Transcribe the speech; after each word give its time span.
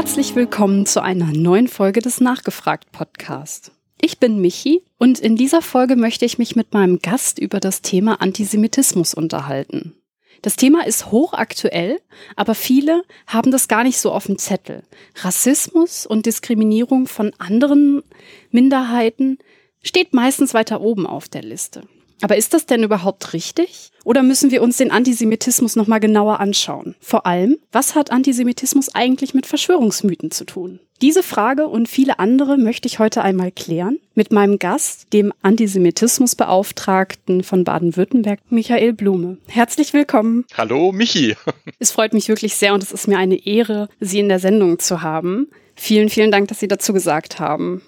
Herzlich 0.00 0.36
willkommen 0.36 0.86
zu 0.86 1.02
einer 1.02 1.32
neuen 1.32 1.66
Folge 1.66 2.00
des 2.00 2.20
Nachgefragt 2.20 2.92
Podcast. 2.92 3.72
Ich 4.00 4.20
bin 4.20 4.40
Michi 4.40 4.84
und 4.96 5.18
in 5.18 5.34
dieser 5.34 5.60
Folge 5.60 5.96
möchte 5.96 6.24
ich 6.24 6.38
mich 6.38 6.54
mit 6.54 6.72
meinem 6.72 7.00
Gast 7.00 7.40
über 7.40 7.58
das 7.58 7.82
Thema 7.82 8.20
Antisemitismus 8.20 9.12
unterhalten. 9.12 9.96
Das 10.40 10.54
Thema 10.54 10.86
ist 10.86 11.10
hochaktuell, 11.10 12.00
aber 12.36 12.54
viele 12.54 13.02
haben 13.26 13.50
das 13.50 13.66
gar 13.66 13.82
nicht 13.82 13.98
so 13.98 14.12
auf 14.12 14.26
dem 14.26 14.38
Zettel. 14.38 14.84
Rassismus 15.16 16.06
und 16.06 16.26
Diskriminierung 16.26 17.08
von 17.08 17.32
anderen 17.38 18.04
Minderheiten 18.52 19.38
steht 19.82 20.14
meistens 20.14 20.54
weiter 20.54 20.80
oben 20.80 21.08
auf 21.08 21.28
der 21.28 21.42
Liste. 21.42 21.82
Aber 22.20 22.36
ist 22.36 22.54
das 22.54 22.66
denn 22.66 22.82
überhaupt 22.82 23.32
richtig? 23.32 23.90
Oder 24.04 24.22
müssen 24.22 24.50
wir 24.50 24.62
uns 24.62 24.78
den 24.78 24.90
Antisemitismus 24.90 25.76
nochmal 25.76 26.00
genauer 26.00 26.40
anschauen? 26.40 26.96
Vor 27.00 27.26
allem, 27.26 27.58
was 27.72 27.94
hat 27.94 28.10
Antisemitismus 28.10 28.94
eigentlich 28.94 29.34
mit 29.34 29.46
Verschwörungsmythen 29.46 30.30
zu 30.30 30.44
tun? 30.44 30.80
Diese 31.00 31.22
Frage 31.22 31.68
und 31.68 31.88
viele 31.88 32.18
andere 32.18 32.58
möchte 32.58 32.88
ich 32.88 32.98
heute 32.98 33.22
einmal 33.22 33.52
klären 33.52 34.00
mit 34.14 34.32
meinem 34.32 34.58
Gast, 34.58 35.12
dem 35.12 35.32
Antisemitismusbeauftragten 35.42 37.44
von 37.44 37.62
Baden-Württemberg, 37.62 38.40
Michael 38.50 38.94
Blume. 38.94 39.38
Herzlich 39.46 39.92
willkommen. 39.92 40.44
Hallo, 40.56 40.90
Michi. 40.90 41.36
Es 41.78 41.92
freut 41.92 42.14
mich 42.14 42.28
wirklich 42.28 42.56
sehr 42.56 42.74
und 42.74 42.82
es 42.82 42.90
ist 42.90 43.06
mir 43.06 43.18
eine 43.18 43.46
Ehre, 43.46 43.88
Sie 44.00 44.18
in 44.18 44.28
der 44.28 44.40
Sendung 44.40 44.80
zu 44.80 45.02
haben. 45.02 45.46
Vielen, 45.76 46.08
vielen 46.08 46.32
Dank, 46.32 46.48
dass 46.48 46.58
Sie 46.58 46.66
dazu 46.66 46.92
gesagt 46.92 47.38
haben. 47.38 47.82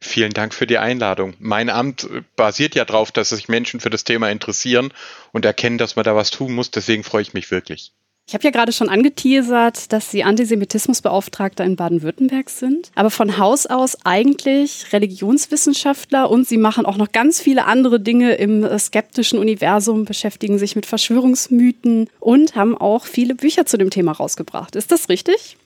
Vielen 0.00 0.32
Dank 0.32 0.54
für 0.54 0.66
die 0.66 0.78
Einladung. 0.78 1.34
Mein 1.38 1.70
Amt 1.70 2.08
basiert 2.36 2.74
ja 2.74 2.84
darauf, 2.84 3.12
dass 3.12 3.30
sich 3.30 3.48
Menschen 3.48 3.80
für 3.80 3.90
das 3.90 4.04
Thema 4.04 4.30
interessieren 4.30 4.92
und 5.32 5.44
erkennen, 5.44 5.78
dass 5.78 5.96
man 5.96 6.04
da 6.04 6.14
was 6.14 6.30
tun 6.30 6.54
muss. 6.54 6.70
Deswegen 6.70 7.02
freue 7.02 7.22
ich 7.22 7.34
mich 7.34 7.50
wirklich. 7.50 7.92
Ich 8.28 8.34
habe 8.34 8.42
ja 8.42 8.50
gerade 8.50 8.72
schon 8.72 8.88
angeteasert, 8.88 9.92
dass 9.92 10.10
Sie 10.10 10.24
Antisemitismusbeauftragter 10.24 11.64
in 11.64 11.76
Baden-Württemberg 11.76 12.50
sind, 12.50 12.90
aber 12.96 13.10
von 13.10 13.38
Haus 13.38 13.66
aus 13.66 13.98
eigentlich 14.04 14.92
Religionswissenschaftler 14.92 16.28
und 16.28 16.46
Sie 16.48 16.56
machen 16.56 16.86
auch 16.86 16.96
noch 16.96 17.12
ganz 17.12 17.40
viele 17.40 17.66
andere 17.66 18.00
Dinge 18.00 18.34
im 18.34 18.66
skeptischen 18.80 19.38
Universum, 19.38 20.06
beschäftigen 20.06 20.58
sich 20.58 20.74
mit 20.74 20.86
Verschwörungsmythen 20.86 22.10
und 22.18 22.56
haben 22.56 22.76
auch 22.76 23.06
viele 23.06 23.36
Bücher 23.36 23.64
zu 23.64 23.76
dem 23.78 23.90
Thema 23.90 24.10
rausgebracht. 24.10 24.74
Ist 24.74 24.90
das 24.90 25.08
richtig? 25.08 25.56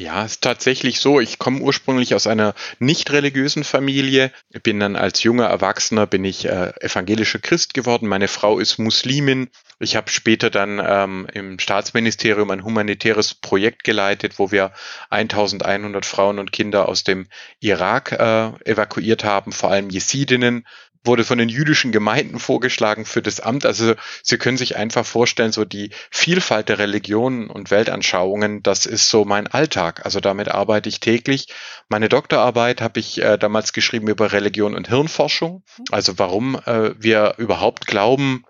Ja, 0.00 0.24
ist 0.24 0.40
tatsächlich 0.40 0.98
so. 0.98 1.20
Ich 1.20 1.38
komme 1.38 1.60
ursprünglich 1.60 2.14
aus 2.14 2.26
einer 2.26 2.54
nicht 2.78 3.10
religiösen 3.10 3.64
Familie. 3.64 4.32
Bin 4.62 4.80
dann 4.80 4.96
als 4.96 5.22
junger 5.22 5.44
Erwachsener 5.44 6.06
bin 6.06 6.24
ich 6.24 6.46
äh, 6.46 6.72
evangelischer 6.80 7.38
Christ 7.38 7.74
geworden. 7.74 8.08
Meine 8.08 8.26
Frau 8.26 8.58
ist 8.58 8.78
Muslimin. 8.78 9.50
Ich 9.78 9.96
habe 9.96 10.08
später 10.08 10.48
dann 10.48 10.80
ähm, 10.82 11.26
im 11.34 11.58
Staatsministerium 11.58 12.50
ein 12.50 12.64
humanitäres 12.64 13.34
Projekt 13.34 13.84
geleitet, 13.84 14.38
wo 14.38 14.50
wir 14.50 14.72
1100 15.10 16.06
Frauen 16.06 16.38
und 16.38 16.50
Kinder 16.50 16.88
aus 16.88 17.04
dem 17.04 17.26
Irak 17.60 18.12
äh, 18.12 18.52
evakuiert 18.64 19.24
haben, 19.24 19.52
vor 19.52 19.70
allem 19.70 19.90
Jesidinnen 19.90 20.66
wurde 21.04 21.24
von 21.24 21.38
den 21.38 21.48
jüdischen 21.48 21.92
Gemeinden 21.92 22.38
vorgeschlagen 22.38 23.04
für 23.04 23.22
das 23.22 23.40
Amt. 23.40 23.64
Also 23.64 23.94
Sie 24.22 24.38
können 24.38 24.56
sich 24.56 24.76
einfach 24.76 25.06
vorstellen, 25.06 25.52
so 25.52 25.64
die 25.64 25.90
Vielfalt 26.10 26.68
der 26.68 26.78
Religionen 26.78 27.48
und 27.48 27.70
Weltanschauungen, 27.70 28.62
das 28.62 28.86
ist 28.86 29.08
so 29.08 29.24
mein 29.24 29.46
Alltag. 29.46 30.04
Also 30.04 30.20
damit 30.20 30.48
arbeite 30.48 30.88
ich 30.88 31.00
täglich. 31.00 31.48
Meine 31.88 32.08
Doktorarbeit 32.08 32.82
habe 32.82 33.00
ich 33.00 33.22
äh, 33.22 33.38
damals 33.38 33.72
geschrieben 33.72 34.08
über 34.08 34.32
Religion 34.32 34.74
und 34.74 34.88
Hirnforschung. 34.88 35.62
Also 35.90 36.18
warum 36.18 36.56
äh, 36.66 36.92
wir 36.98 37.34
überhaupt 37.38 37.86
glauben, 37.86 38.44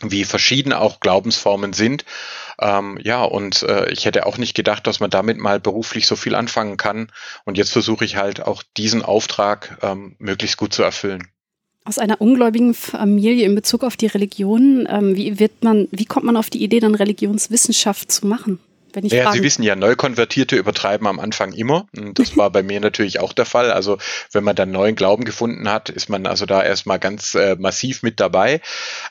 wie 0.00 0.24
verschieden 0.24 0.72
auch 0.72 1.00
Glaubensformen 1.00 1.72
sind. 1.72 2.04
Ähm, 2.60 2.98
ja, 3.02 3.24
und 3.24 3.64
äh, 3.64 3.90
ich 3.90 4.04
hätte 4.04 4.26
auch 4.26 4.38
nicht 4.38 4.54
gedacht, 4.54 4.86
dass 4.86 5.00
man 5.00 5.10
damit 5.10 5.38
mal 5.38 5.58
beruflich 5.58 6.06
so 6.06 6.14
viel 6.14 6.36
anfangen 6.36 6.76
kann. 6.76 7.10
Und 7.44 7.58
jetzt 7.58 7.72
versuche 7.72 8.04
ich 8.04 8.14
halt 8.14 8.40
auch 8.40 8.62
diesen 8.76 9.02
Auftrag 9.02 9.78
ähm, 9.82 10.14
möglichst 10.20 10.56
gut 10.56 10.72
zu 10.72 10.84
erfüllen 10.84 11.28
aus 11.88 11.98
einer 11.98 12.20
ungläubigen 12.20 12.74
Familie 12.74 13.46
in 13.46 13.54
Bezug 13.54 13.82
auf 13.82 13.96
die 13.96 14.06
Religion. 14.06 14.86
Ähm, 14.90 15.16
wie 15.16 15.40
wird 15.40 15.64
man, 15.64 15.88
wie 15.90 16.04
kommt 16.04 16.26
man 16.26 16.36
auf 16.36 16.50
die 16.50 16.62
Idee, 16.62 16.80
dann 16.80 16.94
Religionswissenschaft 16.94 18.12
zu 18.12 18.26
machen? 18.26 18.58
Wenn 18.92 19.04
ich 19.04 19.12
ja, 19.12 19.32
Sie 19.32 19.42
wissen 19.42 19.62
ja, 19.62 19.76
Neukonvertierte 19.76 20.56
übertreiben 20.56 21.06
am 21.06 21.20
Anfang 21.20 21.52
immer. 21.52 21.86
Und 21.96 22.18
das 22.18 22.36
war 22.36 22.50
bei 22.50 22.62
mir 22.62 22.80
natürlich 22.88 23.20
auch 23.20 23.32
der 23.32 23.44
Fall. 23.44 23.70
Also 23.70 23.98
wenn 24.32 24.44
man 24.44 24.56
dann 24.56 24.70
neuen 24.70 24.96
Glauben 24.96 25.24
gefunden 25.24 25.68
hat, 25.68 25.88
ist 25.88 26.08
man 26.08 26.26
also 26.26 26.46
da 26.46 26.62
erstmal 26.62 26.98
ganz 26.98 27.34
äh, 27.34 27.56
massiv 27.58 28.02
mit 28.02 28.20
dabei. 28.20 28.60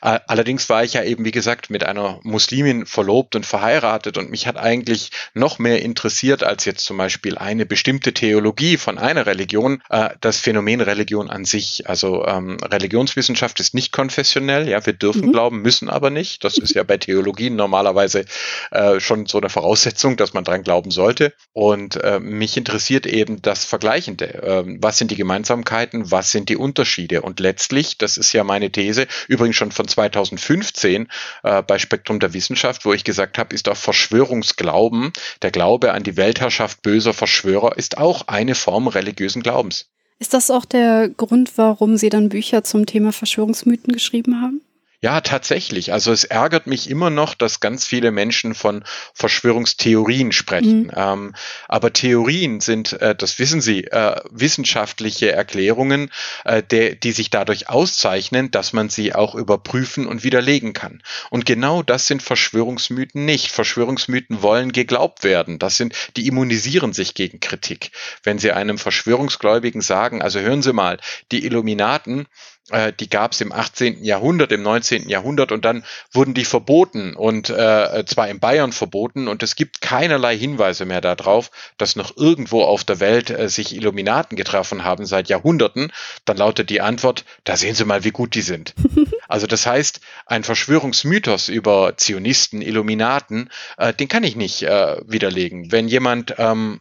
Äh, 0.02 0.20
allerdings 0.26 0.68
war 0.68 0.84
ich 0.84 0.94
ja 0.94 1.04
eben, 1.04 1.24
wie 1.24 1.30
gesagt, 1.30 1.70
mit 1.70 1.84
einer 1.84 2.20
Muslimin 2.22 2.86
verlobt 2.86 3.36
und 3.36 3.46
verheiratet 3.46 4.18
und 4.18 4.30
mich 4.30 4.46
hat 4.46 4.56
eigentlich 4.56 5.10
noch 5.34 5.58
mehr 5.58 5.82
interessiert 5.82 6.42
als 6.42 6.64
jetzt 6.64 6.84
zum 6.84 6.96
Beispiel 6.96 7.38
eine 7.38 7.66
bestimmte 7.66 8.12
Theologie 8.12 8.76
von 8.76 8.98
einer 8.98 9.26
Religion, 9.26 9.82
äh, 9.90 10.10
das 10.20 10.38
Phänomen 10.40 10.80
Religion 10.80 11.30
an 11.30 11.44
sich. 11.44 11.88
Also 11.88 12.26
ähm, 12.26 12.56
Religionswissenschaft 12.62 13.60
ist 13.60 13.74
nicht 13.74 13.92
konfessionell. 13.92 14.68
Ja, 14.68 14.84
wir 14.84 14.92
dürfen 14.92 15.26
mhm. 15.26 15.32
glauben, 15.32 15.62
müssen 15.62 15.88
aber 15.88 16.10
nicht. 16.10 16.44
Das 16.44 16.58
ist 16.58 16.74
ja 16.74 16.82
bei 16.82 16.96
Theologien 16.96 17.56
normalerweise 17.56 18.24
äh, 18.70 19.00
schon 19.00 19.26
so 19.26 19.38
eine 19.38 19.48
Voraussetzung 19.48 19.67
Voraussetzung, 19.68 20.16
dass 20.16 20.32
man 20.32 20.44
dran 20.44 20.62
glauben 20.62 20.90
sollte. 20.90 21.34
Und 21.52 22.02
äh, 22.02 22.20
mich 22.20 22.56
interessiert 22.56 23.06
eben 23.06 23.42
das 23.42 23.66
Vergleichende. 23.66 24.42
Äh, 24.42 24.64
was 24.80 24.96
sind 24.96 25.10
die 25.10 25.16
Gemeinsamkeiten? 25.16 26.10
Was 26.10 26.32
sind 26.32 26.48
die 26.48 26.56
Unterschiede? 26.56 27.20
Und 27.20 27.38
letztlich, 27.38 27.98
das 27.98 28.16
ist 28.16 28.32
ja 28.32 28.44
meine 28.44 28.70
These, 28.70 29.06
übrigens 29.28 29.56
schon 29.56 29.70
von 29.70 29.86
2015 29.86 31.08
äh, 31.42 31.62
bei 31.62 31.78
Spektrum 31.78 32.18
der 32.18 32.32
Wissenschaft, 32.32 32.86
wo 32.86 32.94
ich 32.94 33.04
gesagt 33.04 33.36
habe, 33.36 33.54
ist 33.54 33.68
auch 33.68 33.76
Verschwörungsglauben, 33.76 35.12
der 35.42 35.50
Glaube 35.50 35.92
an 35.92 36.02
die 36.02 36.16
Weltherrschaft 36.16 36.80
böser 36.80 37.12
Verschwörer, 37.12 37.76
ist 37.76 37.98
auch 37.98 38.26
eine 38.26 38.54
Form 38.54 38.88
religiösen 38.88 39.42
Glaubens. 39.42 39.90
Ist 40.18 40.32
das 40.32 40.50
auch 40.50 40.64
der 40.64 41.10
Grund, 41.10 41.52
warum 41.56 41.98
Sie 41.98 42.08
dann 42.08 42.30
Bücher 42.30 42.64
zum 42.64 42.86
Thema 42.86 43.12
Verschwörungsmythen 43.12 43.92
geschrieben 43.92 44.40
haben? 44.40 44.62
Ja, 45.00 45.20
tatsächlich. 45.20 45.92
Also 45.92 46.10
es 46.10 46.24
ärgert 46.24 46.66
mich 46.66 46.90
immer 46.90 47.08
noch, 47.08 47.36
dass 47.36 47.60
ganz 47.60 47.86
viele 47.86 48.10
Menschen 48.10 48.56
von 48.56 48.82
Verschwörungstheorien 49.14 50.32
sprechen. 50.32 50.86
Mhm. 50.86 50.92
Ähm, 50.96 51.34
aber 51.68 51.92
Theorien 51.92 52.60
sind, 52.60 52.94
äh, 52.94 53.14
das 53.14 53.38
wissen 53.38 53.60
Sie, 53.60 53.84
äh, 53.84 54.20
wissenschaftliche 54.30 55.30
Erklärungen, 55.30 56.10
äh, 56.44 56.64
der, 56.64 56.96
die 56.96 57.12
sich 57.12 57.30
dadurch 57.30 57.68
auszeichnen, 57.68 58.50
dass 58.50 58.72
man 58.72 58.88
sie 58.88 59.14
auch 59.14 59.36
überprüfen 59.36 60.04
und 60.04 60.24
widerlegen 60.24 60.72
kann. 60.72 61.00
Und 61.30 61.46
genau 61.46 61.84
das 61.84 62.08
sind 62.08 62.20
Verschwörungsmythen 62.20 63.24
nicht. 63.24 63.52
Verschwörungsmythen 63.52 64.42
wollen 64.42 64.72
geglaubt 64.72 65.22
werden. 65.22 65.60
Das 65.60 65.76
sind, 65.76 65.94
die 66.16 66.26
immunisieren 66.26 66.92
sich 66.92 67.14
gegen 67.14 67.38
Kritik. 67.38 67.92
Wenn 68.24 68.40
Sie 68.40 68.50
einem 68.50 68.78
Verschwörungsgläubigen 68.78 69.80
sagen, 69.80 70.22
also 70.22 70.40
hören 70.40 70.62
Sie 70.62 70.72
mal, 70.72 70.98
die 71.30 71.44
Illuminaten, 71.44 72.26
äh, 72.70 72.92
die 72.92 73.08
gab 73.08 73.32
es 73.32 73.40
im 73.40 73.52
18. 73.52 74.04
Jahrhundert, 74.04 74.52
im 74.52 74.62
19. 74.62 75.08
Jahrhundert 75.08 75.52
und 75.52 75.64
dann 75.64 75.84
wurden 76.12 76.34
die 76.34 76.44
verboten 76.44 77.14
und 77.14 77.50
äh, 77.50 78.04
zwar 78.06 78.28
in 78.28 78.40
Bayern 78.40 78.72
verboten 78.72 79.28
und 79.28 79.42
es 79.42 79.56
gibt 79.56 79.80
keinerlei 79.80 80.36
Hinweise 80.36 80.84
mehr 80.84 81.00
darauf, 81.00 81.50
dass 81.78 81.96
noch 81.96 82.16
irgendwo 82.16 82.62
auf 82.62 82.84
der 82.84 83.00
Welt 83.00 83.30
äh, 83.30 83.48
sich 83.48 83.74
Illuminaten 83.74 84.36
getroffen 84.36 84.84
haben 84.84 85.06
seit 85.06 85.28
Jahrhunderten, 85.28 85.92
dann 86.24 86.36
lautet 86.36 86.70
die 86.70 86.80
Antwort, 86.80 87.24
da 87.44 87.56
sehen 87.56 87.74
Sie 87.74 87.84
mal, 87.84 88.04
wie 88.04 88.10
gut 88.10 88.34
die 88.34 88.42
sind. 88.42 88.74
also 89.28 89.46
das 89.46 89.66
heißt, 89.66 90.00
ein 90.26 90.44
Verschwörungsmythos 90.44 91.48
über 91.48 91.94
Zionisten, 91.96 92.62
Illuminaten, 92.62 93.50
äh, 93.76 93.94
den 93.94 94.08
kann 94.08 94.24
ich 94.24 94.36
nicht 94.36 94.62
äh, 94.62 94.96
widerlegen. 95.06 95.72
Wenn 95.72 95.88
jemand 95.88 96.34
ähm, 96.38 96.80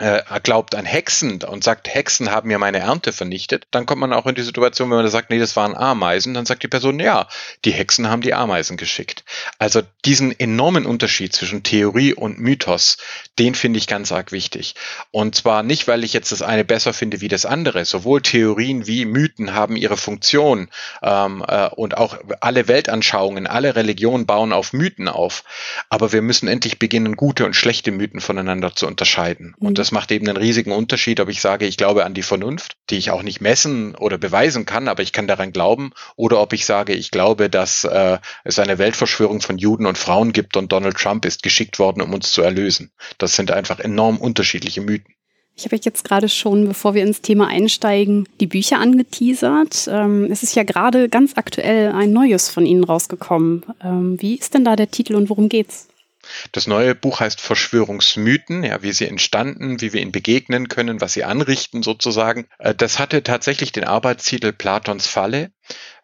äh, 0.00 0.22
glaubt 0.42 0.74
an 0.74 0.84
Hexen 0.84 1.40
und 1.44 1.62
sagt, 1.62 1.92
Hexen 1.92 2.32
haben 2.32 2.48
mir 2.48 2.58
meine 2.58 2.78
Ernte 2.78 3.12
vernichtet, 3.12 3.66
dann 3.70 3.86
kommt 3.86 4.00
man 4.00 4.12
auch 4.12 4.26
in 4.26 4.34
die 4.34 4.42
Situation, 4.42 4.90
wenn 4.90 4.96
man 4.96 5.08
sagt, 5.08 5.30
nee, 5.30 5.38
das 5.38 5.54
waren 5.54 5.76
Ameisen, 5.76 6.34
dann 6.34 6.46
sagt 6.46 6.64
die 6.64 6.68
Person, 6.68 6.98
ja, 6.98 7.28
die 7.64 7.70
Hexen 7.70 8.08
haben 8.08 8.20
die 8.20 8.34
Ameisen 8.34 8.76
geschickt. 8.76 9.24
Also 9.58 9.82
diesen 10.04 10.38
enormen 10.38 10.84
Unterschied 10.84 11.32
zwischen 11.32 11.62
Theorie 11.62 12.12
und 12.12 12.40
Mythos, 12.40 12.98
den 13.38 13.54
finde 13.54 13.78
ich 13.78 13.86
ganz 13.86 14.10
arg 14.10 14.32
wichtig. 14.32 14.74
Und 15.12 15.36
zwar 15.36 15.62
nicht, 15.62 15.86
weil 15.86 16.02
ich 16.02 16.12
jetzt 16.12 16.32
das 16.32 16.42
eine 16.42 16.64
besser 16.64 16.92
finde 16.92 17.20
wie 17.20 17.28
das 17.28 17.46
andere. 17.46 17.84
Sowohl 17.84 18.20
Theorien 18.20 18.88
wie 18.88 19.04
Mythen 19.04 19.54
haben 19.54 19.76
ihre 19.76 19.96
Funktion 19.96 20.70
ähm, 21.02 21.44
äh, 21.46 21.68
und 21.68 21.96
auch 21.96 22.18
alle 22.40 22.66
Weltanschauungen, 22.66 23.46
alle 23.46 23.76
Religionen 23.76 24.26
bauen 24.26 24.52
auf 24.52 24.72
Mythen 24.72 25.06
auf. 25.06 25.44
Aber 25.88 26.12
wir 26.12 26.22
müssen 26.22 26.48
endlich 26.48 26.80
beginnen, 26.80 27.14
gute 27.14 27.44
und 27.44 27.54
schlechte 27.54 27.92
Mythen 27.92 28.20
voneinander 28.20 28.74
zu 28.74 28.88
unterscheiden. 28.88 29.54
Und 29.60 29.70
mhm. 29.70 29.83
Das 29.84 29.92
macht 29.92 30.10
eben 30.12 30.26
einen 30.26 30.38
riesigen 30.38 30.72
Unterschied, 30.72 31.20
ob 31.20 31.28
ich 31.28 31.42
sage, 31.42 31.66
ich 31.66 31.76
glaube 31.76 32.06
an 32.06 32.14
die 32.14 32.22
Vernunft, 32.22 32.78
die 32.88 32.96
ich 32.96 33.10
auch 33.10 33.22
nicht 33.22 33.42
messen 33.42 33.94
oder 33.94 34.16
beweisen 34.16 34.64
kann, 34.64 34.88
aber 34.88 35.02
ich 35.02 35.12
kann 35.12 35.26
daran 35.26 35.52
glauben, 35.52 35.90
oder 36.16 36.40
ob 36.40 36.54
ich 36.54 36.64
sage, 36.64 36.94
ich 36.94 37.10
glaube, 37.10 37.50
dass 37.50 37.84
äh, 37.84 38.16
es 38.44 38.58
eine 38.58 38.78
Weltverschwörung 38.78 39.42
von 39.42 39.58
Juden 39.58 39.84
und 39.84 39.98
Frauen 39.98 40.32
gibt 40.32 40.56
und 40.56 40.72
Donald 40.72 40.96
Trump 40.96 41.26
ist 41.26 41.42
geschickt 41.42 41.78
worden, 41.78 42.00
um 42.00 42.14
uns 42.14 42.32
zu 42.32 42.40
erlösen. 42.40 42.92
Das 43.18 43.36
sind 43.36 43.50
einfach 43.50 43.78
enorm 43.78 44.16
unterschiedliche 44.16 44.80
Mythen. 44.80 45.12
Ich 45.54 45.66
habe 45.66 45.76
jetzt 45.76 46.02
gerade 46.02 46.30
schon, 46.30 46.66
bevor 46.66 46.94
wir 46.94 47.02
ins 47.02 47.20
Thema 47.20 47.48
einsteigen, 47.48 48.26
die 48.40 48.46
Bücher 48.46 48.78
angeteasert. 48.78 49.86
Ähm, 49.92 50.28
es 50.30 50.42
ist 50.42 50.54
ja 50.54 50.62
gerade 50.62 51.10
ganz 51.10 51.36
aktuell 51.36 51.92
ein 51.92 52.10
neues 52.10 52.48
von 52.48 52.64
Ihnen 52.64 52.84
rausgekommen. 52.84 53.66
Ähm, 53.82 54.16
wie 54.18 54.36
ist 54.36 54.54
denn 54.54 54.64
da 54.64 54.76
der 54.76 54.90
Titel 54.90 55.14
und 55.14 55.28
worum 55.28 55.50
geht's? 55.50 55.88
Das 56.52 56.66
neue 56.66 56.94
Buch 56.94 57.20
heißt 57.20 57.40
Verschwörungsmythen, 57.40 58.64
ja, 58.64 58.82
wie 58.82 58.92
sie 58.92 59.06
entstanden, 59.06 59.80
wie 59.80 59.92
wir 59.92 60.00
ihnen 60.00 60.12
begegnen 60.12 60.68
können, 60.68 61.00
was 61.00 61.12
sie 61.12 61.24
anrichten 61.24 61.82
sozusagen. 61.82 62.46
Äh, 62.58 62.74
das 62.74 62.98
hatte 62.98 63.22
tatsächlich 63.22 63.72
den 63.72 63.84
Arbeitstitel 63.84 64.52
Platons 64.52 65.06
Falle, 65.06 65.52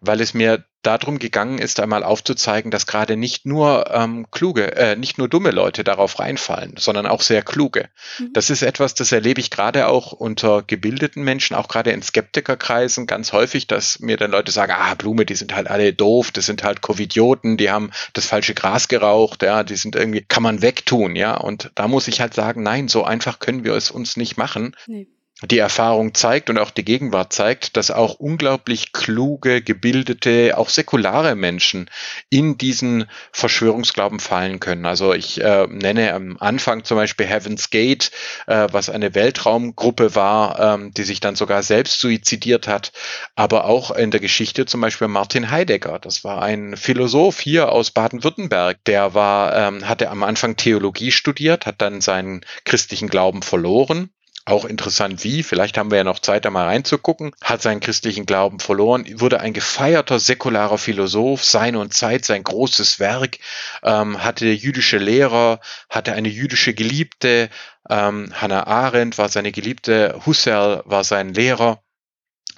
weil 0.00 0.20
es 0.20 0.34
mir 0.34 0.64
darum 0.82 1.18
gegangen 1.18 1.58
ist, 1.58 1.80
einmal 1.80 2.02
aufzuzeigen, 2.02 2.70
dass 2.70 2.86
gerade 2.86 3.16
nicht 3.16 3.44
nur 3.44 3.90
ähm, 3.90 4.26
kluge, 4.30 4.76
äh, 4.76 4.96
nicht 4.96 5.18
nur 5.18 5.28
dumme 5.28 5.50
Leute 5.50 5.84
darauf 5.84 6.18
reinfallen, 6.18 6.74
sondern 6.78 7.06
auch 7.06 7.20
sehr 7.20 7.42
kluge. 7.42 7.88
Mhm. 8.18 8.32
Das 8.32 8.50
ist 8.50 8.62
etwas, 8.62 8.94
das 8.94 9.12
erlebe 9.12 9.40
ich 9.40 9.50
gerade 9.50 9.88
auch 9.88 10.12
unter 10.12 10.62
gebildeten 10.62 11.22
Menschen, 11.22 11.54
auch 11.54 11.68
gerade 11.68 11.90
in 11.90 12.02
Skeptikerkreisen 12.02 13.06
ganz 13.06 13.32
häufig, 13.32 13.66
dass 13.66 14.00
mir 14.00 14.16
dann 14.16 14.30
Leute 14.30 14.52
sagen, 14.52 14.72
ah, 14.76 14.94
Blume, 14.94 15.26
die 15.26 15.34
sind 15.34 15.54
halt 15.54 15.68
alle 15.68 15.92
doof, 15.92 16.30
das 16.30 16.46
sind 16.46 16.62
halt 16.62 16.80
Covidioten, 16.80 17.56
die 17.56 17.70
haben 17.70 17.90
das 18.14 18.26
falsche 18.26 18.54
Gras 18.54 18.88
geraucht, 18.88 19.42
ja, 19.42 19.62
die 19.64 19.76
sind 19.76 19.96
irgendwie, 19.96 20.24
kann 20.26 20.42
man 20.42 20.62
wegtun, 20.62 21.14
ja. 21.14 21.36
Und 21.36 21.70
da 21.74 21.88
muss 21.88 22.08
ich 22.08 22.20
halt 22.20 22.34
sagen, 22.34 22.62
nein, 22.62 22.88
so 22.88 23.04
einfach 23.04 23.38
können 23.38 23.64
wir 23.64 23.74
es 23.74 23.90
uns 23.90 24.16
nicht 24.16 24.36
machen. 24.36 24.74
Nee 24.86 25.06
die 25.42 25.58
Erfahrung 25.58 26.14
zeigt 26.14 26.50
und 26.50 26.58
auch 26.58 26.70
die 26.70 26.84
Gegenwart 26.84 27.32
zeigt, 27.32 27.76
dass 27.76 27.90
auch 27.90 28.14
unglaublich 28.14 28.92
kluge, 28.92 29.62
gebildete, 29.62 30.58
auch 30.58 30.68
säkulare 30.68 31.34
Menschen 31.34 31.88
in 32.28 32.58
diesen 32.58 33.06
Verschwörungsglauben 33.32 34.20
fallen 34.20 34.60
können. 34.60 34.84
Also 34.84 35.14
ich 35.14 35.40
äh, 35.40 35.66
nenne 35.66 36.12
am 36.12 36.36
Anfang 36.38 36.84
zum 36.84 36.96
Beispiel 36.96 37.26
Heaven's 37.26 37.70
Gate, 37.70 38.10
äh, 38.46 38.68
was 38.70 38.90
eine 38.90 39.14
Weltraumgruppe 39.14 40.14
war, 40.14 40.74
ähm, 40.74 40.92
die 40.92 41.04
sich 41.04 41.20
dann 41.20 41.36
sogar 41.36 41.62
selbst 41.62 42.00
suizidiert 42.00 42.68
hat, 42.68 42.92
aber 43.34 43.64
auch 43.64 43.90
in 43.90 44.10
der 44.10 44.20
Geschichte 44.20 44.66
zum 44.66 44.82
Beispiel 44.82 45.08
Martin 45.08 45.50
Heidegger. 45.50 45.98
Das 45.98 46.22
war 46.22 46.42
ein 46.42 46.76
Philosoph 46.76 47.40
hier 47.40 47.72
aus 47.72 47.92
Baden-Württemberg. 47.92 48.84
Der 48.84 49.14
war, 49.14 49.56
ähm, 49.56 49.88
hatte 49.88 50.10
am 50.10 50.22
Anfang 50.22 50.56
Theologie 50.56 51.12
studiert, 51.12 51.64
hat 51.64 51.80
dann 51.80 52.00
seinen 52.00 52.42
christlichen 52.64 53.08
Glauben 53.08 53.42
verloren 53.42 54.10
auch 54.50 54.64
interessant 54.64 55.24
wie, 55.24 55.42
vielleicht 55.42 55.78
haben 55.78 55.90
wir 55.90 55.98
ja 55.98 56.04
noch 56.04 56.18
Zeit, 56.18 56.44
da 56.44 56.50
mal 56.50 56.66
reinzugucken, 56.66 57.32
hat 57.42 57.62
seinen 57.62 57.80
christlichen 57.80 58.26
Glauben 58.26 58.60
verloren, 58.60 59.06
wurde 59.20 59.40
ein 59.40 59.52
gefeierter 59.52 60.18
säkularer 60.18 60.78
Philosoph, 60.78 61.44
Sein 61.44 61.76
und 61.76 61.94
Zeit, 61.94 62.24
sein 62.24 62.44
großes 62.44 63.00
Werk, 63.00 63.38
ähm, 63.82 64.22
hatte 64.22 64.46
jüdische 64.46 64.98
Lehrer, 64.98 65.60
hatte 65.88 66.12
eine 66.12 66.28
jüdische 66.28 66.74
Geliebte, 66.74 67.50
ähm, 67.88 68.32
Hannah 68.34 68.66
Arendt 68.66 69.18
war 69.18 69.28
seine 69.28 69.52
Geliebte, 69.52 70.20
Husserl 70.26 70.82
war 70.84 71.04
sein 71.04 71.34
Lehrer. 71.34 71.82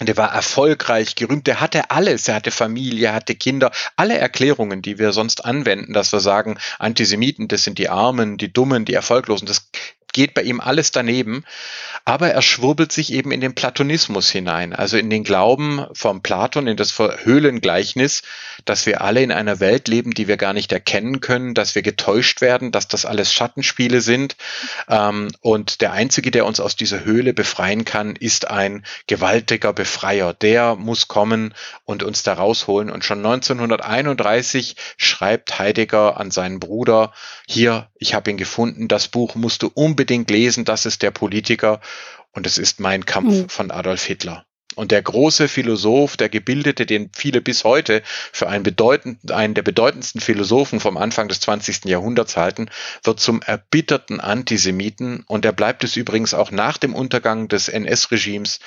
Und 0.00 0.08
er 0.08 0.16
war 0.16 0.32
erfolgreich, 0.32 1.14
gerühmt, 1.14 1.46
er 1.46 1.60
hatte 1.60 1.90
alles, 1.90 2.26
er 2.26 2.34
hatte 2.34 2.50
Familie, 2.50 3.08
er 3.08 3.14
hatte 3.14 3.34
Kinder, 3.36 3.70
alle 3.94 4.18
Erklärungen, 4.18 4.82
die 4.82 4.98
wir 4.98 5.12
sonst 5.12 5.44
anwenden, 5.44 5.92
dass 5.92 6.12
wir 6.12 6.18
sagen, 6.18 6.58
Antisemiten, 6.78 7.46
das 7.46 7.62
sind 7.62 7.78
die 7.78 7.88
Armen, 7.88 8.36
die 8.36 8.52
Dummen, 8.52 8.84
die 8.84 8.94
Erfolglosen, 8.94 9.46
das 9.46 9.70
geht 10.12 10.34
bei 10.34 10.42
ihm 10.42 10.60
alles 10.60 10.92
daneben, 10.92 11.44
aber 12.04 12.30
er 12.30 12.42
schwurbelt 12.42 12.92
sich 12.92 13.12
eben 13.12 13.32
in 13.32 13.40
den 13.40 13.54
Platonismus 13.54 14.30
hinein, 14.30 14.72
also 14.72 14.96
in 14.96 15.08
den 15.08 15.24
Glauben 15.24 15.86
vom 15.92 16.22
Platon, 16.22 16.66
in 16.66 16.76
das 16.76 16.98
Höhlengleichnis, 16.98 18.22
dass 18.64 18.86
wir 18.86 19.00
alle 19.00 19.22
in 19.22 19.32
einer 19.32 19.60
Welt 19.60 19.88
leben, 19.88 20.12
die 20.12 20.28
wir 20.28 20.36
gar 20.36 20.52
nicht 20.52 20.72
erkennen 20.72 21.20
können, 21.20 21.54
dass 21.54 21.74
wir 21.74 21.82
getäuscht 21.82 22.40
werden, 22.40 22.72
dass 22.72 22.88
das 22.88 23.06
alles 23.06 23.32
Schattenspiele 23.32 24.00
sind 24.00 24.36
ähm, 24.88 25.30
und 25.40 25.80
der 25.80 25.92
Einzige, 25.92 26.30
der 26.30 26.44
uns 26.44 26.60
aus 26.60 26.76
dieser 26.76 27.04
Höhle 27.04 27.32
befreien 27.32 27.84
kann, 27.84 28.16
ist 28.16 28.50
ein 28.50 28.84
gewaltiger 29.06 29.72
Befreier. 29.72 30.34
Der 30.34 30.74
muss 30.74 31.08
kommen 31.08 31.54
und 31.84 32.02
uns 32.02 32.22
da 32.22 32.34
rausholen 32.34 32.90
und 32.90 33.04
schon 33.04 33.24
1931 33.24 34.76
schreibt 34.96 35.58
Heidegger 35.58 36.18
an 36.18 36.30
seinen 36.30 36.60
Bruder, 36.60 37.12
hier, 37.46 37.88
ich 37.98 38.14
habe 38.14 38.30
ihn 38.30 38.36
gefunden, 38.36 38.88
das 38.88 39.08
Buch 39.08 39.34
musst 39.34 39.62
du 39.62 39.70
unbedingt 39.72 40.01
unbedingt 40.02 40.30
lesen, 40.30 40.64
das 40.64 40.84
ist 40.84 41.02
der 41.02 41.12
Politiker 41.12 41.80
und 42.32 42.44
es 42.44 42.58
ist 42.58 42.80
mein 42.80 43.06
Kampf 43.06 43.34
mhm. 43.34 43.48
von 43.48 43.70
Adolf 43.70 44.04
Hitler. 44.04 44.44
Und 44.74 44.90
der 44.90 45.00
große 45.00 45.46
Philosoph, 45.46 46.16
der 46.16 46.28
Gebildete, 46.28 46.86
den 46.86 47.10
viele 47.14 47.40
bis 47.40 47.62
heute 47.62 48.02
für 48.32 48.48
einen, 48.48 48.64
bedeutend, 48.64 49.30
einen 49.30 49.54
der 49.54 49.62
bedeutendsten 49.62 50.20
Philosophen 50.20 50.80
vom 50.80 50.96
Anfang 50.96 51.28
des 51.28 51.38
20. 51.40 51.84
Jahrhunderts 51.84 52.36
halten, 52.36 52.68
wird 53.04 53.20
zum 53.20 53.42
erbitterten 53.42 54.18
Antisemiten 54.18 55.22
und 55.28 55.44
er 55.44 55.52
bleibt 55.52 55.84
es 55.84 55.94
übrigens 55.94 56.34
auch 56.34 56.50
nach 56.50 56.78
dem 56.78 56.96
Untergang 56.96 57.46
des 57.46 57.68
NS-Regimes 57.68 58.58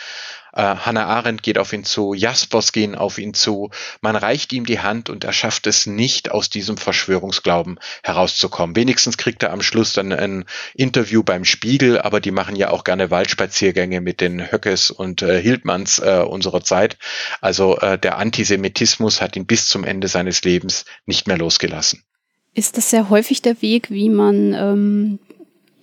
äh, 0.55 0.61
Hannah 0.61 1.05
Arendt 1.05 1.43
geht 1.43 1.57
auf 1.57 1.73
ihn 1.73 1.83
zu, 1.83 2.13
Jaspers 2.13 2.71
gehen 2.71 2.95
auf 2.95 3.17
ihn 3.17 3.33
zu. 3.33 3.69
Man 4.01 4.15
reicht 4.15 4.53
ihm 4.53 4.65
die 4.65 4.79
Hand 4.79 5.09
und 5.09 5.23
er 5.23 5.33
schafft 5.33 5.67
es 5.67 5.85
nicht, 5.85 6.31
aus 6.31 6.49
diesem 6.49 6.77
Verschwörungsglauben 6.77 7.79
herauszukommen. 8.03 8.75
Wenigstens 8.75 9.17
kriegt 9.17 9.43
er 9.43 9.51
am 9.51 9.61
Schluss 9.61 9.93
dann 9.93 10.11
ein 10.11 10.45
Interview 10.73 11.23
beim 11.23 11.45
Spiegel, 11.45 11.99
aber 11.99 12.19
die 12.19 12.31
machen 12.31 12.55
ja 12.55 12.69
auch 12.69 12.83
gerne 12.83 13.11
Waldspaziergänge 13.11 14.01
mit 14.01 14.21
den 14.21 14.51
Höckes 14.51 14.91
und 14.91 15.21
äh, 15.21 15.41
Hildmanns 15.41 15.99
äh, 15.99 16.23
unserer 16.25 16.63
Zeit. 16.63 16.97
Also 17.41 17.77
äh, 17.77 17.99
der 17.99 18.17
Antisemitismus 18.17 19.21
hat 19.21 19.35
ihn 19.35 19.45
bis 19.45 19.67
zum 19.67 19.83
Ende 19.83 20.07
seines 20.07 20.43
Lebens 20.43 20.85
nicht 21.05 21.27
mehr 21.27 21.37
losgelassen. 21.37 22.03
Ist 22.53 22.77
das 22.77 22.89
sehr 22.89 23.09
häufig 23.09 23.41
der 23.41 23.61
Weg, 23.61 23.89
wie 23.89 24.09
man 24.09 24.53
ähm, 24.53 25.19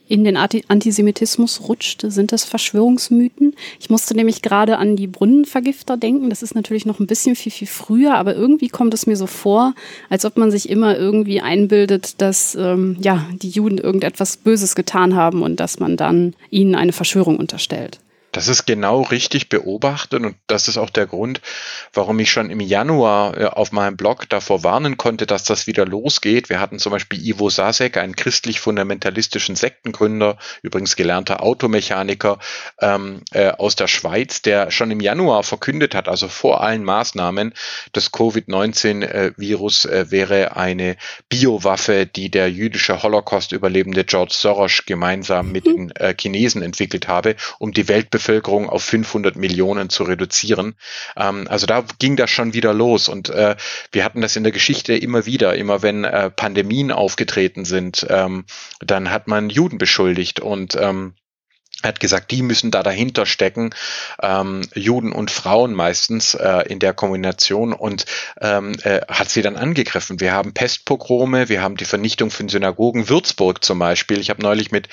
in 0.08 0.24
den 0.24 0.36
Antisemitismus 0.36 1.68
rutscht? 1.68 2.04
Sind 2.08 2.32
das 2.32 2.44
Verschwörungsmythen? 2.44 3.54
Ich 3.80 3.90
musste 3.90 4.14
nämlich 4.14 4.42
gerade 4.42 4.78
an 4.78 4.96
die 4.96 5.06
Brunnenvergifter 5.06 5.96
denken. 5.96 6.30
Das 6.30 6.42
ist 6.42 6.54
natürlich 6.54 6.86
noch 6.86 7.00
ein 7.00 7.06
bisschen 7.06 7.36
viel, 7.36 7.52
viel 7.52 7.68
früher, 7.68 8.14
aber 8.14 8.34
irgendwie 8.34 8.68
kommt 8.68 8.94
es 8.94 9.06
mir 9.06 9.16
so 9.16 9.26
vor, 9.26 9.74
als 10.08 10.24
ob 10.24 10.36
man 10.36 10.50
sich 10.50 10.68
immer 10.68 10.96
irgendwie 10.98 11.40
einbildet, 11.40 12.20
dass 12.20 12.54
ähm, 12.54 12.96
ja, 13.00 13.26
die 13.32 13.50
Juden 13.50 13.78
irgendetwas 13.78 14.36
Böses 14.36 14.74
getan 14.74 15.14
haben 15.14 15.42
und 15.42 15.60
dass 15.60 15.78
man 15.78 15.96
dann 15.96 16.34
ihnen 16.50 16.74
eine 16.74 16.92
Verschwörung 16.92 17.38
unterstellt. 17.38 18.00
Das 18.32 18.48
ist 18.48 18.64
genau 18.64 19.02
richtig 19.02 19.50
beobachtet 19.50 20.24
und 20.24 20.36
das 20.46 20.66
ist 20.66 20.78
auch 20.78 20.88
der 20.88 21.06
Grund, 21.06 21.42
warum 21.92 22.18
ich 22.18 22.30
schon 22.30 22.48
im 22.48 22.60
Januar 22.60 23.36
äh, 23.36 23.44
auf 23.44 23.72
meinem 23.72 23.98
Blog 23.98 24.26
davor 24.30 24.64
warnen 24.64 24.96
konnte, 24.96 25.26
dass 25.26 25.44
das 25.44 25.66
wieder 25.66 25.84
losgeht. 25.84 26.48
Wir 26.48 26.58
hatten 26.58 26.78
zum 26.78 26.92
Beispiel 26.92 27.22
Ivo 27.22 27.50
Sasek, 27.50 27.98
einen 27.98 28.16
christlich-fundamentalistischen 28.16 29.54
Sektengründer, 29.54 30.38
übrigens 30.62 30.96
gelernter 30.96 31.42
Automechaniker 31.42 32.38
ähm, 32.80 33.20
äh, 33.32 33.50
aus 33.50 33.76
der 33.76 33.86
Schweiz, 33.86 34.40
der 34.40 34.70
schon 34.70 34.90
im 34.90 35.00
Januar 35.00 35.42
verkündet 35.42 35.94
hat, 35.94 36.08
also 36.08 36.26
vor 36.28 36.62
allen 36.62 36.84
Maßnahmen, 36.84 37.52
das 37.92 38.12
Covid-19-Virus 38.12 39.84
äh, 39.84 40.10
wäre 40.10 40.56
eine 40.56 40.96
Biowaffe, 41.28 42.06
die 42.06 42.30
der 42.30 42.50
jüdische 42.50 43.02
Holocaust-Überlebende 43.02 44.04
George 44.04 44.32
Soros 44.34 44.84
gemeinsam 44.86 45.52
mit 45.52 45.66
den 45.66 45.90
äh, 45.96 46.14
Chinesen 46.18 46.62
entwickelt 46.62 47.08
habe, 47.08 47.36
um 47.58 47.72
die 47.72 47.88
Weltbevölkerung 47.88 48.21
Weltbevölkerung 48.22 48.68
auf 48.68 48.82
500 48.84 49.36
Millionen 49.36 49.90
zu 49.90 50.04
reduzieren. 50.04 50.74
Ähm, 51.16 51.46
also 51.48 51.66
da 51.66 51.84
ging 51.98 52.16
das 52.16 52.30
schon 52.30 52.54
wieder 52.54 52.72
los. 52.72 53.08
Und 53.08 53.30
äh, 53.30 53.56
wir 53.90 54.04
hatten 54.04 54.20
das 54.20 54.36
in 54.36 54.44
der 54.44 54.52
Geschichte 54.52 54.94
immer 54.94 55.26
wieder, 55.26 55.54
immer 55.54 55.82
wenn 55.82 56.04
äh, 56.04 56.30
Pandemien 56.30 56.92
aufgetreten 56.92 57.64
sind, 57.64 58.06
ähm, 58.08 58.44
dann 58.80 59.10
hat 59.10 59.28
man 59.28 59.50
Juden 59.50 59.78
beschuldigt. 59.78 60.40
Und 60.40 60.76
ähm, 60.80 61.14
er 61.82 61.88
hat 61.88 62.00
gesagt, 62.00 62.30
die 62.30 62.42
müssen 62.42 62.70
da 62.70 62.82
dahinter 62.82 63.26
stecken, 63.26 63.70
ähm, 64.22 64.62
Juden 64.74 65.12
und 65.12 65.30
Frauen 65.30 65.74
meistens 65.74 66.34
äh, 66.34 66.64
in 66.68 66.78
der 66.78 66.94
Kombination 66.94 67.72
und 67.72 68.06
ähm, 68.40 68.74
äh, 68.82 69.00
hat 69.08 69.30
sie 69.30 69.42
dann 69.42 69.56
angegriffen. 69.56 70.20
Wir 70.20 70.32
haben 70.32 70.54
Pestpogrome, 70.54 71.48
wir 71.48 71.62
haben 71.62 71.76
die 71.76 71.84
Vernichtung 71.84 72.30
von 72.30 72.48
Synagogen, 72.48 73.08
Würzburg 73.08 73.64
zum 73.64 73.78
Beispiel. 73.78 74.20
Ich 74.20 74.30
habe 74.30 74.42
neulich 74.42 74.70
mit 74.70 74.88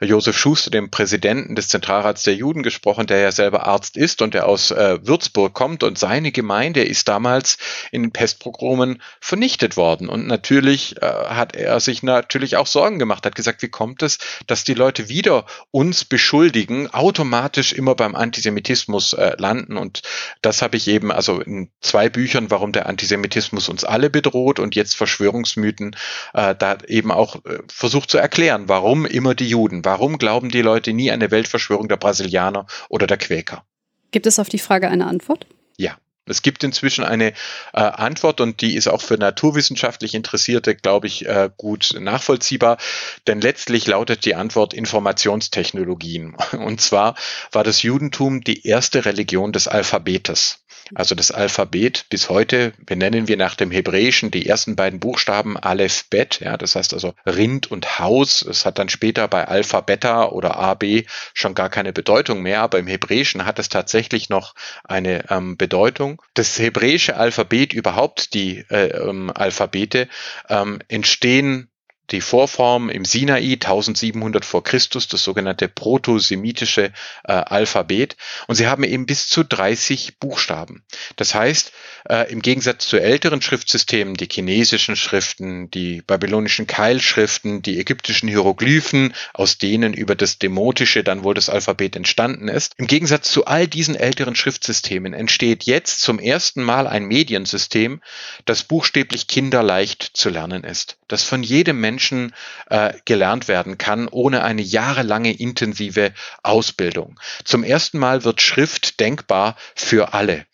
Josef 0.00 0.36
Schuster, 0.36 0.70
dem 0.70 0.90
Präsidenten 0.90 1.54
des 1.54 1.68
Zentralrats 1.68 2.22
der 2.22 2.34
Juden, 2.34 2.62
gesprochen, 2.62 3.06
der 3.06 3.20
ja 3.20 3.32
selber 3.32 3.66
Arzt 3.66 3.96
ist 3.96 4.22
und 4.22 4.34
der 4.34 4.46
aus 4.46 4.70
äh, 4.70 4.98
Würzburg 5.02 5.54
kommt 5.54 5.82
und 5.82 5.98
seine 5.98 6.30
Gemeinde 6.30 6.84
ist 6.84 7.08
damals 7.08 7.58
in 7.90 8.02
den 8.02 8.12
Pestpogromen 8.12 9.02
vernichtet 9.20 9.76
worden. 9.76 10.08
Und 10.08 10.26
natürlich 10.26 11.00
äh, 11.00 11.06
hat 11.06 11.56
er 11.56 11.80
sich 11.80 12.02
natürlich 12.02 12.56
auch 12.56 12.66
Sorgen 12.66 12.98
gemacht, 12.98 13.24
hat 13.26 13.34
gesagt, 13.34 13.62
wie 13.62 13.68
kommt 13.68 14.02
es, 14.02 14.18
dass 14.46 14.64
die 14.64 14.74
Leute 14.74 15.08
wieder 15.08 15.46
uns 15.70 16.04
beschuldigen, 16.04 16.33
Schuldigen 16.34 16.92
automatisch 16.92 17.72
immer 17.72 17.94
beim 17.94 18.16
Antisemitismus 18.16 19.12
äh, 19.12 19.36
landen. 19.38 19.76
Und 19.76 20.02
das 20.42 20.62
habe 20.62 20.76
ich 20.76 20.88
eben 20.88 21.12
also 21.12 21.40
in 21.40 21.70
zwei 21.80 22.08
Büchern, 22.08 22.50
warum 22.50 22.72
der 22.72 22.86
Antisemitismus 22.86 23.68
uns 23.68 23.84
alle 23.84 24.10
bedroht 24.10 24.58
und 24.58 24.74
jetzt 24.74 24.96
Verschwörungsmythen, 24.96 25.94
äh, 26.32 26.56
da 26.56 26.78
eben 26.88 27.12
auch 27.12 27.36
äh, 27.44 27.58
versucht 27.68 28.10
zu 28.10 28.18
erklären, 28.18 28.64
warum 28.66 29.06
immer 29.06 29.36
die 29.36 29.46
Juden, 29.46 29.84
warum 29.84 30.18
glauben 30.18 30.48
die 30.48 30.62
Leute 30.62 30.92
nie 30.92 31.12
an 31.12 31.20
eine 31.20 31.30
Weltverschwörung 31.30 31.86
der 31.86 31.98
Brasilianer 31.98 32.66
oder 32.88 33.06
der 33.06 33.18
Quäker. 33.18 33.64
Gibt 34.10 34.26
es 34.26 34.40
auf 34.40 34.48
die 34.48 34.58
Frage 34.58 34.88
eine 34.88 35.06
Antwort? 35.06 35.46
Ja. 35.76 35.98
Es 36.26 36.42
gibt 36.42 36.64
inzwischen 36.64 37.04
eine 37.04 37.32
äh, 37.72 37.80
Antwort 37.80 38.40
und 38.40 38.60
die 38.62 38.76
ist 38.76 38.88
auch 38.88 39.02
für 39.02 39.18
naturwissenschaftlich 39.18 40.14
Interessierte, 40.14 40.74
glaube 40.74 41.06
ich, 41.06 41.26
äh, 41.26 41.50
gut 41.56 41.94
nachvollziehbar. 41.98 42.78
Denn 43.26 43.40
letztlich 43.40 43.86
lautet 43.86 44.24
die 44.24 44.34
Antwort 44.34 44.72
Informationstechnologien. 44.72 46.36
Und 46.52 46.80
zwar 46.80 47.14
war 47.52 47.64
das 47.64 47.82
Judentum 47.82 48.42
die 48.42 48.66
erste 48.66 49.04
Religion 49.04 49.52
des 49.52 49.68
Alphabetes. 49.68 50.63
Also 50.94 51.14
das 51.14 51.30
Alphabet 51.30 52.06
bis 52.10 52.28
heute 52.28 52.72
benennen 52.78 53.28
wir 53.28 53.36
nach 53.36 53.54
dem 53.54 53.70
Hebräischen 53.70 54.30
die 54.30 54.46
ersten 54.46 54.76
beiden 54.76 55.00
Buchstaben 55.00 55.56
Aleph 55.56 56.04
Bet, 56.10 56.40
ja, 56.40 56.56
das 56.56 56.76
heißt 56.76 56.92
also 56.92 57.14
Rind 57.26 57.70
und 57.70 57.98
Haus. 57.98 58.42
Es 58.42 58.66
hat 58.66 58.78
dann 58.78 58.88
später 58.88 59.28
bei 59.28 59.46
Alpha 59.46 59.80
Beta 59.80 60.26
oder 60.26 60.56
AB 60.56 61.04
schon 61.32 61.54
gar 61.54 61.70
keine 61.70 61.92
Bedeutung 61.92 62.42
mehr, 62.42 62.60
aber 62.60 62.78
im 62.78 62.86
Hebräischen 62.86 63.46
hat 63.46 63.58
es 63.58 63.68
tatsächlich 63.68 64.28
noch 64.28 64.54
eine 64.84 65.30
ähm, 65.30 65.56
Bedeutung. 65.56 66.20
Das 66.34 66.58
hebräische 66.58 67.16
Alphabet 67.16 67.72
überhaupt, 67.72 68.34
die 68.34 68.64
äh, 68.68 68.88
ähm, 68.88 69.30
Alphabete, 69.34 70.08
ähm, 70.48 70.80
entstehen 70.88 71.70
die 72.10 72.20
Vorform 72.20 72.90
im 72.90 73.04
Sinai 73.04 73.54
1700 73.54 74.44
vor 74.44 74.62
Christus, 74.62 75.08
das 75.08 75.24
sogenannte 75.24 75.68
protosemitische 75.68 76.92
äh, 77.24 77.32
Alphabet. 77.32 78.16
Und 78.46 78.56
sie 78.56 78.66
haben 78.66 78.84
eben 78.84 79.06
bis 79.06 79.28
zu 79.28 79.42
30 79.42 80.18
Buchstaben. 80.18 80.84
Das 81.16 81.34
heißt, 81.34 81.72
äh, 82.08 82.30
im 82.30 82.42
Gegensatz 82.42 82.86
zu 82.86 82.98
älteren 82.98 83.40
Schriftsystemen, 83.40 84.14
die 84.14 84.28
chinesischen 84.30 84.96
Schriften, 84.96 85.70
die 85.70 86.02
babylonischen 86.02 86.66
Keilschriften, 86.66 87.62
die 87.62 87.80
ägyptischen 87.80 88.28
Hieroglyphen, 88.28 89.14
aus 89.32 89.58
denen 89.58 89.94
über 89.94 90.14
das 90.14 90.38
Demotische 90.38 91.02
dann 91.02 91.24
wohl 91.24 91.34
das 91.34 91.48
Alphabet 91.48 91.96
entstanden 91.96 92.48
ist, 92.48 92.74
im 92.76 92.86
Gegensatz 92.86 93.30
zu 93.30 93.46
all 93.46 93.66
diesen 93.66 93.94
älteren 93.94 94.36
Schriftsystemen 94.36 95.14
entsteht 95.14 95.64
jetzt 95.64 96.00
zum 96.00 96.18
ersten 96.18 96.62
Mal 96.62 96.86
ein 96.86 97.06
Mediensystem, 97.06 98.02
das 98.44 98.64
buchstäblich 98.64 99.26
kinderleicht 99.26 100.10
zu 100.14 100.28
lernen 100.28 100.64
ist, 100.64 100.98
das 101.08 101.24
von 101.24 101.42
jedem 101.42 101.80
Menschen 101.80 101.93
Menschen 101.94 102.34
äh, 102.70 102.92
gelernt 103.04 103.46
werden 103.46 103.78
kann, 103.78 104.08
ohne 104.08 104.42
eine 104.42 104.62
jahrelange 104.62 105.32
intensive 105.32 106.12
Ausbildung. 106.42 107.20
Zum 107.44 107.62
ersten 107.62 107.98
Mal 107.98 108.24
wird 108.24 108.42
Schrift 108.42 108.98
denkbar 108.98 109.56
für 109.76 110.12
alle. 110.12 110.44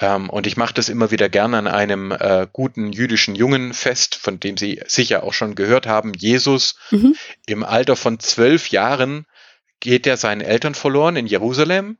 Ähm, 0.00 0.28
und 0.30 0.46
ich 0.48 0.56
mache 0.56 0.74
das 0.74 0.88
immer 0.88 1.12
wieder 1.12 1.28
gerne 1.28 1.58
an 1.58 1.66
einem 1.68 2.10
äh, 2.10 2.48
guten 2.52 2.92
jüdischen 2.92 3.36
Jungen 3.36 3.72
fest, 3.72 4.16
von 4.16 4.40
dem 4.40 4.56
Sie 4.56 4.80
sicher 4.86 5.22
auch 5.22 5.32
schon 5.32 5.54
gehört 5.54 5.86
haben, 5.86 6.12
Jesus. 6.14 6.76
Mhm. 6.90 7.14
Im 7.46 7.62
Alter 7.62 7.94
von 7.94 8.18
zwölf 8.18 8.68
Jahren 8.70 9.26
geht 9.78 10.06
er 10.06 10.16
seinen 10.16 10.40
Eltern 10.40 10.74
verloren 10.74 11.16
in 11.16 11.26
Jerusalem. 11.26 11.98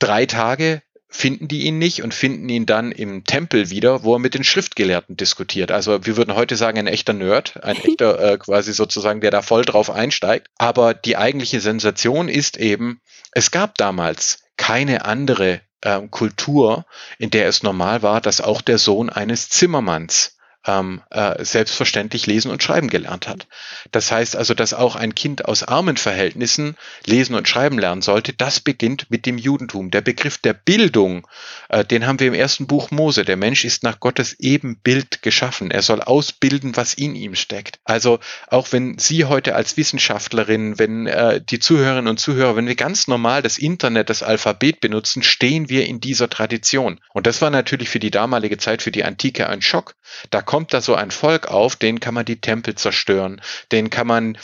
Drei 0.00 0.26
Tage 0.26 0.82
finden 1.12 1.46
die 1.46 1.66
ihn 1.66 1.78
nicht 1.78 2.02
und 2.02 2.14
finden 2.14 2.48
ihn 2.48 2.66
dann 2.66 2.90
im 2.90 3.24
Tempel 3.24 3.70
wieder, 3.70 4.02
wo 4.02 4.16
er 4.16 4.18
mit 4.18 4.34
den 4.34 4.44
Schriftgelehrten 4.44 5.16
diskutiert. 5.16 5.70
Also 5.70 6.04
wir 6.04 6.16
würden 6.16 6.34
heute 6.34 6.56
sagen, 6.56 6.78
ein 6.78 6.86
echter 6.86 7.12
Nerd, 7.12 7.62
ein 7.62 7.76
echter 7.84 8.18
äh, 8.18 8.38
quasi 8.38 8.72
sozusagen, 8.72 9.20
der 9.20 9.30
da 9.30 9.42
voll 9.42 9.64
drauf 9.64 9.90
einsteigt. 9.90 10.48
Aber 10.56 10.94
die 10.94 11.18
eigentliche 11.18 11.60
Sensation 11.60 12.28
ist 12.28 12.56
eben, 12.56 13.00
es 13.32 13.50
gab 13.50 13.76
damals 13.76 14.42
keine 14.56 15.04
andere 15.04 15.60
äh, 15.82 16.00
Kultur, 16.08 16.86
in 17.18 17.30
der 17.30 17.46
es 17.46 17.62
normal 17.62 18.02
war, 18.02 18.20
dass 18.20 18.40
auch 18.40 18.62
der 18.62 18.78
Sohn 18.78 19.10
eines 19.10 19.50
Zimmermanns 19.50 20.38
ähm, 20.66 21.02
äh, 21.10 21.44
selbstverständlich 21.44 22.26
lesen 22.26 22.50
und 22.50 22.62
schreiben 22.62 22.88
gelernt 22.88 23.28
hat. 23.28 23.46
Das 23.90 24.12
heißt 24.12 24.36
also, 24.36 24.54
dass 24.54 24.74
auch 24.74 24.96
ein 24.96 25.14
Kind 25.14 25.44
aus 25.44 25.62
armen 25.62 25.96
Verhältnissen 25.96 26.76
lesen 27.04 27.34
und 27.34 27.48
schreiben 27.48 27.78
lernen 27.78 28.02
sollte, 28.02 28.32
das 28.32 28.60
beginnt 28.60 29.10
mit 29.10 29.26
dem 29.26 29.38
Judentum. 29.38 29.90
Der 29.90 30.02
Begriff 30.02 30.38
der 30.38 30.54
Bildung, 30.54 31.26
äh, 31.68 31.84
den 31.84 32.06
haben 32.06 32.20
wir 32.20 32.28
im 32.28 32.34
ersten 32.34 32.66
Buch 32.66 32.90
Mose. 32.90 33.24
Der 33.24 33.36
Mensch 33.36 33.64
ist 33.64 33.82
nach 33.82 33.98
Gottes 33.98 34.36
Ebenbild 34.38 35.22
geschaffen. 35.22 35.70
Er 35.70 35.82
soll 35.82 36.00
ausbilden, 36.00 36.76
was 36.76 36.94
in 36.94 37.14
ihm 37.16 37.34
steckt. 37.34 37.80
Also 37.84 38.20
auch 38.48 38.72
wenn 38.72 38.98
Sie 38.98 39.24
heute 39.24 39.56
als 39.56 39.76
Wissenschaftlerin, 39.76 40.78
wenn 40.78 41.06
äh, 41.06 41.40
die 41.40 41.58
Zuhörerinnen 41.58 42.08
und 42.08 42.20
Zuhörer, 42.20 42.56
wenn 42.56 42.68
wir 42.68 42.76
ganz 42.76 43.08
normal 43.08 43.42
das 43.42 43.58
Internet, 43.58 44.10
das 44.10 44.22
Alphabet 44.22 44.80
benutzen, 44.80 45.22
stehen 45.22 45.68
wir 45.68 45.86
in 45.86 46.00
dieser 46.00 46.30
Tradition. 46.30 47.00
Und 47.12 47.26
das 47.26 47.42
war 47.42 47.50
natürlich 47.50 47.88
für 47.88 47.98
die 47.98 48.10
damalige 48.10 48.58
Zeit, 48.58 48.82
für 48.82 48.92
die 48.92 49.04
Antike 49.04 49.48
ein 49.48 49.62
Schock. 49.62 49.94
Da 50.30 50.42
kommt 50.52 50.74
da 50.74 50.82
so 50.82 50.94
ein 50.94 51.10
Volk 51.10 51.46
auf, 51.48 51.76
den 51.76 51.98
kann 51.98 52.12
man 52.12 52.26
die 52.26 52.38
Tempel 52.38 52.74
zerstören, 52.74 53.40
den 53.72 53.88
kann 53.88 54.06
man 54.06 54.36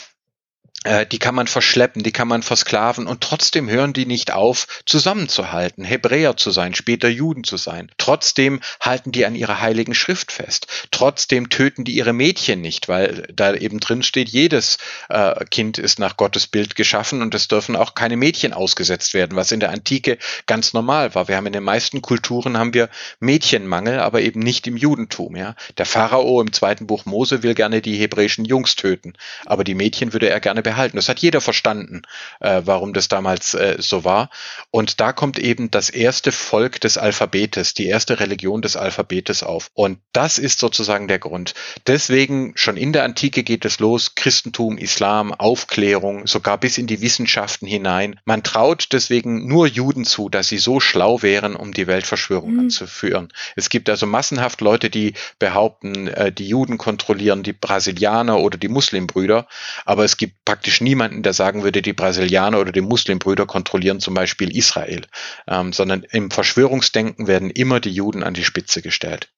die 1.11 1.19
kann 1.19 1.35
man 1.35 1.47
verschleppen, 1.47 2.03
die 2.03 2.11
kann 2.11 2.27
man 2.27 2.41
versklaven 2.41 3.05
und 3.05 3.21
trotzdem 3.21 3.69
hören 3.69 3.93
die 3.93 4.05
nicht 4.05 4.31
auf, 4.31 4.67
zusammenzuhalten, 4.85 5.83
Hebräer 5.83 6.37
zu 6.37 6.51
sein, 6.51 6.73
später 6.73 7.09
Juden 7.09 7.43
zu 7.43 7.57
sein. 7.57 7.91
Trotzdem 7.97 8.61
halten 8.79 9.11
die 9.11 9.25
an 9.25 9.35
ihrer 9.35 9.59
heiligen 9.59 9.93
Schrift 9.93 10.31
fest. 10.31 10.67
Trotzdem 10.91 11.49
töten 11.49 11.83
die 11.83 11.93
ihre 11.93 12.13
Mädchen 12.13 12.61
nicht, 12.61 12.87
weil 12.87 13.27
da 13.33 13.53
eben 13.53 13.79
drin 13.79 14.03
steht, 14.03 14.29
jedes 14.29 14.77
äh, 15.09 15.43
Kind 15.45 15.77
ist 15.77 15.99
nach 15.99 16.17
Gottes 16.17 16.47
Bild 16.47 16.75
geschaffen 16.75 17.21
und 17.21 17.35
es 17.35 17.47
dürfen 17.47 17.75
auch 17.75 17.93
keine 17.93 18.17
Mädchen 18.17 18.53
ausgesetzt 18.53 19.13
werden, 19.13 19.35
was 19.35 19.51
in 19.51 19.59
der 19.59 19.71
Antike 19.71 20.17
ganz 20.45 20.73
normal 20.73 21.13
war. 21.15 21.27
Wir 21.27 21.35
haben 21.35 21.47
in 21.47 21.53
den 21.53 21.63
meisten 21.63 22.01
Kulturen 22.01 22.57
haben 22.57 22.73
wir 22.73 22.89
Mädchenmangel, 23.19 23.99
aber 23.99 24.21
eben 24.21 24.39
nicht 24.39 24.65
im 24.67 24.77
Judentum. 24.77 25.35
Ja, 25.35 25.55
der 25.77 25.85
Pharao 25.85 26.41
im 26.41 26.53
zweiten 26.53 26.87
Buch 26.87 27.05
Mose 27.05 27.43
will 27.43 27.53
gerne 27.53 27.81
die 27.81 27.97
hebräischen 27.97 28.45
Jungs 28.45 28.75
töten, 28.75 29.13
aber 29.45 29.63
die 29.63 29.75
Mädchen 29.75 30.13
würde 30.13 30.29
er 30.29 30.39
gerne 30.39 30.63
behalten. 30.69 30.97
Das 30.97 31.09
hat 31.09 31.17
jeder 31.19 31.41
verstanden, 31.41 32.03
äh, 32.41 32.61
warum 32.63 32.93
das 32.93 33.07
damals 33.07 33.55
äh, 33.55 33.77
so 33.79 34.03
war. 34.03 34.29
Und 34.69 34.99
da 35.01 35.13
kommt 35.13 35.39
eben 35.39 35.71
das 35.71 35.89
erste 35.89 36.31
Volk 36.31 36.79
des 36.81 36.99
Alphabetes, 36.99 37.73
die 37.73 37.87
erste 37.87 38.19
Religion 38.19 38.61
des 38.61 38.75
Alphabetes 38.75 39.41
auf. 39.41 39.71
Und 39.73 39.97
das 40.13 40.37
ist 40.37 40.59
sozusagen 40.59 41.07
der 41.07 41.17
Grund. 41.17 41.55
Deswegen 41.87 42.53
schon 42.55 42.77
in 42.77 42.93
der 42.93 43.03
Antike 43.03 43.41
geht 43.41 43.65
es 43.65 43.79
los, 43.79 44.13
Christentum, 44.13 44.77
Islam, 44.77 45.33
Aufklärung, 45.33 46.27
sogar 46.27 46.59
bis 46.59 46.77
in 46.77 46.85
die 46.85 47.01
Wissenschaften 47.01 47.65
hinein. 47.65 48.19
Man 48.25 48.43
traut 48.43 48.89
deswegen 48.91 49.47
nur 49.47 49.65
Juden 49.65 50.05
zu, 50.05 50.29
dass 50.29 50.49
sie 50.49 50.59
so 50.59 50.79
schlau 50.79 51.23
wären, 51.23 51.55
um 51.55 51.73
die 51.73 51.87
Weltverschwörung 51.87 52.53
mhm. 52.53 52.59
anzuführen. 52.59 53.33
Es 53.55 53.69
gibt 53.69 53.89
also 53.89 54.05
massenhaft 54.05 54.61
Leute, 54.61 54.91
die 54.91 55.13
behaupten, 55.39 56.07
äh, 56.09 56.31
die 56.31 56.47
Juden 56.47 56.77
kontrollieren 56.77 57.41
die 57.41 57.53
Brasilianer 57.53 58.37
oder 58.37 58.59
die 58.59 58.67
Muslimbrüder, 58.67 59.47
aber 59.85 60.03
es 60.03 60.17
gibt 60.17 60.35
praktisch 60.59 60.81
niemanden, 60.81 61.23
der 61.23 61.31
sagen 61.31 61.63
würde, 61.63 61.81
die 61.81 61.93
Brasilianer 61.93 62.59
oder 62.59 62.73
die 62.73 62.81
Muslimbrüder 62.81 63.45
kontrollieren 63.45 64.01
zum 64.01 64.13
Beispiel 64.13 64.53
Israel, 64.53 65.03
ähm, 65.47 65.71
sondern 65.71 66.03
im 66.11 66.31
Verschwörungsdenken 66.31 67.27
werden 67.27 67.49
immer 67.49 67.79
die 67.79 67.91
Juden 67.91 68.23
an 68.23 68.33
die 68.33 68.43
Spitze 68.43 68.81
gestellt. 68.81 69.29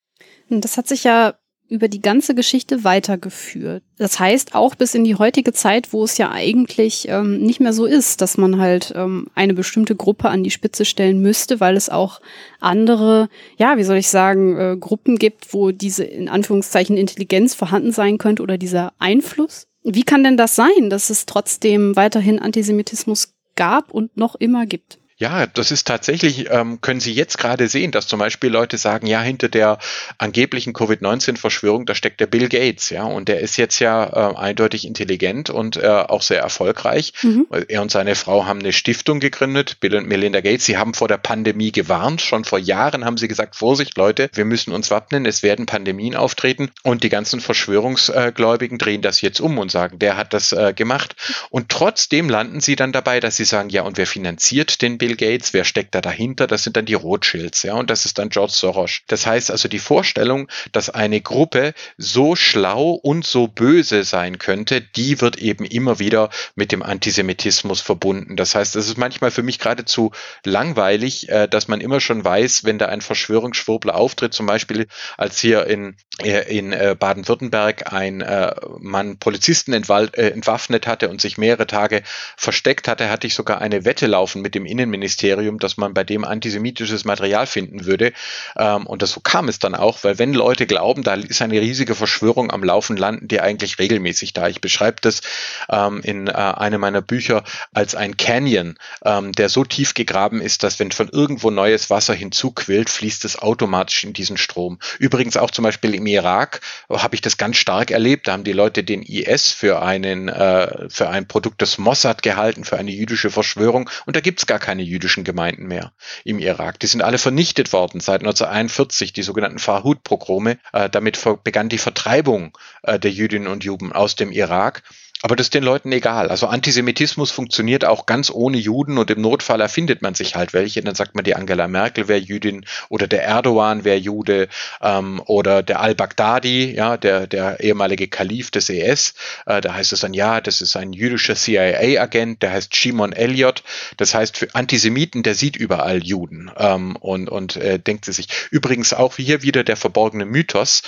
Das 0.50 0.78
hat 0.78 0.88
sich 0.88 1.04
ja 1.04 1.36
über 1.70 1.90
die 1.90 2.01
ganze 2.01 2.34
Geschichte 2.34 2.84
weitergeführt. 2.84 3.84
Das 4.00 4.20
heißt 4.20 4.56
auch 4.56 4.74
bis 4.74 4.96
in 4.96 5.04
die 5.04 5.13
heutige 5.13 5.54
Zeit, 5.54 5.94
wo 5.94 6.04
es 6.04 6.18
ja 6.18 6.32
eigentlich 6.32 7.08
ähm, 7.08 7.38
nicht 7.38 7.60
mehr 7.60 7.72
so 7.72 7.86
ist, 7.86 8.20
dass 8.22 8.40
man 8.40 8.60
halt 8.60 8.92
ähm, 8.96 9.28
eine 9.36 9.54
bestimmte 9.54 9.96
Gruppe 9.96 10.30
an 10.30 10.44
die 10.44 10.50
Spitze 10.50 10.86
stellen 10.86 11.22
müsste, 11.22 11.60
weil 11.60 11.78
es 11.78 11.90
auch 11.90 12.20
andere, 12.60 13.30
ja, 13.58 13.78
wie 13.78 13.84
soll 13.84 13.98
ich 13.98 14.10
sagen, 14.10 14.58
äh, 14.58 14.75
Gruppen 14.75 15.20
gibt, 15.20 15.54
wo 15.54 15.70
diese 15.70 16.04
in 16.04 16.30
Anführungszeichen 16.30 16.98
Intelligenz 16.98 17.54
vorhanden 17.54 17.92
sein 17.92 18.18
könnte 18.18 18.42
oder 18.42 18.58
dieser 18.58 18.94
Einfluss. 18.98 19.68
Wie 19.84 20.04
kann 20.04 20.24
denn 20.24 20.38
das 20.38 20.56
sein, 20.56 20.90
dass 20.90 21.10
es 21.10 21.26
trotzdem 21.26 21.96
weiterhin 21.96 22.40
Antisemitismus 22.40 23.34
gab 23.56 23.92
und 23.92 24.16
noch 24.16 24.36
immer 24.36 24.66
gibt? 24.66 25.00
Ja, 25.22 25.46
das 25.46 25.70
ist 25.70 25.86
tatsächlich, 25.88 26.50
ähm, 26.50 26.82
können 26.82 27.00
Sie 27.00 27.13
jetzt 27.13 27.38
gerade 27.38 27.68
sehen, 27.68 27.92
dass 27.92 28.08
zum 28.08 28.18
Beispiel 28.18 28.50
Leute 28.50 28.80
sagen, 28.80 29.06
ja, 29.06 29.22
hinter 29.22 29.50
der 29.50 29.78
angeblichen 30.18 30.74
Covid-19-Verschwörung, 30.74 31.86
da 31.86 31.94
steckt 31.94 32.20
der 32.22 32.25
Bill 32.25 32.50
Gates, 32.50 32.90
ja, 32.90 33.04
und 33.04 33.28
der 33.28 33.40
ist 33.40 33.56
jetzt 33.56 33.78
ja 33.78 34.32
äh, 34.32 34.36
eindeutig 34.36 34.84
intelligent 34.84 35.51
und 35.51 35.78
äh, 35.78 35.86
auch 35.86 36.24
sehr 36.24 36.40
erfolgreich. 36.40 37.13
Mhm. 37.22 37.46
Er 37.68 37.84
und 37.84 37.92
seine 37.92 38.16
Frau 38.16 38.48
haben 38.48 38.62
eine 38.62 38.74
Stiftung 38.74 39.20
gegründet, 39.20 39.80
Bill 39.80 39.96
und 39.96 40.08
Melinda 40.08 40.42
Gates. 40.42 40.66
Sie 40.66 40.80
haben 40.80 40.96
vor 40.96 41.08
der 41.08 41.18
Pandemie 41.18 41.72
gewarnt. 41.72 42.24
Schon 42.24 42.44
vor 42.44 42.58
Jahren 42.58 43.06
haben 43.06 43.18
sie 43.18 43.28
gesagt, 43.28 43.56
Vorsicht, 43.56 43.98
Leute, 43.98 44.28
wir 44.34 44.46
müssen 44.46 44.74
uns 44.74 44.90
wappnen, 44.90 45.28
es 45.28 45.44
werden 45.44 45.68
Pandemien 45.68 46.16
auftreten. 46.16 46.72
Und 46.82 47.04
die 47.04 47.10
ganzen 47.10 47.42
Verschwörungsgläubigen 47.42 48.80
drehen 48.80 49.04
das 49.04 49.22
jetzt 49.22 49.40
um 49.40 49.60
und 49.60 49.70
sagen, 49.70 50.00
der 50.00 50.18
hat 50.18 50.34
das 50.34 50.51
äh, 50.51 50.74
gemacht. 50.75 51.16
Und 51.51 51.70
trotzdem 51.70 52.28
landen 52.28 52.60
sie 52.60 52.75
dann 52.75 52.92
dabei, 52.92 53.20
dass 53.20 53.36
sie 53.36 53.46
sagen, 53.46 53.70
ja, 53.70 53.84
und 53.84 54.00
wer 54.00 54.08
finanziert 54.08 54.82
den 54.82 54.98
Bill 54.98 55.11
Bill 55.12 55.32
Gates, 55.32 55.53
wer 55.53 55.65
steckt 55.65 55.94
da 55.96 56.01
dahinter? 56.01 56.48
Das 56.48 56.63
sind 56.63 56.77
dann 56.77 56.86
die 56.86 56.94
Rothschilds, 56.94 57.63
ja, 57.63 57.74
und 57.74 57.89
das 57.89 58.06
ist 58.06 58.18
dann 58.18 58.30
George 58.30 58.53
Soros. 58.56 59.01
Das 59.08 59.25
heißt 59.25 59.51
also 59.51 59.68
die 59.68 59.80
Vorstellung, 59.80 60.48
dass 60.72 60.89
eine 60.89 61.20
Gruppe 61.20 61.74
so 61.98 62.36
schlau 62.36 62.91
und 62.91 63.25
so 63.25 63.48
böse 63.48 64.03
sein 64.03 64.38
könnte, 64.38 64.82
die 64.82 65.20
wird 65.20 65.38
eben 65.38 65.65
immer 65.65 66.00
wieder 66.00 66.30
mit 66.56 66.72
dem 66.72 66.84
Antisemitismus 66.84 67.82
verbunden. 67.82 68.38
Das 68.38 68.56
heißt, 68.56 68.75
es 68.75 68.88
ist 68.88 68.98
manchmal 68.98 69.32
für 69.32 69.44
mich 69.44 69.60
geradezu 69.60 70.12
langweilig, 70.46 71.27
äh, 71.30 71.48
dass 71.48 71.68
man 71.68 71.82
immer 71.82 72.00
schon 72.00 72.24
weiß, 72.24 72.63
wenn 72.63 72.77
da 72.77 72.86
ein 72.86 73.01
Verschwörungsschwurbler 73.01 73.96
auftritt, 73.96 74.34
zum 74.34 74.46
Beispiel 74.46 74.88
als 75.18 75.39
hier 75.39 75.65
in 75.68 75.98
in 76.24 76.74
äh, 76.74 76.96
Baden-Württemberg 76.98 77.92
ein 77.92 78.22
äh, 78.22 78.54
Mann 78.80 79.18
Polizisten 79.18 79.74
äh, 79.74 80.28
entwaffnet 80.30 80.88
hatte 80.88 81.10
und 81.10 81.22
sich 81.22 81.38
mehrere 81.38 81.68
Tage 81.68 82.04
versteckt 82.38 82.88
hatte, 82.88 83.10
hatte 83.10 83.28
ich 83.28 83.36
sogar 83.36 83.62
eine 83.62 83.86
Wette 83.86 84.08
laufen 84.08 84.42
mit 84.42 84.56
dem 84.56 84.66
Innenministerium, 84.66 85.60
dass 85.60 85.78
man 85.78 85.94
bei 85.94 86.04
dem 86.04 86.24
antisemitisches 86.24 87.06
Material 87.06 87.48
finden 87.48 87.86
würde. 87.86 88.13
Ähm, 88.58 88.88
und 88.88 89.01
das 89.01 89.12
so 89.12 89.20
kam 89.20 89.48
es 89.50 89.60
dann 89.60 89.75
auch, 89.75 90.04
weil 90.04 90.20
wenn 90.20 90.34
Leute 90.34 90.68
glauben, 90.68 91.04
da 91.04 91.16
ist 91.16 91.42
eine 91.42 91.60
riesige 91.60 91.96
Verschwörung 91.96 92.51
am 92.51 92.63
Laufen, 92.63 92.98
landen 92.98 93.28
die 93.28 93.42
eigentlich 93.42 93.80
regelmäßig 93.80 94.34
da. 94.34 94.48
Ich 94.48 94.62
beschreibe 94.62 94.98
das 95.01 95.22
ähm, 95.70 96.01
in 96.04 96.30
einem 96.30 96.82
meiner 96.82 97.01
Bücher 97.01 97.44
als 97.74 97.96
ein 97.96 98.18
Canyon, 98.18 98.75
ähm, 99.06 99.32
der 99.34 99.50
so 99.50 99.63
tief 99.63 99.94
gegraben 99.94 100.42
ist, 100.42 100.63
dass 100.63 100.80
wenn 100.80 100.92
von 100.92 101.10
irgendwo 101.10 101.50
neues 101.50 101.90
Wasser 101.90 102.13
hinzuquillt, 102.13 102.90
fließt 102.90 103.25
es 103.25 103.40
automatisch 103.40 104.04
in 104.04 104.13
diesen 104.13 104.38
Strom. 104.38 104.80
Übrigens 105.00 105.38
auch 105.38 105.51
zum 105.51 105.63
Beispiel 105.63 105.96
im 105.96 106.08
Irak 106.12 106.62
habe 106.89 107.15
ich 107.15 107.22
das 107.22 107.38
ganz 107.38 107.58
stark 107.58 107.91
erlebt. 107.91 108.27
Da 108.27 108.34
haben 108.34 108.44
die 108.44 108.53
Leute 108.53 108.84
den 108.84 109.01
IS 109.01 109.51
für 109.51 109.82
einen 109.82 110.30
äh, 110.30 110.89
für 110.89 111.10
ein 111.10 111.27
Produkt 111.27 111.62
des 111.62 111.77
Mossad 111.77 112.24
gehalten, 112.24 112.63
für 112.63 112.77
eine 112.77 112.91
jüdische 112.91 113.30
Verschwörung. 113.30 113.89
Und 114.06 114.15
da 114.15 114.22
gibt 114.22 114.39
es 114.39 114.46
gar 114.46 114.60
keine 114.60 114.84
jüdischen 114.84 115.24
Gemeinden 115.24 115.68
mehr 115.68 115.91
im 116.24 116.39
Irak. 116.39 116.80
Die 116.80 116.88
sind 116.88 117.01
alle 117.01 117.18
vernichtet 117.18 117.74
worden 117.74 118.00
seit 118.00 118.22
1941, 118.22 119.13
die 119.13 119.24
sogenannten 119.24 119.60
Farhud-Pogrome. 119.60 120.58
Äh, 120.74 120.89
damit 120.89 121.20
begann 121.44 121.70
die 121.70 121.77
Vertreibung 121.77 122.58
äh, 122.84 123.00
der 123.00 123.12
Jüdinnen 123.12 123.48
und 123.48 123.63
Juden 123.63 123.91
aus 123.91 124.15
dem 124.15 124.32
Irak. 124.32 124.84
Aber 125.24 125.36
das 125.36 125.48
ist 125.48 125.54
den 125.54 125.63
Leuten 125.63 125.92
egal. 125.92 126.30
Also 126.30 126.48
Antisemitismus 126.48 127.30
funktioniert 127.30 127.86
auch 127.86 128.08
ganz 128.08 128.32
ohne 128.32 128.58
Juden 128.58 128.98
und 128.98 129.12
im 129.12 129.22
Notfall 129.22 129.62
erfindet 129.62 130.01
man 130.01 130.16
sich 130.16 130.36
halt 130.36 130.54
welche. 130.54 130.82
Dann 130.82 130.96
sagt 130.96 131.13
man, 131.13 131.24
die 131.24 131.36
Angela 131.36 131.68
Merkel 131.68 132.08
wäre 132.08 132.20
Jüdin 132.20 132.66
oder 132.90 133.08
der 133.08 133.24
Erdogan 133.24 133.84
wäre 133.84 133.98
Jude 133.98 134.48
ähm, 134.82 135.22
oder 135.25 135.62
der 135.62 135.80
al-Baghdadi, 135.80 136.74
ja, 136.74 136.98
der, 136.98 137.28
der 137.28 137.60
ehemalige 137.60 138.08
Kalif 138.08 138.50
des 138.50 138.70
ES. 138.70 139.13
Äh, 139.46 139.62
da 139.62 139.75
heißt 139.75 139.94
es 139.94 140.00
dann, 140.00 140.16
ja, 140.16 140.42
das 140.42 140.60
ist 140.62 140.75
ein 140.75 140.92
jüdischer 140.92 141.36
CIA-Agent, 141.36 142.42
der 142.42 142.54
heißt 142.54 142.75
Shimon 142.75 143.13
Elliot. 143.13 143.62
Das 143.98 144.16
heißt, 144.16 144.38
für 144.38 144.56
Antisemiten, 144.56 145.22
der 145.22 145.36
sieht 145.36 145.56
überall 145.56 146.04
Juden 146.04 146.50
ähm, 146.58 146.96
und, 146.96 147.30
und 147.30 147.58
äh, 147.58 147.78
denkt 147.78 148.06
sie 148.06 148.13
sich. 148.13 148.28
Übrigens 148.50 148.94
auch 148.94 149.18
hier 149.18 149.44
wieder 149.44 149.63
der 149.63 149.78
verborgene 149.78 150.25
Mythos. 150.25 150.82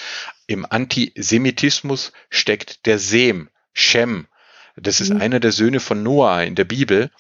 Im 0.48 0.66
Antisemitismus 0.70 2.12
steckt 2.30 2.86
der 2.86 3.00
Sem, 3.00 3.50
Shem. 3.74 4.28
Das 4.76 5.02
ist 5.02 5.14
mhm. 5.14 5.22
einer 5.22 5.40
der 5.40 5.52
Söhne 5.52 5.80
von 5.80 6.04
Noah 6.04 6.44
in 6.44 6.56
der 6.56 6.66
Bibel. 6.66 7.12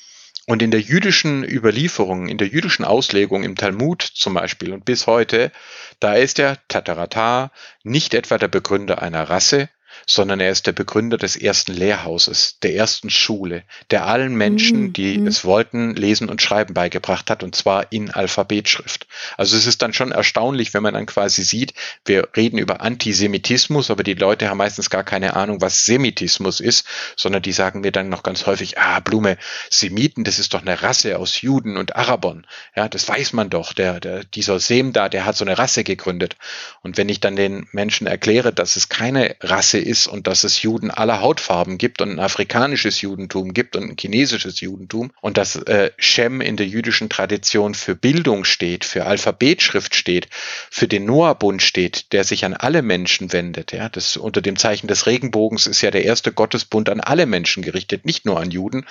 Und 0.45 0.61
in 0.61 0.71
der 0.71 0.81
jüdischen 0.81 1.45
Überlieferung, 1.45 2.27
in 2.27 2.37
der 2.37 2.49
jüdischen 2.49 2.83
Auslegung 2.83 3.43
im 3.43 3.55
Talmud 3.55 4.01
zum 4.01 4.33
Beispiel 4.33 4.73
und 4.73 4.83
bis 4.83 5.07
heute, 5.07 5.53
da 6.01 6.15
ist 6.15 6.37
der 6.37 6.57
Tatarata 6.67 7.51
nicht 7.83 8.13
etwa 8.13 8.37
der 8.37 8.49
Begründer 8.49 9.01
einer 9.01 9.29
Rasse, 9.29 9.69
sondern 10.05 10.39
er 10.39 10.51
ist 10.51 10.67
der 10.67 10.71
Begründer 10.71 11.17
des 11.17 11.35
ersten 11.35 11.73
Lehrhauses, 11.73 12.57
der 12.61 12.75
ersten 12.75 13.09
Schule, 13.09 13.63
der 13.91 14.05
allen 14.05 14.35
Menschen, 14.35 14.81
mhm, 14.81 14.93
die 14.93 15.17
mhm. 15.17 15.27
es 15.27 15.45
wollten, 15.45 15.95
Lesen 15.95 16.29
und 16.29 16.41
Schreiben 16.41 16.73
beigebracht 16.73 17.29
hat, 17.29 17.43
und 17.43 17.55
zwar 17.55 17.91
in 17.91 18.11
Alphabetschrift. 18.11 19.07
Also 19.37 19.57
es 19.57 19.65
ist 19.65 19.81
dann 19.81 19.93
schon 19.93 20.11
erstaunlich, 20.11 20.73
wenn 20.73 20.83
man 20.83 20.93
dann 20.93 21.05
quasi 21.05 21.43
sieht, 21.43 21.73
wir 22.05 22.29
reden 22.35 22.57
über 22.57 22.81
Antisemitismus, 22.81 23.91
aber 23.91 24.03
die 24.03 24.13
Leute 24.13 24.49
haben 24.49 24.57
meistens 24.57 24.89
gar 24.89 25.03
keine 25.03 25.35
Ahnung, 25.35 25.61
was 25.61 25.85
Semitismus 25.85 26.59
ist, 26.59 26.85
sondern 27.15 27.41
die 27.41 27.51
sagen 27.51 27.81
mir 27.81 27.91
dann 27.91 28.09
noch 28.09 28.23
ganz 28.23 28.45
häufig, 28.45 28.77
ah, 28.77 28.99
Blume, 28.99 29.37
Semiten, 29.69 30.23
das 30.23 30.39
ist 30.39 30.53
doch 30.53 30.61
eine 30.61 30.81
Rasse 30.81 31.17
aus 31.17 31.41
Juden 31.41 31.77
und 31.77 31.95
Arabern. 31.95 32.45
Ja, 32.75 32.87
das 32.89 33.07
weiß 33.07 33.33
man 33.33 33.49
doch. 33.49 33.73
Der, 33.73 33.99
der, 33.99 34.23
dieser 34.23 34.59
Sem 34.59 34.93
da, 34.93 35.09
der 35.09 35.25
hat 35.25 35.35
so 35.35 35.45
eine 35.45 35.57
Rasse 35.57 35.83
gegründet. 35.83 36.35
Und 36.81 36.97
wenn 36.97 37.09
ich 37.09 37.19
dann 37.19 37.35
den 37.35 37.67
Menschen 37.71 38.07
erkläre, 38.07 38.53
dass 38.53 38.75
es 38.75 38.89
keine 38.89 39.35
Rasse 39.41 39.79
ist 39.83 40.07
und 40.07 40.27
dass 40.27 40.43
es 40.43 40.61
Juden 40.61 40.91
aller 40.91 41.21
Hautfarben 41.21 41.77
gibt 41.77 42.01
und 42.01 42.11
ein 42.11 42.19
afrikanisches 42.19 43.01
Judentum 43.01 43.53
gibt 43.53 43.75
und 43.75 43.83
ein 43.83 43.95
chinesisches 43.99 44.59
Judentum 44.59 45.11
und 45.21 45.37
dass 45.37 45.55
äh, 45.55 45.91
Shem 45.97 46.41
in 46.41 46.57
der 46.57 46.67
jüdischen 46.67 47.09
Tradition 47.09 47.75
für 47.75 47.95
Bildung 47.95 48.45
steht, 48.45 48.85
für 48.85 49.05
Alphabetschrift 49.05 49.95
steht, 49.95 50.27
für 50.69 50.87
den 50.87 51.05
Noah-Bund 51.05 51.61
steht, 51.61 52.11
der 52.13 52.23
sich 52.23 52.45
an 52.45 52.53
alle 52.53 52.81
Menschen 52.81 53.33
wendet. 53.33 53.71
Ja, 53.71 53.89
das 53.89 54.17
unter 54.17 54.41
dem 54.41 54.57
Zeichen 54.57 54.87
des 54.87 55.05
Regenbogens 55.05 55.67
ist 55.67 55.81
ja 55.81 55.91
der 55.91 56.05
erste 56.05 56.31
Gottesbund 56.31 56.89
an 56.89 56.99
alle 56.99 57.25
Menschen 57.25 57.63
gerichtet, 57.63 58.05
nicht 58.05 58.25
nur 58.25 58.39
an 58.39 58.51
Juden. 58.51 58.85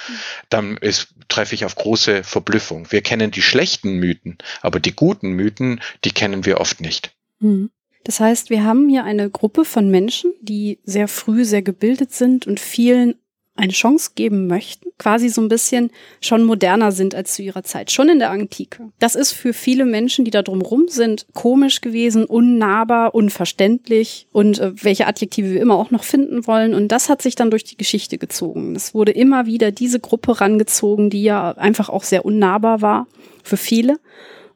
Dann 0.48 0.76
ist, 0.76 1.08
treffe 1.28 1.54
ich 1.54 1.64
auf 1.64 1.74
große 1.74 2.24
Verblüffung. 2.24 2.90
Wir 2.90 3.02
kennen 3.02 3.30
die 3.30 3.42
schlechten 3.42 3.94
Mythen, 3.94 4.38
aber 4.60 4.80
die 4.80 4.94
guten 4.94 5.30
Mythen, 5.30 5.80
die 6.04 6.12
kennen 6.12 6.44
wir 6.44 6.60
oft 6.60 6.80
nicht. 6.80 7.12
Mhm. 7.40 7.70
Das 8.04 8.20
heißt, 8.20 8.50
wir 8.50 8.64
haben 8.64 8.88
hier 8.88 9.04
eine 9.04 9.30
Gruppe 9.30 9.64
von 9.64 9.90
Menschen, 9.90 10.32
die 10.40 10.78
sehr 10.84 11.08
früh 11.08 11.44
sehr 11.44 11.62
gebildet 11.62 12.12
sind 12.12 12.46
und 12.46 12.60
vielen 12.60 13.14
eine 13.54 13.72
Chance 13.72 14.12
geben 14.14 14.46
möchten, 14.46 14.88
quasi 14.98 15.28
so 15.28 15.42
ein 15.42 15.48
bisschen 15.48 15.90
schon 16.22 16.42
moderner 16.42 16.90
sind 16.90 17.14
als 17.14 17.34
zu 17.34 17.42
ihrer 17.42 17.62
Zeit, 17.62 17.90
schon 17.90 18.08
in 18.08 18.18
der 18.18 18.30
Antike. 18.30 18.88
Das 18.98 19.14
ist 19.14 19.32
für 19.32 19.52
viele 19.52 19.84
Menschen, 19.84 20.24
die 20.24 20.30
da 20.30 20.42
drumrum 20.42 20.88
sind, 20.88 21.26
komisch 21.34 21.82
gewesen, 21.82 22.24
unnahbar, 22.24 23.14
unverständlich 23.14 24.26
und 24.32 24.58
äh, 24.58 24.72
welche 24.82 25.06
Adjektive 25.06 25.50
wir 25.50 25.60
immer 25.60 25.74
auch 25.74 25.90
noch 25.90 26.02
finden 26.02 26.46
wollen. 26.46 26.72
Und 26.72 26.88
das 26.88 27.10
hat 27.10 27.20
sich 27.20 27.34
dann 27.34 27.50
durch 27.50 27.64
die 27.64 27.76
Geschichte 27.76 28.16
gezogen. 28.16 28.74
Es 28.74 28.94
wurde 28.94 29.12
immer 29.12 29.44
wieder 29.44 29.70
diese 29.70 30.00
Gruppe 30.00 30.40
rangezogen, 30.40 31.10
die 31.10 31.22
ja 31.22 31.52
einfach 31.52 31.90
auch 31.90 32.04
sehr 32.04 32.24
unnahbar 32.24 32.80
war 32.80 33.06
für 33.44 33.58
viele. 33.58 34.00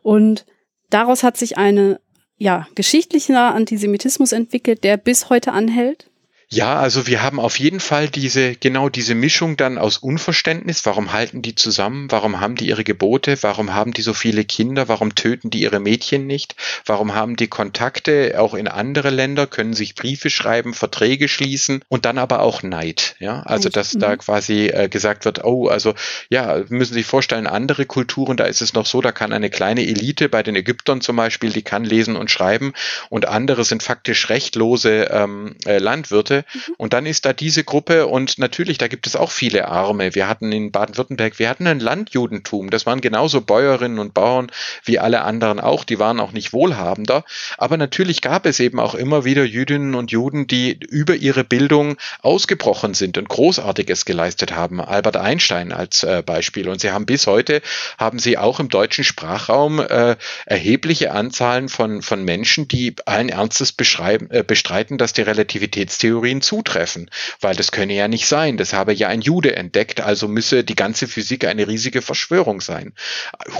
Und 0.02 0.46
daraus 0.88 1.22
hat 1.22 1.36
sich 1.36 1.58
eine 1.58 2.00
ja, 2.38 2.66
geschichtlicher 2.74 3.54
Antisemitismus 3.54 4.32
entwickelt, 4.32 4.84
der 4.84 4.96
bis 4.96 5.30
heute 5.30 5.52
anhält? 5.52 6.08
Ja, 6.48 6.78
also 6.78 7.08
wir 7.08 7.22
haben 7.22 7.40
auf 7.40 7.58
jeden 7.58 7.80
Fall 7.80 8.08
diese, 8.08 8.54
genau 8.54 8.88
diese 8.88 9.16
Mischung 9.16 9.56
dann 9.56 9.78
aus 9.78 9.98
Unverständnis. 9.98 10.86
Warum 10.86 11.12
halten 11.12 11.42
die 11.42 11.56
zusammen? 11.56 12.08
Warum 12.10 12.40
haben 12.40 12.54
die 12.54 12.68
ihre 12.68 12.84
Gebote? 12.84 13.36
Warum 13.42 13.74
haben 13.74 13.92
die 13.92 14.02
so 14.02 14.14
viele 14.14 14.44
Kinder? 14.44 14.86
Warum 14.86 15.16
töten 15.16 15.50
die 15.50 15.62
ihre 15.62 15.80
Mädchen 15.80 16.28
nicht? 16.28 16.54
Warum 16.84 17.14
haben 17.14 17.34
die 17.34 17.48
Kontakte 17.48 18.36
auch 18.38 18.54
in 18.54 18.68
andere 18.68 19.10
Länder, 19.10 19.48
können 19.48 19.74
sich 19.74 19.96
Briefe 19.96 20.30
schreiben, 20.30 20.72
Verträge 20.72 21.26
schließen 21.26 21.82
und 21.88 22.04
dann 22.04 22.16
aber 22.16 22.40
auch 22.40 22.62
Neid. 22.62 23.16
Ja, 23.18 23.42
also 23.42 23.68
dass 23.68 23.92
da 23.92 24.10
mhm. 24.10 24.18
quasi 24.18 24.68
äh, 24.68 24.88
gesagt 24.88 25.24
wird, 25.24 25.44
oh, 25.44 25.66
also 25.66 25.94
ja, 26.30 26.62
müssen 26.68 26.94
Sie 26.94 27.00
sich 27.00 27.06
vorstellen, 27.06 27.48
andere 27.48 27.86
Kulturen, 27.86 28.36
da 28.36 28.44
ist 28.44 28.62
es 28.62 28.72
noch 28.72 28.86
so, 28.86 29.00
da 29.00 29.10
kann 29.10 29.32
eine 29.32 29.50
kleine 29.50 29.84
Elite 29.84 30.28
bei 30.28 30.42
den 30.42 30.54
Ägyptern 30.54 31.00
zum 31.00 31.16
Beispiel, 31.16 31.50
die 31.50 31.62
kann 31.62 31.84
lesen 31.84 32.16
und 32.16 32.30
schreiben 32.30 32.72
und 33.10 33.26
andere 33.26 33.64
sind 33.64 33.82
faktisch 33.82 34.28
rechtlose 34.28 35.08
ähm, 35.10 35.56
äh, 35.66 35.78
Landwirte. 35.78 36.36
Mhm. 36.52 36.60
Und 36.78 36.92
dann 36.92 37.06
ist 37.06 37.24
da 37.24 37.32
diese 37.32 37.64
Gruppe 37.64 38.06
und 38.06 38.38
natürlich, 38.38 38.78
da 38.78 38.88
gibt 38.88 39.06
es 39.06 39.16
auch 39.16 39.30
viele 39.30 39.68
Arme. 39.68 40.14
Wir 40.14 40.28
hatten 40.28 40.52
in 40.52 40.72
Baden-Württemberg, 40.72 41.38
wir 41.38 41.48
hatten 41.48 41.66
ein 41.66 41.80
Landjudentum. 41.80 42.70
Das 42.70 42.86
waren 42.86 43.00
genauso 43.00 43.40
Bäuerinnen 43.40 43.98
und 43.98 44.14
Bauern 44.14 44.50
wie 44.84 44.98
alle 44.98 45.22
anderen 45.22 45.60
auch. 45.60 45.84
Die 45.84 45.98
waren 45.98 46.20
auch 46.20 46.32
nicht 46.32 46.52
wohlhabender. 46.52 47.24
Aber 47.58 47.76
natürlich 47.76 48.20
gab 48.20 48.46
es 48.46 48.60
eben 48.60 48.80
auch 48.80 48.94
immer 48.94 49.24
wieder 49.24 49.44
Jüdinnen 49.44 49.94
und 49.94 50.10
Juden, 50.10 50.46
die 50.46 50.72
über 50.72 51.14
ihre 51.14 51.44
Bildung 51.44 51.96
ausgebrochen 52.22 52.94
sind 52.94 53.18
und 53.18 53.28
Großartiges 53.28 54.04
geleistet 54.04 54.54
haben. 54.54 54.80
Albert 54.80 55.16
Einstein 55.16 55.72
als 55.72 56.02
äh, 56.02 56.22
Beispiel. 56.24 56.68
Und 56.68 56.80
sie 56.80 56.90
haben 56.90 57.06
bis 57.06 57.26
heute, 57.26 57.62
haben 57.98 58.18
sie 58.18 58.38
auch 58.38 58.60
im 58.60 58.68
deutschen 58.68 59.04
Sprachraum 59.04 59.80
äh, 59.80 60.16
erhebliche 60.44 61.12
Anzahlen 61.12 61.68
von, 61.68 62.02
von 62.02 62.24
Menschen, 62.24 62.68
die 62.68 62.94
allen 63.04 63.28
Ernstes 63.28 63.70
äh, 63.70 64.44
bestreiten, 64.46 64.98
dass 64.98 65.12
die 65.12 65.22
Relativitätstheorie 65.22 66.25
Theorien 66.26 66.42
zutreffen, 66.42 67.08
weil 67.40 67.54
das 67.54 67.70
könne 67.70 67.94
ja 67.94 68.08
nicht 68.08 68.26
sein. 68.26 68.56
Das 68.56 68.72
habe 68.72 68.92
ja 68.92 69.06
ein 69.06 69.20
Jude 69.20 69.54
entdeckt, 69.54 70.00
also 70.00 70.26
müsse 70.26 70.64
die 70.64 70.74
ganze 70.74 71.06
Physik 71.06 71.44
eine 71.44 71.68
riesige 71.68 72.02
Verschwörung 72.02 72.60
sein. 72.60 72.94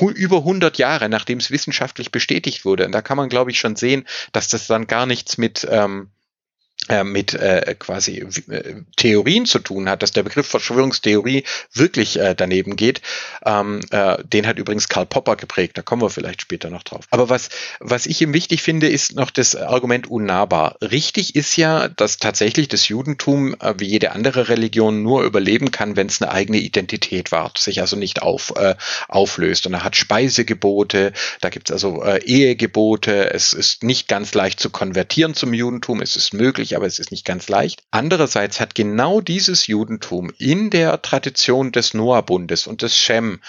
Über 0.01 0.39
100 0.39 0.77
Jahre, 0.79 1.09
nachdem 1.09 1.39
es 1.39 1.53
wissenschaftlich 1.53 2.11
bestätigt 2.11 2.65
wurde, 2.65 2.87
und 2.87 2.93
da 2.93 3.03
kann 3.03 3.17
man, 3.17 3.29
glaube 3.29 3.53
ich, 3.53 3.61
schon 3.61 3.77
sehen, 3.77 4.05
dass 4.33 4.49
das 4.49 4.67
dann 4.67 4.89
gar 4.89 5.07
nichts 5.07 5.39
mit 5.39 5.67
ähm, 5.71 6.09
äh, 6.09 6.16
mit 7.05 7.35
äh, 7.35 7.75
quasi 7.79 8.19
äh, 8.49 8.75
Theorien 8.97 9.47
zu 9.47 9.59
tun 9.59 9.89
hat, 9.89 10.03
dass 10.03 10.13
der 10.13 10.23
Begriff 10.23 10.47
Verschwörungstheorie 10.47 11.45
wirklich 11.73 12.19
äh, 12.19 12.35
daneben 12.35 12.77
geht. 12.77 13.03
Ähm, 13.45 13.81
äh, 13.91 14.23
den 14.25 14.47
hat 14.47 14.59
übrigens 14.59 14.89
Karl 14.89 15.07
Popper 15.07 15.37
geprägt, 15.37 15.77
da 15.79 15.83
kommen 15.83 16.03
wir 16.03 16.11
vielleicht 16.11 16.43
später 16.43 16.71
noch 16.71 16.83
drauf. 16.83 17.07
Aber 17.11 17.29
was, 17.29 17.49
was 17.81 18.07
ich 18.07 18.21
ihm 18.21 18.33
wichtig 18.33 18.63
finde, 18.63 18.89
ist 18.89 19.17
noch 19.17 19.31
das 19.31 19.57
Argument 19.57 20.09
unnahbar. 20.09 20.77
Richtig 20.81 21.35
ist 21.35 21.57
ja, 21.57 21.89
dass 21.89 22.19
tatsächlich 22.19 22.69
das 22.69 22.89
Judentum 22.89 23.55
äh, 23.61 23.75
wie 23.79 23.87
jede 23.87 24.13
andere 24.13 24.49
Religion 24.49 25.03
nur 25.03 25.25
überleben 25.25 25.71
kann, 25.71 25.97
wenn 25.97 26.07
es 26.07 26.23
eine 26.23 26.31
eigene 26.31 26.59
Identität 26.59 27.33
wahrt, 27.33 27.59
sich 27.59 27.81
also 27.81 27.97
nicht 27.97 28.23
auf, 28.23 28.53
äh, 28.57 28.75
auflöst. 29.09 29.67
Und 29.67 29.75
er 29.75 29.85
hat 29.85 29.97
Speisegebote, 29.97 31.13
da 31.41 31.49
gibt 31.49 31.69
es 31.69 31.73
also 31.73 32.03
äh, 32.03 32.23
Ehegebote, 32.25 33.33
es 33.33 33.53
ist 33.53 33.83
nicht 33.83 34.09
ganz 34.09 34.35
leicht 34.35 34.61
zu 34.61 34.71
konvertieren 34.71 35.35
zum 35.35 35.53
Judentum, 35.53 36.01
es 36.01 36.17
ist 36.17 36.35
möglich, 36.35 36.76
möglich, 36.77 36.87
aber 36.87 36.87
es 36.87 36.99
ist 36.99 37.11
nicht 37.11 37.25
ganz 37.25 37.49
leicht. 37.49 37.83
Andererseits 37.91 38.61
hat 38.61 38.75
genau 38.75 39.21
dieses 39.21 39.67
Judentum 39.67 40.33
in 40.39 40.71
der 40.71 41.01
Tradition 41.03 41.73
des 41.73 41.95
Noah-Bundes 41.95 42.67
und 42.67 42.83
des 42.83 42.97
Shem 42.97 43.41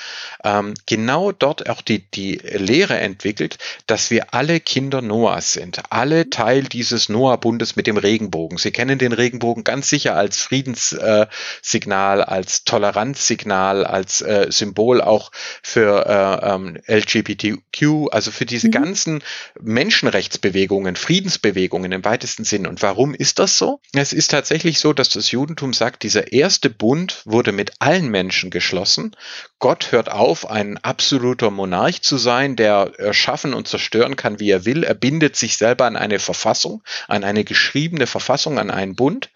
ähm, 0.43 0.73
genau 0.85 1.31
dort 1.31 1.69
auch 1.69 1.81
die, 1.81 2.09
die 2.11 2.35
Lehre 2.35 2.97
entwickelt, 2.97 3.57
dass 3.85 4.09
wir 4.09 4.33
alle 4.33 4.59
Kinder 4.59 5.01
Noahs 5.01 5.53
sind, 5.53 5.81
alle 5.89 6.29
Teil 6.29 6.63
dieses 6.63 7.09
Noah-Bundes 7.09 7.75
mit 7.75 7.87
dem 7.87 7.97
Regenbogen. 7.97 8.57
Sie 8.57 8.71
kennen 8.71 8.97
den 8.97 9.13
Regenbogen 9.13 9.63
ganz 9.63 9.89
sicher 9.89 10.15
als 10.15 10.41
Friedenssignal, 10.41 12.19
äh, 12.19 12.23
als 12.23 12.63
Toleranzsignal, 12.63 13.85
als 13.85 14.21
äh, 14.21 14.47
Symbol 14.49 15.01
auch 15.01 15.31
für 15.61 16.05
äh, 16.05 16.53
ähm, 16.53 16.77
LGBTQ, 16.87 18.11
also 18.11 18.31
für 18.31 18.45
diese 18.45 18.67
mhm. 18.67 18.71
ganzen 18.71 19.23
Menschenrechtsbewegungen, 19.59 20.95
Friedensbewegungen 20.95 21.91
im 21.91 22.05
weitesten 22.05 22.43
Sinn. 22.43 22.67
Und 22.67 22.81
warum 22.81 23.13
ist 23.17 23.39
das 23.39 23.57
so? 23.57 23.81
Es 23.93 24.13
ist 24.13 24.31
tatsächlich 24.31 24.79
so, 24.79 24.93
dass 24.93 25.09
das 25.09 25.31
Judentum 25.31 25.73
sagt, 25.73 26.03
dieser 26.03 26.31
erste 26.31 26.69
Bund 26.69 27.21
wurde 27.25 27.51
mit 27.51 27.73
allen 27.79 28.09
Menschen 28.09 28.49
geschlossen. 28.49 29.15
Gott 29.59 29.91
hört 29.91 30.11
auf, 30.11 30.49
ein 30.49 30.77
absoluter 30.83 31.49
Monarch 31.49 32.03
zu 32.03 32.17
sein, 32.17 32.55
der 32.55 32.91
erschaffen 32.97 33.55
und 33.55 33.67
zerstören 33.67 34.15
kann, 34.15 34.39
wie 34.39 34.51
er 34.51 34.65
will. 34.65 34.83
Er 34.83 34.93
bindet 34.93 35.35
sich 35.35 35.57
selber 35.57 35.85
an 35.85 35.95
eine 35.95 36.19
Verfassung, 36.19 36.83
an 37.07 37.23
eine 37.23 37.43
geschriebene 37.43 38.05
Verfassung, 38.05 38.59
an 38.59 38.69
einen 38.69 38.95
Bund. 38.95 39.31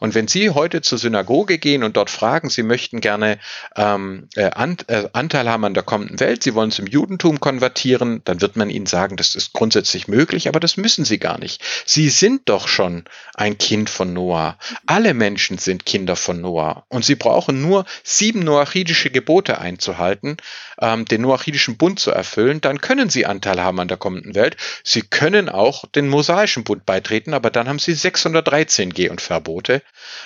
Und 0.00 0.14
wenn 0.14 0.28
Sie 0.28 0.50
heute 0.50 0.80
zur 0.80 0.96
Synagoge 0.96 1.58
gehen 1.58 1.82
und 1.82 1.96
dort 1.98 2.08
fragen, 2.08 2.48
Sie 2.48 2.62
möchten 2.62 3.00
gerne 3.02 3.38
ähm, 3.76 4.28
äh, 4.34 4.46
äh 4.46 5.08
Anteil 5.12 5.48
haben 5.50 5.64
an 5.64 5.74
der 5.74 5.82
kommenden 5.82 6.20
Welt, 6.20 6.42
Sie 6.42 6.54
wollen 6.54 6.70
zum 6.70 6.86
Judentum 6.86 7.38
konvertieren, 7.38 8.22
dann 8.24 8.40
wird 8.40 8.56
man 8.56 8.70
Ihnen 8.70 8.86
sagen, 8.86 9.16
das 9.16 9.34
ist 9.34 9.52
grundsätzlich 9.52 10.08
möglich, 10.08 10.48
aber 10.48 10.60
das 10.60 10.78
müssen 10.78 11.04
Sie 11.04 11.18
gar 11.18 11.38
nicht. 11.38 11.62
Sie 11.84 12.08
sind 12.08 12.48
doch 12.48 12.66
schon 12.66 13.04
ein 13.34 13.58
Kind 13.58 13.90
von 13.90 14.12
Noah. 14.12 14.58
Alle 14.86 15.14
Menschen 15.14 15.58
sind 15.58 15.86
Kinder 15.86 16.16
von 16.16 16.40
Noah. 16.40 16.84
Und 16.88 17.04
Sie 17.04 17.14
brauchen 17.14 17.60
nur 17.60 17.84
sieben 18.02 18.40
noachidische 18.40 19.10
Gebote 19.10 19.58
einzuhalten, 19.58 20.38
ähm, 20.80 21.04
den 21.04 21.22
noachidischen 21.22 21.76
Bund 21.76 21.98
zu 21.98 22.10
erfüllen, 22.10 22.60
dann 22.60 22.80
können 22.80 23.10
Sie 23.10 23.26
Anteil 23.26 23.62
haben 23.62 23.80
an 23.80 23.88
der 23.88 23.96
kommenden 23.96 24.34
Welt. 24.34 24.56
Sie 24.84 25.02
können 25.02 25.48
auch 25.48 25.84
den 25.86 26.08
mosaischen 26.08 26.64
Bund 26.64 26.84
beitreten, 26.84 27.34
aber 27.34 27.50
dann 27.50 27.68
haben 27.68 27.78
Sie 27.78 27.94
613 27.94 28.92
Geh- 28.92 29.08
und 29.08 29.20
Verbote. 29.20 29.82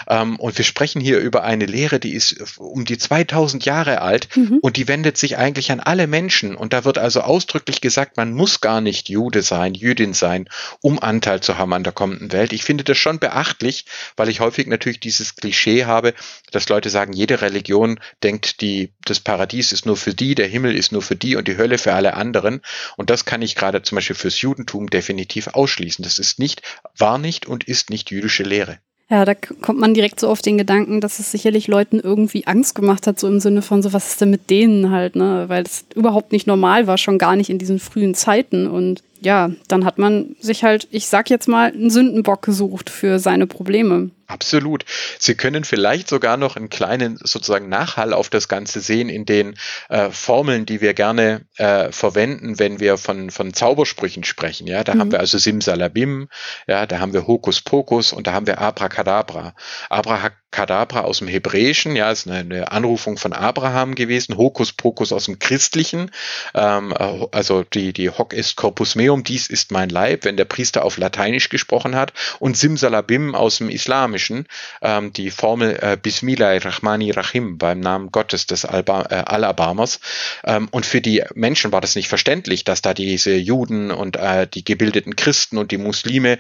Ähm, 0.09 0.37
und 0.37 0.57
wir 0.59 0.65
sprechen 0.65 1.01
hier 1.01 1.19
über 1.19 1.45
eine 1.45 1.67
Lehre, 1.67 2.01
die 2.01 2.15
ist 2.15 2.59
um 2.59 2.85
die 2.85 2.99
2000 2.99 3.65
Jahre 3.65 4.01
alt 4.01 4.29
mhm. 4.37 4.59
und 4.61 4.77
die 4.77 4.89
wendet 4.89 5.17
sich 5.17 5.37
eigentlich 5.39 5.71
an 5.71 5.81
alle 5.81 6.07
Menschen. 6.07 6.55
Und 6.57 6.73
da 6.73 6.85
wird 6.85 6.99
also 6.99 7.21
ausdrücklich 7.21 7.81
gesagt, 7.81 8.17
man 8.17 8.33
muss 8.33 8.61
gar 8.61 8.81
nicht 8.81 9.09
Jude 9.09 9.43
sein, 9.43 9.75
Jüdin 9.75 10.15
sein, 10.15 10.49
um 10.81 10.99
Anteil 10.99 11.41
zu 11.41 11.59
haben 11.59 11.73
an 11.73 11.85
der 11.85 11.93
kommenden 11.93 12.33
Welt. 12.33 12.53
Ich 12.53 12.65
finde 12.65 12.80
das 12.85 12.99
schon 12.99 13.19
beachtlich, 13.19 13.85
weil 14.17 14.29
ich 14.29 14.41
häufig 14.41 14.67
natürlich 14.67 15.01
dieses 15.01 15.37
Klischee 15.37 15.85
habe, 15.85 16.15
dass 16.51 16.69
Leute 16.69 16.91
sagen, 16.91 17.13
jede 17.13 17.41
Religion 17.41 18.01
denkt, 18.23 18.61
die, 18.61 18.93
das 19.05 19.21
Paradies 19.21 19.73
ist 19.73 19.87
nur 19.87 19.97
für 19.97 20.15
die, 20.15 20.35
der 20.35 20.47
Himmel 20.47 20.75
ist 20.75 20.93
nur 20.93 21.03
für 21.03 21.17
die 21.17 21.37
und 21.37 21.49
die 21.49 21.57
Hölle 21.57 21.79
für 21.79 21.95
alle 21.95 22.15
anderen. 22.15 22.61
Und 22.97 23.11
das 23.11 23.25
kann 23.25 23.43
ich 23.43 23.55
gerade 23.55 23.83
zum 23.83 23.97
Beispiel 23.97 24.17
fürs 24.17 24.41
Judentum 24.41 24.91
definitiv 24.91 25.49
ausschließen. 25.49 26.03
Das 26.03 26.19
ist 26.19 26.39
nicht, 26.39 26.63
war 26.97 27.19
nicht 27.19 27.47
und 27.47 27.65
ist 27.65 27.91
nicht 27.91 28.11
jüdische 28.11 28.43
Lehre. 28.43 28.79
Ja, 29.11 29.25
da 29.25 29.35
kommt 29.35 29.81
man 29.81 29.93
direkt 29.93 30.21
so 30.21 30.29
auf 30.29 30.41
den 30.41 30.57
Gedanken, 30.57 31.01
dass 31.01 31.19
es 31.19 31.33
sicherlich 31.33 31.67
Leuten 31.67 31.99
irgendwie 31.99 32.47
Angst 32.47 32.77
gemacht 32.77 33.09
hat, 33.09 33.19
so 33.19 33.27
im 33.27 33.41
Sinne 33.41 33.61
von 33.61 33.83
so, 33.83 33.93
was 33.93 34.11
ist 34.11 34.21
denn 34.21 34.31
mit 34.31 34.51
denen 34.51 34.93
halt, 34.93 35.17
ne? 35.17 35.47
Weil 35.49 35.65
es 35.65 35.85
überhaupt 35.97 36.31
nicht 36.31 36.47
normal 36.47 36.87
war, 36.87 36.97
schon 36.97 37.19
gar 37.19 37.35
nicht 37.35 37.51
in 37.51 37.59
diesen 37.59 37.81
frühen 37.81 38.15
Zeiten. 38.15 38.69
Und 38.69 39.03
ja, 39.21 39.51
dann 39.69 39.85
hat 39.85 39.99
man 39.99 40.37
sich 40.41 40.65
halt, 40.65 40.89
ich 40.91 41.07
sag 41.07 41.31
jetzt 41.31 41.49
mal, 41.49 41.73
einen 41.73 41.91
Sündenbock 41.91 42.43
gesucht 42.43 42.91
für 42.91 43.19
seine 43.19 43.47
Probleme. 43.47 44.11
Absolut. 44.27 44.85
Sie 45.19 45.35
können 45.35 45.65
vielleicht 45.65 46.09
sogar 46.09 46.37
noch 46.37 46.57
einen 46.57 46.71
kleinen 46.71 47.19
sozusagen 47.23 47.69
Nachhall 47.69 48.13
auf 48.13 48.31
das 48.31 48.47
Ganze 48.47 48.81
sehen 48.81 49.09
in 49.09 49.25
den 49.25 49.57
äh, 49.89 50.11
Formeln, 50.11 50.67
die 50.67 50.81
wir 50.81 50.95
gerne 50.95 51.43
äh, 51.57 51.91
verwenden, 51.91 52.59
wenn 52.61 52.79
wir 52.79 52.97
von, 52.97 53.31
von 53.31 53.53
Zaubersprüchen 53.53 54.23
sprechen. 54.23 54.69
Ja, 54.69 54.85
da 54.85 54.95
mhm. 54.95 55.01
haben 55.01 55.13
wir 55.13 55.21
also 55.21 55.37
Simsalabim, 55.39 56.29
ja, 56.69 56.87
da 56.87 57.01
haben 57.01 57.13
wir 57.13 57.27
Hokus 57.27 57.61
Pokus 57.61 58.13
und 58.13 58.29
da 58.29 58.33
haben 58.33 58.47
wir 58.47 58.61
Abracadabra. 58.61 59.55
Abracadabra 60.51 61.03
aus 61.03 61.19
dem 61.19 61.29
Hebräischen, 61.29 61.95
ja, 61.97 62.11
ist 62.11 62.29
eine, 62.29 62.73
Anrufung 62.73 63.17
von 63.17 63.33
Abraham 63.33 63.95
gewesen. 63.95 64.37
Hokus 64.37 64.73
Pokus 64.73 65.13
aus 65.13 65.27
dem 65.27 65.39
Christlichen, 65.39 66.11
ähm, 66.55 66.93
äh, 66.93 67.27
also 67.31 67.63
die, 67.63 67.93
die 67.93 68.11
Hoc 68.11 68.35
est 68.35 68.57
Corpus 68.57 68.95
meum, 68.97 69.23
dies 69.23 69.49
ist 69.49 69.71
mein 69.71 69.89
Leib, 69.89 70.25
wenn 70.25 70.37
der 70.37 70.45
Priester 70.45 70.85
auf 70.85 70.99
Lateinisch 70.99 71.49
gesprochen 71.49 71.95
hat. 71.95 72.13
Und 72.41 72.57
Simsalabim 72.57 73.35
aus 73.35 73.59
dem 73.59 73.69
Islamischen 73.69 74.47
ähm, 74.83 75.13
die 75.13 75.31
Formel 75.31 75.79
äh, 75.81 75.97
Bismillah 76.01 76.59
Rahmani 76.59 77.13
Rahim 77.13 77.57
beim 77.57 77.81
Namen 77.81 78.11
Gottes 78.11 78.47
des 78.47 78.65
Alba, 78.65 79.07
äh, 79.11 79.15
Alabamas. 79.27 80.01
Ähm, 80.45 80.69
und 80.71 80.85
für 80.85 81.01
die 81.01 81.23
Menschen 81.35 81.73
war 81.73 81.81
das 81.81 81.95
nicht 81.95 82.09
verständlich, 82.09 82.65
dass 82.65 82.83
da 82.83 82.93
diese 82.93 83.35
Juden 83.35 83.91
und 83.91 84.17
äh, 84.17 84.47
die 84.47 84.65
gebildeten 84.65 85.17
Christen 85.17 85.59
und 85.59 85.71
die 85.71 85.79
Muslime 85.79 86.33
äh, 86.33 86.39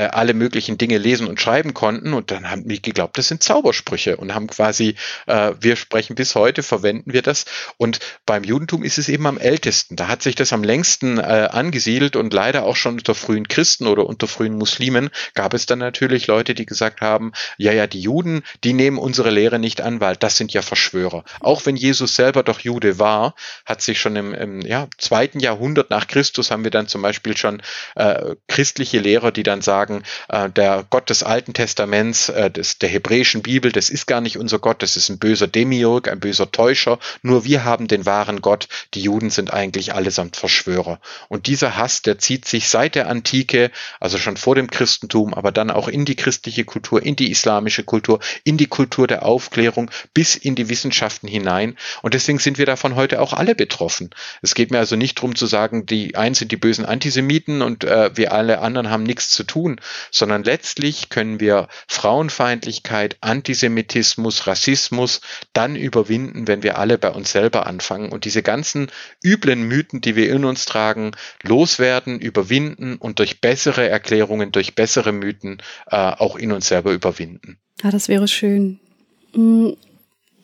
alle 0.00 0.34
möglichen 0.34 0.78
Dinge 0.78 0.98
lesen 0.98 1.26
und 1.26 1.40
schreiben 1.40 1.74
konnten 1.74 2.12
und 2.12 2.30
dann 2.30 2.50
haben 2.50 2.66
die 2.66 2.82
geglaubt, 2.82 3.16
das 3.18 3.28
sind 3.28 3.42
Zaubersprüche 3.42 4.16
und 4.16 4.34
haben 4.34 4.46
quasi, 4.46 4.96
äh, 5.26 5.52
wir 5.60 5.76
sprechen 5.76 6.14
bis 6.14 6.34
heute, 6.34 6.62
verwenden 6.62 7.12
wir 7.12 7.22
das 7.22 7.44
und 7.76 8.00
beim 8.26 8.44
Judentum 8.44 8.82
ist 8.82 8.98
es 8.98 9.08
eben 9.08 9.26
am 9.26 9.38
ältesten. 9.38 9.96
Da 9.96 10.08
hat 10.08 10.22
sich 10.22 10.34
das 10.34 10.52
am 10.52 10.64
längsten 10.64 11.18
äh, 11.18 11.48
angesiedelt 11.50 12.16
und 12.16 12.32
leider 12.32 12.64
auch 12.64 12.76
schon 12.76 12.94
unter 12.94 13.14
frühen 13.14 13.48
Christen 13.48 13.86
oder 13.86 14.06
unter 14.06 14.26
frühen 14.26 14.56
Muslimen 14.56 15.10
gab 15.34 15.54
es 15.54 15.66
dann 15.66 15.78
natürlich 15.78 16.26
Leute, 16.26 16.54
die 16.54 16.66
gesagt 16.66 17.00
haben, 17.00 17.32
ja, 17.58 17.72
ja, 17.72 17.86
die 17.86 18.00
Juden, 18.00 18.42
die 18.64 18.72
nehmen 18.72 18.98
unsere 18.98 19.30
Lehre 19.30 19.58
nicht 19.58 19.80
an, 19.80 20.00
weil 20.00 20.16
das 20.16 20.36
sind 20.36 20.52
ja 20.52 20.62
Verschwörer. 20.62 21.24
Auch 21.40 21.66
wenn 21.66 21.76
Jesus 21.76 22.16
selber 22.16 22.42
doch 22.42 22.60
Jude 22.60 22.98
war, 22.98 23.34
hat 23.66 23.82
sich 23.82 24.00
schon 24.00 24.16
im, 24.16 24.34
im 24.34 24.60
ja, 24.62 24.88
zweiten 24.98 25.40
Jahrhundert 25.40 25.90
nach 25.90 26.06
Christus 26.06 26.50
haben 26.50 26.64
wir 26.64 26.70
dann 26.70 26.88
zum 26.88 27.02
Beispiel 27.02 27.36
schon 27.36 27.62
äh, 27.94 28.34
christliche 28.48 28.98
Lehrer, 28.98 29.30
die 29.30 29.42
dann 29.42 29.62
sagen, 29.62 29.83
sagen, 29.84 30.02
äh, 30.28 30.50
der 30.50 30.84
Gott 30.88 31.10
des 31.10 31.22
Alten 31.22 31.52
Testaments, 31.52 32.28
äh, 32.28 32.50
des, 32.50 32.78
der 32.78 32.88
hebräischen 32.88 33.42
Bibel, 33.42 33.72
das 33.72 33.90
ist 33.90 34.06
gar 34.06 34.20
nicht 34.20 34.38
unser 34.38 34.58
Gott, 34.58 34.82
das 34.82 34.96
ist 34.96 35.08
ein 35.10 35.18
böser 35.18 35.46
Demiurg, 35.46 36.08
ein 36.08 36.20
böser 36.20 36.50
Täuscher. 36.50 36.98
Nur 37.22 37.44
wir 37.44 37.64
haben 37.64 37.86
den 37.86 38.06
wahren 38.06 38.40
Gott. 38.40 38.68
Die 38.94 39.02
Juden 39.02 39.30
sind 39.30 39.52
eigentlich 39.52 39.94
allesamt 39.94 40.36
Verschwörer. 40.36 41.00
Und 41.28 41.46
dieser 41.46 41.76
Hass, 41.76 42.02
der 42.02 42.18
zieht 42.18 42.46
sich 42.46 42.68
seit 42.68 42.94
der 42.94 43.08
Antike, 43.08 43.70
also 44.00 44.18
schon 44.18 44.36
vor 44.36 44.54
dem 44.54 44.70
Christentum, 44.70 45.34
aber 45.34 45.52
dann 45.52 45.70
auch 45.70 45.88
in 45.88 46.04
die 46.04 46.16
christliche 46.16 46.64
Kultur, 46.64 47.02
in 47.02 47.16
die 47.16 47.30
islamische 47.30 47.84
Kultur, 47.84 48.20
in 48.44 48.56
die 48.56 48.66
Kultur 48.66 49.06
der 49.06 49.24
Aufklärung, 49.24 49.90
bis 50.14 50.34
in 50.34 50.54
die 50.54 50.68
Wissenschaften 50.68 51.28
hinein. 51.28 51.76
Und 52.02 52.14
deswegen 52.14 52.38
sind 52.38 52.58
wir 52.58 52.66
davon 52.66 52.94
heute 52.94 53.20
auch 53.20 53.32
alle 53.32 53.54
betroffen. 53.54 54.10
Es 54.42 54.54
geht 54.54 54.70
mir 54.70 54.78
also 54.78 54.96
nicht 54.96 55.18
darum 55.18 55.34
zu 55.34 55.46
sagen, 55.46 55.86
die 55.86 56.16
einen 56.16 56.34
sind 56.34 56.52
die 56.52 56.56
bösen 56.56 56.84
Antisemiten 56.84 57.62
und 57.62 57.84
äh, 57.84 58.16
wir 58.16 58.32
alle 58.32 58.60
anderen 58.60 58.90
haben 58.90 59.02
nichts 59.02 59.30
zu 59.30 59.44
tun, 59.44 59.73
sondern 60.10 60.44
letztlich 60.44 61.08
können 61.08 61.40
wir 61.40 61.68
Frauenfeindlichkeit, 61.88 63.16
Antisemitismus, 63.20 64.46
Rassismus 64.46 65.20
dann 65.52 65.76
überwinden, 65.76 66.48
wenn 66.48 66.62
wir 66.62 66.78
alle 66.78 66.98
bei 66.98 67.10
uns 67.10 67.32
selber 67.32 67.66
anfangen 67.66 68.10
und 68.10 68.24
diese 68.24 68.42
ganzen 68.42 68.90
üblen 69.22 69.62
Mythen, 69.62 70.00
die 70.00 70.16
wir 70.16 70.30
in 70.32 70.44
uns 70.44 70.64
tragen, 70.64 71.12
loswerden, 71.42 72.18
überwinden 72.18 72.96
und 72.96 73.18
durch 73.18 73.40
bessere 73.40 73.88
Erklärungen, 73.88 74.52
durch 74.52 74.74
bessere 74.74 75.12
Mythen 75.12 75.62
äh, 75.90 75.96
auch 75.96 76.36
in 76.36 76.52
uns 76.52 76.68
selber 76.68 76.92
überwinden. 76.92 77.58
Ja, 77.82 77.90
das 77.90 78.08
wäre 78.08 78.28
schön. 78.28 78.78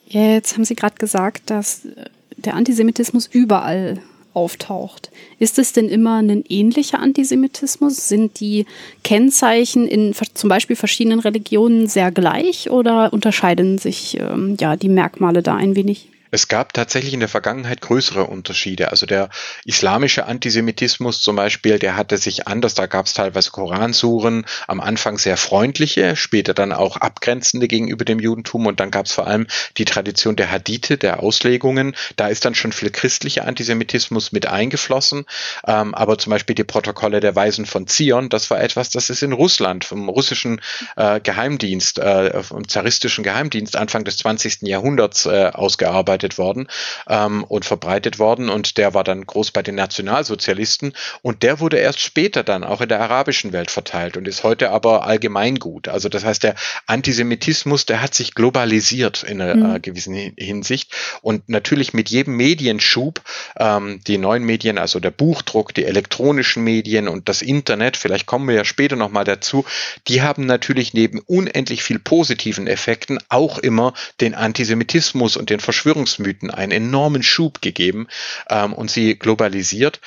Ja, 0.08 0.32
jetzt 0.32 0.54
haben 0.54 0.64
Sie 0.64 0.74
gerade 0.74 0.96
gesagt, 0.96 1.50
dass 1.50 1.86
der 2.36 2.54
Antisemitismus 2.54 3.26
überall 3.26 4.02
auftaucht. 4.34 5.10
Ist 5.38 5.58
es 5.58 5.72
denn 5.72 5.88
immer 5.88 6.18
ein 6.22 6.44
ähnlicher 6.48 7.00
Antisemitismus? 7.00 8.08
Sind 8.08 8.40
die 8.40 8.66
Kennzeichen 9.04 9.86
in 9.86 10.14
zum 10.34 10.48
Beispiel 10.48 10.76
verschiedenen 10.76 11.20
Religionen 11.20 11.86
sehr 11.86 12.10
gleich 12.10 12.70
oder 12.70 13.12
unterscheiden 13.12 13.78
sich 13.78 14.18
ähm, 14.20 14.56
ja 14.60 14.76
die 14.76 14.88
Merkmale 14.88 15.42
da 15.42 15.56
ein 15.56 15.76
wenig? 15.76 16.08
Es 16.30 16.48
gab 16.48 16.72
tatsächlich 16.72 17.12
in 17.12 17.20
der 17.20 17.28
Vergangenheit 17.28 17.80
größere 17.80 18.24
Unterschiede. 18.24 18.90
Also 18.90 19.06
der 19.06 19.30
islamische 19.64 20.26
Antisemitismus 20.26 21.20
zum 21.20 21.36
Beispiel, 21.36 21.78
der 21.78 21.96
hatte 21.96 22.18
sich 22.18 22.46
anders. 22.46 22.74
Da 22.74 22.86
gab 22.86 23.06
es 23.06 23.14
teilweise 23.14 23.50
Koransuren, 23.50 24.46
am 24.68 24.80
Anfang 24.80 25.18
sehr 25.18 25.36
freundliche, 25.36 26.14
später 26.14 26.54
dann 26.54 26.72
auch 26.72 26.96
abgrenzende 26.96 27.66
gegenüber 27.66 28.04
dem 28.04 28.20
Judentum. 28.20 28.66
Und 28.66 28.78
dann 28.78 28.92
gab 28.92 29.06
es 29.06 29.12
vor 29.12 29.26
allem 29.26 29.46
die 29.76 29.84
Tradition 29.84 30.36
der 30.36 30.50
Hadithe, 30.50 30.98
der 30.98 31.20
Auslegungen. 31.20 31.96
Da 32.16 32.28
ist 32.28 32.44
dann 32.44 32.54
schon 32.54 32.72
viel 32.72 32.90
christlicher 32.90 33.46
Antisemitismus 33.46 34.30
mit 34.30 34.46
eingeflossen. 34.46 35.26
Ähm, 35.66 35.94
aber 35.94 36.18
zum 36.18 36.30
Beispiel 36.30 36.54
die 36.54 36.64
Protokolle 36.64 37.20
der 37.20 37.34
Weisen 37.34 37.66
von 37.66 37.88
Zion, 37.88 38.28
das 38.28 38.50
war 38.50 38.60
etwas, 38.60 38.90
das 38.90 39.10
ist 39.10 39.22
in 39.22 39.32
Russland 39.32 39.84
vom 39.84 40.08
russischen 40.08 40.60
äh, 40.96 41.20
Geheimdienst, 41.20 41.98
äh, 41.98 42.42
vom 42.42 42.68
zaristischen 42.68 43.24
Geheimdienst 43.24 43.74
Anfang 43.74 44.04
des 44.04 44.18
20. 44.18 44.62
Jahrhunderts 44.62 45.26
äh, 45.26 45.50
ausgearbeitet 45.52 46.19
veranstaltet 46.20 46.38
worden 46.38 46.68
ähm, 47.08 47.44
und 47.44 47.64
verbreitet 47.64 48.18
worden 48.18 48.48
und 48.48 48.76
der 48.78 48.94
war 48.94 49.04
dann 49.04 49.26
groß 49.26 49.50
bei 49.50 49.62
den 49.62 49.74
Nationalsozialisten 49.74 50.92
und 51.22 51.42
der 51.42 51.60
wurde 51.60 51.78
erst 51.78 52.00
später 52.00 52.42
dann 52.42 52.64
auch 52.64 52.80
in 52.80 52.88
der 52.88 53.00
arabischen 53.00 53.52
Welt 53.52 53.70
verteilt 53.70 54.16
und 54.16 54.28
ist 54.28 54.44
heute 54.44 54.70
aber 54.70 55.06
allgemeingut. 55.06 55.88
Also 55.88 56.08
das 56.08 56.24
heißt, 56.24 56.42
der 56.42 56.54
Antisemitismus, 56.86 57.86
der 57.86 58.02
hat 58.02 58.14
sich 58.14 58.34
globalisiert 58.34 59.22
in 59.22 59.40
einer 59.40 59.54
mhm. 59.54 59.76
äh, 59.76 59.80
gewissen 59.80 60.14
Hinsicht 60.36 60.92
und 61.22 61.48
natürlich 61.48 61.94
mit 61.94 62.10
jedem 62.10 62.36
Medienschub, 62.36 63.20
ähm, 63.58 64.00
die 64.06 64.18
neuen 64.18 64.44
Medien, 64.44 64.78
also 64.78 65.00
der 65.00 65.10
Buchdruck, 65.10 65.74
die 65.74 65.84
elektronischen 65.84 66.64
Medien 66.64 67.08
und 67.08 67.28
das 67.28 67.42
Internet, 67.42 67.96
vielleicht 67.96 68.26
kommen 68.26 68.48
wir 68.48 68.54
ja 68.54 68.64
später 68.64 68.96
nochmal 68.96 69.24
dazu, 69.24 69.64
die 70.08 70.22
haben 70.22 70.46
natürlich 70.46 70.94
neben 70.94 71.20
unendlich 71.20 71.82
viel 71.82 71.98
positiven 71.98 72.66
Effekten 72.66 73.18
auch 73.28 73.58
immer 73.58 73.94
den 74.20 74.34
Antisemitismus 74.34 75.36
und 75.36 75.50
den 75.50 75.60
Verschwörungsmythen 76.10 76.50
einen 76.50 76.72
enormen 76.72 77.22
Schub 77.22 77.62
gegeben 77.62 78.08
ähm, 78.48 78.72
und 78.72 78.90
sie 78.90 79.18
globalisiert. 79.18 80.00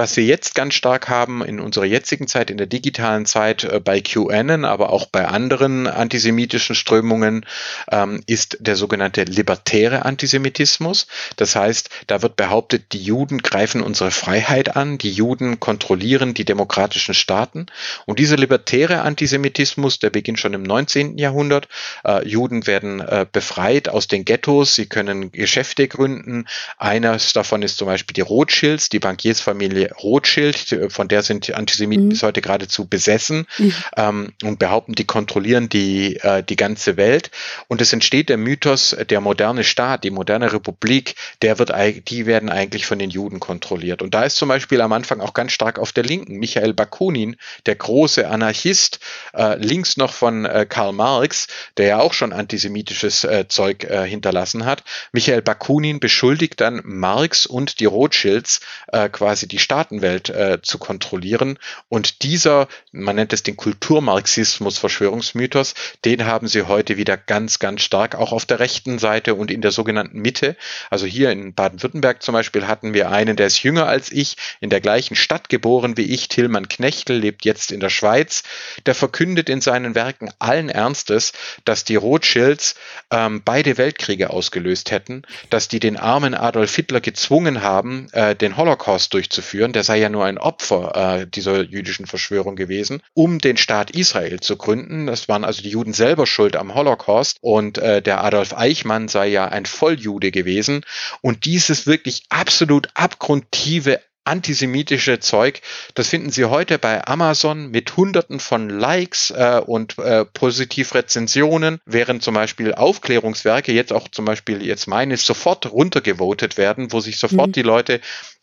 Was 0.00 0.16
wir 0.16 0.24
jetzt 0.24 0.54
ganz 0.54 0.72
stark 0.72 1.10
haben 1.10 1.44
in 1.44 1.60
unserer 1.60 1.84
jetzigen 1.84 2.26
Zeit, 2.26 2.50
in 2.50 2.56
der 2.56 2.66
digitalen 2.66 3.26
Zeit 3.26 3.64
äh, 3.64 3.80
bei 3.80 4.00
QAnon, 4.00 4.64
aber 4.64 4.94
auch 4.94 5.04
bei 5.04 5.28
anderen 5.28 5.86
antisemitischen 5.86 6.74
Strömungen, 6.74 7.44
ähm, 7.92 8.22
ist 8.26 8.56
der 8.60 8.76
sogenannte 8.76 9.24
libertäre 9.24 10.06
Antisemitismus. 10.06 11.06
Das 11.36 11.54
heißt, 11.54 11.90
da 12.06 12.22
wird 12.22 12.36
behauptet, 12.36 12.92
die 12.92 13.02
Juden 13.02 13.42
greifen 13.42 13.82
unsere 13.82 14.10
Freiheit 14.10 14.74
an, 14.74 14.96
die 14.96 15.10
Juden 15.10 15.60
kontrollieren 15.60 16.32
die 16.32 16.46
demokratischen 16.46 17.12
Staaten. 17.12 17.66
Und 18.06 18.18
dieser 18.18 18.38
libertäre 18.38 19.02
Antisemitismus, 19.02 19.98
der 19.98 20.08
beginnt 20.08 20.40
schon 20.40 20.54
im 20.54 20.62
19. 20.62 21.18
Jahrhundert. 21.18 21.68
Äh, 22.06 22.26
Juden 22.26 22.66
werden 22.66 23.00
äh, 23.00 23.26
befreit 23.30 23.90
aus 23.90 24.08
den 24.08 24.24
Ghettos, 24.24 24.74
sie 24.74 24.86
können 24.86 25.30
Geschäfte 25.30 25.88
gründen. 25.88 26.46
Eines 26.78 27.34
davon 27.34 27.60
ist 27.60 27.76
zum 27.76 27.86
Beispiel 27.86 28.14
die 28.14 28.22
Rothschilds, 28.22 28.88
die 28.88 28.98
Bankiersfamilie 28.98 29.89
Familie 29.89 29.89
Rothschild, 30.02 30.88
von 30.88 31.08
der 31.08 31.22
sind 31.22 31.46
die 31.46 31.54
Antisemiten 31.54 32.06
mhm. 32.06 32.10
bis 32.10 32.22
heute 32.22 32.40
geradezu 32.40 32.86
besessen 32.86 33.46
mhm. 33.58 33.74
ähm, 33.96 34.32
und 34.42 34.58
behaupten, 34.58 34.94
die 34.94 35.04
kontrollieren 35.04 35.68
die, 35.68 36.16
äh, 36.16 36.42
die 36.42 36.56
ganze 36.56 36.96
Welt. 36.96 37.30
Und 37.68 37.80
es 37.80 37.92
entsteht 37.92 38.28
der 38.28 38.36
Mythos, 38.36 38.96
der 39.08 39.20
moderne 39.20 39.64
Staat, 39.64 40.04
die 40.04 40.10
moderne 40.10 40.52
Republik, 40.52 41.14
der 41.42 41.58
wird, 41.58 41.72
die 42.08 42.26
werden 42.26 42.48
eigentlich 42.48 42.86
von 42.86 42.98
den 42.98 43.10
Juden 43.10 43.40
kontrolliert. 43.40 44.02
Und 44.02 44.14
da 44.14 44.24
ist 44.24 44.36
zum 44.36 44.48
Beispiel 44.48 44.80
am 44.80 44.92
Anfang 44.92 45.20
auch 45.20 45.34
ganz 45.34 45.52
stark 45.52 45.78
auf 45.78 45.92
der 45.92 46.04
Linken 46.04 46.38
Michael 46.38 46.74
Bakunin, 46.74 47.36
der 47.66 47.76
große 47.76 48.28
Anarchist, 48.28 49.00
äh, 49.34 49.56
links 49.56 49.96
noch 49.96 50.12
von 50.12 50.44
äh, 50.44 50.66
Karl 50.68 50.92
Marx, 50.92 51.46
der 51.76 51.86
ja 51.86 52.00
auch 52.00 52.12
schon 52.12 52.32
antisemitisches 52.32 53.24
äh, 53.24 53.46
Zeug 53.48 53.84
äh, 53.84 54.06
hinterlassen 54.06 54.64
hat. 54.64 54.84
Michael 55.12 55.42
Bakunin 55.42 56.00
beschuldigt 56.00 56.60
dann 56.60 56.80
Marx 56.84 57.46
und 57.46 57.80
die 57.80 57.84
Rothschilds 57.86 58.60
äh, 58.88 59.08
quasi 59.08 59.46
die 59.46 59.58
Staatenwelt 59.80 60.28
äh, 60.28 60.58
zu 60.60 60.76
kontrollieren. 60.76 61.58
Und 61.88 62.22
dieser, 62.22 62.68
man 62.92 63.16
nennt 63.16 63.32
es 63.32 63.42
den 63.42 63.56
Kulturmarxismus, 63.56 64.76
Verschwörungsmythos, 64.76 65.74
den 66.04 66.26
haben 66.26 66.48
sie 66.48 66.64
heute 66.64 66.98
wieder 66.98 67.16
ganz, 67.16 67.58
ganz 67.58 67.80
stark, 67.80 68.14
auch 68.14 68.32
auf 68.32 68.44
der 68.44 68.60
rechten 68.60 68.98
Seite 68.98 69.34
und 69.34 69.50
in 69.50 69.62
der 69.62 69.70
sogenannten 69.70 70.20
Mitte. 70.20 70.56
Also 70.90 71.06
hier 71.06 71.30
in 71.30 71.54
Baden-Württemberg 71.54 72.22
zum 72.22 72.34
Beispiel 72.34 72.66
hatten 72.66 72.92
wir 72.92 73.10
einen, 73.10 73.36
der 73.36 73.46
ist 73.46 73.62
jünger 73.62 73.86
als 73.86 74.12
ich, 74.12 74.36
in 74.60 74.68
der 74.68 74.82
gleichen 74.82 75.16
Stadt 75.16 75.48
geboren 75.48 75.96
wie 75.96 76.12
ich, 76.12 76.28
Tillmann 76.28 76.68
Knechtel, 76.68 77.16
lebt 77.16 77.46
jetzt 77.46 77.72
in 77.72 77.80
der 77.80 77.90
Schweiz. 77.90 78.42
Der 78.84 78.94
verkündet 78.94 79.48
in 79.48 79.62
seinen 79.62 79.94
Werken 79.94 80.30
allen 80.38 80.68
Ernstes, 80.68 81.32
dass 81.64 81.84
die 81.84 81.96
Rothschilds 81.96 82.74
ähm, 83.10 83.40
beide 83.42 83.78
Weltkriege 83.78 84.28
ausgelöst 84.28 84.90
hätten, 84.90 85.22
dass 85.48 85.68
die 85.68 85.80
den 85.80 85.96
armen 85.96 86.34
Adolf 86.34 86.74
Hitler 86.74 87.00
gezwungen 87.00 87.62
haben, 87.62 88.08
äh, 88.12 88.36
den 88.36 88.58
Holocaust 88.58 89.14
durchzuführen 89.14 89.59
führen, 89.60 89.74
der 89.74 89.84
sei 89.84 89.98
ja 89.98 90.08
nur 90.08 90.24
ein 90.24 90.38
Opfer 90.38 91.20
äh, 91.20 91.26
dieser 91.26 91.60
jüdischen 91.60 92.06
Verschwörung 92.06 92.56
gewesen, 92.56 93.02
um 93.12 93.40
den 93.40 93.58
Staat 93.58 93.90
Israel 93.90 94.40
zu 94.40 94.56
gründen. 94.56 95.06
Das 95.06 95.28
waren 95.28 95.44
also 95.44 95.60
die 95.60 95.68
Juden 95.68 95.92
selber 95.92 96.26
schuld 96.26 96.56
am 96.56 96.74
Holocaust 96.74 97.36
und 97.42 97.76
äh, 97.76 98.00
der 98.00 98.24
Adolf 98.24 98.56
Eichmann 98.56 99.08
sei 99.08 99.26
ja 99.28 99.44
ein 99.48 99.66
Volljude 99.66 100.30
gewesen. 100.30 100.80
Und 101.20 101.44
dieses 101.44 101.86
wirklich 101.86 102.22
absolut 102.30 102.88
abgrundtiefe 102.94 104.00
antisemitische 104.24 105.18
Zeug, 105.18 105.60
das 105.94 106.08
finden 106.08 106.30
Sie 106.30 106.44
heute 106.44 106.78
bei 106.78 107.06
Amazon 107.06 107.70
mit 107.70 107.96
Hunderten 107.96 108.38
von 108.38 108.68
Likes 108.68 109.30
äh, 109.30 109.60
und 109.64 109.98
äh, 109.98 110.24
Positivrezensionen, 110.24 111.80
während 111.84 112.22
zum 112.22 112.34
Beispiel 112.34 112.74
Aufklärungswerke, 112.74 113.72
jetzt 113.72 113.92
auch 113.92 114.08
zum 114.08 114.26
Beispiel 114.26 114.64
jetzt 114.64 114.86
meine, 114.86 115.16
sofort 115.16 115.72
runtergevotet 115.72 116.58
werden, 116.58 116.92
wo 116.92 117.00
sich 117.00 117.18
sofort 117.18 117.48
mhm. 117.48 117.52
die 117.52 117.62
Leute 117.62 118.00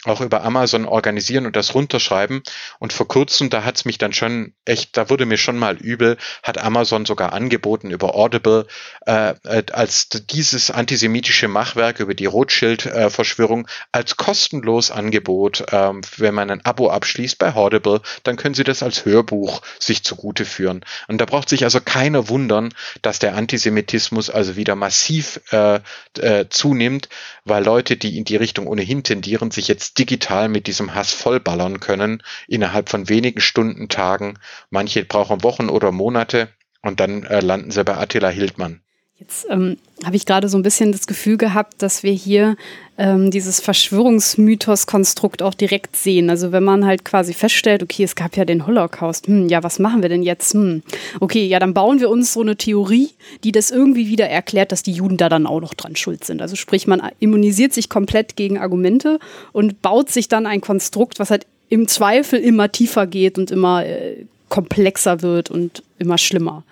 auch 0.08 0.22
über 0.22 0.44
Amazon 0.44 0.86
organisieren 0.86 1.46
und 1.46 1.56
das 1.56 1.74
runterschreiben. 1.74 2.44
Und 2.80 2.94
vor 2.94 3.08
kurzem, 3.08 3.50
da 3.50 3.64
hat's 3.64 3.86
mich 3.86 3.98
dann 3.98 4.14
schon 4.14 4.54
echt, 4.66 4.98
da 4.98 5.10
wurde 5.10 5.26
mir 5.26 5.38
schon 5.38 5.58
mal 5.58 5.78
übel, 5.78 6.18
hat 6.44 6.58
Amazon 6.58 7.06
sogar 7.06 7.34
angeboten 7.34 7.92
über 7.92 8.16
Audible, 8.16 8.68
äh, 9.06 9.34
äh 9.44 9.64
als 9.72 10.10
dieses 10.10 10.72
antisemitische 10.72 11.48
Machwerk 11.48 12.00
über 12.00 12.14
die 12.14 12.26
Rothschild-Verschwörung 12.26 13.68
äh, 13.68 13.72
als 13.92 14.18
kostenlos 14.18 14.92
Angebot, 14.92 15.66
ähm, 15.72 16.02
wenn 16.18 16.34
man 16.34 16.50
ein 16.50 16.66
Abo 16.66 16.90
abschließt 16.90 17.38
bei 17.38 17.54
Audible, 17.54 18.02
dann 18.24 18.38
können 18.38 18.56
Sie 18.56 18.64
das 18.64 18.84
als 18.84 19.06
Hörbuch 19.06 19.62
sich 19.80 20.04
zugute 20.04 20.46
führen. 20.46 20.86
Und 21.08 21.20
da 21.20 21.26
braucht 21.26 21.50
sich 21.50 21.64
also 21.64 21.80
keiner 21.82 22.30
wundern, 22.30 22.74
dass 23.02 23.20
der 23.20 23.36
Antisemitismus 23.36 24.30
also 24.30 24.56
wieder 24.56 24.76
massiv 24.76 25.42
äh, 25.52 25.80
äh, 26.20 26.46
zunimmt, 26.50 27.10
weil 27.46 27.64
Leute, 27.64 27.98
die 27.98 28.18
in 28.18 28.26
die 28.26 28.36
Richtung 28.36 28.68
ohnehin 28.68 29.04
tendieren, 29.04 29.52
sich 29.52 29.68
jetzt 29.68 29.97
digital 29.98 30.50
mit 30.50 30.68
diesem 30.68 30.94
Hass 30.96 31.12
vollballern 31.12 31.80
können, 31.80 32.24
innerhalb 32.48 32.90
von 32.90 33.10
wenigen 33.10 33.42
Stunden, 33.42 33.90
Tagen. 33.90 34.40
Manche 34.70 35.06
brauchen 35.06 35.44
Wochen 35.44 35.70
oder 35.70 35.92
Monate 35.92 36.50
und 36.82 37.00
dann 37.00 37.24
äh, 37.24 37.40
landen 37.40 37.72
sie 37.72 37.84
bei 37.84 37.98
Attila 37.98 38.30
Hildmann. 38.30 38.82
Jetzt 39.20 39.48
ähm, 39.50 39.78
habe 40.06 40.16
ich 40.16 40.26
gerade 40.26 40.48
so 40.48 40.58
ein 40.58 40.64
bisschen 40.64 40.92
das 40.92 41.08
Gefühl 41.08 41.38
gehabt, 41.38 41.82
dass 41.82 42.04
wir 42.04 42.12
hier 42.12 42.56
ähm, 42.98 43.32
dieses 43.32 43.60
Verschwörungsmythos-Konstrukt 43.60 45.42
auch 45.42 45.54
direkt 45.54 45.96
sehen. 45.96 46.30
Also 46.30 46.52
wenn 46.52 46.64
man 46.64 46.86
halt 46.86 47.06
quasi 47.06 47.34
feststellt, 47.34 47.84
okay, 47.84 48.04
es 48.04 48.16
gab 48.16 48.36
ja 48.36 48.46
den 48.46 48.66
Holocaust, 48.66 49.28
hm, 49.28 49.48
ja, 49.50 49.64
was 49.64 49.80
machen 49.80 50.02
wir 50.02 50.10
denn 50.10 50.24
jetzt? 50.24 50.54
Hm, 50.54 50.82
okay, 51.20 51.46
ja, 51.46 51.60
dann 51.60 51.74
bauen 51.74 52.00
wir 52.00 52.10
uns 52.10 52.34
so 52.34 52.42
eine 52.42 52.56
Theorie, 52.56 53.10
die 53.44 53.52
das 53.52 53.72
irgendwie 53.72 54.08
wieder 54.08 54.28
erklärt, 54.28 54.72
dass 54.72 54.84
die 54.84 54.92
Juden 54.94 55.18
da 55.18 55.30
dann 55.30 55.46
auch 55.46 55.62
noch 55.62 55.74
dran 55.74 55.96
schuld 55.96 56.24
sind. 56.24 56.42
Also 56.42 56.56
sprich, 56.56 56.88
man 56.88 57.02
immunisiert 57.20 57.74
sich 57.74 57.90
komplett 57.90 58.36
gegen 58.36 58.58
Argumente 58.58 59.20
und 59.52 59.82
baut 59.82 60.10
sich 60.10 60.28
dann 60.28 60.46
ein 60.46 60.62
Konstrukt, 60.62 61.20
was 61.20 61.30
halt 61.30 61.46
im 61.70 61.88
Zweifel 61.88 62.40
immer 62.40 62.72
tiefer 62.72 63.08
geht 63.08 63.38
und 63.38 63.52
immer 63.52 63.86
äh, 63.86 64.26
komplexer 64.50 65.22
wird 65.22 65.52
und 65.52 65.84
immer 66.00 66.18
schlimmer. 66.18 66.64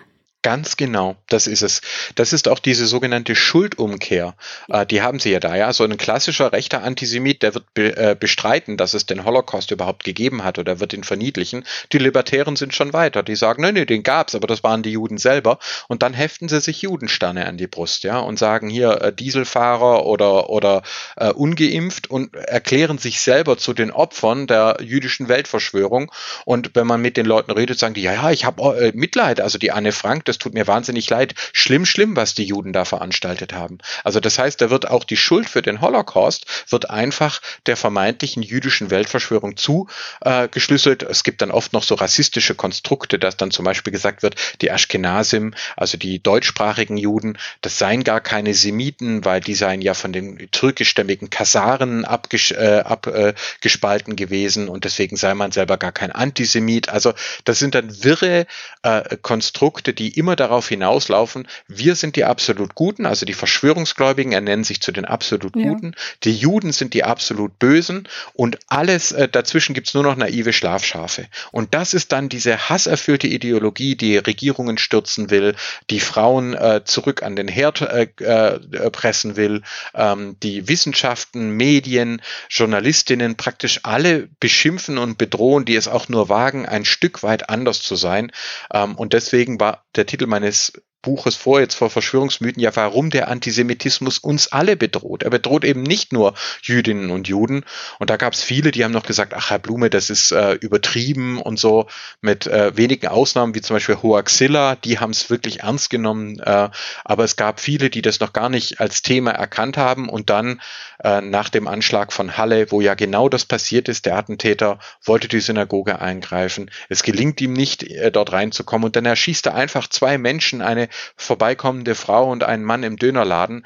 Ganz 0.45 0.77
genau, 0.77 1.15
das 1.27 1.47
ist 1.47 1.63
es. 1.63 1.81
Das 2.13 2.31
ist 2.31 2.47
auch 2.47 2.59
diese 2.59 2.85
sogenannte 2.85 3.35
Schuldumkehr. 3.35 4.35
Äh, 4.69 4.85
die 4.85 5.01
haben 5.01 5.17
sie 5.17 5.31
ja 5.31 5.39
da, 5.39 5.55
ja. 5.55 5.73
So 5.73 5.83
ein 5.83 5.97
klassischer 5.97 6.51
rechter 6.51 6.83
Antisemit, 6.83 7.41
der 7.41 7.55
wird 7.55 7.73
be 7.73 7.97
äh, 7.97 8.15
bestreiten, 8.15 8.77
dass 8.77 8.93
es 8.93 9.07
den 9.07 9.25
Holocaust 9.25 9.71
überhaupt 9.71 10.03
gegeben 10.03 10.43
hat 10.43 10.59
oder 10.59 10.79
wird 10.79 10.93
ihn 10.93 11.03
verniedlichen. 11.03 11.65
Die 11.91 11.97
Libertären 11.97 12.57
sind 12.57 12.75
schon 12.75 12.93
weiter. 12.93 13.23
Die 13.23 13.35
sagen, 13.35 13.63
nein, 13.63 13.73
nein, 13.73 13.87
den 13.87 14.03
gab's, 14.03 14.35
aber 14.35 14.45
das 14.45 14.63
waren 14.63 14.83
die 14.83 14.91
Juden 14.91 15.17
selber. 15.17 15.57
Und 15.87 16.03
dann 16.03 16.13
heften 16.13 16.47
sie 16.47 16.61
sich 16.61 16.83
Judensterne 16.83 17.47
an 17.47 17.57
die 17.57 17.65
Brust, 17.65 18.03
ja, 18.03 18.19
und 18.19 18.37
sagen 18.37 18.69
hier 18.69 19.01
äh, 19.01 19.11
Dieselfahrer 19.11 20.05
oder, 20.05 20.51
oder 20.51 20.83
äh, 21.15 21.31
ungeimpft 21.31 22.11
und 22.11 22.35
erklären 22.35 22.99
sich 22.99 23.19
selber 23.19 23.57
zu 23.57 23.73
den 23.73 23.89
Opfern 23.89 24.45
der 24.45 24.77
jüdischen 24.79 25.27
Weltverschwörung. 25.27 26.11
Und 26.45 26.75
wenn 26.75 26.85
man 26.85 27.01
mit 27.01 27.17
den 27.17 27.25
Leuten 27.25 27.49
redet, 27.49 27.79
sagen 27.79 27.95
die, 27.95 28.03
ja, 28.03 28.13
ja, 28.13 28.29
ich 28.29 28.45
habe 28.45 28.77
äh, 28.77 28.91
Mitleid. 28.93 29.41
Also 29.41 29.57
die 29.57 29.71
Anne 29.71 29.91
Frank, 29.91 30.25
das 30.25 30.34
tut 30.37 30.53
mir 30.53 30.67
wahnsinnig 30.67 31.09
leid. 31.09 31.33
Schlimm, 31.53 31.85
schlimm, 31.85 32.15
was 32.15 32.33
die 32.33 32.45
Juden 32.45 32.73
da 32.73 32.85
veranstaltet 32.85 33.53
haben. 33.53 33.77
Also 34.03 34.19
das 34.19 34.39
heißt, 34.39 34.61
da 34.61 34.69
wird 34.69 34.89
auch 34.89 35.03
die 35.03 35.17
Schuld 35.17 35.49
für 35.49 35.61
den 35.61 35.81
Holocaust 35.81 36.45
wird 36.69 36.89
einfach 36.89 37.41
der 37.65 37.77
vermeintlichen 37.77 38.43
jüdischen 38.43 38.89
Weltverschwörung 38.89 39.57
zugeschlüsselt. 39.57 41.03
Äh, 41.03 41.07
es 41.09 41.23
gibt 41.23 41.41
dann 41.41 41.51
oft 41.51 41.73
noch 41.73 41.83
so 41.83 41.95
rassistische 41.95 42.55
Konstrukte, 42.55 43.19
dass 43.19 43.37
dann 43.37 43.51
zum 43.51 43.65
Beispiel 43.65 43.91
gesagt 43.91 44.23
wird, 44.23 44.35
die 44.61 44.69
Ashkenazim, 44.69 45.53
also 45.75 45.97
die 45.97 46.21
deutschsprachigen 46.21 46.97
Juden, 46.97 47.37
das 47.61 47.77
seien 47.77 48.03
gar 48.03 48.21
keine 48.21 48.53
Semiten, 48.53 49.25
weil 49.25 49.41
die 49.41 49.55
seien 49.55 49.81
ja 49.81 49.93
von 49.93 50.13
den 50.13 50.49
türkischstämmigen 50.51 51.29
Kasaren 51.29 52.05
abgespalten 52.05 54.13
äh, 54.13 54.15
gewesen 54.15 54.69
und 54.69 54.85
deswegen 54.85 55.15
sei 55.15 55.33
man 55.33 55.51
selber 55.51 55.77
gar 55.77 55.91
kein 55.91 56.11
Antisemit. 56.11 56.89
Also 56.89 57.13
das 57.43 57.59
sind 57.59 57.75
dann 57.75 58.03
wirre 58.03 58.45
äh, 58.83 59.17
Konstrukte, 59.21 59.93
die 59.93 60.17
immer 60.17 60.24
immer 60.25 60.35
darauf 60.35 60.67
hinauslaufen, 60.67 61.47
wir 61.67 61.93
sind 61.93 62.15
die 62.15 62.23
absolut 62.23 62.73
Guten, 62.73 63.05
also 63.05 63.27
die 63.27 63.33
Verschwörungsgläubigen 63.33 64.31
ernennen 64.31 64.63
sich 64.63 64.81
zu 64.81 64.91
den 64.91 65.05
absolut 65.05 65.53
Guten, 65.53 65.91
ja. 65.95 66.01
die 66.23 66.35
Juden 66.35 66.71
sind 66.71 66.95
die 66.95 67.03
absolut 67.03 67.59
Bösen 67.59 68.07
und 68.33 68.57
alles 68.67 69.11
äh, 69.11 69.29
dazwischen 69.29 69.75
gibt's 69.75 69.93
nur 69.93 70.01
noch 70.01 70.15
naive 70.15 70.51
Schlafschafe. 70.51 71.27
Und 71.51 71.75
das 71.75 71.93
ist 71.93 72.11
dann 72.11 72.27
diese 72.27 72.69
hasserfüllte 72.69 73.27
Ideologie, 73.27 73.95
die 73.95 74.17
Regierungen 74.17 74.79
stürzen 74.79 75.29
will, 75.29 75.55
die 75.91 75.99
Frauen 75.99 76.55
äh, 76.55 76.81
zurück 76.85 77.21
an 77.21 77.35
den 77.35 77.47
Herd 77.47 77.81
äh, 77.81 78.07
äh, 78.17 78.89
pressen 78.89 79.35
will, 79.35 79.61
ähm, 79.93 80.37
die 80.41 80.67
Wissenschaften, 80.67 81.51
Medien, 81.51 82.19
Journalistinnen 82.49 83.35
praktisch 83.35 83.81
alle 83.83 84.27
beschimpfen 84.39 84.97
und 84.97 85.19
bedrohen, 85.19 85.65
die 85.65 85.75
es 85.75 85.87
auch 85.87 86.09
nur 86.09 86.29
wagen, 86.29 86.65
ein 86.65 86.83
Stück 86.83 87.21
weit 87.21 87.47
anders 87.51 87.83
zu 87.83 87.95
sein. 87.95 88.31
Ähm, 88.73 88.95
und 88.95 89.13
deswegen 89.13 89.59
war 89.59 89.83
der 89.95 90.04
Titel 90.05 90.27
meines 90.27 90.73
Buches 91.05 91.35
vor, 91.35 91.59
jetzt 91.59 91.75
vor 91.75 91.91
Verschwörungsmythen, 91.91 92.61
ja, 92.61 92.75
warum 92.75 93.11
der 93.11 93.27
Antisemitismus 93.27 94.17
uns 94.17 94.47
alle 94.51 94.75
bedroht. 94.75 95.21
Er 95.21 95.29
bedroht 95.29 95.63
eben 95.63 95.83
nicht 95.83 96.11
nur 96.11 96.33
Jüdinnen 96.63 97.11
und 97.11 97.27
Juden. 97.27 97.63
Und 97.99 98.09
da 98.09 98.17
gab 98.17 98.33
es 98.33 98.41
viele, 98.41 98.71
die 98.71 98.83
haben 98.83 98.91
noch 98.91 99.05
gesagt, 99.05 99.35
ach 99.35 99.51
Herr 99.51 99.59
Blume, 99.59 99.91
das 99.91 100.09
ist 100.09 100.31
äh, 100.31 100.53
übertrieben 100.53 101.39
und 101.39 101.59
so, 101.59 101.85
mit 102.21 102.47
äh, 102.47 102.75
wenigen 102.75 103.07
Ausnahmen, 103.07 103.53
wie 103.53 103.61
zum 103.61 103.75
Beispiel 103.75 104.01
Hoaxilla, 104.01 104.75
die 104.77 104.97
haben 104.97 105.11
es 105.11 105.29
wirklich 105.29 105.59
ernst 105.59 105.91
genommen. 105.91 106.39
Äh, 106.39 106.69
aber 107.03 107.23
es 107.23 107.35
gab 107.35 107.59
viele, 107.59 107.91
die 107.91 108.01
das 108.01 108.19
noch 108.19 108.33
gar 108.33 108.49
nicht 108.49 108.79
als 108.79 109.03
Thema 109.03 109.29
erkannt 109.29 109.77
haben. 109.77 110.09
Und 110.09 110.31
dann 110.31 110.59
äh, 111.03 111.21
nach 111.21 111.49
dem 111.49 111.67
Anschlag 111.67 112.13
von 112.13 112.35
Halle, 112.35 112.71
wo 112.71 112.81
ja 112.81 112.95
genau 112.95 113.29
das 113.29 113.45
passiert 113.45 113.89
ist, 113.89 114.07
der 114.07 114.17
Attentäter 114.17 114.79
wollte 115.03 115.27
die 115.27 115.39
Synagoge 115.39 115.99
eingreifen. 115.99 116.71
Es 116.89 117.03
gelingt 117.03 117.39
ihm 117.41 117.53
nicht, 117.53 117.83
äh, 117.83 118.11
dort 118.11 118.31
reinzukommen. 118.31 118.85
Und 118.85 118.95
dann 118.95 119.05
erschießt 119.05 119.45
er 119.45 119.53
einfach 119.53 119.87
zwei 119.87 120.17
Menschen, 120.17 120.63
eine 120.63 120.89
vorbeikommende 121.15 121.95
Frau 121.95 122.31
und 122.31 122.43
einen 122.43 122.63
Mann 122.63 122.83
im 122.83 122.97
Dönerladen. 122.97 123.65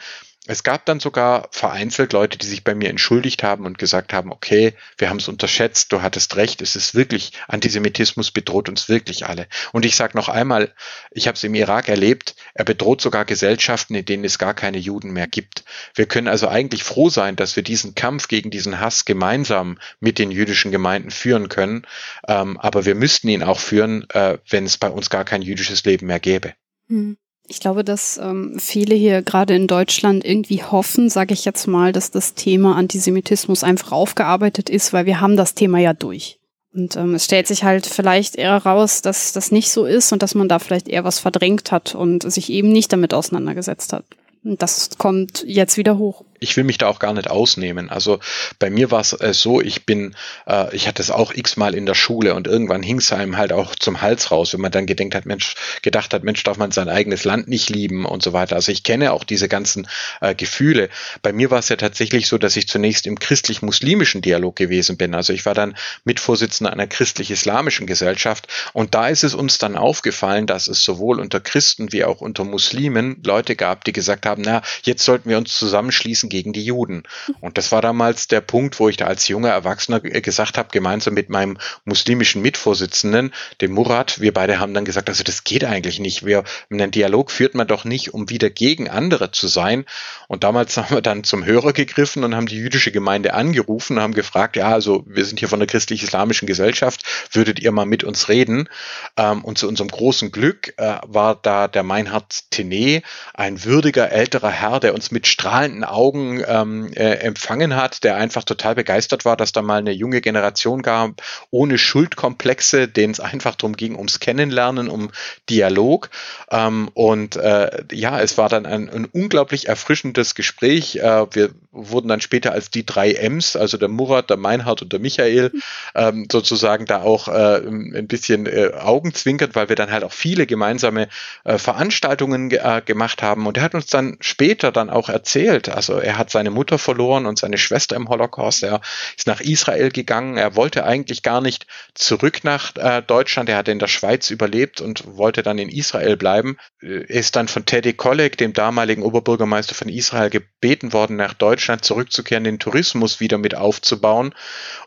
Es 0.51 0.63
gab 0.63 0.83
dann 0.85 0.99
sogar 0.99 1.47
vereinzelt 1.51 2.11
Leute, 2.11 2.39
die 2.39 2.47
sich 2.47 2.63
bei 2.63 2.73
mir 2.73 2.89
entschuldigt 2.89 3.43
haben 3.43 3.67
und 3.67 3.77
gesagt 3.77 4.13
haben, 4.13 4.31
okay, 4.31 4.73
wir 4.97 5.09
haben 5.09 5.17
es 5.17 5.27
unterschätzt, 5.27 5.91
du 5.91 6.01
hattest 6.01 6.37
recht, 6.37 6.63
es 6.63 6.75
ist 6.75 6.95
wirklich, 6.95 7.33
Antisemitismus 7.47 8.31
bedroht 8.31 8.67
uns 8.67 8.89
wirklich 8.89 9.27
alle. 9.27 9.47
Und 9.73 9.85
ich 9.85 9.95
sage 9.95 10.17
noch 10.17 10.27
einmal, 10.27 10.73
ich 11.11 11.27
habe 11.27 11.35
es 11.35 11.43
im 11.43 11.53
Irak 11.53 11.87
erlebt, 11.87 12.35
er 12.55 12.65
bedroht 12.65 12.99
sogar 12.99 13.25
Gesellschaften, 13.25 13.93
in 13.93 14.05
denen 14.05 14.23
es 14.23 14.39
gar 14.39 14.55
keine 14.55 14.79
Juden 14.79 15.11
mehr 15.11 15.27
gibt. 15.27 15.65
Wir 15.93 16.07
können 16.07 16.27
also 16.27 16.47
eigentlich 16.47 16.83
froh 16.83 17.09
sein, 17.09 17.35
dass 17.35 17.55
wir 17.55 17.61
diesen 17.61 17.93
Kampf 17.93 18.27
gegen 18.27 18.49
diesen 18.49 18.79
Hass 18.79 19.05
gemeinsam 19.05 19.77
mit 19.99 20.17
den 20.17 20.31
jüdischen 20.31 20.71
Gemeinden 20.71 21.11
führen 21.11 21.49
können, 21.49 21.85
ähm, 22.27 22.57
aber 22.57 22.85
wir 22.85 22.95
müssten 22.95 23.27
ihn 23.27 23.43
auch 23.43 23.59
führen, 23.59 24.09
äh, 24.09 24.39
wenn 24.49 24.65
es 24.65 24.79
bei 24.79 24.89
uns 24.89 25.11
gar 25.11 25.25
kein 25.25 25.43
jüdisches 25.43 25.83
Leben 25.83 26.07
mehr 26.07 26.19
gäbe. 26.19 26.55
Hm. 26.89 27.17
Ich 27.47 27.59
glaube, 27.59 27.83
dass 27.83 28.19
ähm, 28.21 28.57
viele 28.59 28.93
hier 28.93 29.23
gerade 29.23 29.55
in 29.55 29.65
Deutschland 29.65 30.23
irgendwie 30.23 30.61
hoffen, 30.61 31.09
sage 31.09 31.33
ich 31.33 31.45
jetzt 31.45 31.65
mal, 31.65 31.91
dass 31.91 32.11
das 32.11 32.35
Thema 32.35 32.75
Antisemitismus 32.75 33.63
einfach 33.63 33.91
aufgearbeitet 33.91 34.69
ist, 34.69 34.93
weil 34.93 35.07
wir 35.07 35.19
haben 35.19 35.35
das 35.35 35.55
Thema 35.55 35.79
ja 35.79 35.93
durch. 35.93 36.39
Und 36.71 36.95
ähm, 36.95 37.15
es 37.15 37.25
stellt 37.25 37.47
sich 37.47 37.63
halt 37.63 37.87
vielleicht 37.87 38.35
eher 38.35 38.55
raus, 38.55 39.01
dass 39.01 39.33
das 39.33 39.51
nicht 39.51 39.71
so 39.71 39.85
ist 39.85 40.11
und 40.13 40.21
dass 40.21 40.35
man 40.35 40.47
da 40.47 40.59
vielleicht 40.59 40.87
eher 40.87 41.03
was 41.03 41.17
verdrängt 41.17 41.71
hat 41.71 41.95
und 41.95 42.31
sich 42.31 42.51
eben 42.51 42.71
nicht 42.71 42.93
damit 42.93 43.15
auseinandergesetzt 43.15 43.93
hat. 43.93 44.05
Und 44.43 44.61
das 44.61 44.91
kommt 44.99 45.43
jetzt 45.47 45.77
wieder 45.77 45.97
hoch 45.97 46.23
ich 46.39 46.55
will 46.57 46.63
mich 46.63 46.77
da 46.77 46.87
auch 46.87 46.99
gar 46.99 47.13
nicht 47.13 47.29
ausnehmen. 47.29 47.89
Also 47.89 48.19
bei 48.59 48.69
mir 48.69 48.91
war 48.91 49.01
es 49.01 49.13
äh, 49.13 49.33
so, 49.33 49.61
ich 49.61 49.85
bin, 49.85 50.15
äh, 50.47 50.75
ich 50.75 50.87
hatte 50.87 51.01
es 51.01 51.11
auch 51.11 51.33
x-mal 51.33 51.75
in 51.75 51.85
der 51.85 51.95
Schule 51.95 52.33
und 52.35 52.47
irgendwann 52.47 52.83
hing 52.83 52.97
es 52.97 53.11
einem 53.11 53.37
halt 53.37 53.53
auch 53.53 53.75
zum 53.75 54.01
Hals 54.01 54.31
raus, 54.31 54.53
wenn 54.53 54.61
man 54.61 54.71
dann 54.71 54.85
gedenkt 54.85 55.15
hat, 55.15 55.25
Mensch, 55.25 55.55
gedacht 55.81 56.13
hat, 56.13 56.23
Mensch, 56.23 56.43
darf 56.43 56.57
man 56.57 56.71
sein 56.71 56.89
eigenes 56.89 57.23
Land 57.23 57.47
nicht 57.47 57.69
lieben 57.69 58.05
und 58.05 58.23
so 58.23 58.33
weiter. 58.33 58.55
Also 58.55 58.71
ich 58.71 58.83
kenne 58.83 59.11
auch 59.13 59.23
diese 59.23 59.47
ganzen 59.47 59.87
äh, 60.21 60.35
Gefühle. 60.35 60.89
Bei 61.21 61.33
mir 61.33 61.51
war 61.51 61.59
es 61.59 61.69
ja 61.69 61.75
tatsächlich 61.75 62.27
so, 62.27 62.37
dass 62.37 62.55
ich 62.55 62.67
zunächst 62.67 63.05
im 63.07 63.19
christlich-muslimischen 63.19 64.21
Dialog 64.21 64.55
gewesen 64.55 64.97
bin. 64.97 65.13
Also 65.15 65.33
ich 65.33 65.45
war 65.45 65.53
dann 65.53 65.75
Mitvorsitzender 66.03 66.71
einer 66.71 66.87
christlich-islamischen 66.87 67.87
Gesellschaft 67.87 68.47
und 68.73 68.95
da 68.95 69.07
ist 69.07 69.23
es 69.23 69.33
uns 69.33 69.57
dann 69.57 69.75
aufgefallen, 69.75 70.47
dass 70.47 70.67
es 70.67 70.83
sowohl 70.83 71.19
unter 71.19 71.39
Christen 71.39 71.91
wie 71.91 72.03
auch 72.03 72.21
unter 72.21 72.43
Muslimen 72.43 73.21
Leute 73.23 73.55
gab, 73.55 73.83
die 73.83 73.93
gesagt 73.93 74.25
haben, 74.25 74.41
na, 74.45 74.61
jetzt 74.83 75.03
sollten 75.03 75.29
wir 75.29 75.37
uns 75.37 75.57
zusammenschließen 75.57 76.28
gegen 76.29 76.53
die 76.53 76.63
Juden. 76.63 77.03
Und 77.41 77.57
das 77.57 77.71
war 77.71 77.81
damals 77.81 78.27
der 78.27 78.41
Punkt, 78.41 78.79
wo 78.79 78.89
ich 78.89 78.97
da 78.97 79.05
als 79.05 79.27
junger 79.27 79.49
Erwachsener 79.49 79.99
gesagt 79.99 80.57
habe, 80.57 80.69
gemeinsam 80.71 81.13
mit 81.13 81.29
meinem 81.29 81.57
muslimischen 81.85 82.41
Mitvorsitzenden, 82.41 83.33
dem 83.61 83.71
Murat, 83.71 84.21
wir 84.21 84.33
beide 84.33 84.59
haben 84.59 84.73
dann 84.73 84.85
gesagt, 84.85 85.09
also 85.09 85.23
das 85.23 85.43
geht 85.43 85.63
eigentlich 85.63 85.99
nicht. 85.99 86.25
Wir, 86.25 86.43
einen 86.69 86.91
Dialog 86.91 87.31
führt 87.31 87.55
man 87.55 87.67
doch 87.67 87.85
nicht, 87.85 88.13
um 88.13 88.29
wieder 88.29 88.49
gegen 88.49 88.89
andere 88.89 89.31
zu 89.31 89.47
sein. 89.47 89.85
Und 90.27 90.43
damals 90.43 90.77
haben 90.77 90.95
wir 90.95 91.01
dann 91.01 91.23
zum 91.23 91.45
Hörer 91.45 91.73
gegriffen 91.73 92.23
und 92.23 92.35
haben 92.35 92.47
die 92.47 92.57
jüdische 92.57 92.91
Gemeinde 92.91 93.33
angerufen 93.33 93.97
und 93.97 94.03
haben 94.03 94.13
gefragt, 94.13 94.55
ja, 94.55 94.69
also 94.69 95.03
wir 95.07 95.25
sind 95.25 95.39
hier 95.39 95.49
von 95.49 95.59
der 95.59 95.67
christlich-islamischen 95.67 96.47
Gesellschaft, 96.47 97.03
würdet 97.31 97.59
ihr 97.59 97.71
mal 97.71 97.85
mit 97.85 98.03
uns 98.03 98.29
reden? 98.29 98.69
Ähm, 99.17 99.43
und 99.43 99.57
zu 99.57 99.67
unserem 99.67 99.89
großen 99.89 100.31
Glück 100.31 100.73
äh, 100.77 100.97
war 101.05 101.35
da 101.35 101.67
der 101.67 101.83
Meinhard 101.83 102.51
Tenet, 102.51 103.03
ein 103.33 103.63
würdiger 103.63 104.11
älterer 104.11 104.51
Herr, 104.51 104.79
der 104.79 104.93
uns 104.93 105.11
mit 105.11 105.27
strahlenden 105.27 105.83
Augen 105.83 106.18
Augen 106.19 106.43
ähm, 106.47 106.91
äh, 106.93 107.15
empfangen 107.19 107.75
hat, 107.75 108.03
der 108.03 108.15
einfach 108.15 108.43
total 108.43 108.75
begeistert 108.75 109.25
war, 109.25 109.37
dass 109.37 109.51
da 109.51 109.61
mal 109.61 109.79
eine 109.79 109.91
junge 109.91 110.21
Generation 110.21 110.81
gab, 110.81 111.21
ohne 111.51 111.77
Schuldkomplexe, 111.77 112.87
denen 112.87 113.13
es 113.13 113.19
einfach 113.19 113.55
darum 113.55 113.75
ging, 113.75 113.95
ums 113.95 114.19
Kennenlernen, 114.19 114.89
um 114.89 115.11
Dialog. 115.49 116.09
Ähm, 116.51 116.89
und 116.93 117.35
äh, 117.35 117.83
ja, 117.91 118.19
es 118.19 118.37
war 118.37 118.49
dann 118.49 118.65
ein, 118.65 118.89
ein 118.89 119.05
unglaublich 119.05 119.67
erfrischendes 119.67 120.35
Gespräch. 120.35 120.97
Äh, 120.97 121.25
wir 121.31 121.49
wurden 121.71 122.07
dann 122.07 122.21
später 122.21 122.51
als 122.51 122.69
die 122.69 122.85
drei 122.85 123.13
M's, 123.13 123.55
also 123.55 123.77
der 123.77 123.89
Murat, 123.89 124.29
der 124.29 124.37
Meinhard 124.37 124.81
und 124.81 124.91
der 124.91 124.99
Michael, 124.99 125.51
ähm, 125.95 126.27
sozusagen 126.31 126.85
da 126.85 127.01
auch 127.01 127.27
äh, 127.27 127.57
ein 127.57 128.07
bisschen 128.07 128.45
äh, 128.45 128.71
Augenzwinkert, 128.79 129.55
weil 129.55 129.69
wir 129.69 129.75
dann 129.75 129.91
halt 129.91 130.03
auch 130.03 130.11
viele 130.11 130.45
gemeinsame 130.45 131.07
äh, 131.43 131.57
Veranstaltungen 131.57 132.49
ge 132.49 132.59
gemacht 132.85 133.23
haben. 133.23 133.47
Und 133.47 133.57
er 133.57 133.63
hat 133.63 133.73
uns 133.73 133.87
dann 133.87 134.17
später 134.19 134.71
dann 134.71 134.89
auch 134.89 135.09
erzählt, 135.09 135.69
also 135.69 135.99
er 136.09 136.17
hat 136.17 136.31
seine 136.31 136.49
Mutter 136.49 136.79
verloren 136.79 137.27
und 137.27 137.37
seine 137.37 137.59
Schwester 137.59 137.95
im 137.95 138.09
Holocaust. 138.09 138.63
Er 138.63 138.81
ist 139.15 139.27
nach 139.27 139.41
Israel 139.41 139.91
gegangen. 139.91 140.37
Er 140.37 140.55
wollte 140.55 140.83
eigentlich 140.83 141.21
gar 141.21 141.39
nicht 141.39 141.67
zurück 141.93 142.43
nach 142.43 142.75
äh, 142.77 143.03
Deutschland. 143.03 143.47
Er 143.47 143.57
hatte 143.57 143.71
in 143.71 143.77
der 143.77 143.87
Schweiz 143.87 144.31
überlebt 144.31 144.81
und 144.81 145.03
wollte 145.05 145.43
dann 145.43 145.59
in 145.59 145.69
Israel 145.69 146.17
bleiben. 146.17 146.57
Er 146.81 147.07
ist 147.07 147.35
dann 147.35 147.47
von 147.47 147.65
Teddy 147.65 147.93
Kollek, 147.93 148.37
dem 148.37 148.53
damaligen 148.53 149.03
Oberbürgermeister 149.03 149.75
von 149.75 149.87
Israel, 149.87 150.31
gebeten 150.31 150.93
worden, 150.93 151.15
nach 151.15 151.35
Deutschland 151.35 151.85
zurückzukehren, 151.85 152.43
den 152.43 152.57
Tourismus 152.57 153.19
wieder 153.19 153.37
mit 153.37 153.53
aufzubauen. 153.53 154.33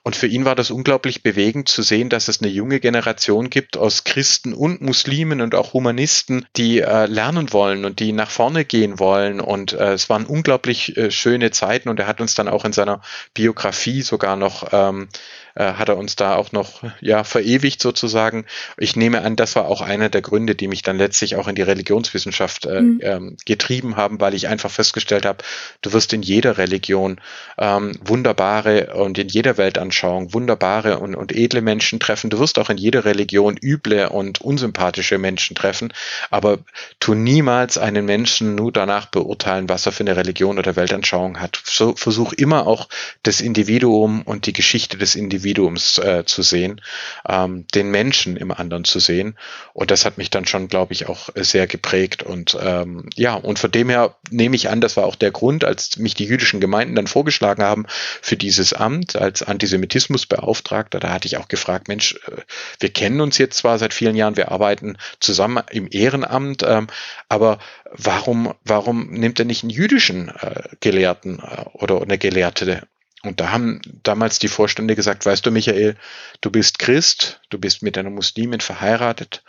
Und 0.03 0.17
für 0.17 0.27
ihn 0.27 0.45
war 0.45 0.57
das 0.57 0.73
unglaublich 0.73 1.23
bewegend 1.23 1.69
zu 1.69 1.83
sehen, 1.83 2.09
dass 2.09 2.27
es 2.27 2.43
eine 2.43 2.51
junge 2.51 2.81
Generation 2.81 3.49
gibt 3.49 3.77
aus 3.77 4.03
Christen 4.03 4.55
und 4.55 4.81
Muslimen 4.81 5.41
und 5.41 5.55
auch 5.55 5.73
Humanisten, 5.73 6.47
die 6.57 6.81
äh, 6.81 7.07
lernen 7.07 7.53
wollen 7.53 7.85
und 7.85 8.01
die 8.01 8.11
nach 8.11 8.31
vorne 8.31 8.65
gehen 8.65 8.99
wollen. 8.99 9.41
Und 9.41 9.73
äh, 9.73 9.93
es 9.93 10.11
waren 10.11 10.27
unglaublich 10.27 10.97
äh, 10.97 11.12
schöne 11.13 11.51
Zeiten 11.51 11.89
und 11.89 12.01
er 12.01 12.07
hat 12.07 12.21
uns 12.21 12.35
dann 12.35 12.49
auch 12.49 12.65
in 12.65 12.73
seiner 12.73 13.01
Biografie 13.35 14.03
sogar 14.03 14.37
noch 14.37 14.69
ähm, 14.73 15.09
äh, 15.55 15.75
hat 15.75 15.89
er 15.89 15.97
uns 15.97 16.17
da 16.17 16.37
auch 16.37 16.53
noch 16.53 16.83
ja 17.01 17.25
verewigt 17.25 17.83
sozusagen. 17.83 18.45
Ich 18.79 18.97
nehme 18.97 19.23
an, 19.23 19.37
das 19.37 19.57
war 19.57 19.67
auch 19.67 19.81
einer 19.81 20.09
der 20.09 20.23
Gründe, 20.23 20.55
die 20.55 20.69
mich 20.69 20.83
dann 20.83 20.99
letztlich 20.99 21.37
auch 21.37 21.49
in 21.49 21.55
die 21.55 21.63
Religionswissenschaft 21.63 22.67
äh, 22.67 22.81
mhm. 22.81 23.01
ähm, 23.03 23.37
getrieben 23.45 23.97
haben, 23.97 24.21
weil 24.21 24.35
ich 24.35 24.49
einfach 24.49 24.71
festgestellt 24.71 25.27
habe, 25.27 25.45
du 25.83 25.93
wirst 25.93 26.13
in 26.13 26.23
jeder 26.23 26.59
Religion 26.59 27.21
ähm, 27.59 27.93
wunderbare 28.01 28.95
und 28.95 29.19
in 29.19 29.29
jeder 29.29 29.59
Weltanschauung 29.59 30.33
wunderbare 30.33 30.99
und, 30.99 31.15
und 31.15 31.33
edle 31.33 31.61
Menschen 31.61 32.01
treffen. 32.01 32.31
Du 32.31 32.39
wirst 32.39 32.59
auch 32.59 32.71
in 32.71 32.79
jeder 32.79 33.05
Religion 33.05 33.57
üble 33.57 34.09
und 34.09 34.41
unsympathische 34.41 35.19
Menschen 35.19 35.55
treffen, 35.55 35.93
aber 36.31 36.59
tu 37.01 37.15
niemals 37.15 37.79
einen 37.79 38.07
Menschen 38.07 38.55
nur 38.55 38.73
danach 38.73 39.07
beurteilen, 39.07 39.69
was 39.69 39.87
er 39.87 39.93
für 39.93 40.05
eine 40.05 40.17
Religion 40.17 40.59
oder 40.59 40.77
Weltanschauung 40.77 41.41
hat. 41.41 41.61
So, 41.65 41.95
versuch 41.95 42.33
immer 42.33 42.67
auch 42.67 42.89
das 43.23 43.41
Individuum 43.41 44.23
und 44.23 44.47
die 44.47 44.53
Geschichte 44.53 44.97
des 44.97 45.15
Individuums 45.15 45.42
Individuums 45.43 45.99
äh, 45.99 46.25
zu 46.25 46.43
sehen, 46.43 46.81
ähm, 47.29 47.67
den 47.75 47.91
Menschen 47.91 48.37
im 48.37 48.53
anderen 48.53 48.85
zu 48.85 49.01
sehen. 49.01 49.37
Und 49.73 49.91
das 49.91 50.05
hat 50.05 50.19
mich 50.19 50.31
dann 50.31 50.47
schon, 50.47 50.69
glaube 50.69 50.93
ich, 50.93 51.09
auch 51.09 51.31
sehr 51.35 51.67
geprägt. 51.67 52.23
Und 52.23 52.57
ähm, 52.61 53.09
ja, 53.17 53.35
und 53.35 53.59
von 53.59 53.71
dem 53.71 53.89
her 53.89 54.17
nehme 54.31 54.57
ich 54.57 54.71
an, 54.71 54.81
das 54.81 54.97
war 54.97 55.05
auch 55.05 55.17
der 55.17 55.33
Grund, 55.33 55.65
als 55.65 55.99
mich 55.99 56.15
die 56.15 56.25
jüdischen 56.25 56.61
Gemeinden 56.61 56.95
dann 56.95 57.07
vorgeschlagen 57.07 57.63
haben 57.63 57.87
für 57.89 58.37
dieses 58.37 58.73
Amt 58.73 59.17
als 59.17 59.43
Antisemitismusbeauftragter. 59.43 61.01
Da 61.01 61.13
hatte 61.13 61.27
ich 61.27 61.37
auch 61.37 61.49
gefragt, 61.49 61.89
Mensch, 61.89 62.15
äh, 62.27 62.43
wir 62.79 62.93
kennen 62.93 63.21
uns 63.21 63.39
jetzt 63.39 63.59
zwar 63.59 63.79
seit 63.79 63.93
vielen 63.95 64.17
Jahren, 64.17 64.37
wir 64.37 64.53
arbeiten 64.53 64.97
zusammen 65.21 65.63
im 65.71 65.89
Ehrenamt, 65.91 66.63
ähm, 66.63 66.87
aber 67.29 67.59
warum, 67.91 68.55
warum 68.65 69.11
nimmt 69.11 69.39
er 69.39 69.45
nicht 69.45 69.63
einen 69.63 69.71
jüdischen 69.71 70.29
äh, 70.29 70.69
Gelehrten 70.81 71.41
äh, 71.41 71.65
oder 71.75 72.01
eine 72.01 72.19
Gelehrte 72.19 72.87
und 73.25 73.41
da 73.41 73.51
haben 73.51 73.81
damals 74.03 74.39
die 74.39 74.49
Vorstände 74.49 74.97
gesagt, 74.97 75.25
weißt 75.25 75.47
du, 75.47 75.51
Michael, 75.51 75.97
du 76.41 76.51
bist 76.51 76.79
Christ, 76.79 77.41
du 77.51 77.59
bist 77.59 77.83
mit 77.83 77.97
einer 77.97 78.11
Muslimin 78.11 78.61
verheiratet, 78.61 79.43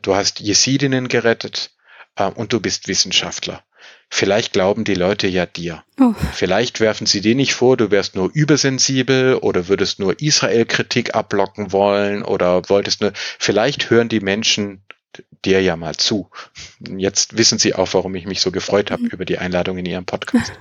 du 0.00 0.14
hast 0.14 0.40
Jesidinnen 0.40 1.08
gerettet 1.08 1.70
äh, 2.16 2.24
und 2.24 2.52
du 2.52 2.60
bist 2.60 2.88
Wissenschaftler. 2.88 3.62
Vielleicht 4.08 4.52
glauben 4.52 4.84
die 4.84 4.94
Leute 4.94 5.26
ja 5.26 5.46
dir. 5.46 5.84
Oh. 5.98 6.14
Vielleicht 6.32 6.80
werfen 6.80 7.06
sie 7.06 7.20
dir 7.20 7.34
nicht 7.34 7.54
vor, 7.54 7.76
du 7.76 7.90
wärst 7.90 8.14
nur 8.14 8.30
übersensibel 8.32 9.36
oder 9.36 9.68
würdest 9.68 9.98
nur 9.98 10.20
Israel-Kritik 10.20 11.14
abblocken 11.14 11.72
wollen 11.72 12.22
oder 12.22 12.68
wolltest 12.68 13.00
nur, 13.00 13.12
vielleicht 13.14 13.90
hören 13.90 14.08
die 14.08 14.20
Menschen 14.20 14.82
dir 15.44 15.62
ja 15.62 15.76
mal 15.76 15.96
zu. 15.96 16.30
Jetzt 16.96 17.36
wissen 17.36 17.58
sie 17.58 17.74
auch, 17.74 17.92
warum 17.92 18.14
ich 18.14 18.26
mich 18.26 18.40
so 18.40 18.50
gefreut 18.50 18.90
habe 18.90 19.02
mhm. 19.02 19.08
über 19.08 19.24
die 19.24 19.38
Einladung 19.38 19.78
in 19.78 19.86
ihrem 19.86 20.04
Podcast. 20.06 20.52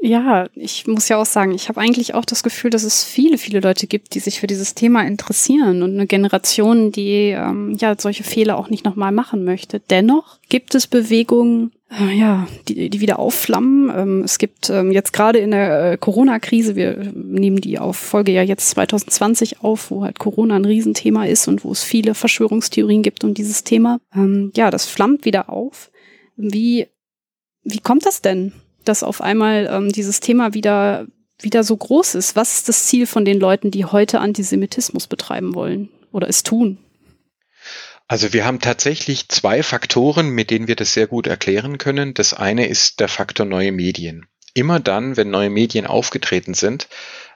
Ja, 0.00 0.48
ich 0.54 0.86
muss 0.86 1.08
ja 1.08 1.16
auch 1.16 1.26
sagen, 1.26 1.52
ich 1.52 1.68
habe 1.68 1.80
eigentlich 1.80 2.14
auch 2.14 2.24
das 2.24 2.42
Gefühl, 2.42 2.70
dass 2.70 2.84
es 2.84 3.04
viele, 3.04 3.38
viele 3.38 3.60
Leute 3.60 3.86
gibt, 3.86 4.14
die 4.14 4.20
sich 4.20 4.40
für 4.40 4.46
dieses 4.46 4.74
Thema 4.74 5.02
interessieren 5.06 5.82
und 5.82 5.94
eine 5.94 6.06
Generation, 6.06 6.92
die 6.92 7.30
ähm, 7.30 7.76
ja 7.78 7.94
solche 7.98 8.22
Fehler 8.22 8.58
auch 8.58 8.68
nicht 8.68 8.84
nochmal 8.84 9.12
machen 9.12 9.44
möchte. 9.44 9.80
Dennoch 9.80 10.38
gibt 10.48 10.74
es 10.74 10.86
Bewegungen, 10.86 11.72
äh, 11.90 12.14
ja, 12.14 12.46
die, 12.68 12.90
die 12.90 13.00
wieder 13.00 13.18
aufflammen. 13.18 13.90
Ähm, 13.96 14.22
es 14.22 14.38
gibt 14.38 14.68
ähm, 14.68 14.92
jetzt 14.92 15.12
gerade 15.12 15.38
in 15.38 15.52
der 15.52 15.92
äh, 15.92 15.96
Corona-Krise, 15.96 16.76
wir 16.76 17.12
nehmen 17.14 17.60
die 17.60 17.78
auf 17.78 17.96
Folge 17.96 18.32
ja 18.32 18.42
jetzt 18.42 18.70
2020 18.70 19.62
auf, 19.62 19.90
wo 19.90 20.04
halt 20.04 20.18
Corona 20.18 20.56
ein 20.56 20.64
Riesenthema 20.66 21.24
ist 21.24 21.48
und 21.48 21.64
wo 21.64 21.72
es 21.72 21.82
viele 21.82 22.14
Verschwörungstheorien 22.14 23.02
gibt 23.02 23.24
um 23.24 23.32
dieses 23.32 23.64
Thema. 23.64 23.98
Ähm, 24.14 24.52
ja, 24.54 24.70
das 24.70 24.86
flammt 24.86 25.24
wieder 25.24 25.48
auf. 25.48 25.90
Wie, 26.36 26.86
wie 27.62 27.80
kommt 27.80 28.04
das 28.04 28.20
denn? 28.20 28.52
Dass 28.88 29.02
auf 29.02 29.20
einmal 29.20 29.68
ähm, 29.70 29.92
dieses 29.92 30.20
Thema 30.20 30.54
wieder, 30.54 31.06
wieder 31.40 31.64
so 31.64 31.76
groß 31.76 32.14
ist. 32.14 32.36
Was 32.36 32.54
ist 32.54 32.68
das 32.68 32.86
Ziel 32.86 33.06
von 33.06 33.24
den 33.24 33.38
Leuten, 33.38 33.70
die 33.70 33.84
heute 33.84 34.20
Antisemitismus 34.20 35.06
betreiben 35.06 35.54
wollen 35.54 35.88
oder 36.12 36.28
es 36.28 36.42
tun? 36.42 36.78
Also 38.08 38.32
wir 38.32 38.44
haben 38.44 38.60
tatsächlich 38.60 39.28
zwei 39.28 39.62
Faktoren, 39.62 40.30
mit 40.30 40.50
denen 40.50 40.68
wir 40.68 40.76
das 40.76 40.94
sehr 40.94 41.08
gut 41.08 41.26
erklären 41.26 41.76
können. 41.78 42.14
Das 42.14 42.34
eine 42.34 42.66
ist 42.68 43.00
der 43.00 43.08
Faktor 43.08 43.46
neue 43.46 43.72
Medien. 43.72 44.26
Immer 44.54 44.80
dann, 44.80 45.16
wenn 45.16 45.30
neue 45.30 45.50
Medien 45.50 45.86
aufgetreten 45.86 46.54
sind, 46.54 46.88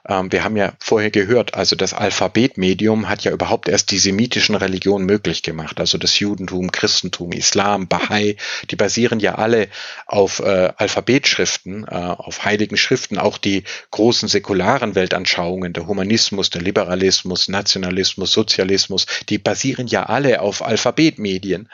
ähm, 0.07 0.31
wir 0.31 0.43
haben 0.43 0.57
ja 0.57 0.73
vorher 0.79 1.11
gehört, 1.11 1.53
also 1.53 1.75
das 1.75 1.93
Alphabetmedium 1.93 3.07
hat 3.09 3.23
ja 3.23 3.31
überhaupt 3.31 3.67
erst 3.67 3.91
die 3.91 3.99
semitischen 3.99 4.55
Religionen 4.55 5.05
möglich 5.05 5.43
gemacht. 5.43 5.79
Also 5.79 5.97
das 5.97 6.19
Judentum, 6.19 6.71
Christentum, 6.71 7.31
Islam, 7.31 7.87
Bahai, 7.87 8.35
die 8.69 8.75
basieren 8.75 9.19
ja 9.19 9.35
alle 9.35 9.67
auf 10.07 10.39
äh, 10.39 10.71
Alphabetschriften, 10.75 11.85
äh, 11.87 11.95
auf 11.95 12.43
heiligen 12.45 12.77
Schriften. 12.77 13.17
Auch 13.17 13.37
die 13.37 13.63
großen 13.91 14.27
säkularen 14.27 14.95
Weltanschauungen, 14.95 15.73
der 15.73 15.87
Humanismus, 15.87 16.49
der 16.49 16.61
Liberalismus, 16.61 17.47
Nationalismus, 17.47 18.31
Sozialismus, 18.31 19.05
die 19.29 19.37
basieren 19.37 19.87
ja 19.87 20.03
alle 20.03 20.41
auf 20.41 20.63
Alphabetmedien. 20.63 21.69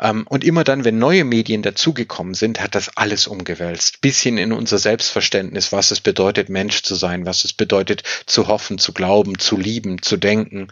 Ähm, 0.00 0.26
und 0.28 0.44
immer 0.44 0.64
dann, 0.64 0.84
wenn 0.84 0.98
neue 0.98 1.24
Medien 1.24 1.62
dazugekommen 1.62 2.34
sind, 2.34 2.60
hat 2.60 2.74
das 2.74 2.96
alles 2.96 3.26
umgewälzt. 3.26 4.00
Bisschen 4.00 4.38
in 4.38 4.52
unser 4.52 4.78
Selbstverständnis, 4.78 5.72
was 5.72 5.90
es 5.90 6.00
bedeutet, 6.00 6.48
Mensch 6.48 6.82
zu 6.82 6.94
sein, 6.94 7.26
was 7.26 7.44
es 7.44 7.52
bedeutet 7.58 8.02
zu 8.24 8.48
hoffen, 8.48 8.78
zu 8.78 8.94
glauben, 8.94 9.38
zu 9.38 9.58
lieben, 9.58 10.00
zu 10.00 10.16
denken. 10.16 10.68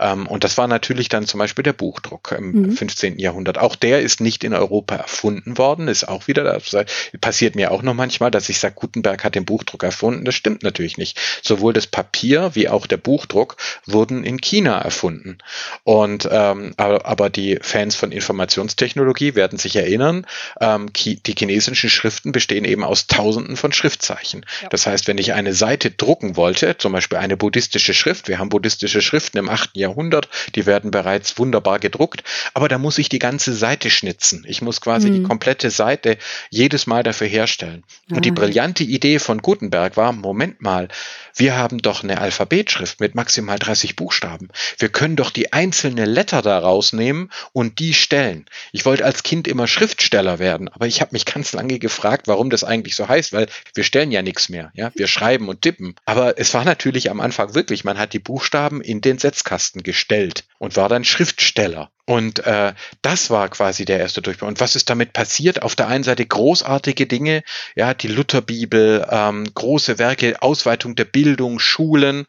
Ähm, 0.00 0.26
und 0.26 0.42
das 0.42 0.58
war 0.58 0.66
natürlich 0.66 1.08
dann 1.08 1.26
zum 1.26 1.38
Beispiel 1.38 1.62
der 1.62 1.72
Buchdruck 1.72 2.34
im 2.36 2.52
mhm. 2.52 2.72
15. 2.72 3.20
Jahrhundert. 3.20 3.58
Auch 3.58 3.76
der 3.76 4.00
ist 4.00 4.20
nicht 4.20 4.42
in 4.42 4.54
Europa 4.54 4.96
erfunden 4.96 5.56
worden, 5.58 5.86
ist 5.86 6.08
auch 6.08 6.26
wieder, 6.26 6.42
das 6.42 6.74
passiert 7.20 7.54
mir 7.54 7.70
auch 7.70 7.82
noch 7.82 7.94
manchmal, 7.94 8.32
dass 8.32 8.48
ich 8.48 8.58
sage, 8.58 8.74
Gutenberg 8.74 9.22
hat 9.22 9.36
den 9.36 9.44
Buchdruck 9.44 9.84
erfunden. 9.84 10.24
Das 10.24 10.34
stimmt 10.34 10.64
natürlich 10.64 10.98
nicht. 10.98 11.20
Sowohl 11.42 11.72
das 11.72 11.86
Papier 11.86 12.50
wie 12.54 12.68
auch 12.68 12.86
der 12.86 12.96
Buchdruck 12.96 13.56
wurden 13.86 14.24
in 14.24 14.40
China 14.40 14.78
erfunden. 14.78 15.38
Und 15.84 16.28
ähm, 16.30 16.74
aber, 16.76 17.30
die 17.30 17.58
Fans 17.60 17.94
von 17.94 18.10
Informationstechnologie 18.10 19.34
werden 19.34 19.58
sich 19.58 19.76
erinnern, 19.76 20.26
ähm, 20.60 20.90
die 20.94 21.34
chinesischen 21.38 21.90
Schriften 21.90 22.32
bestehen 22.32 22.64
eben 22.64 22.82
aus 22.82 23.06
Tausenden 23.06 23.56
von 23.56 23.72
Schriftzeichen. 23.72 24.46
Ja. 24.62 24.68
Das 24.70 24.86
heißt, 24.86 25.06
wenn 25.06 25.18
ich 25.18 25.32
eine 25.32 25.52
Seite 25.52 25.90
drucken 25.90 26.29
drucken 26.30 26.36
wollte, 26.36 26.76
zum 26.78 26.92
Beispiel 26.92 27.18
eine 27.18 27.36
buddhistische 27.36 27.94
Schrift, 27.94 28.28
wir 28.28 28.38
haben 28.38 28.48
buddhistische 28.48 29.02
Schriften 29.02 29.38
im 29.38 29.48
8. 29.48 29.76
Jahrhundert, 29.76 30.28
die 30.54 30.66
werden 30.66 30.90
bereits 30.90 31.38
wunderbar 31.38 31.78
gedruckt, 31.78 32.22
aber 32.54 32.68
da 32.68 32.78
muss 32.78 32.98
ich 32.98 33.08
die 33.08 33.18
ganze 33.18 33.52
Seite 33.54 33.90
schnitzen. 33.90 34.44
Ich 34.46 34.62
muss 34.62 34.80
quasi 34.80 35.10
mhm. 35.10 35.14
die 35.14 35.22
komplette 35.22 35.70
Seite 35.70 36.16
jedes 36.50 36.86
Mal 36.86 37.02
dafür 37.02 37.26
herstellen. 37.26 37.84
Und 38.10 38.18
ah. 38.18 38.20
die 38.20 38.30
brillante 38.30 38.84
Idee 38.84 39.18
von 39.18 39.38
Gutenberg 39.38 39.96
war, 39.96 40.12
Moment 40.12 40.60
mal, 40.62 40.88
wir 41.34 41.56
haben 41.56 41.78
doch 41.78 42.02
eine 42.02 42.20
Alphabetschrift 42.20 43.00
mit 43.00 43.14
maximal 43.14 43.58
30 43.58 43.96
Buchstaben. 43.96 44.48
Wir 44.78 44.88
können 44.88 45.16
doch 45.16 45.30
die 45.30 45.52
einzelnen 45.52 46.08
Letter 46.08 46.42
da 46.42 46.58
rausnehmen 46.58 47.30
und 47.52 47.78
die 47.78 47.94
stellen. 47.94 48.46
Ich 48.72 48.84
wollte 48.84 49.04
als 49.04 49.22
Kind 49.22 49.48
immer 49.48 49.66
Schriftsteller 49.66 50.38
werden, 50.38 50.68
aber 50.68 50.86
ich 50.86 51.00
habe 51.00 51.12
mich 51.12 51.24
ganz 51.24 51.52
lange 51.52 51.78
gefragt, 51.78 52.28
warum 52.28 52.50
das 52.50 52.64
eigentlich 52.64 52.96
so 52.96 53.08
heißt, 53.08 53.32
weil 53.32 53.46
wir 53.74 53.84
stellen 53.84 54.12
ja 54.12 54.22
nichts 54.22 54.48
mehr. 54.48 54.70
Ja, 54.74 54.90
wir 54.94 55.06
schreiben 55.06 55.48
und 55.48 55.62
tippen. 55.62 55.94
Aber 56.04 56.38
es 56.38 56.54
war 56.54 56.64
natürlich 56.64 57.10
am 57.10 57.20
Anfang 57.20 57.54
wirklich, 57.54 57.84
man 57.84 57.98
hat 57.98 58.12
die 58.12 58.18
Buchstaben 58.18 58.80
in 58.80 59.00
den 59.00 59.18
Setzkasten 59.18 59.82
gestellt 59.82 60.44
und 60.58 60.76
war 60.76 60.88
dann 60.88 61.04
Schriftsteller. 61.04 61.90
Und 62.10 62.44
äh, 62.44 62.72
das 63.02 63.30
war 63.30 63.48
quasi 63.50 63.84
der 63.84 64.00
erste 64.00 64.20
Durchbruch. 64.20 64.48
Und 64.48 64.58
was 64.58 64.74
ist 64.74 64.90
damit 64.90 65.12
passiert? 65.12 65.62
Auf 65.62 65.76
der 65.76 65.86
einen 65.86 66.02
Seite 66.02 66.26
großartige 66.26 67.06
Dinge, 67.06 67.44
ja, 67.76 67.94
die 67.94 68.08
Lutherbibel, 68.08 69.06
ähm, 69.08 69.48
große 69.54 70.00
Werke, 70.00 70.42
Ausweitung 70.42 70.96
der 70.96 71.04
Bildung, 71.04 71.60
Schulen, 71.60 72.26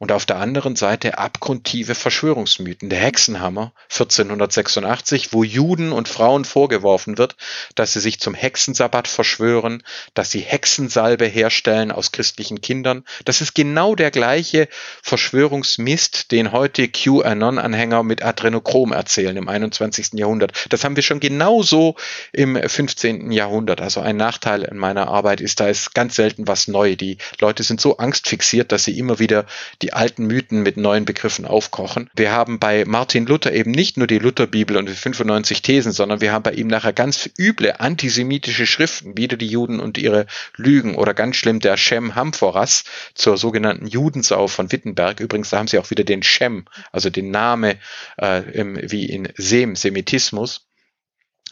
und 0.00 0.12
auf 0.12 0.24
der 0.24 0.38
anderen 0.38 0.76
Seite 0.76 1.18
abgrundtiefe 1.18 1.94
Verschwörungsmythen. 1.94 2.88
Der 2.88 3.00
Hexenhammer 3.00 3.74
1486, 3.90 5.34
wo 5.34 5.44
Juden 5.44 5.92
und 5.92 6.08
Frauen 6.08 6.46
vorgeworfen 6.46 7.18
wird, 7.18 7.36
dass 7.74 7.92
sie 7.92 8.00
sich 8.00 8.18
zum 8.18 8.32
Hexensabbat 8.32 9.06
verschwören, 9.06 9.82
dass 10.14 10.30
sie 10.30 10.40
Hexensalbe 10.40 11.26
herstellen 11.26 11.92
aus 11.92 12.12
christlichen 12.12 12.62
Kindern. 12.62 13.04
Das 13.26 13.42
ist 13.42 13.54
genau 13.54 13.94
der 13.94 14.10
gleiche 14.10 14.68
Verschwörungsmist, 15.02 16.32
den 16.32 16.50
heute 16.50 16.88
QAnon-Anhänger 16.88 18.02
mit 18.02 18.24
Adrenochrom 18.24 18.92
erzählen 18.92 19.36
im 19.36 19.48
21. 19.50 20.12
Jahrhundert. 20.14 20.52
Das 20.70 20.82
haben 20.82 20.96
wir 20.96 21.02
schon 21.02 21.20
genauso 21.20 21.96
im 22.32 22.56
15. 22.56 23.32
Jahrhundert. 23.32 23.82
Also 23.82 24.00
ein 24.00 24.16
Nachteil 24.16 24.62
in 24.62 24.78
meiner 24.78 25.08
Arbeit 25.08 25.42
ist, 25.42 25.60
da 25.60 25.68
ist 25.68 25.94
ganz 25.94 26.14
selten 26.14 26.48
was 26.48 26.68
neu. 26.68 26.96
Die 26.96 27.18
Leute 27.38 27.64
sind 27.64 27.82
so 27.82 27.98
angstfixiert, 27.98 28.72
dass 28.72 28.84
sie 28.84 28.98
immer 28.98 29.18
wieder 29.18 29.44
die 29.82 29.89
alten 29.92 30.26
Mythen 30.26 30.62
mit 30.62 30.76
neuen 30.76 31.04
Begriffen 31.04 31.46
aufkochen. 31.46 32.10
Wir 32.14 32.32
haben 32.32 32.58
bei 32.58 32.84
Martin 32.84 33.26
Luther 33.26 33.52
eben 33.52 33.70
nicht 33.70 33.96
nur 33.96 34.06
die 34.06 34.18
Lutherbibel 34.18 34.76
und 34.76 34.88
die 34.88 34.94
95 34.94 35.62
Thesen, 35.62 35.92
sondern 35.92 36.20
wir 36.20 36.32
haben 36.32 36.42
bei 36.42 36.52
ihm 36.52 36.66
nachher 36.66 36.92
ganz 36.92 37.28
üble 37.38 37.74
antisemitische 37.78 38.66
Schriften, 38.66 39.16
wieder 39.16 39.36
die 39.36 39.46
Juden 39.46 39.80
und 39.80 39.98
ihre 39.98 40.26
Lügen 40.56 40.94
oder 40.94 41.14
ganz 41.14 41.36
schlimm 41.36 41.60
der 41.60 41.76
Shem 41.76 42.14
Hamphoras 42.14 42.84
zur 43.14 43.36
sogenannten 43.36 43.86
Judensau 43.86 44.48
von 44.48 44.72
Wittenberg. 44.72 45.20
Übrigens, 45.20 45.50
da 45.50 45.58
haben 45.58 45.68
sie 45.68 45.78
auch 45.78 45.90
wieder 45.90 46.04
den 46.04 46.22
Shem, 46.22 46.64
also 46.92 47.10
den 47.10 47.30
Name 47.30 47.78
äh, 48.20 48.42
im, 48.52 48.78
wie 48.80 49.06
in 49.06 49.28
Sem, 49.36 49.76
Semitismus. 49.76 50.69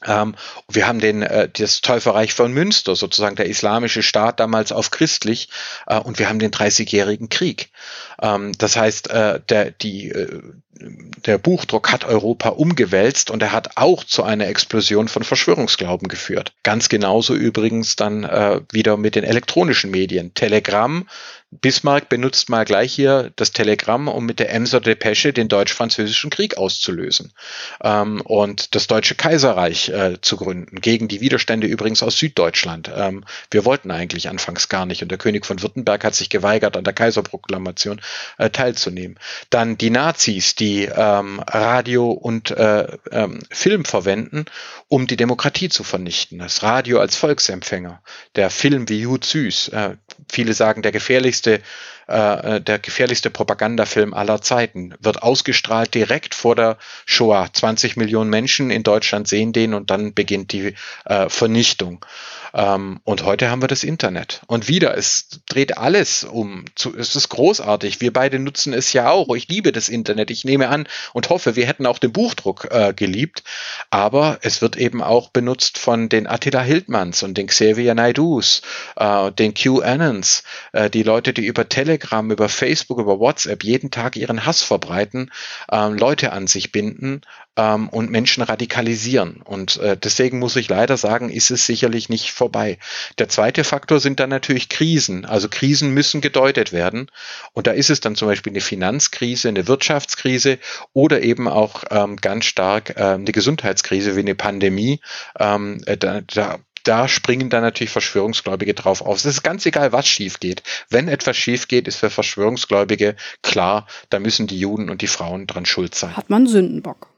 Ähm, 0.05 0.35
wir 0.69 0.87
haben 0.87 1.01
den, 1.01 1.23
äh, 1.23 1.49
das 1.49 1.81
Täuferreich 1.81 2.35
von 2.35 2.53
Münster, 2.53 2.95
sozusagen 2.95 3.37
der 3.37 3.47
islamische 3.47 4.03
Staat 4.03 4.41
damals 4.41 4.73
auf 4.73 4.91
christlich, 4.91 5.49
äh, 5.87 5.99
und 5.99 6.19
wir 6.19 6.29
haben 6.29 6.39
den 6.39 6.51
Dreißigjährigen 6.51 7.29
Krieg. 7.29 7.71
Ähm, 8.21 8.53
das 8.59 8.77
heißt, 8.77 9.11
äh, 9.11 9.41
der, 9.49 9.71
die, 9.73 10.11
äh, 10.11 10.41
der 11.27 11.39
Buchdruck 11.39 11.91
hat 11.91 12.05
Europa 12.05 12.51
umgewälzt 12.51 13.31
und 13.31 13.43
er 13.43 13.53
hat 13.53 13.77
auch 13.77 14.05
zu 14.05 14.23
einer 14.23 14.47
Explosion 14.47 15.09
von 15.09 15.25
Verschwörungsglauben 15.25 16.09
geführt. 16.09 16.53
Ganz 16.63 16.89
genauso 16.89 17.35
übrigens 17.35 17.97
dann 17.97 18.25
äh, 18.25 18.61
wieder 18.71 18.97
mit 18.97 19.17
den 19.17 19.25
elektronischen 19.25 19.91
Medien. 19.91 20.35
Telegram 20.35 21.09
Bismarck 21.51 22.11
benutzt 22.11 22.51
mal 22.51 22.67
gleich 22.67 22.93
hier 22.93 23.33
das 23.37 23.53
Telegramm, 23.53 24.09
um 24.09 24.27
mit 24.27 24.39
der 24.39 24.53
Emser 24.53 24.81
Depesche 24.81 25.33
den 25.33 25.49
deutsch-französischen 25.49 26.29
Krieg 26.29 26.59
auszulösen 26.59 27.33
ähm, 27.83 28.21
und 28.21 28.75
das 28.75 28.87
Deutsche 28.87 29.15
Kaiserreich 29.15 29.89
äh, 29.89 30.21
zu 30.21 30.37
gründen, 30.37 30.83
gegen 30.83 31.09
die 31.09 31.23
Widerstände 31.23 31.67
übrigens 31.67 32.03
aus 32.03 32.19
Süddeutschland. 32.19 32.91
Ähm, 32.95 33.25
wir 33.51 33.65
wollten 33.65 33.91
eigentlich 33.91 34.29
anfangs 34.29 34.69
gar 34.69 34.85
nicht 34.85 35.03
und 35.03 35.11
der 35.11 35.17
König 35.17 35.47
von 35.47 35.63
Württemberg 35.63 36.05
hat 36.05 36.15
sich 36.15 36.29
geweigert, 36.29 36.77
an 36.77 36.85
der 36.85 36.93
Kaiserproklamation 36.93 38.03
äh, 38.37 38.51
teilzunehmen. 38.51 39.19
Dann 39.49 39.79
die 39.79 39.91
Nazis, 39.91 40.55
die 40.55 40.85
ähm, 40.85 41.41
Radio 41.47 42.11
und 42.11 42.51
äh, 42.51 42.89
ähm, 43.11 43.41
Film 43.51 43.87
verwenden, 43.87 44.45
um 44.89 45.07
die 45.07 45.17
Demokratie 45.17 45.71
zu 45.71 45.83
vernichten. 45.83 46.41
Das 46.41 46.63
Radio 46.63 47.01
als 47.01 47.17
Volksempfänger, 47.17 48.03
der 48.37 48.51
Film 48.51 48.87
wie 48.91 49.01
Jud 49.01 49.25
Süß, 49.25 49.71
viele 50.31 50.53
sagen, 50.53 50.83
der 50.83 50.93
gefährlichste 50.93 51.61
äh, 52.09 52.61
der 52.61 52.79
gefährlichste 52.79 53.31
Propagandafilm 53.31 54.15
aller 54.15 54.41
Zeiten, 54.41 54.95
wird 55.01 55.23
ausgestrahlt 55.23 55.95
direkt 55.95 56.35
vor 56.35 56.57
der 56.57 56.79
Shoah. 57.07 57.49
20 57.53 57.97
Millionen 57.97 58.31
Menschen 58.31 58.71
in 58.71 58.83
Deutschland 58.83 59.29
sehen 59.29 59.53
den 59.53 59.75
und 59.75 59.91
dann 59.91 60.15
beginnt 60.15 60.53
die 60.53 60.75
äh, 61.05 61.29
Vernichtung. 61.29 62.05
Ähm, 62.55 63.01
und 63.05 63.25
heute 63.25 63.51
haben 63.51 63.63
wir 63.63 63.69
das 63.69 63.85
Internet. 63.85 64.41
Und 64.47 64.69
wieder, 64.69 64.97
es 64.97 65.29
dreht 65.47 65.77
alles 65.77 66.25
um. 66.25 66.65
Zu, 66.75 66.97
es 66.97 67.15
ist 67.15 67.29
großartig. 67.29 68.01
Wir 68.01 68.13
beide 68.13 68.39
nutzen 68.39 68.73
es 68.73 68.93
ja 68.93 69.11
auch. 69.11 69.35
Ich 69.37 69.49
liebe 69.49 69.71
das 69.71 69.91
Internet. 69.91 70.31
Ich 70.31 70.45
nehme 70.45 70.69
an 70.69 70.89
und 71.13 71.29
hoffe, 71.29 71.57
wir 71.57 71.67
hätten 71.67 71.85
auch 71.85 71.99
den 71.99 72.13
Buchdruck 72.13 72.69
äh, 72.71 72.95
geliebt. 72.95 73.43
Aber 73.91 74.39
es 74.43 74.63
wird 74.63 74.77
eben 74.77 75.03
auch 75.03 75.29
benutzt 75.29 75.79
von 75.79 76.09
den 76.09 76.27
Attila 76.27 76.63
Hildmanns 76.63 77.23
und 77.23 77.37
den 77.37 77.49
Xavier 77.49 77.95
Naidus, 77.95 78.63
äh, 78.97 79.31
den 79.33 79.53
QAnons, 79.53 80.43
äh, 80.73 80.89
die 80.89 81.03
Leute, 81.03 81.35
die 81.35 81.45
über 81.45 81.69
Telegram 81.69 81.98
Telegram, 81.99 82.31
über 82.31 82.49
Facebook, 82.49 82.99
über 83.01 83.19
WhatsApp 83.19 83.65
jeden 83.65 83.91
Tag 83.91 84.17
ihren 84.17 84.47
Hass 84.47 84.63
verbreiten, 84.63 85.31
ähm, 85.71 85.95
Leute 85.95 86.33
an 86.33 86.47
sich 86.47 86.71
binden 86.71 87.23
ähm, 87.57 87.89
und 87.89 88.11
Menschen 88.11 88.43
radikalisieren. 88.43 89.43
Und 89.43 89.79
äh, 89.79 89.97
deswegen 89.97 90.39
muss 90.39 90.57
ich 90.57 90.69
leider 90.69 90.97
sagen, 90.97 91.29
ist 91.29 91.51
es 91.51 91.67
sicherlich 91.67 92.09
nicht 92.09 92.31
vorbei. 92.31 92.79
Der 93.19 93.29
zweite 93.29 93.65
Faktor 93.65 94.01
sind 94.01 94.21
dann 94.21 94.31
natürlich 94.31 94.69
Krisen. 94.69 95.25
Also 95.25 95.49
Krisen 95.49 95.93
müssen 95.93 96.21
gedeutet 96.21 96.73
werden. 96.73 97.11
Und 97.53 97.67
da 97.67 97.73
ist 97.73 97.91
es 97.91 98.01
dann 98.01 98.15
zum 98.15 98.29
Beispiel 98.29 98.53
eine 98.53 98.61
Finanzkrise, 98.61 99.49
eine 99.49 99.67
Wirtschaftskrise 99.67 100.59
oder 100.93 101.23
eben 101.23 101.49
auch 101.49 101.85
ähm, 101.91 102.17
ganz 102.17 102.45
stark 102.45 102.91
äh, 102.97 103.03
eine 103.03 103.33
Gesundheitskrise 103.33 104.15
wie 104.15 104.21
eine 104.21 104.37
Pandemie. 104.37 105.01
Ähm, 105.39 105.81
äh, 105.87 105.97
da, 105.97 106.21
da 106.21 106.59
da 106.85 107.09
springen 107.09 107.51
dann 107.51 107.62
natürlich 107.62 107.91
Verschwörungsgläubige 107.91 108.74
drauf 108.74 109.03
auf. 109.03 109.16
Es 109.16 109.24
ist 109.24 109.43
ganz 109.43 109.66
egal, 109.66 109.93
was 109.93 110.07
schief 110.07 110.41
geht. 110.41 110.62
Wenn 110.91 111.09
etwas 111.09 111.37
schief 111.37 111.68
geht, 111.68 111.89
ist 111.89 111.97
für 111.97 112.11
Verschwörungsgläubige 112.11 113.16
klar, 113.43 113.87
da 114.11 114.18
müssen 114.18 114.47
die 114.47 114.59
Juden 114.59 114.91
und 114.91 115.03
die 115.03 115.07
Frauen 115.07 115.47
dran 115.47 115.66
schuld 115.66 115.95
sein. 115.95 116.16
Hat 116.16 116.31
man 116.31 116.47
Sündenbock 116.47 117.09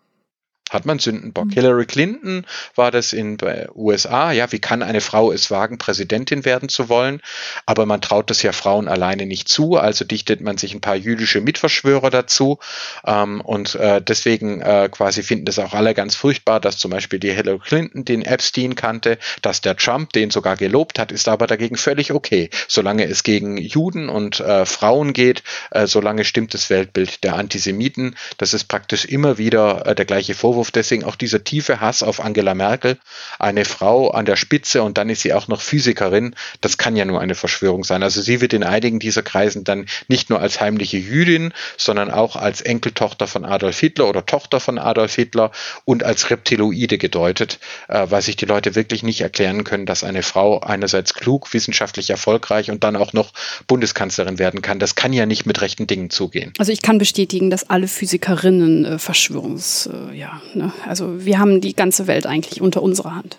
hat 0.70 0.86
man 0.86 0.98
Sündenbock. 0.98 1.46
Mhm. 1.46 1.50
Hillary 1.50 1.86
Clinton 1.86 2.46
war 2.76 2.90
das 2.90 3.12
in 3.12 3.36
den 3.36 3.68
USA. 3.74 4.32
Ja, 4.32 4.50
wie 4.52 4.60
kann 4.60 4.82
eine 4.82 5.00
Frau 5.00 5.32
es 5.32 5.50
wagen, 5.50 5.78
Präsidentin 5.78 6.44
werden 6.44 6.68
zu 6.68 6.88
wollen? 6.88 7.20
Aber 7.66 7.84
man 7.86 8.00
traut 8.00 8.30
das 8.30 8.42
ja 8.42 8.52
Frauen 8.52 8.88
alleine 8.88 9.26
nicht 9.26 9.48
zu. 9.48 9.76
Also 9.76 10.04
dichtet 10.04 10.40
man 10.40 10.56
sich 10.56 10.72
ein 10.72 10.80
paar 10.80 10.94
jüdische 10.94 11.40
Mitverschwörer 11.40 12.10
dazu. 12.10 12.58
Ähm, 13.04 13.40
und 13.40 13.74
äh, 13.74 14.00
deswegen 14.00 14.62
äh, 14.62 14.88
quasi 14.90 15.22
finden 15.22 15.44
das 15.44 15.58
auch 15.58 15.74
alle 15.74 15.92
ganz 15.92 16.14
furchtbar, 16.14 16.60
dass 16.60 16.78
zum 16.78 16.92
Beispiel 16.92 17.18
die 17.18 17.32
Hillary 17.32 17.58
Clinton 17.58 18.04
den 18.04 18.22
Epstein 18.22 18.76
kannte, 18.76 19.18
dass 19.42 19.60
der 19.60 19.76
Trump 19.76 20.12
den 20.12 20.30
sogar 20.30 20.56
gelobt 20.56 20.98
hat, 20.98 21.10
ist 21.10 21.28
aber 21.28 21.46
dagegen 21.46 21.76
völlig 21.76 22.12
okay. 22.12 22.48
Solange 22.68 23.04
es 23.04 23.24
gegen 23.24 23.56
Juden 23.56 24.08
und 24.08 24.38
äh, 24.38 24.64
Frauen 24.66 25.12
geht, 25.12 25.42
äh, 25.72 25.86
solange 25.86 26.24
stimmt 26.24 26.54
das 26.54 26.70
Weltbild 26.70 27.24
der 27.24 27.34
Antisemiten. 27.34 28.14
Das 28.38 28.54
ist 28.54 28.64
praktisch 28.64 29.04
immer 29.04 29.36
wieder 29.36 29.86
äh, 29.86 29.94
der 29.94 30.04
gleiche 30.04 30.34
Vorwurf 30.34 30.59
Vorwurf, 30.61 30.70
deswegen 30.70 31.04
auch 31.04 31.16
dieser 31.16 31.42
tiefe 31.42 31.80
Hass 31.80 32.02
auf 32.02 32.20
Angela 32.20 32.54
Merkel, 32.54 32.98
eine 33.38 33.64
Frau 33.64 34.11
an 34.11 34.26
der 34.26 34.36
Spitze 34.36 34.82
und 34.82 34.98
dann 34.98 35.08
ist 35.08 35.22
sie 35.22 35.32
auch 35.32 35.48
noch 35.48 35.62
Physikerin. 35.62 36.34
Das 36.61 36.76
kann 36.76 36.96
ja 36.96 37.06
nur 37.06 37.20
eine 37.20 37.34
Verschwörung 37.34 37.82
sein. 37.82 38.02
Also 38.02 38.20
sie 38.20 38.42
wird 38.42 38.52
in 38.52 38.62
einigen 38.62 38.98
dieser 38.98 39.22
Kreisen 39.22 39.64
dann 39.64 39.86
nicht 40.08 40.28
nur 40.28 40.40
als 40.40 40.61
heimliche 40.61 40.98
Jüdin, 40.98 41.54
sondern 41.78 42.11
auch 42.11 42.36
als 42.36 42.61
Enkeltochter 42.61 43.26
von 43.26 43.46
Adolf 43.46 43.78
Hitler 43.80 44.08
oder 44.08 44.26
Tochter 44.26 44.61
von 44.61 44.78
Adolf 44.78 45.14
Hitler 45.14 45.50
und 45.86 46.04
als 46.04 46.28
Reptiloide 46.28 46.98
gedeutet, 46.98 47.58
äh, 47.88 48.06
weil 48.11 48.20
sich 48.20 48.36
die 48.36 48.46
Leute 48.46 48.74
wirklich 48.74 49.02
nicht 49.02 49.22
erklären 49.22 49.64
können, 49.64 49.86
dass 49.86 50.04
eine 50.04 50.22
Frau 50.22 50.61
einerseits 50.61 51.14
klug, 51.14 51.54
wissenschaftlich 51.54 52.11
erfolgreich 52.11 52.70
und 52.70 52.84
dann 52.84 52.96
auch 52.96 53.14
noch 53.14 53.32
Bundeskanzlerin 53.66 54.38
werden 54.38 54.61
kann. 54.61 54.78
Das 54.78 54.94
kann 54.94 55.14
ja 55.14 55.24
nicht 55.24 55.46
mit 55.46 55.62
rechten 55.62 55.86
Dingen 55.86 56.11
zugehen. 56.11 56.52
Also 56.58 56.70
ich 56.70 56.82
kann 56.82 56.98
bestätigen, 56.98 57.48
dass 57.48 57.70
alle 57.70 57.88
Physikerinnen 57.88 58.84
äh, 58.84 58.98
Verschwörungs, 58.98 59.88
äh, 59.90 60.14
ja, 60.14 60.42
Ne? 60.55 60.72
Also 60.86 61.24
wir 61.24 61.38
haben 61.38 61.61
die 61.61 61.74
ganze 61.74 62.07
Welt 62.07 62.26
eigentlich 62.26 62.61
unter 62.61 62.82
unserer 62.82 63.14
Hand. 63.14 63.38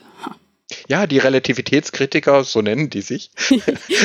Ja, 0.88 1.08
die 1.08 1.18
Relativitätskritiker, 1.18 2.44
so 2.44 2.62
nennen 2.62 2.90
die 2.90 3.02
sich. 3.02 3.32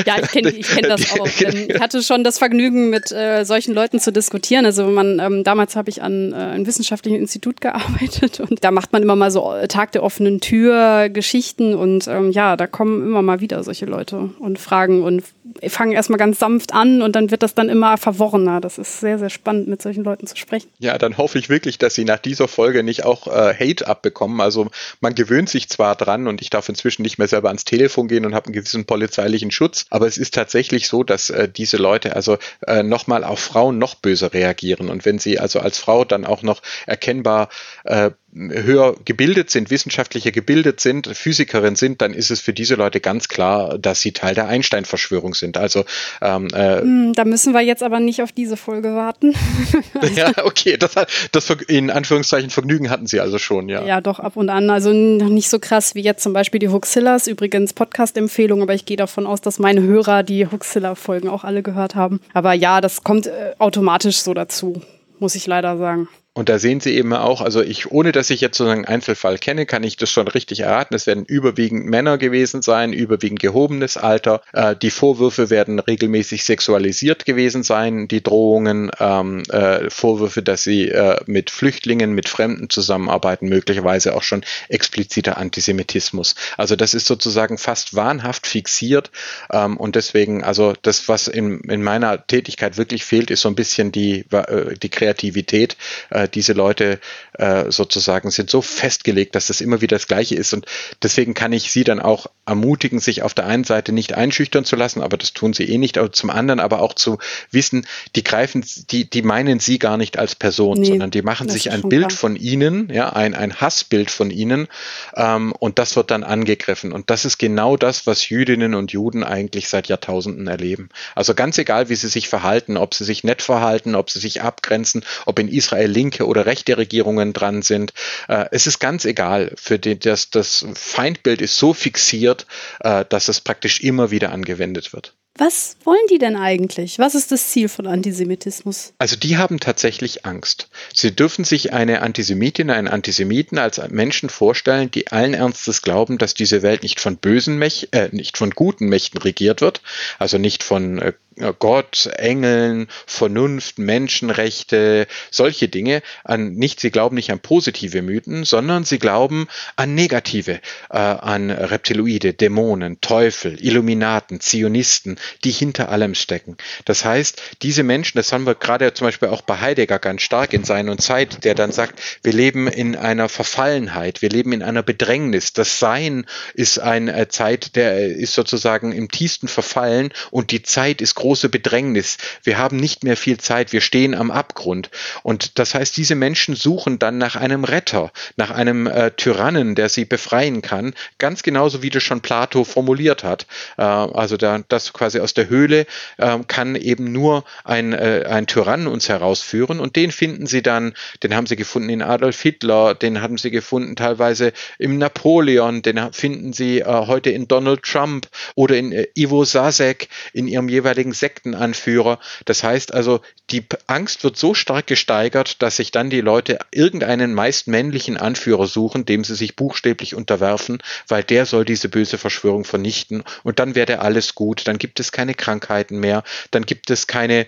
ja, 0.07 0.17
ich 0.23 0.31
kenne 0.31 0.51
ich 0.51 0.69
kenn 0.69 0.89
das 0.89 1.13
auch. 1.19 1.27
ich 1.27 1.81
hatte 1.81 2.03
schon 2.03 2.25
das 2.25 2.39
Vergnügen, 2.39 2.91
mit 2.91 3.13
äh, 3.13 3.45
solchen 3.45 3.75
Leuten 3.75 4.01
zu 4.01 4.13
diskutieren. 4.13 4.67
Also 4.67 4.85
man, 4.85 5.19
ähm, 5.19 5.45
damals 5.45 5.77
habe 5.77 5.91
ich 5.91 6.03
an 6.03 6.33
äh, 6.33 6.37
einem 6.37 6.67
wissenschaftlichen 6.67 7.19
Institut 7.19 7.61
gearbeitet 7.61 8.41
und 8.51 8.63
da 8.65 8.71
macht 8.71 8.93
man 8.93 9.03
immer 9.03 9.17
mal 9.17 9.31
so 9.31 9.53
äh, 9.53 9.69
Tag 9.69 9.93
der 9.93 10.03
offenen 10.03 10.41
Tür 10.41 11.09
Geschichten 11.09 11.75
und 11.75 12.09
ähm, 12.09 12.31
ja, 12.31 12.57
da 12.57 12.67
kommen 12.67 13.03
immer 13.03 13.23
mal 13.23 13.41
wieder 13.41 13.63
solche 13.63 13.87
Leute 13.87 14.31
und 14.39 14.59
fragen 14.59 15.03
und 15.03 15.23
fangen 15.69 15.93
erstmal 15.93 16.19
ganz 16.19 16.39
sanft 16.39 16.73
an 16.75 17.03
und 17.03 17.17
dann 17.17 17.31
wird 17.31 17.43
das 17.43 17.55
dann 17.55 17.69
immer 17.69 17.97
verworrener. 17.97 18.61
Das 18.61 18.79
ist 18.79 19.01
sehr, 19.01 19.19
sehr 19.19 19.31
spannend, 19.31 19.69
mit 19.69 19.83
solchen 19.83 20.05
Leuten 20.05 20.27
zu 20.27 20.37
sprechen. 20.37 20.69
Ja, 20.79 20.99
dann 20.99 21.19
hoffe 21.19 21.39
ich 21.39 21.49
wirklich, 21.49 21.79
dass 21.79 21.95
Sie 21.95 22.05
nach 22.05 22.19
dieser 22.19 22.49
Folge 22.49 22.83
nicht 22.83 23.05
auch 23.05 23.27
äh, 23.27 23.55
Hate 23.55 23.87
abbekommen. 23.87 24.41
Also 24.41 24.69
man 25.01 25.15
gewöhnt 25.15 25.49
sich 25.49 25.69
zwar 25.69 25.97
dran 25.97 26.29
und 26.29 26.43
ich 26.43 26.51
darf 26.51 26.69
inzwischen 26.69 27.03
nicht 27.03 27.19
mehr 27.19 27.29
selber 27.29 27.49
ans 27.49 27.65
Telefon 27.65 28.09
gehen 28.09 28.27
und 28.27 28.35
habe 28.35 28.47
einen 28.47 28.55
gewissen 28.55 28.85
polizeilichen 28.85 29.51
Schutz, 29.51 29.87
aber 29.91 30.07
es 30.07 30.19
ist 30.19 30.35
tatsächlich 30.35 30.89
so, 30.89 31.03
dass 31.03 31.31
äh, 31.31 31.49
diese 31.49 31.77
Leute 31.77 32.17
also 32.17 32.39
äh, 32.67 32.83
nochmal 32.83 33.25
auf 33.25 33.41
Frauen 33.41 33.79
noch 33.79 33.95
böser 33.95 34.33
reagieren. 34.33 34.91
Und 34.91 35.05
wenn 35.05 35.19
sie 35.19 35.39
also 35.39 35.61
als 35.61 35.79
Frau 35.79 36.05
dann 36.05 36.25
auch 36.25 36.43
noch 36.43 36.63
erkennbar 36.87 37.49
äh, 37.85 38.11
höher 38.37 38.95
gebildet 39.05 39.51
sind, 39.51 39.71
wissenschaftlicher 39.71 40.31
gebildet 40.31 40.81
sind, 40.81 41.09
Physikerin 41.09 41.75
sind, 41.75 42.03
dann 42.03 42.13
ist 42.13 42.31
es 42.31 42.41
für 42.41 42.53
diese 42.53 42.75
Leute 42.75 43.01
ganz 43.01 43.29
klar, 43.29 43.79
dass 43.79 44.01
sie 44.01 44.13
Teil 44.13 44.35
der 44.35 44.49
Einstein-Verschwörung 44.49 45.35
sind. 45.35 45.57
Also 45.57 45.85
ähm, 46.21 46.49
äh, 46.53 46.81
hm, 46.81 47.13
da 47.15 47.25
müssen 47.25 47.55
wir 47.55 47.63
jetzt 47.63 47.83
aber 47.83 47.99
nicht 47.99 48.23
auf 48.23 48.33
diese 48.33 48.57
Folge 48.57 48.95
warten. 48.95 49.35
ja, 50.15 50.33
okay, 50.45 50.77
das, 50.77 50.95
das 51.33 51.51
in 51.69 51.91
Anführungszeichen 51.91 52.51
Vergnügen 52.51 52.91
hatten 52.91 53.07
sie 53.07 53.21
also 53.21 53.39
schon, 53.39 53.69
ja. 53.69 53.85
Ja, 53.85 54.01
doch 54.01 54.21
ab 54.21 54.37
und 54.37 54.51
an. 54.51 54.69
Also 54.69 54.93
noch 54.93 55.31
nicht 55.31 55.49
so 55.49 55.59
krass 55.59 55.95
wie 55.95 56.03
jetzt 56.03 56.23
zum 56.23 56.33
Beispiel 56.33 56.61
die 56.61 56.69
Huxillas. 56.69 57.29
Übrigens 57.29 57.73
Podcast-Empfehlung, 57.73 58.63
aber 58.63 58.75
ich 58.75 58.85
gehe 58.85 58.97
davon 58.99 59.27
aus, 59.27 59.41
dass 59.41 59.59
meine 59.59 59.83
Hörer 59.83 60.23
die 60.23 60.47
Huxilla-Folgen 60.47 61.29
auch 61.29 61.45
alle 61.45 61.63
gehört 61.63 61.95
haben. 61.95 62.21
Aber 62.35 62.53
ja, 62.53 62.81
das 62.81 63.03
kommt 63.03 63.27
äh, 63.27 63.55
automatisch 63.59 64.19
so 64.19 64.35
dazu, 64.35 64.83
muss 65.19 65.35
ich 65.35 65.47
leider 65.47 65.79
sagen. 65.79 66.09
Und 66.37 66.51
da 66.51 66.59
sehen 66.59 66.81
Sie 66.81 66.95
eben 66.95 67.15
auch, 67.15 67.41
also 67.41 67.63
ich, 67.63 67.91
ohne 67.91 68.13
dass 68.13 68.29
ich 68.29 68.43
jetzt 68.43 68.59
so 68.59 68.67
einen 68.67 68.85
Einzelfall 68.85 69.39
kenne, 69.39 69.65
kann 69.65 69.83
ich 69.83 69.97
das 69.97 70.11
schon 70.11 70.29
richtig 70.29 70.61
erraten. 70.61 70.95
Es 70.95 71.07
werden 71.07 71.25
überwiegend 71.25 71.87
Männer 71.87 72.19
gewesen 72.19 72.61
sein, 72.61 72.93
überwiegend 72.93 73.41
gehobenes 73.41 73.97
Alter. 73.97 74.43
Äh, 74.53 74.77
die 74.77 74.91
Vorwürfe 74.91 75.49
werden 75.49 75.79
regelmäßig 75.79 76.45
sexualisiert 76.45 77.25
gewesen 77.25 77.63
sein, 77.63 78.07
die 78.07 78.23
Drohungen, 78.23 78.91
ähm, 79.01 79.45
äh, 79.49 79.89
Vorwürfe, 79.89 80.43
dass 80.43 80.63
sie 80.63 80.91
äh, 80.91 81.19
mit 81.25 81.49
Flüchtlingen, 81.49 82.13
mit 82.13 82.29
Fremden 82.29 82.69
zusammenarbeiten, 82.69 83.49
möglicherweise 83.49 84.15
auch 84.15 84.23
schon 84.23 84.45
expliziter 84.69 85.39
Antisemitismus. 85.39 86.35
Also 86.59 86.77
das 86.77 86.93
ist 86.93 87.07
sozusagen 87.07 87.57
fast 87.57 87.97
wahnhaft 87.97 88.47
fixiert. 88.47 89.11
Ähm, 89.51 89.79
und 89.79 89.97
deswegen, 89.97 90.45
also 90.45 90.75
das, 90.83 91.09
was 91.09 91.29
in, 91.29 91.61
in 91.61 91.83
meiner 91.83 92.27
Tätigkeit 92.27 92.77
wirklich 92.77 93.07
fehlt, 93.07 93.31
ist 93.31 93.41
so 93.41 93.49
ein 93.49 93.55
bisschen 93.55 93.91
die, 93.91 94.27
äh, 94.33 94.75
die 94.75 94.91
Kreativität 94.91 95.79
äh, 96.11 96.26
diese 96.35 96.53
Leute 96.53 97.01
äh, 97.39 97.71
sozusagen 97.71 98.31
sind 98.31 98.51
so 98.51 98.63
festgelegt, 98.63 99.35
dass 99.35 99.47
das 99.49 99.61
immer 99.61 99.81
wieder 99.81 99.97
das 99.97 100.07
Gleiche 100.09 100.35
ist. 100.35 100.53
Und 100.55 100.67
deswegen 101.03 101.35
kann 101.35 101.53
ich 101.53 101.71
sie 101.71 101.85
dann 101.85 102.01
auch 102.01 102.27
ermutigen, 102.47 102.99
sich 102.99 103.23
auf 103.23 103.35
der 103.35 103.47
einen 103.47 103.65
Seite 103.65 103.93
nicht 103.93 104.15
einschüchtern 104.15 104.65
zu 104.65 104.77
lassen, 104.77 105.03
aber 105.03 105.17
das 105.17 105.33
tun 105.33 105.53
sie 105.53 105.65
eh 105.65 105.79
nicht, 105.79 105.99
aber 105.99 106.13
zum 106.13 106.31
anderen 106.31 106.61
aber 106.61 106.81
auch 106.81 106.95
zu 106.95 107.19
wissen, 107.51 107.87
die 108.15 108.25
greifen, 108.25 108.65
die, 108.91 109.09
die 109.09 109.23
meinen 109.23 109.61
sie 109.61 109.79
gar 109.79 109.97
nicht 109.97 110.19
als 110.19 110.35
Person, 110.35 110.81
nee, 110.81 110.87
sondern 110.87 111.11
die 111.11 111.23
machen 111.23 111.49
sich 111.49 111.71
ein 111.71 111.83
Bild 111.83 112.09
klar. 112.09 112.19
von 112.19 112.37
ihnen, 112.37 112.89
ja, 112.93 113.11
ein, 113.11 113.35
ein 113.35 113.61
Hassbild 113.61 114.11
von 114.11 114.31
ihnen, 114.31 114.69
ähm, 115.15 115.53
und 115.53 115.79
das 115.79 115.97
wird 115.97 116.11
dann 116.11 116.25
angegriffen. 116.25 116.93
Und 116.93 117.11
das 117.11 117.25
ist 117.25 117.39
genau 117.39 117.77
das, 117.77 118.07
was 118.07 118.29
Jüdinnen 118.29 118.75
und 118.75 118.93
Juden 118.93 119.25
eigentlich 119.25 119.69
seit 119.69 119.89
Jahrtausenden 119.89 120.47
erleben. 120.47 120.89
Also 121.15 121.35
ganz 121.35 121.59
egal, 121.59 121.89
wie 121.89 121.97
sie 121.97 122.09
sich 122.09 122.29
verhalten, 122.29 122.77
ob 122.77 122.95
sie 122.95 123.05
sich 123.05 123.25
nett 123.25 123.43
verhalten, 123.43 123.95
ob 123.95 124.11
sie 124.11 124.21
sich 124.21 124.43
abgrenzen, 124.43 125.05
ob 125.27 125.39
in 125.39 125.49
Israel 125.49 125.91
linke 125.91 126.07
linke 126.07 126.27
oder 126.27 126.47
rechte 126.47 126.79
Regierungen 126.79 127.26
dran 127.33 127.63
sind. 127.63 127.93
Äh, 128.29 128.47
es 128.51 128.67
ist 128.67 128.79
ganz 128.79 129.05
egal. 129.05 129.53
Für 129.57 129.79
die, 129.79 129.99
das, 129.99 130.31
das 130.31 130.67
Feindbild 130.75 131.41
ist 131.43 131.57
so 131.57 131.75
fixiert, 131.75 132.47
äh, 132.81 133.05
dass 133.09 133.29
es 133.29 133.41
praktisch 133.41 133.81
immer 133.81 134.11
wieder 134.11 134.33
angewendet 134.33 134.93
wird. 134.93 135.15
Was 135.39 135.77
wollen 135.85 136.07
die 136.11 136.19
denn 136.19 136.37
eigentlich? 136.37 136.99
Was 136.99 137.15
ist 137.15 137.31
das 137.31 137.49
Ziel 137.51 137.69
von 137.69 137.87
Antisemitismus? 137.87 138.95
Also 138.99 139.17
die 139.17 139.37
haben 139.37 139.61
tatsächlich 139.61 140.25
Angst. 140.25 140.71
Sie 140.95 141.15
dürfen 141.15 141.45
sich 141.45 141.75
eine 141.75 142.01
Antisemitin, 142.01 142.71
einen 142.71 142.89
Antisemiten 142.89 143.59
als 143.59 143.81
Menschen 143.91 144.31
vorstellen, 144.31 144.91
die 144.91 145.09
allen 145.13 145.35
Ernstes 145.35 145.83
glauben, 145.83 146.17
dass 146.17 146.33
diese 146.33 146.63
Welt 146.63 146.83
nicht 146.83 147.01
von 147.01 147.19
bösen 147.19 147.59
Mächten, 147.59 147.93
äh, 147.93 148.09
nicht 148.13 148.39
von 148.39 148.51
guten 148.51 148.87
Mächten 148.89 149.21
regiert 149.21 149.61
wird, 149.61 149.83
also 150.19 150.39
nicht 150.39 150.63
von 150.63 150.99
äh, 150.99 151.13
Gott, 151.59 152.07
Engeln, 152.17 152.89
Vernunft, 153.07 153.79
Menschenrechte, 153.79 155.07
solche 155.31 155.69
Dinge. 155.69 156.03
An 156.25 156.55
nicht, 156.55 156.81
sie 156.81 156.91
glauben 156.91 157.17
nicht 157.17 157.31
an 157.31 157.41
positive 157.41 158.01
Mythen, 158.01 158.45
sondern 158.45 158.85
sie 158.85 158.99
glauben 158.99 159.47
an 159.77 159.95
negative, 159.95 160.61
äh, 160.89 160.97
an 160.97 161.51
Reptiloide, 161.51 162.33
Dämonen, 162.33 163.03
Teufel, 163.03 163.63
Illuminaten, 163.63 164.41
Zionisten, 164.41 165.19
die 165.45 165.51
hinter 165.51 165.91
allem 165.91 166.15
stecken. 166.15 166.57
Das 166.87 167.05
heißt, 167.05 167.43
diese 167.61 167.83
Menschen, 167.83 168.17
das 168.17 168.33
haben 168.33 168.47
wir 168.47 168.55
gerade 168.55 168.95
zum 168.95 169.07
Beispiel 169.07 169.29
auch 169.29 169.43
bei 169.43 169.61
Heidegger 169.61 169.99
ganz 169.99 170.23
stark 170.23 170.55
in 170.55 170.65
Sein 170.65 170.89
und 170.89 171.03
Zeit, 171.03 171.45
der 171.45 171.55
dann 171.55 171.71
sagt, 171.71 172.01
wir 172.23 172.33
leben 172.33 172.67
in 172.67 172.97
einer 172.97 173.29
Verfallenheit, 173.29 174.23
wir 174.23 174.31
leben 174.31 174.53
in 174.53 174.63
einer 174.63 174.83
Bedrängnis. 174.83 175.53
Das 175.53 175.79
Sein 175.79 176.25
ist 176.55 176.79
eine 176.79 177.29
Zeit, 177.29 177.77
der 177.77 178.07
ist 178.07 178.33
sozusagen 178.33 178.93
im 178.93 179.11
tiefsten 179.11 179.49
Verfallen 179.49 180.15
und 180.31 180.51
die 180.51 180.63
Zeit 180.63 181.03
ist 181.03 181.15
große 181.27 181.49
Bedrängnis. 181.49 182.19
Wir 182.45 182.57
haben 182.57 182.77
nicht 182.77 183.03
mehr 183.03 183.17
viel 183.17 183.39
Zeit, 183.39 183.73
wir 183.73 183.81
stehen 183.81 184.15
am 184.15 184.31
Abgrund. 184.31 184.91
Und 185.25 185.59
das 185.59 185.75
heißt, 185.75 185.97
diese 185.97 186.15
Menschen 186.15 186.55
suchen 186.55 187.01
dann 187.01 187.19
nach 187.19 187.35
einem 187.35 187.65
Retter, 187.65 188.13
nach 188.37 188.53
einem 188.53 188.87
äh, 188.87 189.11
Tyrannen, 189.11 189.75
der 189.75 189.89
sie 189.89 190.05
befreien 190.05 190.63
kann, 190.63 190.95
ganz 191.19 191.43
genauso 191.43 191.83
wie 191.83 191.91
das 191.91 192.05
schon 192.05 192.21
Plato 192.21 192.63
formuliert 192.63 193.25
hat. 193.25 193.49
Äh, 193.77 193.83
also 193.83 194.37
da, 194.37 194.63
das 194.69 194.93
quasi 194.93 195.19
aus 195.19 195.35
der 195.35 195.49
Höhle 195.49 195.87
äh, 196.19 196.39
kann 196.47 196.77
eben 196.77 197.11
nur 197.11 197.45
ein, 197.65 197.93
äh, 197.93 198.25
ein 198.29 198.47
Tyrann 198.47 198.87
uns 198.87 199.09
herausführen 199.09 199.81
und 199.81 199.97
den 199.97 200.13
finden 200.13 200.47
sie 200.47 200.63
dann, 200.63 200.95
den 201.25 201.35
haben 201.35 201.49
sie 201.49 201.57
gefunden 201.57 201.89
in 201.89 202.03
Adolf 202.03 202.41
Hitler, 202.41 202.95
den 202.95 203.21
haben 203.21 203.37
sie 203.37 203.51
gefunden 203.51 203.97
teilweise 203.97 204.53
im 204.79 204.99
Napoleon, 204.99 205.83
den 205.83 206.13
finden 206.13 206.53
sie 206.53 206.83
äh, 206.83 206.85
heute 206.85 207.31
in 207.31 207.49
Donald 207.49 207.83
Trump 207.83 208.29
oder 208.55 208.77
in 208.77 208.93
äh, 208.93 209.09
Ivo 209.17 209.45
Sasek, 209.45 210.09
in 210.33 210.47
ihrem 210.47 210.69
jeweiligen 210.69 211.16
Sektenanführer. 211.17 212.19
Das 212.45 212.63
heißt 212.63 212.95
also, 212.95 213.21
die 213.51 213.65
Angst 213.87 214.25
wird 214.25 214.37
so 214.37 214.55
stark 214.55 214.87
gesteigert, 214.87 215.63
dass 215.63 215.77
sich 215.77 215.91
dann 215.91 216.11
die 216.11 216.21
Leute 216.21 216.59
irgendeinen 216.71 217.35
meist 217.35 217.67
männlichen 217.67 218.17
Anführer 218.17 218.67
suchen, 218.67 219.05
dem 219.05 219.25
sie 219.25 219.35
sich 219.35 219.57
buchstäblich 219.57 220.15
unterwerfen, 220.15 220.79
weil 221.09 221.25
der 221.25 221.47
soll 221.47 221.65
diese 221.65 221.89
böse 221.89 222.19
Verschwörung 222.19 222.65
vernichten. 222.65 223.25
Und 223.43 223.59
dann 223.59 223.75
wäre 223.75 224.01
alles 224.01 224.35
gut, 224.35 224.69
dann 224.69 224.79
gibt 224.79 225.01
es 225.01 225.13
keine 225.13 225.35
Krankheiten 225.35 225.99
mehr, 225.99 226.23
dann 226.51 226.65
gibt 226.67 226.91
es 226.91 227.07
keine 227.07 227.47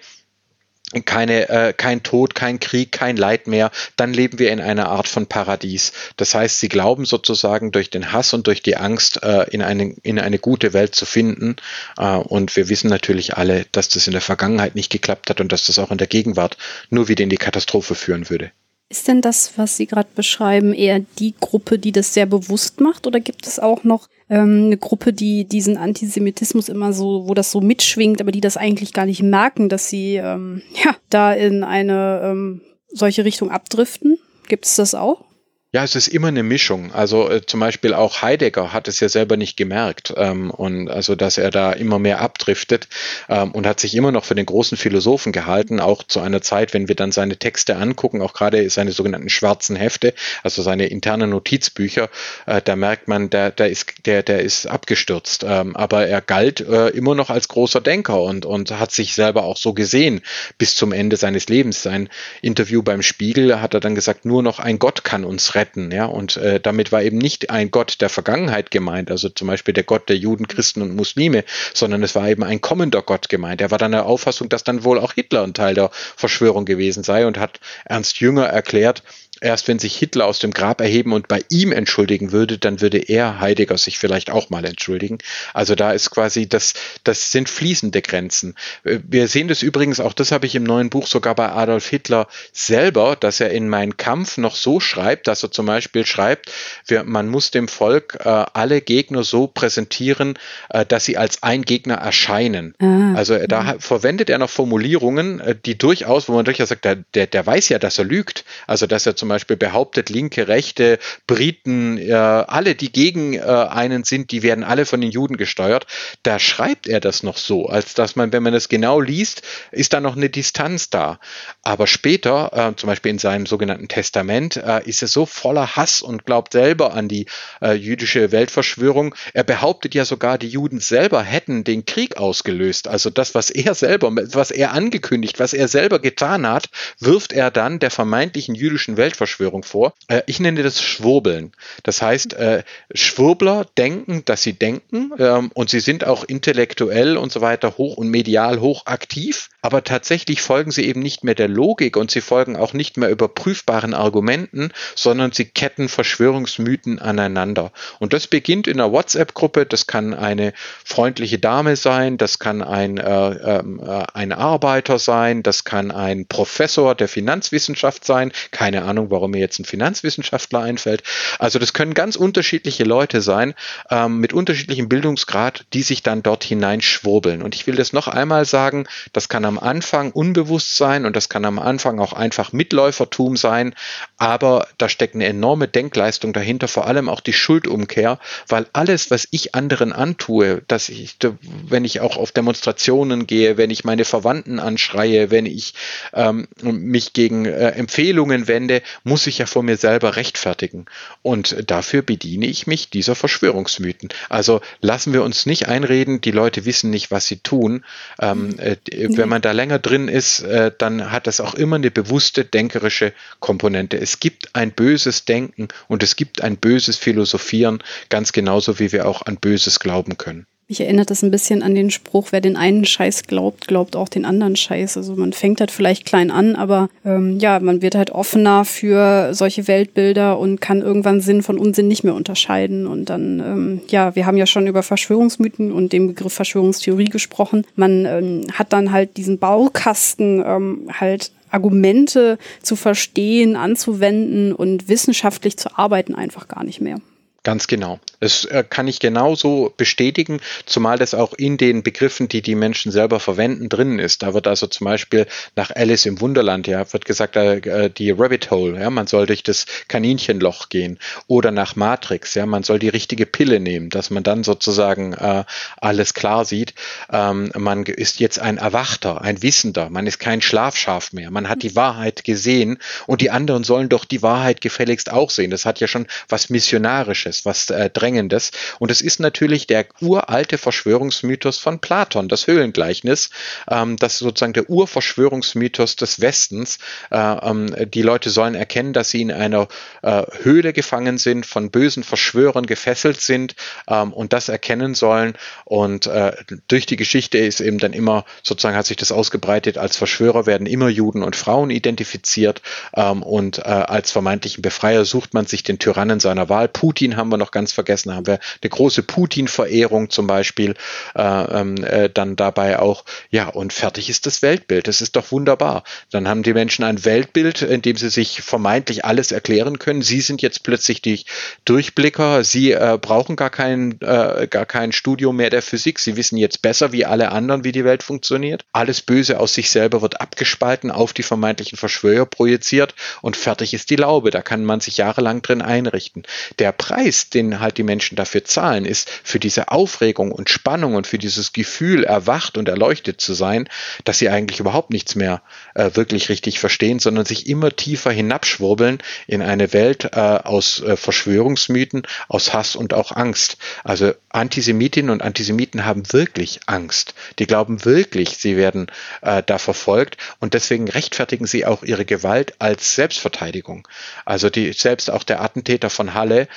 keine, 1.04 1.48
äh, 1.48 1.72
kein 1.72 2.02
Tod, 2.02 2.34
kein 2.34 2.60
Krieg, 2.60 2.92
kein 2.92 3.16
Leid 3.16 3.46
mehr, 3.46 3.70
dann 3.96 4.12
leben 4.12 4.38
wir 4.38 4.50
in 4.50 4.60
einer 4.60 4.88
Art 4.88 5.08
von 5.08 5.26
Paradies. 5.26 5.92
Das 6.16 6.34
heißt, 6.34 6.60
sie 6.60 6.68
glauben 6.68 7.04
sozusagen 7.04 7.72
durch 7.72 7.90
den 7.90 8.12
Hass 8.12 8.32
und 8.32 8.46
durch 8.46 8.62
die 8.62 8.76
Angst 8.76 9.22
äh, 9.22 9.44
in, 9.50 9.62
eine, 9.62 9.94
in 10.02 10.18
eine 10.18 10.38
gute 10.38 10.72
Welt 10.72 10.94
zu 10.94 11.04
finden. 11.04 11.56
Äh, 11.98 12.16
und 12.16 12.56
wir 12.56 12.68
wissen 12.68 12.88
natürlich 12.88 13.36
alle, 13.36 13.66
dass 13.72 13.88
das 13.88 14.06
in 14.06 14.12
der 14.12 14.22
Vergangenheit 14.22 14.74
nicht 14.74 14.90
geklappt 14.90 15.30
hat 15.30 15.40
und 15.40 15.52
dass 15.52 15.66
das 15.66 15.78
auch 15.78 15.90
in 15.90 15.98
der 15.98 16.06
Gegenwart 16.06 16.56
nur 16.90 17.08
wieder 17.08 17.24
in 17.24 17.30
die 17.30 17.36
Katastrophe 17.36 17.94
führen 17.94 18.30
würde. 18.30 18.50
Ist 18.90 19.06
denn 19.06 19.20
das, 19.20 19.58
was 19.58 19.76
Sie 19.76 19.86
gerade 19.86 20.08
beschreiben, 20.14 20.72
eher 20.72 21.00
die 21.18 21.34
Gruppe, 21.38 21.78
die 21.78 21.92
das 21.92 22.14
sehr 22.14 22.24
bewusst 22.24 22.80
macht? 22.80 23.06
Oder 23.06 23.20
gibt 23.20 23.46
es 23.46 23.58
auch 23.58 23.84
noch 23.84 24.08
ähm, 24.30 24.66
eine 24.66 24.78
Gruppe, 24.78 25.12
die 25.12 25.44
diesen 25.44 25.76
Antisemitismus 25.76 26.70
immer 26.70 26.94
so, 26.94 27.28
wo 27.28 27.34
das 27.34 27.50
so 27.50 27.60
mitschwingt, 27.60 28.20
aber 28.22 28.32
die 28.32 28.40
das 28.40 28.56
eigentlich 28.56 28.94
gar 28.94 29.04
nicht 29.04 29.22
merken, 29.22 29.68
dass 29.68 29.90
sie 29.90 30.16
ähm, 30.16 30.62
ja 30.84 30.96
da 31.10 31.34
in 31.34 31.64
eine 31.64 32.22
ähm, 32.24 32.62
solche 32.88 33.26
Richtung 33.26 33.50
abdriften? 33.50 34.18
Gibt 34.48 34.64
es 34.64 34.76
das 34.76 34.94
auch? 34.94 35.27
Ja, 35.70 35.84
es 35.84 35.94
ist 35.94 36.08
immer 36.08 36.28
eine 36.28 36.42
Mischung. 36.42 36.94
Also 36.94 37.28
äh, 37.28 37.44
zum 37.44 37.60
Beispiel 37.60 37.92
auch 37.92 38.22
Heidegger 38.22 38.72
hat 38.72 38.88
es 38.88 39.00
ja 39.00 39.10
selber 39.10 39.36
nicht 39.36 39.58
gemerkt 39.58 40.14
ähm, 40.16 40.50
und 40.50 40.88
also 40.88 41.14
dass 41.14 41.36
er 41.36 41.50
da 41.50 41.72
immer 41.72 41.98
mehr 41.98 42.22
abdriftet 42.22 42.88
ähm, 43.28 43.50
und 43.52 43.66
hat 43.66 43.78
sich 43.78 43.94
immer 43.94 44.10
noch 44.10 44.24
für 44.24 44.34
den 44.34 44.46
großen 44.46 44.78
Philosophen 44.78 45.30
gehalten, 45.30 45.78
auch 45.78 46.02
zu 46.04 46.20
einer 46.20 46.40
Zeit, 46.40 46.72
wenn 46.72 46.88
wir 46.88 46.94
dann 46.94 47.12
seine 47.12 47.36
Texte 47.36 47.76
angucken, 47.76 48.22
auch 48.22 48.32
gerade 48.32 48.70
seine 48.70 48.92
sogenannten 48.92 49.28
schwarzen 49.28 49.76
Hefte, 49.76 50.14
also 50.42 50.62
seine 50.62 50.86
internen 50.86 51.28
Notizbücher, 51.28 52.08
äh, 52.46 52.62
da 52.64 52.74
merkt 52.74 53.06
man, 53.06 53.28
der, 53.28 53.50
der 53.50 53.68
ist, 53.68 54.06
der, 54.06 54.22
der 54.22 54.40
ist 54.40 54.64
abgestürzt. 54.64 55.44
Ähm, 55.46 55.76
aber 55.76 56.06
er 56.06 56.22
galt 56.22 56.60
äh, 56.60 56.88
immer 56.88 57.14
noch 57.14 57.28
als 57.28 57.46
großer 57.46 57.82
Denker 57.82 58.22
und 58.22 58.46
und 58.46 58.70
hat 58.70 58.90
sich 58.90 59.14
selber 59.14 59.44
auch 59.44 59.58
so 59.58 59.74
gesehen 59.74 60.22
bis 60.56 60.76
zum 60.76 60.92
Ende 60.92 61.18
seines 61.18 61.50
Lebens. 61.50 61.82
Sein 61.82 62.08
Interview 62.40 62.82
beim 62.82 63.02
Spiegel 63.02 63.60
hat 63.60 63.74
er 63.74 63.80
dann 63.80 63.94
gesagt, 63.94 64.24
nur 64.24 64.42
noch 64.42 64.60
ein 64.60 64.78
Gott 64.78 65.04
kann 65.04 65.26
uns 65.26 65.54
retten 65.54 65.57
retten. 65.58 65.90
Ja? 65.90 66.06
Und 66.06 66.36
äh, 66.36 66.60
damit 66.60 66.92
war 66.92 67.02
eben 67.02 67.18
nicht 67.18 67.50
ein 67.50 67.70
Gott 67.70 68.00
der 68.00 68.08
Vergangenheit 68.08 68.70
gemeint, 68.70 69.10
also 69.10 69.28
zum 69.28 69.48
Beispiel 69.48 69.74
der 69.74 69.84
Gott 69.84 70.08
der 70.08 70.16
Juden, 70.16 70.46
Christen 70.46 70.82
und 70.82 70.94
Muslime, 70.94 71.44
sondern 71.74 72.02
es 72.02 72.14
war 72.14 72.28
eben 72.28 72.44
ein 72.44 72.60
kommender 72.60 73.02
Gott 73.02 73.28
gemeint. 73.28 73.60
Er 73.60 73.70
war 73.70 73.78
dann 73.78 73.92
der 73.92 74.06
Auffassung, 74.06 74.48
dass 74.48 74.64
dann 74.64 74.84
wohl 74.84 74.98
auch 74.98 75.12
Hitler 75.12 75.42
ein 75.42 75.54
Teil 75.54 75.74
der 75.74 75.90
Verschwörung 75.92 76.64
gewesen 76.64 77.02
sei 77.02 77.26
und 77.26 77.38
hat 77.38 77.60
Ernst 77.84 78.20
Jünger 78.20 78.46
erklärt, 78.46 79.02
Erst 79.40 79.68
wenn 79.68 79.78
sich 79.78 79.96
Hitler 79.96 80.26
aus 80.26 80.38
dem 80.38 80.52
Grab 80.52 80.80
erheben 80.80 81.12
und 81.12 81.28
bei 81.28 81.44
ihm 81.48 81.72
entschuldigen 81.72 82.32
würde, 82.32 82.58
dann 82.58 82.80
würde 82.80 82.98
er, 82.98 83.40
Heidegger, 83.40 83.78
sich 83.78 83.98
vielleicht 83.98 84.30
auch 84.30 84.50
mal 84.50 84.64
entschuldigen. 84.64 85.18
Also 85.54 85.74
da 85.74 85.92
ist 85.92 86.10
quasi, 86.10 86.48
das, 86.48 86.74
das 87.04 87.30
sind 87.30 87.48
fließende 87.48 88.02
Grenzen. 88.02 88.54
Wir 88.82 89.28
sehen 89.28 89.48
das 89.48 89.62
übrigens, 89.62 90.00
auch 90.00 90.12
das 90.12 90.32
habe 90.32 90.46
ich 90.46 90.54
im 90.54 90.64
neuen 90.64 90.90
Buch 90.90 91.06
sogar 91.06 91.34
bei 91.34 91.50
Adolf 91.50 91.88
Hitler 91.88 92.26
selber, 92.52 93.16
dass 93.16 93.40
er 93.40 93.50
in 93.50 93.68
Mein 93.68 93.96
Kampf 93.96 94.38
noch 94.38 94.56
so 94.56 94.80
schreibt, 94.80 95.28
dass 95.28 95.42
er 95.42 95.50
zum 95.50 95.66
Beispiel 95.66 96.04
schreibt, 96.06 96.50
wir, 96.86 97.04
man 97.04 97.28
muss 97.28 97.50
dem 97.50 97.68
Volk 97.68 98.18
äh, 98.20 98.28
alle 98.28 98.80
Gegner 98.80 99.22
so 99.22 99.46
präsentieren, 99.46 100.38
äh, 100.70 100.84
dass 100.84 101.04
sie 101.04 101.16
als 101.16 101.42
ein 101.42 101.62
Gegner 101.62 101.94
erscheinen. 101.94 102.74
Ah, 102.78 103.14
also 103.14 103.34
äh, 103.34 103.48
da 103.48 103.64
ja. 103.64 103.76
verwendet 103.78 104.30
er 104.30 104.38
noch 104.38 104.50
Formulierungen, 104.50 105.40
äh, 105.40 105.54
die 105.54 105.76
durchaus, 105.78 106.28
wo 106.28 106.32
man 106.32 106.44
durchaus 106.44 106.70
sagt, 106.70 106.84
der, 106.84 106.96
der, 107.14 107.26
der 107.26 107.46
weiß 107.46 107.68
ja, 107.68 107.78
dass 107.78 107.98
er 107.98 108.04
lügt. 108.04 108.44
Also 108.66 108.86
dass 108.86 109.06
er 109.06 109.16
zum 109.16 109.27
zum 109.28 109.34
Beispiel 109.34 109.56
behauptet, 109.58 110.08
linke, 110.08 110.48
rechte, 110.48 110.98
Briten, 111.26 111.98
äh, 111.98 112.14
alle, 112.14 112.74
die 112.74 112.90
gegen 112.90 113.34
äh, 113.34 113.40
einen 113.42 114.02
sind, 114.04 114.30
die 114.30 114.42
werden 114.42 114.64
alle 114.64 114.86
von 114.86 115.02
den 115.02 115.10
Juden 115.10 115.36
gesteuert. 115.36 115.86
Da 116.22 116.38
schreibt 116.38 116.88
er 116.88 116.98
das 116.98 117.22
noch 117.22 117.36
so, 117.36 117.66
als 117.66 117.92
dass 117.92 118.16
man, 118.16 118.32
wenn 118.32 118.42
man 118.42 118.54
das 118.54 118.70
genau 118.70 119.00
liest, 119.00 119.42
ist 119.70 119.92
da 119.92 120.00
noch 120.00 120.16
eine 120.16 120.30
Distanz 120.30 120.88
da. 120.88 121.20
Aber 121.62 121.86
später, 121.86 122.52
äh, 122.54 122.76
zum 122.76 122.86
Beispiel 122.86 123.10
in 123.10 123.18
seinem 123.18 123.44
sogenannten 123.44 123.88
Testament, 123.88 124.56
äh, 124.56 124.88
ist 124.88 125.02
er 125.02 125.08
so 125.08 125.26
voller 125.26 125.76
Hass 125.76 126.00
und 126.00 126.24
glaubt 126.24 126.54
selber 126.54 126.94
an 126.94 127.08
die 127.08 127.26
äh, 127.60 127.74
jüdische 127.74 128.32
Weltverschwörung. 128.32 129.14
Er 129.34 129.44
behauptet 129.44 129.94
ja 129.94 130.06
sogar, 130.06 130.38
die 130.38 130.48
Juden 130.48 130.80
selber 130.80 131.22
hätten 131.22 131.64
den 131.64 131.84
Krieg 131.84 132.16
ausgelöst. 132.16 132.88
Also 132.88 133.10
das, 133.10 133.34
was 133.34 133.50
er 133.50 133.74
selber, 133.74 134.10
was 134.10 134.50
er 134.50 134.72
angekündigt, 134.72 135.38
was 135.38 135.52
er 135.52 135.68
selber 135.68 135.98
getan 135.98 136.46
hat, 136.46 136.70
wirft 136.98 137.34
er 137.34 137.50
dann 137.50 137.78
der 137.78 137.90
vermeintlichen 137.90 138.54
jüdischen 138.54 138.96
Welt 138.96 139.17
Weltverschwörung 139.18 139.62
vor. 139.62 139.94
Äh, 140.08 140.22
ich 140.26 140.40
nenne 140.40 140.62
das 140.62 140.80
Schwurbeln. 140.80 141.52
Das 141.82 142.02
heißt, 142.02 142.34
äh, 142.34 142.62
Schwurbler 142.94 143.66
denken, 143.76 144.24
dass 144.24 144.42
sie 144.42 144.52
denken 144.52 145.10
ähm, 145.18 145.50
und 145.54 145.70
sie 145.70 145.80
sind 145.80 146.06
auch 146.06 146.24
intellektuell 146.24 147.16
und 147.16 147.32
so 147.32 147.40
weiter 147.40 147.76
hoch 147.76 147.96
und 147.96 148.08
medial 148.08 148.60
hoch 148.60 148.86
aktiv, 148.86 149.50
aber 149.62 149.82
tatsächlich 149.84 150.40
folgen 150.40 150.70
sie 150.70 150.86
eben 150.86 151.00
nicht 151.00 151.24
mehr 151.24 151.34
der 151.34 151.48
Logik 151.48 151.96
und 151.96 152.10
sie 152.10 152.20
folgen 152.20 152.56
auch 152.56 152.72
nicht 152.72 152.96
mehr 152.96 153.10
überprüfbaren 153.10 153.94
Argumenten, 153.94 154.70
sondern 154.94 155.32
sie 155.32 155.46
ketten 155.46 155.88
Verschwörungsmythen 155.88 156.98
aneinander. 156.98 157.72
Und 157.98 158.12
das 158.12 158.26
beginnt 158.26 158.68
in 158.68 158.80
einer 158.80 158.92
WhatsApp-Gruppe, 158.92 159.66
das 159.66 159.86
kann 159.86 160.14
eine 160.14 160.52
freundliche 160.84 161.38
Dame 161.38 161.76
sein, 161.76 162.18
das 162.18 162.38
kann 162.38 162.62
ein, 162.62 162.98
äh, 162.98 163.58
ähm, 163.58 163.80
äh, 163.84 164.04
ein 164.14 164.32
Arbeiter 164.32 164.98
sein, 164.98 165.42
das 165.42 165.64
kann 165.64 165.90
ein 165.90 166.26
Professor 166.26 166.94
der 166.94 167.08
Finanzwissenschaft 167.08 168.04
sein, 168.04 168.32
keine 168.50 168.84
Ahnung, 168.84 169.07
warum 169.10 169.32
mir 169.32 169.40
jetzt 169.40 169.58
ein 169.58 169.64
Finanzwissenschaftler 169.64 170.60
einfällt. 170.60 171.02
Also 171.38 171.58
das 171.58 171.72
können 171.72 171.94
ganz 171.94 172.16
unterschiedliche 172.16 172.84
Leute 172.84 173.20
sein, 173.20 173.54
ähm, 173.90 174.18
mit 174.18 174.32
unterschiedlichem 174.32 174.88
Bildungsgrad, 174.88 175.64
die 175.72 175.82
sich 175.82 176.02
dann 176.02 176.22
dort 176.22 176.44
hineinschwurbeln. 176.44 177.42
Und 177.42 177.54
ich 177.54 177.66
will 177.66 177.76
das 177.76 177.92
noch 177.92 178.08
einmal 178.08 178.44
sagen, 178.44 178.86
das 179.12 179.28
kann 179.28 179.44
am 179.44 179.58
Anfang 179.58 180.12
unbewusst 180.12 180.76
sein 180.76 181.06
und 181.06 181.16
das 181.16 181.28
kann 181.28 181.44
am 181.44 181.58
Anfang 181.58 181.98
auch 181.98 182.12
einfach 182.12 182.52
Mitläufertum 182.52 183.36
sein, 183.36 183.74
aber 184.16 184.66
da 184.78 184.88
steckt 184.88 185.14
eine 185.14 185.26
enorme 185.26 185.68
Denkleistung 185.68 186.32
dahinter, 186.32 186.68
vor 186.68 186.86
allem 186.86 187.08
auch 187.08 187.20
die 187.20 187.32
Schuldumkehr, 187.32 188.18
weil 188.48 188.66
alles, 188.72 189.10
was 189.10 189.28
ich 189.30 189.54
anderen 189.54 189.92
antue, 189.92 190.62
dass 190.68 190.88
ich, 190.88 191.16
wenn 191.40 191.84
ich 191.84 192.00
auch 192.00 192.16
auf 192.16 192.32
Demonstrationen 192.32 193.26
gehe, 193.26 193.56
wenn 193.56 193.70
ich 193.70 193.84
meine 193.84 194.04
Verwandten 194.04 194.58
anschreie, 194.58 195.30
wenn 195.30 195.46
ich 195.46 195.74
ähm, 196.12 196.48
mich 196.62 197.12
gegen 197.12 197.44
äh, 197.46 197.70
Empfehlungen 197.70 198.48
wende, 198.48 198.82
muss 199.04 199.26
ich 199.26 199.38
ja 199.38 199.46
vor 199.46 199.62
mir 199.62 199.76
selber 199.76 200.16
rechtfertigen. 200.16 200.86
Und 201.22 201.70
dafür 201.70 202.02
bediene 202.02 202.46
ich 202.46 202.66
mich 202.66 202.90
dieser 202.90 203.14
Verschwörungsmythen. 203.14 204.10
Also 204.28 204.60
lassen 204.80 205.12
wir 205.12 205.22
uns 205.22 205.46
nicht 205.46 205.68
einreden, 205.68 206.20
die 206.20 206.30
Leute 206.30 206.64
wissen 206.64 206.90
nicht, 206.90 207.10
was 207.10 207.26
sie 207.26 207.38
tun. 207.38 207.84
Ähm, 208.20 208.48
mhm. 208.48 208.58
äh, 208.58 208.76
wenn 208.90 209.28
man 209.28 209.42
da 209.42 209.52
länger 209.52 209.78
drin 209.78 210.08
ist, 210.08 210.40
äh, 210.40 210.72
dann 210.76 211.10
hat 211.10 211.26
das 211.26 211.40
auch 211.40 211.54
immer 211.54 211.76
eine 211.76 211.90
bewusste 211.90 212.44
denkerische 212.44 213.12
Komponente. 213.40 213.98
Es 213.98 214.20
gibt 214.20 214.54
ein 214.54 214.72
böses 214.72 215.24
Denken 215.24 215.68
und 215.88 216.02
es 216.02 216.16
gibt 216.16 216.42
ein 216.42 216.56
böses 216.56 216.96
Philosophieren, 216.96 217.82
ganz 218.08 218.32
genauso 218.32 218.78
wie 218.78 218.92
wir 218.92 219.06
auch 219.06 219.22
an 219.22 219.36
Böses 219.36 219.80
glauben 219.80 220.16
können. 220.16 220.46
Mich 220.70 220.82
erinnert 220.82 221.08
das 221.08 221.22
ein 221.22 221.30
bisschen 221.30 221.62
an 221.62 221.74
den 221.74 221.90
Spruch, 221.90 222.28
wer 222.30 222.42
den 222.42 222.54
einen 222.54 222.84
Scheiß 222.84 223.22
glaubt, 223.22 223.68
glaubt 223.68 223.96
auch 223.96 224.10
den 224.10 224.26
anderen 224.26 224.54
Scheiß. 224.54 224.98
Also 224.98 225.16
man 225.16 225.32
fängt 225.32 225.60
halt 225.60 225.70
vielleicht 225.70 226.04
klein 226.04 226.30
an, 226.30 226.56
aber 226.56 226.90
ähm, 227.06 227.38
ja, 227.38 227.58
man 227.58 227.80
wird 227.80 227.94
halt 227.94 228.10
offener 228.10 228.66
für 228.66 229.32
solche 229.32 229.66
Weltbilder 229.66 230.38
und 230.38 230.60
kann 230.60 230.82
irgendwann 230.82 231.22
Sinn 231.22 231.42
von 231.42 231.56
Unsinn 231.56 231.88
nicht 231.88 232.04
mehr 232.04 232.14
unterscheiden. 232.14 232.86
Und 232.86 233.08
dann, 233.08 233.40
ähm, 233.40 233.80
ja, 233.88 234.14
wir 234.14 234.26
haben 234.26 234.36
ja 234.36 234.44
schon 234.44 234.66
über 234.66 234.82
Verschwörungsmythen 234.82 235.72
und 235.72 235.94
den 235.94 236.08
Begriff 236.08 236.34
Verschwörungstheorie 236.34 237.06
gesprochen. 237.06 237.64
Man 237.74 238.04
ähm, 238.04 238.42
hat 238.52 238.74
dann 238.74 238.92
halt 238.92 239.16
diesen 239.16 239.38
Baukasten 239.38 240.44
ähm, 240.46 240.90
halt 240.92 241.32
Argumente 241.50 242.36
zu 242.62 242.76
verstehen, 242.76 243.56
anzuwenden 243.56 244.52
und 244.52 244.90
wissenschaftlich 244.90 245.56
zu 245.56 245.78
arbeiten 245.78 246.14
einfach 246.14 246.46
gar 246.46 246.62
nicht 246.62 246.82
mehr. 246.82 246.98
Ganz 247.44 247.68
genau. 247.68 248.00
Das 248.18 248.44
äh, 248.46 248.64
kann 248.68 248.88
ich 248.88 248.98
genauso 248.98 249.72
bestätigen, 249.76 250.40
zumal 250.66 250.98
das 250.98 251.14
auch 251.14 251.32
in 251.34 251.56
den 251.56 251.84
Begriffen, 251.84 252.26
die 252.26 252.42
die 252.42 252.56
Menschen 252.56 252.90
selber 252.90 253.20
verwenden, 253.20 253.68
drin 253.68 254.00
ist. 254.00 254.24
Da 254.24 254.34
wird 254.34 254.48
also 254.48 254.66
zum 254.66 254.86
Beispiel 254.86 255.26
nach 255.54 255.70
Alice 255.70 256.04
im 256.04 256.20
Wunderland, 256.20 256.66
ja, 256.66 256.92
wird 256.92 257.04
gesagt, 257.04 257.36
äh, 257.36 257.90
die 257.90 258.10
Rabbit 258.10 258.50
Hole, 258.50 258.80
ja, 258.80 258.90
man 258.90 259.06
soll 259.06 259.26
durch 259.26 259.44
das 259.44 259.66
Kaninchenloch 259.86 260.68
gehen. 260.68 260.98
Oder 261.28 261.52
nach 261.52 261.76
Matrix, 261.76 262.34
ja, 262.34 262.44
man 262.44 262.64
soll 262.64 262.80
die 262.80 262.88
richtige 262.88 263.24
Pille 263.24 263.60
nehmen, 263.60 263.88
dass 263.88 264.10
man 264.10 264.24
dann 264.24 264.42
sozusagen 264.42 265.12
äh, 265.12 265.44
alles 265.80 266.14
klar 266.14 266.44
sieht. 266.44 266.74
Ähm, 267.12 267.52
man 267.56 267.84
ist 267.84 268.18
jetzt 268.18 268.40
ein 268.40 268.58
Erwachter, 268.58 269.22
ein 269.22 269.42
Wissender, 269.42 269.90
man 269.90 270.08
ist 270.08 270.18
kein 270.18 270.42
Schlafschaf 270.42 271.12
mehr. 271.12 271.30
Man 271.30 271.48
hat 271.48 271.62
die 271.62 271.76
Wahrheit 271.76 272.24
gesehen 272.24 272.78
und 273.06 273.20
die 273.20 273.30
anderen 273.30 273.62
sollen 273.62 273.88
doch 273.88 274.04
die 274.04 274.22
Wahrheit 274.22 274.60
gefälligst 274.60 275.12
auch 275.12 275.30
sehen. 275.30 275.52
Das 275.52 275.64
hat 275.64 275.78
ja 275.78 275.86
schon 275.86 276.08
was 276.28 276.50
Missionarisches 276.50 277.27
ist, 277.28 277.44
was 277.44 277.70
äh, 277.70 277.90
Drängendes. 277.90 278.50
Und 278.78 278.90
es 278.90 279.00
ist 279.00 279.20
natürlich 279.20 279.66
der 279.66 279.86
uralte 280.00 280.58
Verschwörungsmythos 280.58 281.58
von 281.58 281.78
Platon, 281.78 282.28
das 282.28 282.46
Höhlengleichnis, 282.46 283.30
ähm, 283.70 283.96
das 283.96 284.18
sozusagen 284.18 284.52
der 284.52 284.68
Urverschwörungsmythos 284.68 285.96
des 285.96 286.20
Westens. 286.20 286.78
Äh, 287.10 287.18
ähm, 287.18 287.74
die 287.92 288.02
Leute 288.02 288.30
sollen 288.30 288.54
erkennen, 288.54 288.92
dass 288.92 289.10
sie 289.10 289.22
in 289.22 289.32
einer 289.32 289.68
äh, 290.02 290.22
Höhle 290.42 290.72
gefangen 290.72 291.18
sind, 291.18 291.46
von 291.46 291.70
bösen 291.70 292.04
Verschwörern 292.04 292.66
gefesselt 292.66 293.20
sind 293.20 293.54
ähm, 293.88 294.12
und 294.12 294.32
das 294.32 294.48
erkennen 294.48 294.94
sollen. 294.94 295.34
Und 295.64 296.06
äh, 296.06 296.32
durch 296.68 296.86
die 296.86 296.96
Geschichte 296.96 297.38
ist 297.38 297.60
eben 297.60 297.78
dann 297.78 297.92
immer, 297.92 298.24
sozusagen 298.42 298.76
hat 298.76 298.86
sich 298.86 298.96
das 298.96 299.12
ausgebreitet, 299.12 299.78
als 299.78 299.96
Verschwörer 299.96 300.46
werden 300.46 300.66
immer 300.66 300.88
Juden 300.88 301.22
und 301.22 301.36
Frauen 301.36 301.70
identifiziert 301.70 302.62
ähm, 302.94 303.22
und 303.22 303.58
äh, 303.58 303.62
als 303.62 304.10
vermeintlichen 304.10 304.62
Befreier 304.62 305.04
sucht 305.04 305.34
man 305.34 305.46
sich 305.46 305.62
den 305.62 305.78
Tyrannen 305.78 306.20
seiner 306.20 306.48
Wahl. 306.48 306.68
Putin 306.68 307.16
haben 307.18 307.30
wir 307.30 307.36
noch 307.36 307.50
ganz 307.50 307.72
vergessen, 307.72 308.14
haben 308.14 308.26
wir 308.26 308.38
eine 308.62 308.70
große 308.70 309.02
Putin-Verehrung 309.02 310.10
zum 310.10 310.26
Beispiel 310.26 310.74
äh, 311.14 311.22
ähm, 311.22 311.76
äh, 311.84 312.08
dann 312.08 312.36
dabei 312.36 312.78
auch. 312.78 313.04
Ja, 313.30 313.48
und 313.48 313.72
fertig 313.72 314.08
ist 314.08 314.26
das 314.26 314.42
Weltbild. 314.42 314.88
Das 314.88 315.00
ist 315.00 315.16
doch 315.16 315.30
wunderbar. 315.32 315.84
Dann 316.10 316.28
haben 316.28 316.42
die 316.42 316.54
Menschen 316.54 316.84
ein 316.84 317.04
Weltbild, 317.04 317.62
in 317.62 317.82
dem 317.82 317.96
sie 317.96 318.10
sich 318.10 318.40
vermeintlich 318.42 319.04
alles 319.04 319.32
erklären 319.32 319.78
können. 319.78 320.02
Sie 320.02 320.20
sind 320.20 320.42
jetzt 320.42 320.62
plötzlich 320.62 321.02
die 321.02 321.24
Durchblicker. 321.64 322.44
Sie 322.44 322.72
äh, 322.72 322.98
brauchen 323.00 323.36
gar 323.36 323.50
kein, 323.50 324.00
äh, 324.00 324.46
gar 324.48 324.66
kein 324.66 324.92
Studium 324.92 325.36
mehr 325.36 325.50
der 325.50 325.62
Physik. 325.62 325.98
Sie 325.98 326.16
wissen 326.16 326.36
jetzt 326.36 326.62
besser 326.62 326.92
wie 326.92 327.04
alle 327.04 327.32
anderen, 327.32 327.64
wie 327.64 327.72
die 327.72 327.84
Welt 327.84 328.02
funktioniert. 328.02 328.64
Alles 328.72 329.02
Böse 329.02 329.40
aus 329.40 329.54
sich 329.54 329.70
selber 329.70 330.02
wird 330.02 330.20
abgespalten, 330.20 330.90
auf 330.90 331.12
die 331.12 331.22
vermeintlichen 331.22 331.78
Verschwörer 331.78 332.26
projiziert 332.26 332.94
und 333.22 333.36
fertig 333.36 333.74
ist 333.74 333.90
die 333.90 333.96
Laube. 333.96 334.30
Da 334.30 334.42
kann 334.42 334.64
man 334.64 334.80
sich 334.80 334.96
jahrelang 334.98 335.42
drin 335.42 335.62
einrichten. 335.62 336.22
Der 336.58 336.72
Preis 336.72 337.07
Preis, 337.08 337.30
den 337.30 337.60
halt 337.60 337.78
die 337.78 337.82
Menschen 337.82 338.16
dafür 338.16 338.44
zahlen, 338.44 338.84
ist 338.84 339.08
für 339.08 339.38
diese 339.38 339.68
Aufregung 339.68 340.30
und 340.30 340.50
Spannung 340.50 340.94
und 340.94 341.06
für 341.06 341.16
dieses 341.16 341.54
Gefühl, 341.54 342.04
erwacht 342.04 342.58
und 342.58 342.68
erleuchtet 342.68 343.20
zu 343.20 343.32
sein, 343.32 343.68
dass 344.04 344.18
sie 344.18 344.28
eigentlich 344.28 344.60
überhaupt 344.60 344.90
nichts 344.90 345.14
mehr 345.14 345.42
äh, 345.74 345.90
wirklich 345.94 346.28
richtig 346.28 346.58
verstehen, 346.58 346.98
sondern 346.98 347.24
sich 347.24 347.46
immer 347.46 347.74
tiefer 347.74 348.10
hinabschwurbeln 348.10 348.98
in 349.26 349.40
eine 349.40 349.72
Welt 349.72 350.10
äh, 350.12 350.18
aus 350.18 350.82
äh, 350.82 350.96
Verschwörungsmythen, 350.96 352.02
aus 352.28 352.52
Hass 352.52 352.76
und 352.76 352.92
auch 352.92 353.12
Angst. 353.12 353.56
Also 353.84 354.12
Antisemitinnen 354.28 355.10
und 355.10 355.22
Antisemiten 355.22 355.86
haben 355.86 356.12
wirklich 356.12 356.60
Angst. 356.66 357.14
Die 357.38 357.46
glauben 357.46 357.86
wirklich, 357.86 358.36
sie 358.36 358.56
werden 358.56 358.90
äh, 359.22 359.42
da 359.44 359.56
verfolgt 359.56 360.18
und 360.40 360.52
deswegen 360.52 360.88
rechtfertigen 360.88 361.46
sie 361.46 361.64
auch 361.64 361.82
ihre 361.82 362.04
Gewalt 362.04 362.54
als 362.58 362.94
Selbstverteidigung. 362.94 363.88
Also 364.26 364.50
die 364.50 364.72
selbst 364.74 365.10
auch 365.10 365.22
der 365.22 365.40
Attentäter 365.40 365.88
von 365.88 366.12
Halle 366.12 366.48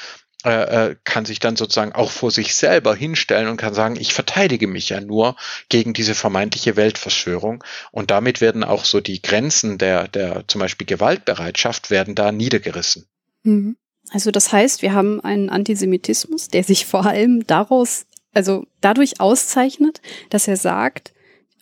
äh, 0.44 0.90
äh, 0.90 0.96
kann 1.04 1.26
sich 1.26 1.40
dann 1.40 1.56
sozusagen 1.56 1.92
auch 1.92 2.10
vor 2.10 2.32
sich 2.32 2.56
selber 2.56 2.96
hinstellen 2.96 3.48
und 3.48 3.58
kann 3.58 3.76
sagen, 3.76 3.96
ich 3.96 4.14
verteidige 4.14 4.68
mich 4.68 4.90
ja 4.90 5.00
nur 5.00 5.36
gegen 5.70 5.94
diese 5.94 6.16
vermeintliche 6.16 6.76
Weltverschwörung. 6.76 7.64
Und 7.92 8.10
damit 8.10 8.42
werden 8.42 8.64
auch 8.64 8.86
so 8.86 9.02
die 9.02 9.22
Grenzen 9.22 9.78
der, 9.78 10.08
der 10.08 10.48
zum 10.48 10.60
Beispiel 10.60 10.88
Gewaltbereitschaft 10.88 11.92
werden 11.92 12.16
da 12.16 12.32
niedergerissen. 12.32 13.06
Mhm. 13.44 13.78
Also 14.10 14.32
das 14.32 14.52
heißt, 14.52 14.82
wir 14.82 14.94
haben 14.94 15.22
einen 15.22 15.50
Antisemitismus, 15.50 16.48
der 16.48 16.64
sich 16.64 16.86
vor 16.86 17.06
allem 17.06 17.46
daraus, 17.46 18.06
also 18.34 18.66
dadurch 18.82 19.20
auszeichnet, 19.20 20.02
dass 20.32 20.48
er 20.48 20.58
sagt, 20.58 21.14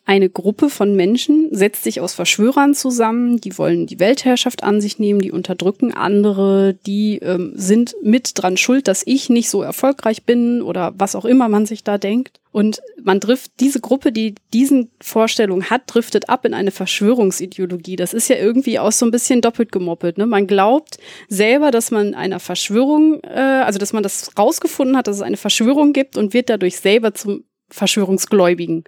eine 0.09 0.31
Gruppe 0.31 0.71
von 0.71 0.95
Menschen 0.95 1.49
setzt 1.51 1.83
sich 1.83 2.01
aus 2.01 2.15
Verschwörern 2.15 2.73
zusammen, 2.73 3.39
die 3.39 3.55
wollen 3.59 3.85
die 3.85 3.99
Weltherrschaft 3.99 4.63
an 4.63 4.81
sich 4.81 4.97
nehmen, 4.97 5.21
die 5.21 5.31
unterdrücken 5.31 5.93
andere, 5.93 6.73
die 6.73 7.19
ähm, 7.19 7.51
sind 7.53 7.95
mit 8.01 8.31
dran 8.33 8.57
schuld, 8.57 8.87
dass 8.87 9.03
ich 9.05 9.29
nicht 9.29 9.51
so 9.51 9.61
erfolgreich 9.61 10.23
bin 10.23 10.63
oder 10.63 10.95
was 10.97 11.15
auch 11.15 11.25
immer 11.25 11.47
man 11.47 11.67
sich 11.67 11.83
da 11.83 11.99
denkt. 11.99 12.39
Und 12.51 12.81
man 13.03 13.21
trifft 13.21 13.51
diese 13.59 13.81
Gruppe, 13.81 14.11
die 14.11 14.33
diesen 14.51 14.89
Vorstellungen 14.99 15.69
hat, 15.69 15.83
driftet 15.85 16.27
ab 16.27 16.43
in 16.43 16.55
eine 16.55 16.71
Verschwörungsideologie. 16.71 17.95
Das 17.95 18.15
ist 18.15 18.29
ja 18.29 18.37
irgendwie 18.37 18.79
auch 18.79 18.91
so 18.91 19.05
ein 19.05 19.11
bisschen 19.11 19.41
doppelt 19.41 19.71
gemoppelt. 19.71 20.17
Ne? 20.17 20.25
Man 20.25 20.47
glaubt 20.47 20.97
selber, 21.27 21.69
dass 21.69 21.91
man 21.91 22.15
einer 22.15 22.39
Verschwörung, 22.39 23.21
äh, 23.25 23.61
also 23.63 23.77
dass 23.77 23.93
man 23.93 24.01
das 24.01 24.31
rausgefunden 24.39 24.97
hat, 24.97 25.05
dass 25.05 25.17
es 25.17 25.21
eine 25.21 25.37
Verschwörung 25.37 25.93
gibt 25.93 26.17
und 26.17 26.33
wird 26.33 26.49
dadurch 26.49 26.77
selber 26.77 27.13
zum 27.13 27.43
Verschwörungsgläubigen. 27.69 28.85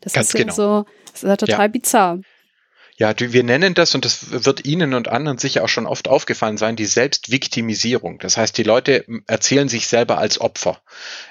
Das 0.00 0.12
Ganz 0.12 0.28
ist 0.28 0.36
genau. 0.36 0.52
so, 0.52 0.84
das 1.12 1.22
ist 1.22 1.28
ja 1.28 1.36
total 1.36 1.60
ja. 1.60 1.68
bizarr. 1.68 2.18
Ja, 2.98 3.12
wir 3.18 3.44
nennen 3.44 3.74
das, 3.74 3.94
und 3.94 4.06
das 4.06 4.44
wird 4.44 4.64
Ihnen 4.64 4.94
und 4.94 5.08
anderen 5.08 5.36
sicher 5.36 5.62
auch 5.62 5.68
schon 5.68 5.86
oft 5.86 6.08
aufgefallen 6.08 6.56
sein, 6.56 6.76
die 6.76 6.86
Selbstviktimisierung. 6.86 8.18
Das 8.18 8.38
heißt, 8.38 8.56
die 8.56 8.62
Leute 8.62 9.04
erzählen 9.26 9.68
sich 9.68 9.86
selber 9.86 10.16
als 10.16 10.40
Opfer. 10.40 10.80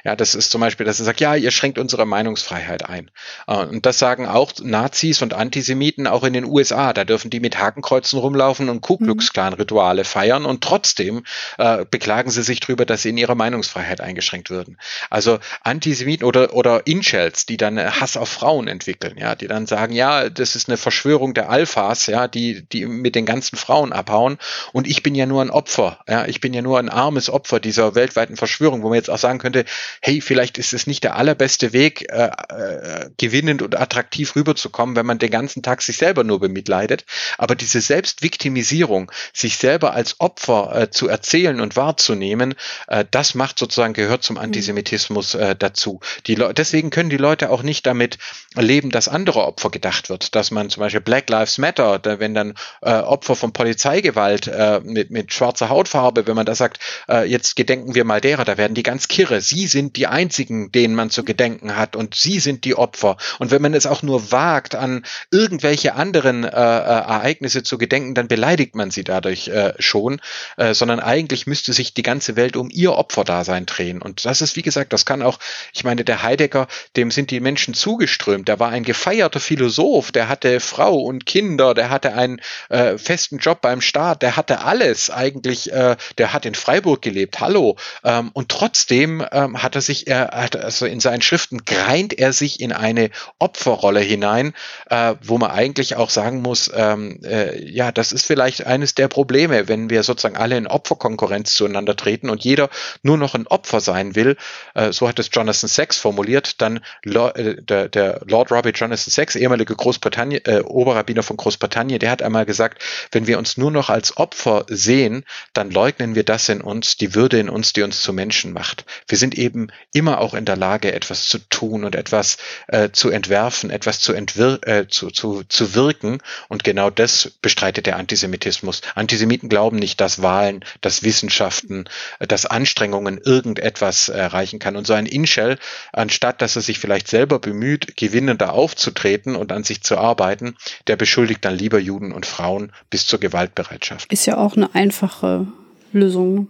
Ja, 0.04 0.16
das 0.16 0.36
ist 0.36 0.52
zum 0.52 0.62
Beispiel, 0.62 0.86
dass 0.86 0.98
sie 0.98 1.04
sagt, 1.04 1.20
ja, 1.20 1.34
ihr 1.34 1.50
schränkt 1.50 1.80
unsere 1.80 2.06
Meinungsfreiheit 2.06 2.88
ein. 2.88 3.10
Äh, 3.48 3.66
und 3.66 3.88
das 3.88 3.98
sagen 3.98 4.28
auch 4.28 4.54
Nazis 4.62 5.24
und 5.24 5.34
Antisemiten 5.34 6.06
auch 6.06 6.24
in 6.24 6.34
den 6.34 6.46
USA. 6.46 6.94
Da 6.94 7.04
dürfen 7.04 7.32
die 7.32 7.40
mit 7.40 7.58
Hakenkreuzen 7.58 8.20
rumlaufen 8.20 8.70
und 8.70 8.82
Ku 8.82 8.98
Klux 8.98 9.34
Klan 9.34 9.54
Rituale 9.54 10.06
feiern 10.06 10.46
und 10.46 10.64
trotzdem 10.64 11.24
äh, 11.58 11.84
beklagen 11.90 12.30
sie 12.30 12.44
sich 12.44 12.60
darüber, 12.60 12.86
dass 12.86 13.02
sie 13.02 13.10
in 13.10 13.18
ihrer 13.18 13.36
Meinungsfreiheit 13.36 14.02
eingeschränkt 14.02 14.52
würden. 14.52 14.78
Also 15.10 15.40
Antisemiten 15.64 16.28
oder, 16.28 16.54
oder 16.54 16.86
Incels, 16.86 17.48
die 17.48 17.58
dann 17.58 17.80
Hass 17.80 18.18
auf 18.18 18.30
Frauen 18.30 18.68
entwickeln, 18.68 19.18
ja, 19.18 19.34
die 19.34 19.48
dann 19.48 19.66
sagen, 19.66 19.94
ja, 19.94 20.30
das 20.30 20.56
ist 20.56 20.70
eine 20.70 20.78
Verschwörung 20.78 21.34
der 21.34 21.50
Alphas, 21.56 22.08
ja, 22.08 22.28
die, 22.28 22.68
die 22.68 22.86
mit 22.86 23.16
den 23.16 23.26
ganzen 23.26 23.56
Frauen 23.56 23.94
abhauen. 23.94 24.38
Und 24.74 24.88
ich 24.88 25.04
bin 25.04 25.16
ja 25.16 25.26
nur 25.26 25.42
ein 25.42 25.50
Opfer, 25.50 26.00
ja, 26.06 26.26
ich 26.26 26.42
bin 26.42 26.54
ja 26.54 26.62
nur 26.62 26.80
ein 26.80 26.90
armes 26.90 27.30
Opfer 27.30 27.62
dieser 27.62 27.96
weltweiten 27.96 28.36
Verschwörung, 28.36 28.84
wo 28.84 28.90
man 28.90 28.98
jetzt 28.98 29.10
auch 29.10 29.18
sagen 29.18 29.40
könnte, 29.40 29.64
hey, 30.02 30.20
vielleicht 30.20 30.58
ist 30.58 30.74
es 30.74 30.86
nicht 30.86 31.06
der 31.06 31.16
allerbeste 31.16 31.72
Weg, 31.72 32.12
äh, 32.12 32.30
äh, 32.50 33.10
gewinnend 33.18 33.62
und 33.62 33.80
attraktiv 33.80 34.36
rüberzukommen, 34.36 34.98
wenn 34.98 35.06
man 35.06 35.18
den 35.18 35.32
ganzen 35.32 35.64
Tag 35.64 35.82
sich 35.82 35.96
selber 35.96 36.26
nur 36.26 36.42
bemitleidet. 36.42 37.06
Aber 37.38 37.56
diese 37.56 37.80
Selbstviktimisierung, 37.80 39.10
sich 39.32 39.56
selber 39.56 39.94
als 39.94 40.20
Opfer 40.20 40.76
äh, 40.76 40.90
zu 40.92 41.08
erzählen 41.08 41.62
und 41.62 41.78
wahrzunehmen, 41.78 42.56
äh, 42.88 43.06
das 43.10 43.34
macht 43.34 43.60
sozusagen, 43.60 43.94
gehört 43.94 44.24
zum 44.24 44.36
mhm. 44.36 44.42
Antisemitismus 44.42 45.36
äh, 45.36 45.56
dazu. 45.56 46.02
Die 46.28 46.36
deswegen 46.36 46.90
können 46.90 47.10
die 47.10 47.16
Leute 47.16 47.50
auch 47.50 47.64
nicht 47.64 47.86
damit 47.86 48.18
leben, 48.56 48.90
dass 48.90 49.08
andere 49.08 49.46
Opfer 49.46 49.70
gedacht 49.70 50.10
wird, 50.10 50.36
dass 50.36 50.52
man 50.52 50.70
zum 50.70 50.82
Beispiel 50.82 51.02
Black 51.02 51.30
Lives 51.30 51.45
Lives 51.46 51.58
Matter, 51.60 52.00
da, 52.00 52.20
wenn 52.20 52.34
dann 52.34 52.56
äh, 52.82 52.92
Opfer 52.92 53.36
von 53.36 53.54
Polizeigewalt 53.54 54.48
äh, 54.48 54.82
mit, 54.84 55.12
mit 55.12 55.32
schwarzer 55.32 55.70
Hautfarbe, 55.70 56.26
wenn 56.26 56.36
man 56.36 56.46
da 56.46 56.56
sagt, 56.56 56.80
äh, 57.08 57.30
jetzt 57.30 57.56
gedenken 57.56 57.94
wir 57.94 58.04
mal 58.04 58.20
derer, 58.20 58.46
da 58.46 58.58
werden 58.58 58.74
die 58.74 58.84
ganz 58.84 59.08
kirre. 59.08 59.42
Sie 59.42 59.68
sind 59.68 59.96
die 59.96 60.08
einzigen, 60.08 60.72
denen 60.72 60.96
man 60.96 61.12
zu 61.12 61.24
gedenken 61.24 61.78
hat 61.78 61.96
und 61.96 62.16
sie 62.16 62.40
sind 62.40 62.66
die 62.66 62.76
Opfer. 62.76 63.18
Und 63.38 63.52
wenn 63.52 63.62
man 63.62 63.76
es 63.76 63.86
auch 63.86 64.02
nur 64.02 64.32
wagt, 64.32 64.74
an 64.74 65.06
irgendwelche 65.32 65.94
anderen 65.94 66.44
äh, 66.44 66.48
äh, 66.48 66.52
Ereignisse 66.52 67.62
zu 67.62 67.78
gedenken, 67.78 68.16
dann 68.16 68.28
beleidigt 68.28 68.76
man 68.76 68.90
sie 68.90 69.04
dadurch 69.04 69.48
äh, 69.50 69.74
schon, 69.78 70.20
äh, 70.58 70.74
sondern 70.74 71.00
eigentlich 71.00 71.46
müsste 71.46 71.74
sich 71.74 71.94
die 71.94 72.04
ganze 72.04 72.36
Welt 72.36 72.58
um 72.58 72.70
ihr 72.72 72.94
Opferdasein 72.94 73.68
drehen. 73.68 74.02
Und 74.02 74.26
das 74.26 74.42
ist, 74.42 74.56
wie 74.56 74.64
gesagt, 74.64 74.94
das 74.94 75.06
kann 75.06 75.22
auch, 75.22 75.40
ich 75.74 75.84
meine, 75.84 76.04
der 76.04 76.24
Heidegger, 76.24 76.68
dem 76.96 77.12
sind 77.12 77.30
die 77.30 77.40
Menschen 77.40 77.76
zugeströmt. 77.76 78.48
Der 78.48 78.60
war 78.60 78.70
ein 78.70 78.84
gefeierter 78.84 79.40
Philosoph, 79.40 80.12
der 80.12 80.28
hatte 80.28 80.60
Frau 80.60 80.96
und 80.96 81.26
Kind 81.26 81.35
Kinder, 81.36 81.74
der 81.74 81.90
hatte 81.90 82.14
einen 82.14 82.40
äh, 82.70 82.98
festen 82.98 83.40
Job 83.40 83.60
beim 83.60 83.82
Staat, 83.82 84.22
der 84.22 84.38
hatte 84.38 84.62
alles 84.62 85.10
eigentlich, 85.10 85.70
äh, 85.70 85.98
der 86.18 86.32
hat 86.32 86.46
in 86.46 86.56
Freiburg 86.56 87.02
gelebt, 87.02 87.42
hallo. 87.42 87.76
Ähm, 88.06 88.30
und 88.32 88.48
trotzdem 88.48 89.22
ähm, 89.34 89.62
hat 89.62 89.76
er 89.76 89.82
sich, 89.82 90.08
er 90.08 90.30
hat 90.32 90.56
also 90.56 90.86
in 90.86 91.02
seinen 91.02 91.22
Schriften 91.22 91.66
greint 91.66 92.18
er 92.18 92.32
sich 92.32 92.62
in 92.62 92.72
eine 92.72 93.10
Opferrolle 93.38 94.00
hinein, 94.00 94.54
äh, 94.90 95.16
wo 95.22 95.38
man 95.38 95.52
eigentlich 95.52 95.98
auch 95.98 96.10
sagen 96.10 96.42
muss, 96.42 96.72
ähm, 96.74 97.20
äh, 97.26 97.62
ja, 97.70 97.92
das 97.92 98.14
ist 98.14 98.26
vielleicht 98.26 98.66
eines 98.66 98.96
der 98.96 99.10
Probleme, 99.10 99.68
wenn 99.68 99.90
wir 99.90 100.04
sozusagen 100.04 100.38
alle 100.38 100.56
in 100.56 100.68
Opferkonkurrenz 100.68 101.54
zueinander 101.54 101.98
treten 101.98 102.30
und 102.30 102.46
jeder 102.46 102.70
nur 103.04 103.18
noch 103.18 103.36
ein 103.36 103.46
Opfer 103.48 103.82
sein 103.82 104.16
will, 104.16 104.38
äh, 104.74 104.94
so 104.94 105.10
hat 105.10 105.20
es 105.20 105.28
Jonathan 105.34 105.68
Sachs 105.68 105.98
formuliert, 105.98 106.62
dann 106.62 106.80
äh, 107.04 107.56
der, 107.62 107.90
der 107.90 108.22
Lord 108.26 108.54
Robert 108.54 108.80
Jonathan 108.80 109.12
Sachs, 109.12 109.36
ehemalige 109.36 109.76
Großbritannien, 109.76 110.42
Oberrabbiner 110.64 111.25
von 111.26 111.38
Großbritannien, 111.38 112.00
der 112.00 112.12
hat 112.12 112.22
einmal 112.22 112.46
gesagt, 112.46 112.82
wenn 113.12 113.28
wir 113.28 113.38
uns 113.38 113.58
nur 113.58 113.72
noch 113.72 113.90
als 113.90 114.18
Opfer 114.18 114.66
sehen, 114.70 115.26
dann 115.54 115.72
leugnen 115.72 116.16
wir 116.16 116.24
das 116.24 116.50
in 116.50 116.62
uns, 116.62 116.98
die 116.98 117.16
Würde 117.16 117.40
in 117.40 117.50
uns, 117.50 117.74
die 117.74 117.84
uns 117.84 118.02
zu 118.02 118.14
Menschen 118.14 118.54
macht. 118.54 118.86
Wir 119.08 119.18
sind 119.18 119.38
eben 119.38 119.68
immer 119.94 120.20
auch 120.20 120.34
in 120.34 120.46
der 120.46 120.56
Lage, 120.56 120.94
etwas 120.94 121.28
zu 121.28 121.40
tun 121.50 121.84
und 121.84 121.96
etwas 121.96 122.38
äh, 122.68 122.90
zu 122.92 123.10
entwerfen, 123.10 123.70
etwas 123.70 124.00
zu, 124.00 124.14
entwir 124.14 124.60
äh, 124.64 124.88
zu, 124.88 125.12
zu, 125.12 125.44
zu 125.44 125.76
wirken. 125.76 126.20
Und 126.48 126.64
genau 126.64 126.90
das 126.90 127.32
bestreitet 127.42 127.86
der 127.86 127.98
Antisemitismus. 127.98 128.82
Antisemiten 128.96 129.50
glauben 129.50 129.78
nicht, 129.78 130.00
dass 130.02 130.22
Wahlen, 130.22 130.64
dass 130.82 131.04
Wissenschaften, 131.04 131.90
äh, 132.20 132.28
dass 132.28 132.46
Anstrengungen 132.46 133.18
irgendetwas 133.18 134.10
erreichen 134.10 134.60
kann. 134.60 134.76
Und 134.76 134.88
so 134.88 134.94
ein 134.94 135.06
Inshell, 135.06 135.58
anstatt 135.92 136.42
dass 136.42 136.56
er 136.56 136.62
sich 136.62 136.80
vielleicht 136.80 137.08
selber 137.08 137.40
bemüht, 137.40 137.98
gewinnender 137.98 138.54
aufzutreten 138.54 139.36
und 139.36 139.52
an 139.52 139.64
sich 139.64 139.82
zu 139.82 139.98
arbeiten, 139.98 140.56
der 140.88 140.96
beschuldigt 141.16 141.46
dann 141.46 141.56
lieber 141.56 141.80
Juden 141.80 142.12
und 142.12 142.26
Frauen 142.26 142.74
bis 142.90 143.08
zur 143.08 143.22
Gewaltbereitschaft. 143.22 144.12
Ist 144.12 144.26
ja 144.26 144.36
auch 144.36 144.58
eine 144.58 144.76
einfache 144.76 145.48
Lösung. 145.94 146.36
Ne? 146.36 146.48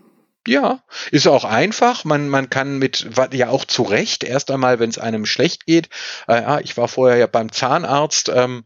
Ja, 0.48 0.80
ist 1.12 1.28
auch 1.28 1.44
einfach. 1.44 2.04
Man, 2.04 2.30
man 2.30 2.50
kann 2.50 2.80
mit, 2.80 3.08
ja 3.32 3.50
auch 3.50 3.66
zu 3.66 3.84
Recht, 3.84 4.24
erst 4.24 4.50
einmal, 4.50 4.80
wenn 4.80 4.90
es 4.90 4.98
einem 4.98 5.28
schlecht 5.28 5.68
geht. 5.68 5.90
Äh, 6.28 6.64
ich 6.64 6.78
war 6.78 6.88
vorher 6.88 7.18
ja 7.18 7.28
beim 7.28 7.52
Zahnarzt. 7.52 8.32
Ähm, 8.34 8.64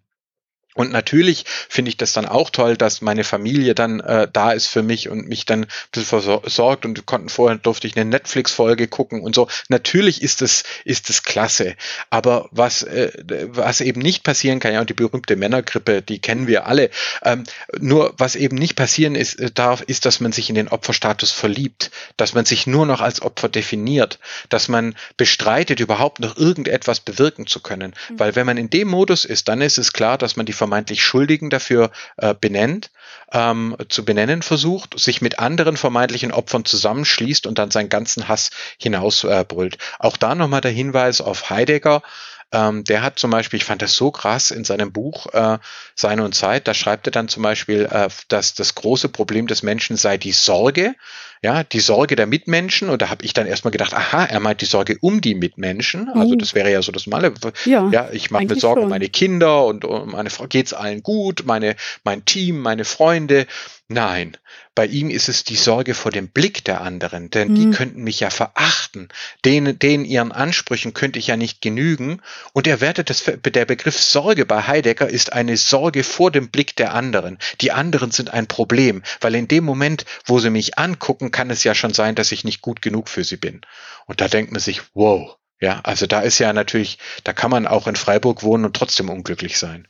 und 0.79 0.93
natürlich 0.93 1.43
finde 1.67 1.89
ich 1.89 1.97
das 1.97 2.13
dann 2.13 2.25
auch 2.25 2.49
toll, 2.51 2.77
dass 2.77 3.01
meine 3.01 3.25
Familie 3.25 3.75
dann 3.75 3.99
äh, 3.99 4.29
da 4.31 4.53
ist 4.53 4.67
für 4.67 4.81
mich 4.81 5.09
und 5.09 5.27
mich 5.27 5.45
dann 5.45 5.63
ein 5.63 5.67
bisschen 5.91 6.21
versorgt 6.21 6.85
und 6.85 7.05
konnten 7.05 7.27
vorher 7.27 7.57
durfte 7.57 7.85
ich 7.85 7.97
eine 7.97 8.09
Netflix-Folge 8.09 8.87
gucken 8.87 9.19
und 9.19 9.35
so. 9.35 9.49
Natürlich 9.67 10.21
ist 10.21 10.41
es 10.41 10.63
ist 10.85 11.09
es 11.09 11.23
klasse, 11.23 11.75
aber 12.09 12.47
was 12.51 12.83
äh, 12.83 13.11
was 13.49 13.81
eben 13.81 13.99
nicht 13.99 14.23
passieren 14.23 14.61
kann, 14.61 14.71
ja 14.71 14.79
und 14.79 14.89
die 14.89 14.93
berühmte 14.93 15.35
Männergrippe, 15.35 16.01
die 16.01 16.19
kennen 16.19 16.47
wir 16.47 16.65
alle. 16.65 16.91
Ähm, 17.25 17.43
nur 17.77 18.13
was 18.17 18.37
eben 18.37 18.55
nicht 18.55 18.77
passieren 18.77 19.15
ist 19.15 19.37
äh, 19.37 19.51
darf, 19.51 19.81
ist, 19.81 20.05
dass 20.05 20.21
man 20.21 20.31
sich 20.31 20.47
in 20.47 20.55
den 20.55 20.69
Opferstatus 20.69 21.31
verliebt, 21.31 21.91
dass 22.15 22.33
man 22.33 22.45
sich 22.45 22.67
nur 22.67 22.85
noch 22.85 23.01
als 23.01 23.21
Opfer 23.21 23.49
definiert, 23.49 24.17
dass 24.47 24.69
man 24.69 24.95
bestreitet, 25.17 25.81
überhaupt 25.81 26.21
noch 26.21 26.37
irgendetwas 26.37 27.01
bewirken 27.01 27.47
zu 27.47 27.59
können, 27.59 27.93
mhm. 28.09 28.19
weil 28.19 28.35
wenn 28.37 28.45
man 28.45 28.55
in 28.55 28.69
dem 28.69 28.87
Modus 28.87 29.25
ist, 29.25 29.49
dann 29.49 29.59
ist 29.59 29.77
es 29.77 29.91
klar, 29.91 30.17
dass 30.17 30.37
man 30.37 30.45
die 30.45 30.53
vermeintlich 30.69 31.03
Schuldigen 31.03 31.49
dafür 31.49 31.89
äh, 32.17 32.35
benennt, 32.39 32.91
ähm, 33.31 33.75
zu 33.89 34.05
benennen 34.05 34.43
versucht, 34.43 34.99
sich 34.99 35.19
mit 35.19 35.39
anderen 35.39 35.77
vermeintlichen 35.77 36.31
Opfern 36.31 36.63
zusammenschließt 36.63 37.47
und 37.47 37.57
dann 37.57 37.71
seinen 37.71 37.89
ganzen 37.89 38.27
Hass 38.27 38.51
hinausbrüllt. 38.77 39.75
Äh, 39.75 39.77
Auch 39.97 40.15
da 40.15 40.35
nochmal 40.35 40.61
der 40.61 40.71
Hinweis 40.71 41.21
auf 41.21 41.49
Heidegger. 41.49 42.03
Ähm, 42.51 42.83
der 42.83 43.01
hat 43.01 43.17
zum 43.17 43.31
Beispiel, 43.31 43.57
ich 43.57 43.65
fand 43.65 43.81
das 43.81 43.93
so 43.93 44.11
krass 44.11 44.51
in 44.51 44.63
seinem 44.63 44.91
Buch 44.91 45.27
äh, 45.33 45.57
Sein 45.95 46.19
und 46.19 46.33
Zeit, 46.33 46.67
da 46.67 46.73
schreibt 46.73 47.07
er 47.07 47.11
dann 47.11 47.29
zum 47.29 47.43
Beispiel, 47.43 47.87
äh, 47.91 48.09
dass 48.27 48.53
das 48.53 48.75
große 48.75 49.09
Problem 49.09 49.47
des 49.47 49.63
Menschen 49.63 49.97
sei 49.97 50.17
die 50.17 50.31
Sorge, 50.31 50.95
ja, 51.41 51.63
die 51.63 51.79
Sorge 51.79 52.15
der 52.15 52.27
Mitmenschen. 52.27 52.89
Und 52.89 53.01
da 53.01 53.09
habe 53.09 53.23
ich 53.23 53.33
dann 53.33 53.47
erstmal 53.47 53.71
gedacht, 53.71 53.93
aha, 53.93 54.25
er 54.25 54.39
meint 54.39 54.61
die 54.61 54.65
Sorge 54.65 54.97
um 55.01 55.21
die 55.21 55.35
Mitmenschen. 55.35 56.09
Also 56.09 56.35
das 56.35 56.53
wäre 56.53 56.71
ja 56.71 56.81
so 56.81 56.91
das 56.91 57.07
Male. 57.07 57.33
Ja, 57.65 57.89
ja 57.89 58.09
ich 58.11 58.31
mache 58.31 58.45
mir 58.45 58.55
Sorgen 58.55 58.83
um 58.83 58.89
meine 58.89 59.09
Kinder 59.09 59.65
und 59.65 59.85
um 59.85 60.11
meine 60.11 60.29
Frau, 60.29 60.47
geht's 60.47 60.73
allen 60.73 61.03
gut, 61.03 61.43
meine, 61.45 61.75
mein 62.03 62.25
Team, 62.25 62.59
meine 62.59 62.85
Freunde. 62.85 63.47
Nein, 63.91 64.37
bei 64.75 64.85
ihm 64.85 65.09
ist 65.09 65.29
es 65.29 65.43
die 65.43 65.55
Sorge 65.55 65.95
vor 65.95 66.11
dem 66.11 66.29
Blick 66.29 66.63
der 66.63 66.81
anderen, 66.81 67.31
denn 67.31 67.49
mhm. 67.49 67.55
die 67.55 67.69
könnten 67.75 68.03
mich 68.03 68.19
ja 68.19 68.29
verachten. 68.29 69.09
Denen, 69.43 69.79
denen 69.79 70.05
ihren 70.05 70.31
Ansprüchen 70.31 70.93
könnte 70.93 71.17
ich 71.17 71.27
ja 71.27 71.35
nicht 71.35 71.61
genügen. 71.61 72.21
Und 72.53 72.67
er 72.67 72.79
wertet 72.79 73.09
das, 73.09 73.23
der 73.23 73.65
Begriff 73.65 73.99
Sorge 73.99 74.45
bei 74.45 74.67
Heidegger 74.67 75.09
ist 75.09 75.33
eine 75.33 75.57
Sorge 75.57 76.03
vor 76.03 76.31
dem 76.31 76.49
Blick 76.49 76.75
der 76.75 76.93
anderen. 76.93 77.39
Die 77.61 77.71
anderen 77.71 78.11
sind 78.11 78.31
ein 78.31 78.47
Problem, 78.47 79.01
weil 79.21 79.35
in 79.35 79.47
dem 79.47 79.65
Moment, 79.65 80.05
wo 80.23 80.39
sie 80.39 80.51
mich 80.51 80.77
angucken, 80.77 81.28
kann 81.31 81.49
es 81.49 81.63
ja 81.63 81.75
schon 81.75 81.93
sein, 81.93 82.15
dass 82.15 82.31
ich 82.31 82.43
nicht 82.43 82.61
gut 82.61 82.81
genug 82.81 83.09
für 83.09 83.23
sie 83.23 83.37
bin. 83.37 83.61
Und 84.05 84.21
da 84.21 84.27
denkt 84.27 84.51
man 84.51 84.61
sich, 84.61 84.81
wow, 84.93 85.37
ja, 85.61 85.81
also 85.83 86.07
da 86.07 86.21
ist 86.21 86.39
ja 86.39 86.53
natürlich, 86.53 86.97
da 87.23 87.33
kann 87.33 87.51
man 87.51 87.67
auch 87.67 87.87
in 87.87 87.95
Freiburg 87.95 88.43
wohnen 88.43 88.65
und 88.65 88.75
trotzdem 88.75 89.09
unglücklich 89.09 89.57
sein. 89.57 89.87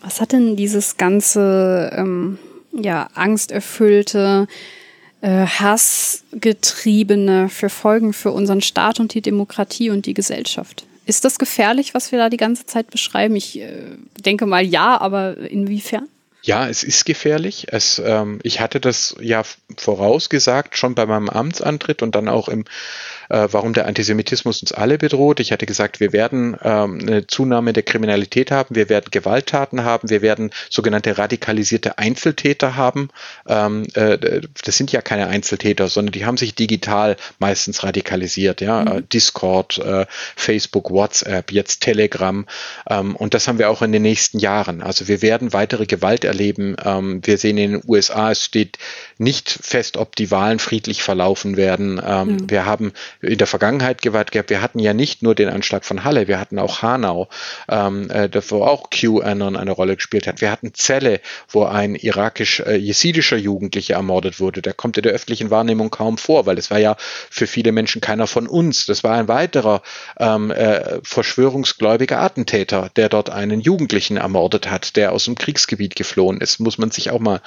Was 0.00 0.20
hat 0.20 0.32
denn 0.32 0.56
dieses 0.56 0.96
ganze 0.96 1.92
ähm, 1.96 2.38
ja, 2.72 3.08
angsterfüllte, 3.14 4.46
äh, 5.20 5.46
hassgetriebene 5.46 7.48
für 7.48 7.70
Folgen 7.70 8.12
für 8.12 8.30
unseren 8.30 8.60
Staat 8.60 9.00
und 9.00 9.14
die 9.14 9.22
Demokratie 9.22 9.90
und 9.90 10.06
die 10.06 10.14
Gesellschaft. 10.14 10.86
Ist 11.06 11.24
das 11.24 11.38
gefährlich, 11.38 11.94
was 11.94 12.12
wir 12.12 12.18
da 12.18 12.28
die 12.28 12.36
ganze 12.36 12.66
Zeit 12.66 12.90
beschreiben? 12.90 13.36
Ich 13.36 13.58
äh, 13.58 13.96
denke 14.18 14.46
mal 14.46 14.64
ja, 14.64 15.00
aber 15.00 15.38
inwiefern? 15.38 16.08
Ja, 16.46 16.68
es 16.68 16.82
ist 16.82 17.06
gefährlich. 17.06 17.68
Es, 17.70 17.98
ähm, 18.04 18.38
ich 18.42 18.60
hatte 18.60 18.78
das 18.78 19.16
ja 19.18 19.44
vorausgesagt 19.78 20.76
schon 20.76 20.94
bei 20.94 21.06
meinem 21.06 21.30
Amtsantritt 21.30 22.02
und 22.02 22.14
dann 22.14 22.28
auch 22.28 22.48
im 22.48 22.66
äh, 23.34 23.48
warum 23.50 23.72
der 23.72 23.86
Antisemitismus 23.86 24.62
uns 24.62 24.72
alle 24.72 24.96
bedroht. 24.96 25.40
Ich 25.40 25.50
hatte 25.50 25.66
gesagt, 25.66 25.98
wir 25.98 26.12
werden 26.12 26.56
ähm, 26.62 27.00
eine 27.00 27.26
Zunahme 27.26 27.72
der 27.72 27.82
Kriminalität 27.82 28.52
haben, 28.52 28.76
wir 28.76 28.88
werden 28.88 29.08
Gewalttaten 29.10 29.82
haben, 29.82 30.08
wir 30.08 30.22
werden 30.22 30.50
sogenannte 30.70 31.18
radikalisierte 31.18 31.98
Einzeltäter 31.98 32.76
haben. 32.76 33.08
Ähm, 33.48 33.86
äh, 33.94 34.40
das 34.64 34.76
sind 34.76 34.92
ja 34.92 35.02
keine 35.02 35.26
Einzeltäter, 35.26 35.88
sondern 35.88 36.12
die 36.12 36.24
haben 36.24 36.36
sich 36.36 36.54
digital 36.54 37.16
meistens 37.40 37.82
radikalisiert. 37.82 38.60
Ja, 38.60 38.82
mhm. 38.82 38.86
Äh, 38.86 39.02
Discord, 39.02 39.78
äh, 39.78 40.06
Facebook, 40.36 40.90
WhatsApp, 40.90 41.50
jetzt 41.50 41.80
Telegram. 41.80 42.46
Ähm, 42.88 43.16
und 43.16 43.34
das 43.34 43.48
haben 43.48 43.58
wir 43.58 43.68
auch 43.68 43.82
in 43.82 43.90
den 43.90 44.02
nächsten 44.02 44.38
Jahren. 44.38 44.80
Also 44.80 45.08
wir 45.08 45.22
werden 45.22 45.52
weitere 45.52 45.86
Gewalt 45.86 46.24
erleben. 46.24 46.76
Ähm, 46.84 47.20
wir 47.24 47.38
sehen 47.38 47.58
in 47.58 47.72
den 47.72 47.82
USA, 47.88 48.30
es 48.30 48.44
steht 48.44 48.78
nicht 49.18 49.50
fest, 49.50 49.96
ob 49.96 50.14
die 50.14 50.30
Wahlen 50.30 50.60
friedlich 50.60 51.02
verlaufen 51.02 51.56
werden. 51.56 51.94
Mhm. 51.94 52.50
Wir 52.50 52.66
haben 52.66 52.92
in 53.24 53.38
der 53.38 53.46
Vergangenheit 53.46 54.02
gewahrt 54.02 54.32
gehabt. 54.32 54.50
Wir 54.50 54.62
hatten 54.62 54.78
ja 54.78 54.94
nicht 54.94 55.22
nur 55.22 55.34
den 55.34 55.48
Anschlag 55.48 55.84
von 55.84 56.04
Halle, 56.04 56.28
wir 56.28 56.38
hatten 56.38 56.58
auch 56.58 56.82
Hanau, 56.82 57.28
ähm, 57.68 58.10
äh, 58.10 58.28
wo 58.48 58.62
auch 58.62 58.90
QAnon 58.90 59.56
eine 59.56 59.70
Rolle 59.72 59.96
gespielt 59.96 60.26
hat. 60.26 60.40
Wir 60.40 60.50
hatten 60.50 60.74
Zelle, 60.74 61.20
wo 61.48 61.64
ein 61.64 61.94
irakisch-jesidischer 61.94 63.36
äh, 63.36 63.40
Jugendlicher 63.40 63.94
ermordet 63.94 64.40
wurde. 64.40 64.62
Der 64.62 64.74
kommt 64.74 64.96
in 64.96 65.02
der 65.02 65.12
öffentlichen 65.12 65.50
Wahrnehmung 65.50 65.90
kaum 65.90 66.18
vor, 66.18 66.46
weil 66.46 66.58
es 66.58 66.70
war 66.70 66.78
ja 66.78 66.96
für 67.30 67.46
viele 67.46 67.72
Menschen 67.72 68.00
keiner 68.00 68.26
von 68.26 68.46
uns. 68.46 68.86
Das 68.86 69.04
war 69.04 69.16
ein 69.16 69.28
weiterer 69.28 69.82
ähm, 70.18 70.50
äh, 70.50 71.00
verschwörungsgläubiger 71.02 72.20
Attentäter, 72.20 72.90
der 72.96 73.08
dort 73.08 73.30
einen 73.30 73.60
Jugendlichen 73.60 74.16
ermordet 74.16 74.70
hat, 74.70 74.96
der 74.96 75.12
aus 75.12 75.24
dem 75.24 75.36
Kriegsgebiet 75.36 75.96
geflohen 75.96 76.40
ist. 76.40 76.60
Muss 76.60 76.78
man 76.78 76.90
sich 76.90 77.10
auch 77.10 77.20
mal 77.20 77.40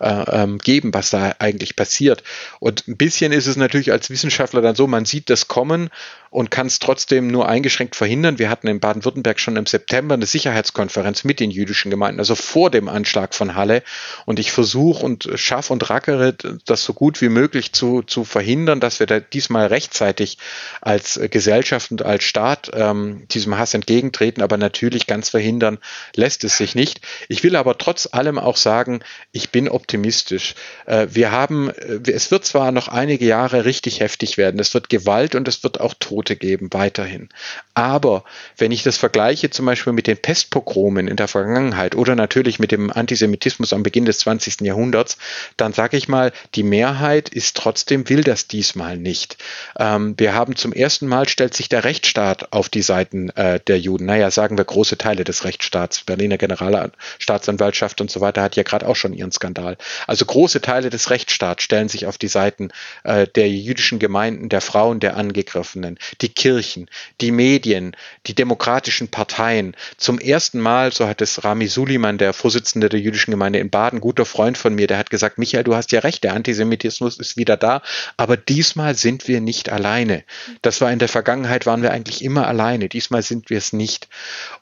äh, 0.00 0.08
ähm, 0.08 0.58
geben, 0.58 0.94
was 0.94 1.10
da 1.10 1.34
eigentlich 1.38 1.76
passiert. 1.76 2.22
Und 2.60 2.88
ein 2.88 2.96
bisschen 2.96 3.32
ist 3.32 3.46
es 3.46 3.56
natürlich 3.56 3.92
als 3.92 4.10
Wissenschaftler 4.10 4.62
dann 4.62 4.74
so, 4.74 4.86
man 4.86 5.04
sieht 5.04 5.21
das 5.24 5.48
kommen 5.48 5.90
und 6.32 6.50
kann 6.50 6.66
es 6.66 6.78
trotzdem 6.78 7.26
nur 7.26 7.46
eingeschränkt 7.46 7.94
verhindern. 7.94 8.38
Wir 8.38 8.48
hatten 8.48 8.66
in 8.66 8.80
Baden-Württemberg 8.80 9.38
schon 9.38 9.56
im 9.56 9.66
September 9.66 10.14
eine 10.14 10.24
Sicherheitskonferenz 10.24 11.24
mit 11.24 11.40
den 11.40 11.50
jüdischen 11.50 11.90
Gemeinden, 11.90 12.20
also 12.20 12.34
vor 12.34 12.70
dem 12.70 12.88
Anschlag 12.88 13.34
von 13.34 13.54
Halle. 13.54 13.82
Und 14.24 14.38
ich 14.38 14.50
versuche 14.50 15.04
und 15.04 15.28
schaffe 15.34 15.74
und 15.74 15.90
rackere, 15.90 16.32
das 16.64 16.84
so 16.84 16.94
gut 16.94 17.20
wie 17.20 17.28
möglich 17.28 17.74
zu, 17.74 18.00
zu 18.00 18.24
verhindern, 18.24 18.80
dass 18.80 18.98
wir 18.98 19.06
da 19.06 19.20
diesmal 19.20 19.66
rechtzeitig 19.66 20.38
als 20.80 21.20
Gesellschaft 21.30 21.90
und 21.90 22.02
als 22.02 22.24
Staat 22.24 22.70
ähm, 22.72 23.28
diesem 23.28 23.58
Hass 23.58 23.74
entgegentreten. 23.74 24.42
Aber 24.42 24.56
natürlich 24.56 25.06
ganz 25.06 25.28
verhindern 25.28 25.76
lässt 26.16 26.44
es 26.44 26.56
sich 26.56 26.74
nicht. 26.74 27.02
Ich 27.28 27.44
will 27.44 27.56
aber 27.56 27.76
trotz 27.76 28.08
allem 28.10 28.38
auch 28.38 28.56
sagen, 28.56 29.00
ich 29.32 29.50
bin 29.50 29.68
optimistisch. 29.68 30.54
Äh, 30.86 31.08
wir 31.10 31.30
haben, 31.30 31.68
äh, 31.68 32.10
es 32.10 32.30
wird 32.30 32.46
zwar 32.46 32.72
noch 32.72 32.88
einige 32.88 33.26
Jahre 33.26 33.66
richtig 33.66 34.00
heftig 34.00 34.38
werden, 34.38 34.58
es 34.58 34.72
wird 34.72 34.88
Gewalt 34.88 35.11
und 35.12 35.46
es 35.48 35.62
wird 35.62 35.80
auch 35.80 35.94
Tote 35.98 36.36
geben, 36.36 36.68
weiterhin. 36.72 37.28
Aber 37.74 38.24
wenn 38.56 38.72
ich 38.72 38.82
das 38.82 38.96
vergleiche 38.96 39.50
zum 39.50 39.66
Beispiel 39.66 39.92
mit 39.92 40.06
den 40.06 40.16
Pestpogromen 40.16 41.08
in 41.08 41.16
der 41.16 41.28
Vergangenheit 41.28 41.94
oder 41.94 42.14
natürlich 42.14 42.58
mit 42.58 42.72
dem 42.72 42.90
Antisemitismus 42.90 43.72
am 43.72 43.82
Beginn 43.82 44.04
des 44.04 44.20
20. 44.20 44.60
Jahrhunderts, 44.62 45.18
dann 45.56 45.72
sage 45.72 45.96
ich 45.96 46.08
mal, 46.08 46.32
die 46.54 46.62
Mehrheit 46.62 47.28
ist 47.28 47.56
trotzdem, 47.56 48.08
will 48.08 48.24
das 48.24 48.46
diesmal 48.46 48.96
nicht. 48.96 49.36
Ähm, 49.78 50.14
wir 50.18 50.34
haben 50.34 50.56
zum 50.56 50.72
ersten 50.72 51.06
Mal, 51.06 51.28
stellt 51.28 51.54
sich 51.54 51.68
der 51.68 51.84
Rechtsstaat 51.84 52.52
auf 52.52 52.68
die 52.68 52.82
Seiten 52.82 53.30
äh, 53.30 53.60
der 53.60 53.78
Juden. 53.78 54.06
Naja, 54.06 54.30
sagen 54.30 54.56
wir 54.58 54.64
große 54.64 54.98
Teile 54.98 55.24
des 55.24 55.44
Rechtsstaats. 55.44 56.02
Berliner 56.04 56.38
Generalstaatsanwaltschaft 56.38 58.00
und 58.00 58.10
so 58.10 58.20
weiter 58.20 58.42
hat 58.42 58.56
ja 58.56 58.62
gerade 58.62 58.86
auch 58.86 58.96
schon 58.96 59.12
ihren 59.12 59.32
Skandal. 59.32 59.76
Also 60.06 60.24
große 60.24 60.60
Teile 60.60 60.90
des 60.90 61.10
Rechtsstaats 61.10 61.62
stellen 61.62 61.88
sich 61.88 62.06
auf 62.06 62.18
die 62.18 62.28
Seiten 62.28 62.70
äh, 63.04 63.26
der 63.26 63.48
jüdischen 63.48 63.98
Gemeinden, 63.98 64.48
der 64.48 64.60
Frauen, 64.60 65.00
der 65.02 65.16
Angegriffenen, 65.16 65.98
die 66.20 66.28
Kirchen, 66.28 66.88
die 67.20 67.30
Medien, 67.30 67.96
die 68.26 68.34
demokratischen 68.34 69.08
Parteien. 69.08 69.76
Zum 69.96 70.18
ersten 70.18 70.60
Mal, 70.60 70.92
so 70.92 71.06
hat 71.06 71.20
es 71.20 71.44
Rami 71.44 71.66
Suliman, 71.66 72.18
der 72.18 72.32
Vorsitzende 72.32 72.88
der 72.88 73.00
jüdischen 73.00 73.30
Gemeinde 73.30 73.58
in 73.58 73.70
Baden, 73.70 74.00
guter 74.00 74.24
Freund 74.24 74.56
von 74.56 74.74
mir, 74.74 74.86
der 74.86 74.98
hat 74.98 75.10
gesagt, 75.10 75.38
Michael, 75.38 75.64
du 75.64 75.74
hast 75.74 75.92
ja 75.92 76.00
recht, 76.00 76.24
der 76.24 76.34
Antisemitismus 76.34 77.18
ist 77.18 77.36
wieder 77.36 77.56
da, 77.56 77.82
aber 78.16 78.36
diesmal 78.36 78.94
sind 78.94 79.28
wir 79.28 79.40
nicht 79.40 79.70
alleine. 79.70 80.24
Das 80.62 80.80
war 80.80 80.92
in 80.92 80.98
der 80.98 81.08
Vergangenheit, 81.08 81.66
waren 81.66 81.82
wir 81.82 81.92
eigentlich 81.92 82.24
immer 82.24 82.46
alleine. 82.46 82.88
Diesmal 82.88 83.22
sind 83.22 83.50
wir 83.50 83.58
es 83.58 83.72
nicht. 83.72 84.08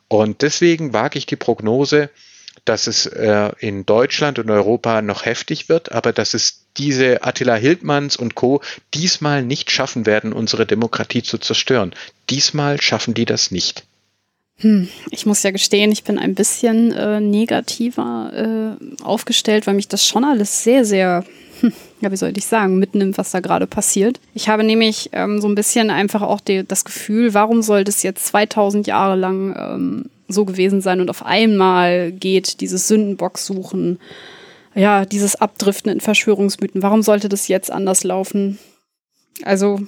Und 0.08 0.42
deswegen 0.42 0.92
wage 0.92 1.18
ich 1.18 1.26
die 1.26 1.36
Prognose, 1.36 2.10
dass 2.64 2.86
es 2.86 3.06
äh, 3.06 3.50
in 3.58 3.86
Deutschland 3.86 4.38
und 4.38 4.50
Europa 4.50 5.02
noch 5.02 5.24
heftig 5.24 5.68
wird, 5.68 5.92
aber 5.92 6.12
dass 6.12 6.34
es 6.34 6.59
diese 6.76 7.24
Attila 7.24 7.54
Hildmanns 7.54 8.16
und 8.16 8.34
Co. 8.34 8.62
diesmal 8.94 9.42
nicht 9.42 9.70
schaffen 9.70 10.06
werden, 10.06 10.32
unsere 10.32 10.66
Demokratie 10.66 11.22
zu 11.22 11.38
zerstören. 11.38 11.92
Diesmal 12.28 12.80
schaffen 12.80 13.14
die 13.14 13.24
das 13.24 13.50
nicht. 13.50 13.84
Hm, 14.60 14.88
ich 15.10 15.24
muss 15.24 15.42
ja 15.42 15.50
gestehen, 15.50 15.90
ich 15.90 16.04
bin 16.04 16.18
ein 16.18 16.34
bisschen 16.34 16.92
äh, 16.92 17.20
negativer 17.20 18.76
äh, 18.78 19.02
aufgestellt, 19.02 19.66
weil 19.66 19.74
mich 19.74 19.88
das 19.88 20.06
schon 20.06 20.22
alles 20.22 20.62
sehr, 20.62 20.84
sehr, 20.84 21.24
hm, 21.60 21.72
ja, 22.02 22.12
wie 22.12 22.16
soll 22.16 22.36
ich 22.36 22.44
sagen, 22.44 22.78
mitnimmt, 22.78 23.16
was 23.16 23.30
da 23.30 23.40
gerade 23.40 23.66
passiert. 23.66 24.20
Ich 24.34 24.50
habe 24.50 24.62
nämlich 24.62 25.10
ähm, 25.12 25.40
so 25.40 25.48
ein 25.48 25.54
bisschen 25.54 25.88
einfach 25.90 26.20
auch 26.20 26.40
die, 26.40 26.66
das 26.66 26.84
Gefühl, 26.84 27.32
warum 27.32 27.62
soll 27.62 27.84
das 27.84 28.02
jetzt 28.02 28.26
2000 28.26 28.86
Jahre 28.86 29.16
lang 29.16 29.56
ähm, 29.56 30.04
so 30.28 30.44
gewesen 30.44 30.82
sein 30.82 31.00
und 31.00 31.08
auf 31.08 31.24
einmal 31.24 32.12
geht 32.12 32.60
dieses 32.60 32.86
Sündenbock 32.86 33.38
suchen, 33.38 33.98
ja, 34.74 35.04
dieses 35.04 35.36
Abdriften 35.36 35.90
in 35.90 36.00
Verschwörungsmythen. 36.00 36.82
Warum 36.82 37.02
sollte 37.02 37.28
das 37.28 37.48
jetzt 37.48 37.70
anders 37.70 38.04
laufen? 38.04 38.58
Also, 39.42 39.80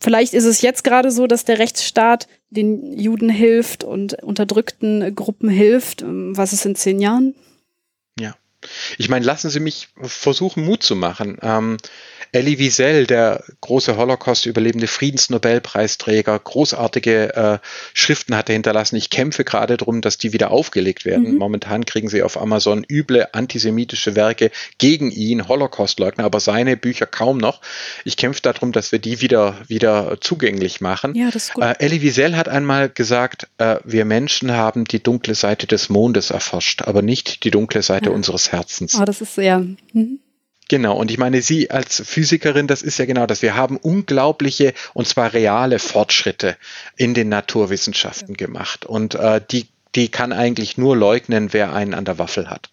vielleicht 0.00 0.34
ist 0.34 0.44
es 0.44 0.62
jetzt 0.62 0.84
gerade 0.84 1.10
so, 1.10 1.26
dass 1.26 1.44
der 1.44 1.58
Rechtsstaat 1.58 2.28
den 2.50 2.98
Juden 2.98 3.28
hilft 3.28 3.84
und 3.84 4.22
unterdrückten 4.22 5.14
Gruppen 5.14 5.48
hilft. 5.48 6.02
Ähm, 6.02 6.36
was 6.36 6.52
ist 6.52 6.64
in 6.64 6.76
zehn 6.76 7.00
Jahren? 7.00 7.34
Ja. 8.18 8.36
Ich 8.96 9.08
meine, 9.08 9.26
lassen 9.26 9.50
Sie 9.50 9.60
mich 9.60 9.88
versuchen, 10.00 10.64
Mut 10.64 10.82
zu 10.82 10.96
machen. 10.96 11.38
Ähm, 11.42 11.76
Elie 12.34 12.58
Wiesel, 12.58 13.06
der 13.06 13.44
große 13.60 13.96
Holocaust-überlebende 13.96 14.88
Friedensnobelpreisträger, 14.88 16.36
großartige 16.36 17.36
äh, 17.36 17.58
Schriften 17.92 18.36
hat 18.36 18.48
er 18.48 18.54
hinterlassen. 18.54 18.96
Ich 18.96 19.08
kämpfe 19.08 19.44
gerade 19.44 19.76
darum, 19.76 20.00
dass 20.00 20.18
die 20.18 20.32
wieder 20.32 20.50
aufgelegt 20.50 21.04
werden. 21.04 21.34
Mhm. 21.34 21.38
Momentan 21.38 21.86
kriegen 21.86 22.08
sie 22.08 22.24
auf 22.24 22.36
Amazon 22.36 22.84
üble 22.90 23.28
antisemitische 23.30 24.16
Werke 24.16 24.50
gegen 24.78 25.12
ihn, 25.12 25.46
Holocaust-Leugner, 25.46 26.24
aber 26.24 26.40
seine 26.40 26.76
Bücher 26.76 27.06
kaum 27.06 27.38
noch. 27.38 27.60
Ich 28.04 28.16
kämpfe 28.16 28.42
darum, 28.42 28.72
dass 28.72 28.90
wir 28.90 28.98
die 28.98 29.20
wieder, 29.20 29.56
wieder 29.68 30.18
zugänglich 30.20 30.80
machen. 30.80 31.14
Ja, 31.14 31.26
das 31.26 31.44
ist 31.44 31.54
gut. 31.54 31.62
Äh, 31.62 31.76
Elie 31.78 32.02
Wiesel 32.02 32.36
hat 32.36 32.48
einmal 32.48 32.88
gesagt, 32.88 33.46
äh, 33.58 33.76
wir 33.84 34.04
Menschen 34.04 34.50
haben 34.50 34.86
die 34.86 35.00
dunkle 35.00 35.36
Seite 35.36 35.68
des 35.68 35.88
Mondes 35.88 36.30
erforscht, 36.30 36.82
aber 36.82 37.00
nicht 37.00 37.44
die 37.44 37.52
dunkle 37.52 37.82
Seite 37.82 38.06
ja. 38.06 38.10
unseres 38.16 38.50
Herzens. 38.50 38.98
Oh, 39.00 39.04
das 39.04 39.20
ist 39.20 39.36
sehr. 39.36 39.60
Mhm. 39.92 40.18
Genau, 40.68 40.96
und 40.96 41.10
ich 41.10 41.18
meine, 41.18 41.42
Sie 41.42 41.70
als 41.70 42.02
Physikerin, 42.06 42.66
das 42.66 42.80
ist 42.80 42.98
ja 42.98 43.04
genau 43.04 43.26
das. 43.26 43.42
Wir 43.42 43.54
haben 43.54 43.76
unglaubliche 43.76 44.72
und 44.94 45.06
zwar 45.06 45.34
reale 45.34 45.78
Fortschritte 45.78 46.56
in 46.96 47.12
den 47.12 47.28
Naturwissenschaften 47.28 48.34
gemacht. 48.34 48.86
Und 48.86 49.14
äh, 49.14 49.42
die 49.50 49.66
die 49.94 50.08
kann 50.08 50.32
eigentlich 50.32 50.76
nur 50.76 50.96
leugnen, 50.96 51.52
wer 51.52 51.72
einen 51.72 51.94
an 51.94 52.04
der 52.04 52.18
Waffel 52.18 52.50
hat. 52.50 52.68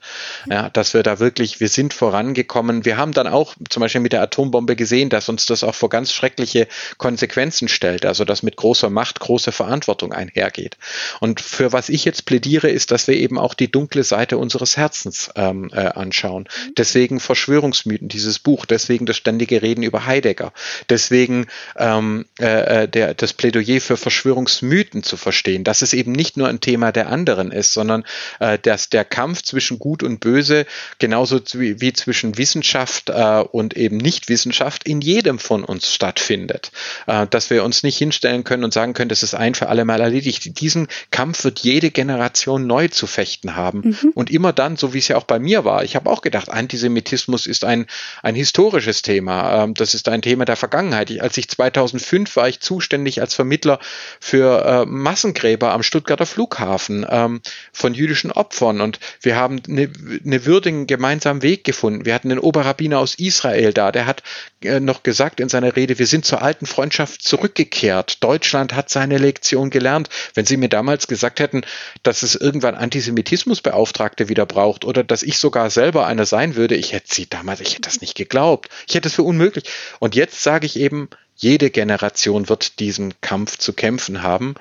Ja, 0.49 0.69
dass 0.69 0.93
wir 0.93 1.03
da 1.03 1.19
wirklich, 1.19 1.59
wir 1.59 1.69
sind 1.69 1.93
vorangekommen. 1.93 2.86
Wir 2.86 2.97
haben 2.97 3.13
dann 3.13 3.28
auch 3.28 3.55
zum 3.69 3.82
Beispiel 3.82 4.01
mit 4.01 4.13
der 4.13 4.22
Atombombe 4.22 4.76
gesehen, 4.76 5.09
dass 5.09 5.30
uns 5.30 5.45
das 5.45 5.63
auch 5.63 5.76
vor 5.76 5.89
ganz 5.89 6.11
schreckliche 6.13 6.67
Konsequenzen 6.97 7.67
stellt. 7.67 8.05
Also, 8.05 8.26
dass 8.26 8.43
mit 8.43 8.55
großer 8.55 8.89
Macht 8.89 9.19
große 9.19 9.51
Verantwortung 9.51 10.13
einhergeht. 10.13 10.78
Und 11.19 11.41
für 11.41 11.72
was 11.72 11.89
ich 11.89 12.05
jetzt 12.05 12.26
plädiere, 12.26 12.69
ist, 12.69 12.91
dass 12.91 13.07
wir 13.07 13.15
eben 13.15 13.38
auch 13.38 13.53
die 13.53 13.72
dunkle 13.72 14.03
Seite 14.03 14.38
unseres 14.38 14.78
Herzens 14.78 15.30
ähm, 15.36 15.69
äh, 15.74 15.88
anschauen. 15.88 16.47
Deswegen 16.78 17.19
Verschwörungsmythen, 17.19 18.07
dieses 18.07 18.39
Buch, 18.39 18.65
deswegen 18.65 19.05
das 19.05 19.17
ständige 19.17 19.61
Reden 19.61 19.84
über 19.84 20.05
Heidegger, 20.05 20.53
deswegen 20.89 21.47
ähm, 21.78 22.26
äh, 22.39 22.84
äh 22.84 22.88
der, 22.88 23.13
das 23.13 23.34
Plädoyer 23.34 23.80
für 23.80 23.97
Verschwörungsmythen 23.97 25.03
zu 25.03 25.17
verstehen, 25.17 25.63
dass 25.63 25.82
es 25.82 25.93
eben 25.93 26.11
nicht 26.11 26.38
nur 26.38 26.47
ein 26.47 26.59
Thema 26.59 26.91
der 26.91 27.11
anderen 27.12 27.51
ist, 27.51 27.74
sondern 27.74 28.03
äh, 28.39 28.57
dass 28.57 28.89
der 28.89 29.05
Kampf 29.05 29.43
zwischen 29.43 29.80
Gut 29.80 30.03
und 30.03 30.20
Böse 30.20 30.66
genauso 30.99 31.39
wie, 31.53 31.93
zwischen 31.93 32.38
Wissenschaft 32.38 33.09
äh, 33.09 33.43
und 33.51 33.76
eben 33.76 33.97
Nichtwissenschaft 33.97 34.88
in 34.88 35.01
jedem 35.01 35.39
von 35.39 35.64
uns 35.64 35.93
stattfindet. 35.93 36.72
Äh, 37.07 37.28
dass 37.28 37.49
wir 37.49 37.64
uns 37.64 37.84
nicht 37.84 37.97
hinstellen 37.97 38.43
können 38.43 38.64
und 38.64 38.74
sagen 38.74 38.93
können, 38.93 39.09
das 39.09 39.24
ist 39.24 39.36
ein 39.36 39.55
für 39.55 39.70
alle 39.70 39.86
Mal 39.86 40.01
erledigt. 40.01 40.59
Diesen 40.59 40.88
Kampf 41.12 41.43
wird 41.43 41.59
jede 41.59 41.91
Generation 41.91 42.68
neu 42.68 42.88
zu 42.88 43.07
fechten 43.07 43.55
haben. 43.55 43.97
Mhm. 44.01 44.12
Und 44.16 44.32
immer 44.32 44.53
dann, 44.53 44.78
so 44.78 44.93
wie 44.93 44.99
es 44.99 45.07
ja 45.07 45.18
auch 45.18 45.24
bei 45.24 45.39
mir 45.39 45.66
war, 45.66 45.84
ich 45.84 45.95
habe 45.95 46.09
auch 46.09 46.22
gedacht, 46.22 46.49
Antisemitismus 46.49 47.45
ist 47.45 47.66
ein, 47.66 47.86
ein 48.24 48.36
historisches 48.36 49.01
Thema. 49.01 49.64
Ähm, 49.64 49.74
das 49.74 49.93
ist 49.93 50.07
ein 50.09 50.22
Thema 50.22 50.45
der 50.45 50.55
Vergangenheit. 50.55 51.09
Ich, 51.09 51.22
als 51.22 51.38
ich 51.38 51.49
2005 51.49 52.36
war 52.36 52.47
ich 52.47 52.59
zuständig 52.59 53.22
als 53.22 53.34
Vermittler 53.34 53.80
für 54.20 54.66
äh, 54.66 54.86
Massengräber 54.86 55.72
am 55.72 55.84
Stuttgarter 55.84 56.26
Flughafen 56.26 57.00
ähm, 57.09 57.41
von 57.71 57.93
jüdischen 57.93 58.31
Opfern. 58.31 58.81
Und 58.81 58.99
wir 59.21 59.35
haben 59.35 59.61
eine, 59.67 59.89
eine 60.25 60.45
würdigen 60.45 60.87
gemeinsamen 60.87 61.41
Weg 61.41 61.63
gefunden. 61.63 62.05
Wir 62.05 62.13
hatten 62.13 62.29
den 62.29 62.39
Oberrabbiner 62.39 62.99
aus 62.99 63.15
Israel 63.15 63.73
da, 63.73 63.91
der 63.91 64.05
hat 64.05 64.23
äh, 64.63 64.79
noch 64.79 65.03
gesagt 65.03 65.39
in 65.39 65.49
seiner 65.49 65.75
Rede, 65.75 65.99
wir 65.99 66.07
sind 66.07 66.25
zur 66.25 66.41
alten 66.41 66.65
Freundschaft 66.65 67.21
zurückgekehrt. 67.23 68.23
Deutschland 68.23 68.73
hat 68.75 68.89
seine 68.89 69.17
Lektion 69.17 69.69
gelernt. 69.69 70.09
Wenn 70.33 70.45
Sie 70.45 70.57
mir 70.57 70.69
damals 70.69 71.07
gesagt 71.07 71.39
hätten, 71.39 71.61
dass 72.03 72.23
es 72.23 72.35
irgendwann 72.35 72.75
Antisemitismusbeauftragte 72.75 74.29
wieder 74.29 74.45
braucht 74.45 74.85
oder 74.85 75.03
dass 75.03 75.23
ich 75.23 75.37
sogar 75.37 75.69
selber 75.69 76.05
einer 76.05 76.25
sein 76.25 76.55
würde, 76.55 76.75
ich 76.75 76.93
hätte 76.93 77.13
sie 77.13 77.27
damals, 77.29 77.61
ich 77.61 77.71
hätte 77.71 77.81
das 77.81 78.01
nicht 78.01 78.15
geglaubt. 78.15 78.69
Ich 78.87 78.95
hätte 78.95 79.07
es 79.07 79.15
für 79.15 79.23
unmöglich. 79.23 79.65
Und 79.99 80.15
jetzt 80.15 80.43
sage 80.43 80.65
ich 80.65 80.79
eben, 80.79 81.09
jede 81.41 81.71
Generation 81.71 82.49
wird 82.49 82.79
diesen 82.79 83.19
Kampf 83.21 83.57
zu 83.57 83.73
kämpfen 83.73 84.21
haben. 84.21 84.53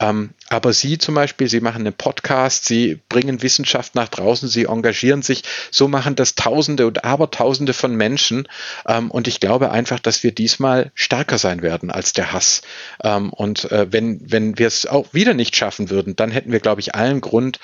Ähm, 0.00 0.30
aber 0.48 0.72
Sie 0.72 0.96
zum 0.96 1.14
Beispiel, 1.14 1.46
Sie 1.46 1.60
machen 1.60 1.82
einen 1.82 1.92
Podcast, 1.92 2.64
Sie 2.64 3.00
bringen 3.10 3.42
Wissenschaft 3.42 3.94
nach 3.94 4.08
draußen, 4.08 4.48
Sie 4.48 4.64
engagieren 4.64 5.20
sich. 5.20 5.44
So 5.70 5.88
machen 5.88 6.16
das 6.16 6.34
Tausende 6.34 6.86
und 6.86 7.04
Abertausende 7.04 7.74
von 7.74 7.94
Menschen. 7.94 8.48
Ähm, 8.88 9.10
und 9.10 9.28
ich 9.28 9.40
glaube 9.40 9.70
einfach, 9.70 10.00
dass 10.00 10.22
wir 10.22 10.32
diesmal 10.32 10.90
stärker 10.94 11.36
sein 11.36 11.60
werden 11.60 11.90
als 11.90 12.14
der 12.14 12.32
Hass. 12.32 12.62
Ähm, 13.04 13.30
und 13.30 13.70
äh, 13.70 13.92
wenn, 13.92 14.20
wenn 14.24 14.58
wir 14.58 14.66
es 14.66 14.86
auch 14.86 15.12
wieder 15.12 15.34
nicht 15.34 15.54
schaffen 15.54 15.90
würden, 15.90 16.16
dann 16.16 16.30
hätten 16.30 16.50
wir, 16.50 16.60
glaube 16.60 16.80
ich, 16.80 16.94
allen 16.94 17.20
Grund, 17.20 17.60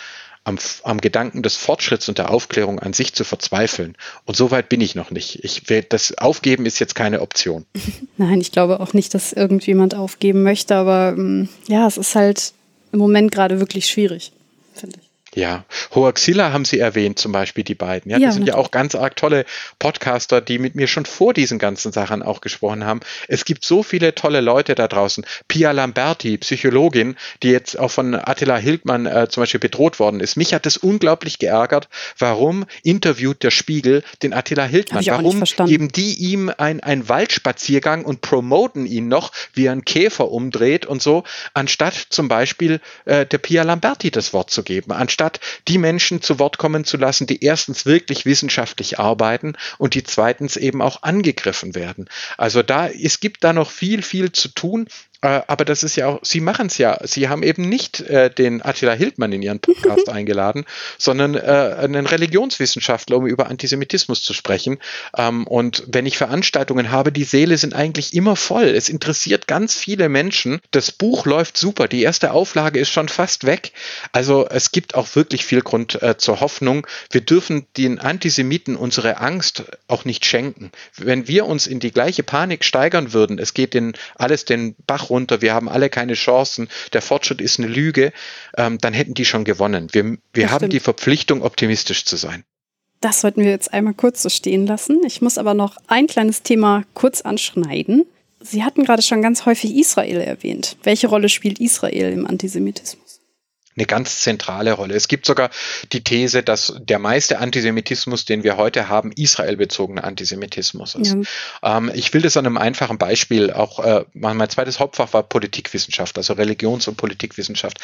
am, 0.49 0.59
am 0.83 1.01
Gedanken 1.01 1.43
des 1.43 1.57
Fortschritts 1.57 2.09
und 2.09 2.19
der 2.19 2.31
Aufklärung 2.31 2.81
an 2.81 2.95
sich 2.95 3.13
zu 3.13 3.25
verzweifeln. 3.25 3.97
Und 4.25 4.37
so 4.37 4.51
weit 4.51 4.69
bin 4.69 4.81
ich 4.81 4.95
noch 4.95 5.11
nicht. 5.11 5.45
Ich 5.45 5.63
das 5.89 6.17
Aufgeben 6.17 6.65
ist 6.67 6.79
jetzt 6.79 6.95
keine 6.95 7.21
Option. 7.21 7.67
Nein, 8.17 8.41
ich 8.41 8.51
glaube 8.51 8.81
auch 8.81 8.95
nicht, 8.95 9.15
dass 9.15 9.33
irgendjemand 9.33 9.95
aufgeben 9.95 10.43
möchte, 10.43 10.75
aber 10.75 11.15
ähm, 11.17 11.49
ja, 11.69 11.87
es 11.87 11.99
ist 11.99 12.15
halt 12.15 12.55
im 12.93 12.99
Moment 12.99 13.31
gerade 13.31 13.61
wirklich 13.61 13.87
schwierig, 13.87 14.33
finde 14.75 14.99
ich. 15.01 15.08
Ja, 15.39 15.65
Hoaxilla 15.95 16.53
haben 16.53 16.65
Sie 16.65 16.81
erwähnt, 16.81 17.21
zum 17.21 17.31
Beispiel 17.31 17.63
die 17.63 17.77
beiden. 17.77 18.11
Ja, 18.11 18.19
ja 18.19 18.27
das 18.27 18.35
sind 18.35 18.47
natürlich. 18.47 18.57
ja 18.57 18.67
auch 18.67 18.73
ganz 18.73 18.97
arg 18.97 19.15
tolle 19.15 19.45
Podcaster, 19.79 20.41
die 20.41 20.59
mit 20.59 20.75
mir 20.75 20.89
schon 20.89 21.07
vor 21.07 21.33
diesen 21.33 21.61
ganzen 21.61 21.93
Sachen 21.93 22.25
auch 22.25 22.41
gesprochen 22.41 22.85
haben. 22.85 22.99
Es 23.29 23.45
gibt 23.45 23.65
so 23.65 23.85
viele 23.85 24.17
tolle 24.17 24.41
Leute 24.41 24.75
da 24.75 24.89
draußen. 24.89 25.25
Pia 25.47 25.71
Lamberti, 25.71 26.39
Psychologin, 26.39 27.15
die 27.45 27.51
jetzt 27.51 27.79
auch 27.79 27.93
von 27.93 28.17
Attila 28.17 28.57
Hildmann 28.57 29.07
äh, 29.07 29.29
zum 29.29 29.43
Beispiel 29.43 29.61
bedroht 29.61 30.01
worden 30.01 30.19
ist. 30.19 30.35
Mich 30.35 30.55
hat 30.55 30.67
das 30.67 30.77
unglaublich 30.77 31.39
geärgert. 31.39 31.89
Warum 32.19 32.65
interviewt 32.83 33.45
der 33.45 33.53
Spiegel 33.53 34.03
den 34.25 34.33
Attila 34.33 34.65
Hildmann? 34.65 35.07
Warum 35.07 35.45
geben 35.69 35.93
die 35.93 36.15
ihm 36.15 36.51
einen 36.59 37.09
Waldspaziergang 37.09 38.05
und 38.05 38.23
promoten 38.23 38.87
ihn 38.87 39.07
noch, 39.07 39.31
wie 39.55 39.67
er 39.67 39.73
einen 39.73 39.85
Käfer 39.85 40.33
umdreht 40.33 40.85
und 40.85 41.01
so, 41.01 41.23
anstatt 41.55 41.95
zum 41.95 42.27
Beispiel 42.27 42.81
äh, 43.05 43.25
der 43.25 43.39
Pia 43.39 43.63
Lamberti 43.63 44.11
das 44.11 44.33
Wort 44.33 44.51
zu 44.51 44.65
geben, 44.65 44.91
anstatt 44.91 45.28
anstatt 45.29 45.41
die 45.69 45.79
Menschen 45.79 46.23
zu 46.23 46.39
Wort 46.39 46.59
kommen 46.59 46.85
zu 46.85 46.97
lassen, 46.97 47.27
die 47.27 47.45
erstens 47.45 47.85
wirklich 47.85 48.25
wissenschaftlich 48.25 48.99
arbeiten 48.99 49.55
und 49.77 49.95
die 49.95 50.03
zweitens 50.03 50.57
eben 50.57 50.81
auch 50.81 51.03
angegriffen 51.03 51.75
werden. 51.75 52.09
Also 52.37 52.63
da, 52.63 52.89
es 52.89 53.21
gibt 53.21 53.45
da 53.45 53.53
noch 53.53 53.71
viel, 53.71 54.03
viel 54.03 54.33
zu 54.33 54.49
tun. 54.49 54.89
Äh, 55.21 55.41
aber 55.49 55.65
das 55.65 55.83
ist 55.83 55.97
ja 55.97 56.07
auch, 56.07 56.21
Sie 56.23 56.41
machen 56.41 56.67
es 56.69 56.79
ja. 56.79 56.99
Sie 57.03 57.29
haben 57.29 57.43
eben 57.43 57.63
nicht 57.69 58.01
äh, 58.03 58.31
den 58.31 58.65
Attila 58.65 58.93
Hildmann 58.93 59.33
in 59.33 59.43
Ihren 59.43 59.59
Podcast 59.59 60.09
eingeladen, 60.09 60.65
sondern 60.97 61.35
äh, 61.35 61.39
einen 61.39 62.07
Religionswissenschaftler, 62.07 63.17
um 63.17 63.27
über 63.27 63.49
Antisemitismus 63.49 64.23
zu 64.23 64.33
sprechen. 64.33 64.79
Ähm, 65.17 65.47
und 65.47 65.83
wenn 65.89 66.07
ich 66.07 66.19
Veranstaltungen 66.19 66.93
habe, 66.93 67.11
die 67.11 67.25
Seele 67.25 67.59
sind 67.59 67.75
eigentlich 67.75 68.15
immer 68.15 68.37
voll. 68.37 68.67
Es 68.67 68.89
interessiert 68.89 69.49
ganz 69.49 69.75
viele 69.75 70.09
Menschen. 70.09 70.61
Das 70.71 70.93
Buch 70.93 71.27
läuft 71.27 71.57
super. 71.57 71.89
Die 71.89 72.03
erste 72.03 72.31
Auflage 72.31 72.79
ist 72.79 72.91
schon 72.91 73.09
fast 73.09 73.45
weg. 73.45 73.73
Also 74.13 74.47
es 74.49 74.71
gibt 74.71 74.95
auch 74.95 75.17
wirklich 75.17 75.45
viel 75.45 75.63
Grund 75.63 76.01
äh, 76.01 76.17
zur 76.17 76.41
Hoffnung. 76.41 76.87
Wir 77.11 77.23
dürfen 77.23 77.67
den 77.77 77.99
Antisemiten 77.99 78.77
unsere 78.77 79.19
Angst 79.19 79.65
auch 79.89 80.05
nicht 80.05 80.25
schenken. 80.25 80.71
Wenn 80.97 81.27
wir 81.27 81.47
uns 81.47 81.67
in 81.67 81.81
die 81.81 81.91
gleiche 81.91 82.23
Panik 82.23 82.65
steigern 82.65 83.13
würden, 83.13 83.41
es 83.41 83.53
geht 83.53 83.75
den, 83.75 83.95
alles 84.15 84.45
den 84.45 84.77
Bach 84.87 85.08
runter, 85.11 85.43
wir 85.43 85.55
haben 85.55 85.69
alle 85.69 85.91
keine 85.91 86.15
Chancen, 86.15 86.69
der 86.93 87.03
Fortschritt 87.03 87.41
ist 87.41 87.59
eine 87.59 87.69
Lüge, 87.69 88.13
ähm, 88.57 88.79
dann 88.79 88.93
hätten 88.93 89.15
die 89.15 89.25
schon 89.25 89.45
gewonnen. 89.45 89.89
Wir, 89.93 90.17
wir 90.33 90.51
haben 90.51 90.71
die 90.71 90.81
Verpflichtung, 90.81 91.43
optimistisch 91.43 92.05
zu 92.05 92.17
sein. 92.17 92.45
Das 93.01 93.21
sollten 93.21 93.43
wir 93.43 93.51
jetzt 93.51 93.73
einmal 93.73 93.95
kurz 93.95 94.23
so 94.23 94.29
stehen 94.29 94.67
lassen. 94.67 95.01
Ich 95.07 95.23
muss 95.23 95.39
aber 95.39 95.55
noch 95.55 95.77
ein 95.87 96.09
kleines 96.09 96.43
Thema 96.43 96.85
kurz 96.95 97.21
anschneiden. 97.21 98.07
Sie 98.41 98.65
hatten 98.65 98.85
gerade 98.85 99.03
schon 99.03 99.23
ganz 99.23 99.47
häufig 99.47 99.77
Israel 99.77 100.21
erwähnt. 100.21 100.77
Welche 100.83 101.09
Rolle 101.09 101.29
spielt 101.29 101.61
Israel 101.61 102.13
im 102.13 102.27
Antisemitismus? 102.27 103.18
Eine 103.79 103.87
ganz 103.87 104.21
zentrale 104.21 104.73
Rolle. 104.73 104.95
Es 104.95 105.09
gibt 105.09 105.25
sogar 105.25 105.51
die 105.93 106.03
These, 106.03 106.43
dass 106.43 106.75
der 106.79 106.99
meiste 106.99 107.39
Antisemitismus, 107.39 108.25
den 108.25 108.43
wir 108.43 108.57
heute 108.57 108.89
haben, 108.89 109.13
israelbezogener 109.13 110.05
Antisemitismus 110.05 110.95
ist. 110.97 111.17
Ja. 111.63 111.79
Ähm, 111.79 111.91
ich 111.95 112.13
will 112.13 112.23
das 112.23 112.37
an 112.37 112.47
einem 112.47 112.59
einfachen 112.59 112.99
Beispiel 112.99 113.53
auch, 113.53 113.79
äh, 113.79 114.05
mein 114.13 114.51
zweites 114.51 114.81
Hauptfach 114.81 115.13
war 115.13 115.23
Politikwissenschaft, 115.23 116.17
also 116.19 116.35
Religions- 116.35 116.89
und 116.89 116.97
Politikwissenschaft. 116.97 117.79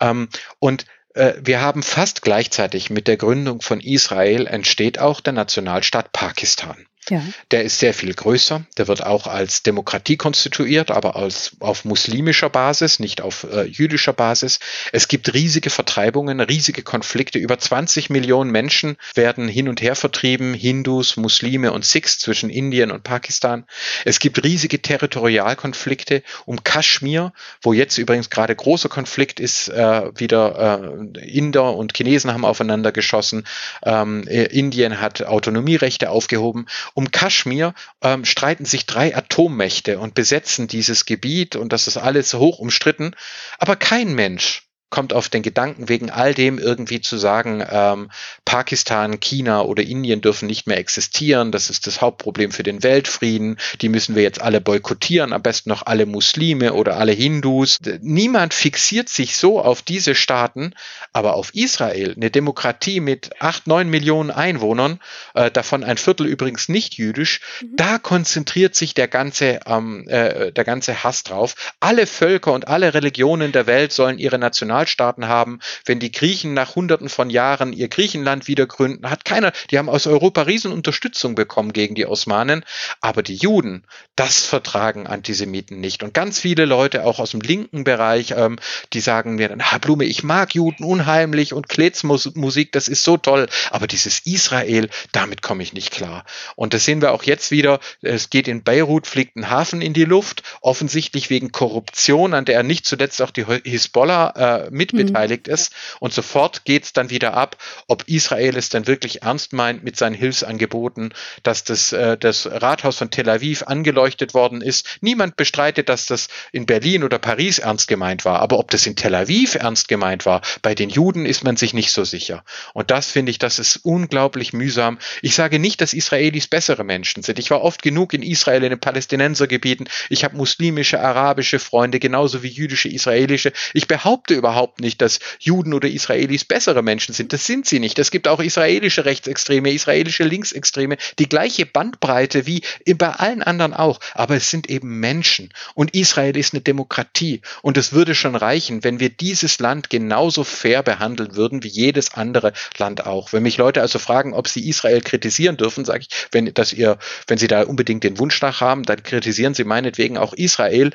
Ähm, 0.00 0.28
und 0.58 0.84
äh, 1.14 1.34
wir 1.42 1.60
haben 1.60 1.82
fast 1.82 2.22
gleichzeitig 2.22 2.90
mit 2.90 3.08
der 3.08 3.16
Gründung 3.16 3.62
von 3.62 3.80
Israel 3.80 4.46
entsteht 4.46 4.98
auch 4.98 5.20
der 5.20 5.32
Nationalstaat 5.32 6.12
Pakistan. 6.12 6.86
Ja. 7.10 7.22
Der 7.50 7.64
ist 7.64 7.78
sehr 7.78 7.94
viel 7.94 8.12
größer. 8.12 8.62
Der 8.76 8.88
wird 8.88 9.04
auch 9.04 9.26
als 9.26 9.62
Demokratie 9.62 10.16
konstituiert, 10.16 10.90
aber 10.90 11.16
als, 11.16 11.52
auf 11.60 11.84
muslimischer 11.84 12.50
Basis, 12.50 12.98
nicht 12.98 13.20
auf 13.20 13.46
äh, 13.50 13.62
jüdischer 13.64 14.12
Basis. 14.12 14.58
Es 14.92 15.08
gibt 15.08 15.32
riesige 15.34 15.70
Vertreibungen, 15.70 16.40
riesige 16.40 16.82
Konflikte. 16.82 17.38
Über 17.38 17.58
20 17.58 18.10
Millionen 18.10 18.50
Menschen 18.50 18.96
werden 19.14 19.48
hin 19.48 19.68
und 19.68 19.80
her 19.80 19.96
vertrieben, 19.96 20.54
Hindus, 20.54 21.16
Muslime 21.16 21.72
und 21.72 21.84
Sikhs 21.84 22.18
zwischen 22.18 22.50
Indien 22.50 22.90
und 22.90 23.04
Pakistan. 23.04 23.64
Es 24.04 24.18
gibt 24.18 24.42
riesige 24.44 24.80
Territorialkonflikte 24.82 26.22
um 26.46 26.62
Kaschmir, 26.64 27.32
wo 27.62 27.72
jetzt 27.72 27.98
übrigens 27.98 28.30
gerade 28.30 28.54
großer 28.54 28.88
Konflikt 28.88 29.40
ist, 29.40 29.68
äh, 29.68 30.10
wieder 30.18 31.02
äh, 31.14 31.20
Inder 31.20 31.74
und 31.74 31.96
Chinesen 31.96 32.32
haben 32.32 32.44
aufeinander 32.44 32.92
geschossen. 32.92 33.44
Ähm, 33.82 34.26
äh, 34.26 34.44
Indien 34.44 35.00
hat 35.00 35.22
Autonomierechte 35.22 36.10
aufgehoben 36.10 36.66
um 36.98 37.12
Kaschmir 37.12 37.74
ähm, 38.02 38.24
streiten 38.24 38.64
sich 38.64 38.84
drei 38.84 39.16
Atommächte 39.16 40.00
und 40.00 40.14
besetzen 40.14 40.66
dieses 40.66 41.06
Gebiet 41.06 41.54
und 41.54 41.72
das 41.72 41.86
ist 41.86 41.96
alles 41.96 42.34
hoch 42.34 42.58
umstritten. 42.58 43.12
Aber 43.60 43.76
kein 43.76 44.16
Mensch 44.16 44.67
kommt 44.90 45.12
auf 45.12 45.28
den 45.28 45.42
Gedanken, 45.42 45.88
wegen 45.88 46.10
all 46.10 46.32
dem 46.32 46.58
irgendwie 46.58 47.00
zu 47.00 47.18
sagen, 47.18 47.64
ähm, 47.70 48.10
Pakistan, 48.44 49.20
China 49.20 49.62
oder 49.62 49.82
Indien 49.82 50.22
dürfen 50.22 50.46
nicht 50.46 50.66
mehr 50.66 50.78
existieren, 50.78 51.52
das 51.52 51.68
ist 51.68 51.86
das 51.86 52.00
Hauptproblem 52.00 52.52
für 52.52 52.62
den 52.62 52.82
Weltfrieden, 52.82 53.58
die 53.82 53.90
müssen 53.90 54.14
wir 54.14 54.22
jetzt 54.22 54.40
alle 54.40 54.60
boykottieren, 54.60 55.32
am 55.32 55.42
besten 55.42 55.68
noch 55.68 55.84
alle 55.84 56.06
Muslime 56.06 56.72
oder 56.72 56.96
alle 56.96 57.12
Hindus. 57.12 57.78
Niemand 58.00 58.54
fixiert 58.54 59.10
sich 59.10 59.36
so 59.36 59.60
auf 59.60 59.82
diese 59.82 60.14
Staaten, 60.14 60.72
aber 61.12 61.34
auf 61.34 61.54
Israel, 61.54 62.14
eine 62.16 62.30
Demokratie 62.30 63.00
mit 63.00 63.30
acht, 63.40 63.66
neun 63.66 63.90
Millionen 63.90 64.30
Einwohnern, 64.30 65.00
äh, 65.34 65.50
davon 65.50 65.84
ein 65.84 65.98
Viertel 65.98 66.26
übrigens 66.26 66.68
nicht 66.70 66.94
jüdisch, 66.94 67.40
mhm. 67.60 67.76
da 67.76 67.98
konzentriert 67.98 68.74
sich 68.74 68.94
der 68.94 69.08
ganze, 69.08 69.60
ähm, 69.66 70.08
äh, 70.08 70.50
der 70.52 70.64
ganze 70.64 71.04
Hass 71.04 71.24
drauf. 71.24 71.54
Alle 71.80 72.06
Völker 72.06 72.52
und 72.52 72.68
alle 72.68 72.94
Religionen 72.94 73.52
der 73.52 73.66
Welt 73.66 73.92
sollen 73.92 74.18
ihre 74.18 74.38
National 74.38 74.77
Nationalstaaten 74.78 75.28
haben, 75.28 75.60
wenn 75.84 75.98
die 75.98 76.12
Griechen 76.12 76.54
nach 76.54 76.76
hunderten 76.76 77.08
von 77.08 77.30
Jahren 77.30 77.72
ihr 77.72 77.88
Griechenland 77.88 78.46
wieder 78.46 78.66
gründen, 78.66 79.10
hat 79.10 79.24
keiner, 79.24 79.52
die 79.70 79.78
haben 79.78 79.88
aus 79.88 80.06
Europa 80.06 80.42
riesen 80.42 80.72
Unterstützung 80.72 81.34
bekommen 81.34 81.72
gegen 81.72 81.94
die 81.94 82.06
Osmanen, 82.06 82.64
aber 83.00 83.22
die 83.22 83.34
Juden, 83.34 83.84
das 84.16 84.44
vertragen 84.44 85.06
Antisemiten 85.06 85.80
nicht. 85.80 86.02
Und 86.02 86.14
ganz 86.14 86.40
viele 86.40 86.64
Leute, 86.64 87.04
auch 87.04 87.18
aus 87.18 87.32
dem 87.32 87.40
linken 87.40 87.84
Bereich, 87.84 88.32
ähm, 88.36 88.58
die 88.92 89.00
sagen 89.00 89.36
mir 89.36 89.48
dann, 89.48 89.60
ah, 89.60 89.78
Blume, 89.78 90.04
ich 90.04 90.22
mag 90.22 90.54
Juden 90.54 90.84
unheimlich 90.84 91.52
und 91.52 91.68
Klezmusik, 91.68 92.72
das 92.72 92.88
ist 92.88 93.04
so 93.04 93.16
toll, 93.16 93.48
aber 93.70 93.86
dieses 93.86 94.20
Israel, 94.26 94.88
damit 95.12 95.42
komme 95.42 95.62
ich 95.62 95.72
nicht 95.72 95.90
klar. 95.90 96.24
Und 96.56 96.74
das 96.74 96.84
sehen 96.84 97.00
wir 97.02 97.12
auch 97.12 97.24
jetzt 97.24 97.50
wieder, 97.50 97.80
es 98.02 98.30
geht 98.30 98.48
in 98.48 98.62
Beirut, 98.62 99.06
fliegt 99.06 99.36
ein 99.36 99.50
Hafen 99.50 99.82
in 99.82 99.92
die 99.92 100.04
Luft, 100.04 100.42
offensichtlich 100.60 101.30
wegen 101.30 101.52
Korruption, 101.52 102.34
an 102.34 102.44
der 102.44 102.62
nicht 102.62 102.86
zuletzt 102.86 103.20
auch 103.22 103.30
die 103.30 103.44
Hisbollah 103.64 104.66
äh, 104.66 104.67
mitbeteiligt 104.70 105.46
mhm. 105.46 105.54
ist. 105.54 105.72
Und 106.00 106.12
sofort 106.12 106.64
geht 106.64 106.84
es 106.84 106.92
dann 106.92 107.10
wieder 107.10 107.34
ab, 107.34 107.56
ob 107.86 108.04
Israel 108.06 108.56
es 108.56 108.68
dann 108.68 108.86
wirklich 108.86 109.22
ernst 109.22 109.52
meint 109.52 109.84
mit 109.84 109.96
seinen 109.96 110.14
Hilfsangeboten, 110.14 111.14
dass 111.42 111.64
das, 111.64 111.92
äh, 111.92 112.16
das 112.16 112.46
Rathaus 112.50 112.98
von 112.98 113.10
Tel 113.10 113.28
Aviv 113.28 113.64
angeleuchtet 113.64 114.34
worden 114.34 114.60
ist. 114.60 114.98
Niemand 115.00 115.36
bestreitet, 115.36 115.88
dass 115.88 116.06
das 116.06 116.28
in 116.52 116.66
Berlin 116.66 117.04
oder 117.04 117.18
Paris 117.18 117.58
ernst 117.58 117.88
gemeint 117.88 118.24
war. 118.24 118.40
Aber 118.40 118.58
ob 118.58 118.70
das 118.70 118.86
in 118.86 118.96
Tel 118.96 119.14
Aviv 119.14 119.54
ernst 119.54 119.88
gemeint 119.88 120.26
war, 120.26 120.42
bei 120.62 120.74
den 120.74 120.90
Juden 120.90 121.26
ist 121.26 121.44
man 121.44 121.56
sich 121.56 121.74
nicht 121.74 121.92
so 121.92 122.04
sicher. 122.04 122.44
Und 122.74 122.90
das 122.90 123.10
finde 123.10 123.30
ich, 123.30 123.38
das 123.38 123.58
ist 123.58 123.76
unglaublich 123.84 124.52
mühsam. 124.52 124.98
Ich 125.22 125.34
sage 125.34 125.58
nicht, 125.58 125.80
dass 125.80 125.94
Israelis 125.94 126.46
bessere 126.46 126.84
Menschen 126.84 127.22
sind. 127.22 127.38
Ich 127.38 127.50
war 127.50 127.62
oft 127.62 127.82
genug 127.82 128.14
in 128.14 128.22
Israel, 128.22 128.64
in 128.64 128.70
den 128.70 128.80
Palästinensergebieten. 128.80 129.88
Ich 130.08 130.24
habe 130.24 130.36
muslimische, 130.36 131.00
arabische 131.00 131.58
Freunde, 131.58 131.98
genauso 131.98 132.42
wie 132.42 132.48
jüdische, 132.48 132.88
israelische. 132.88 133.52
Ich 133.74 133.88
behaupte 133.88 134.34
überhaupt 134.34 134.57
überhaupt 134.58 134.80
nicht, 134.80 135.00
dass 135.00 135.20
Juden 135.38 135.72
oder 135.72 135.88
Israelis 135.88 136.44
bessere 136.44 136.82
Menschen 136.82 137.14
sind. 137.14 137.32
Das 137.32 137.46
sind 137.46 137.66
sie 137.66 137.78
nicht. 137.78 137.96
Es 138.00 138.10
gibt 138.10 138.26
auch 138.26 138.40
israelische 138.40 139.04
Rechtsextreme, 139.04 139.72
israelische 139.72 140.24
Linksextreme, 140.24 140.96
die 141.20 141.28
gleiche 141.28 141.64
Bandbreite 141.64 142.44
wie 142.46 142.62
bei 142.96 143.10
allen 143.10 143.44
anderen 143.44 143.72
auch. 143.72 144.00
Aber 144.14 144.34
es 144.34 144.50
sind 144.50 144.68
eben 144.68 144.98
Menschen. 144.98 145.50
Und 145.74 145.94
Israel 145.94 146.36
ist 146.36 146.54
eine 146.54 146.60
Demokratie. 146.60 147.40
Und 147.62 147.76
es 147.76 147.92
würde 147.92 148.16
schon 148.16 148.34
reichen, 148.34 148.82
wenn 148.82 148.98
wir 148.98 149.10
dieses 149.10 149.60
Land 149.60 149.90
genauso 149.90 150.42
fair 150.42 150.82
behandeln 150.82 151.36
würden 151.36 151.62
wie 151.62 151.68
jedes 151.68 152.14
andere 152.14 152.52
Land 152.78 153.06
auch. 153.06 153.32
Wenn 153.32 153.44
mich 153.44 153.58
Leute 153.58 153.80
also 153.80 154.00
fragen, 154.00 154.34
ob 154.34 154.48
sie 154.48 154.68
Israel 154.68 155.02
kritisieren 155.02 155.56
dürfen, 155.56 155.84
sage 155.84 156.00
ich, 156.00 156.08
wenn, 156.32 156.52
dass 156.52 156.72
ihr, 156.72 156.98
wenn 157.28 157.38
sie 157.38 157.46
da 157.46 157.62
unbedingt 157.62 158.02
den 158.02 158.18
Wunsch 158.18 158.42
nach 158.42 158.60
haben, 158.60 158.82
dann 158.82 159.04
kritisieren 159.04 159.54
sie 159.54 159.64
meinetwegen 159.64 160.18
auch 160.18 160.32
Israel. 160.32 160.90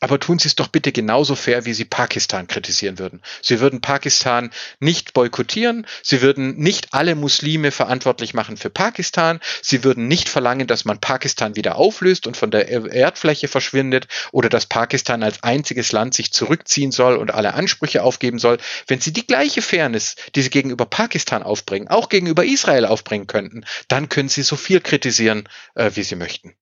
Aber 0.00 0.20
tun 0.20 0.38
Sie 0.38 0.46
es 0.46 0.54
doch 0.54 0.68
bitte 0.68 0.92
genauso 0.92 1.34
fair, 1.34 1.64
wie 1.64 1.74
Sie 1.74 1.84
Pakistan 1.84 2.46
kritisieren 2.46 2.98
würden. 3.00 3.20
Sie 3.42 3.58
würden 3.58 3.80
Pakistan 3.80 4.50
nicht 4.78 5.12
boykottieren. 5.12 5.86
Sie 6.02 6.22
würden 6.22 6.56
nicht 6.56 6.94
alle 6.94 7.16
Muslime 7.16 7.72
verantwortlich 7.72 8.32
machen 8.32 8.56
für 8.56 8.70
Pakistan. 8.70 9.40
Sie 9.60 9.82
würden 9.82 10.06
nicht 10.06 10.28
verlangen, 10.28 10.68
dass 10.68 10.84
man 10.84 11.00
Pakistan 11.00 11.56
wieder 11.56 11.76
auflöst 11.76 12.28
und 12.28 12.36
von 12.36 12.52
der 12.52 12.68
Erdfläche 12.68 13.48
verschwindet 13.48 14.06
oder 14.30 14.48
dass 14.48 14.66
Pakistan 14.66 15.24
als 15.24 15.42
einziges 15.42 15.90
Land 15.90 16.14
sich 16.14 16.32
zurückziehen 16.32 16.92
soll 16.92 17.16
und 17.16 17.34
alle 17.34 17.54
Ansprüche 17.54 18.04
aufgeben 18.04 18.38
soll. 18.38 18.58
Wenn 18.86 19.00
Sie 19.00 19.12
die 19.12 19.26
gleiche 19.26 19.62
Fairness, 19.62 20.14
die 20.36 20.42
Sie 20.42 20.50
gegenüber 20.50 20.86
Pakistan 20.86 21.42
aufbringen, 21.42 21.88
auch 21.88 22.08
gegenüber 22.08 22.44
Israel 22.44 22.84
aufbringen 22.84 23.26
könnten, 23.26 23.64
dann 23.88 24.08
können 24.08 24.28
Sie 24.28 24.42
so 24.42 24.54
viel 24.54 24.80
kritisieren, 24.80 25.48
äh, 25.74 25.90
wie 25.94 26.04
Sie 26.04 26.16
möchten. 26.16 26.54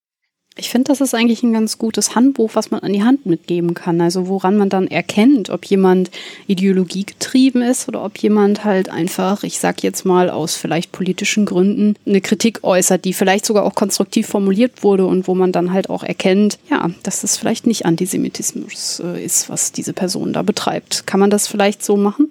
Ich 0.58 0.70
finde, 0.70 0.88
das 0.88 1.02
ist 1.02 1.14
eigentlich 1.14 1.42
ein 1.42 1.52
ganz 1.52 1.76
gutes 1.76 2.14
Handbuch, 2.14 2.52
was 2.54 2.70
man 2.70 2.80
an 2.80 2.94
die 2.94 3.02
Hand 3.02 3.26
mitgeben 3.26 3.74
kann. 3.74 4.00
Also 4.00 4.26
woran 4.26 4.56
man 4.56 4.70
dann 4.70 4.88
erkennt, 4.88 5.50
ob 5.50 5.66
jemand 5.66 6.10
ideologiegetrieben 6.46 7.60
ist 7.60 7.88
oder 7.88 8.02
ob 8.02 8.16
jemand 8.16 8.64
halt 8.64 8.88
einfach, 8.88 9.42
ich 9.42 9.58
sag 9.58 9.82
jetzt 9.82 10.06
mal 10.06 10.30
aus 10.30 10.56
vielleicht 10.56 10.92
politischen 10.92 11.44
Gründen, 11.44 11.94
eine 12.06 12.22
Kritik 12.22 12.64
äußert, 12.64 13.04
die 13.04 13.12
vielleicht 13.12 13.44
sogar 13.44 13.64
auch 13.64 13.74
konstruktiv 13.74 14.28
formuliert 14.28 14.82
wurde 14.82 15.04
und 15.04 15.28
wo 15.28 15.34
man 15.34 15.52
dann 15.52 15.74
halt 15.74 15.90
auch 15.90 16.02
erkennt, 16.02 16.58
ja, 16.70 16.90
dass 17.02 17.20
das 17.20 17.36
vielleicht 17.36 17.66
nicht 17.66 17.84
Antisemitismus 17.84 19.02
äh, 19.04 19.22
ist, 19.22 19.50
was 19.50 19.72
diese 19.72 19.92
Person 19.92 20.32
da 20.32 20.40
betreibt. 20.40 21.06
Kann 21.06 21.20
man 21.20 21.28
das 21.28 21.46
vielleicht 21.48 21.84
so 21.84 21.98
machen? 21.98 22.30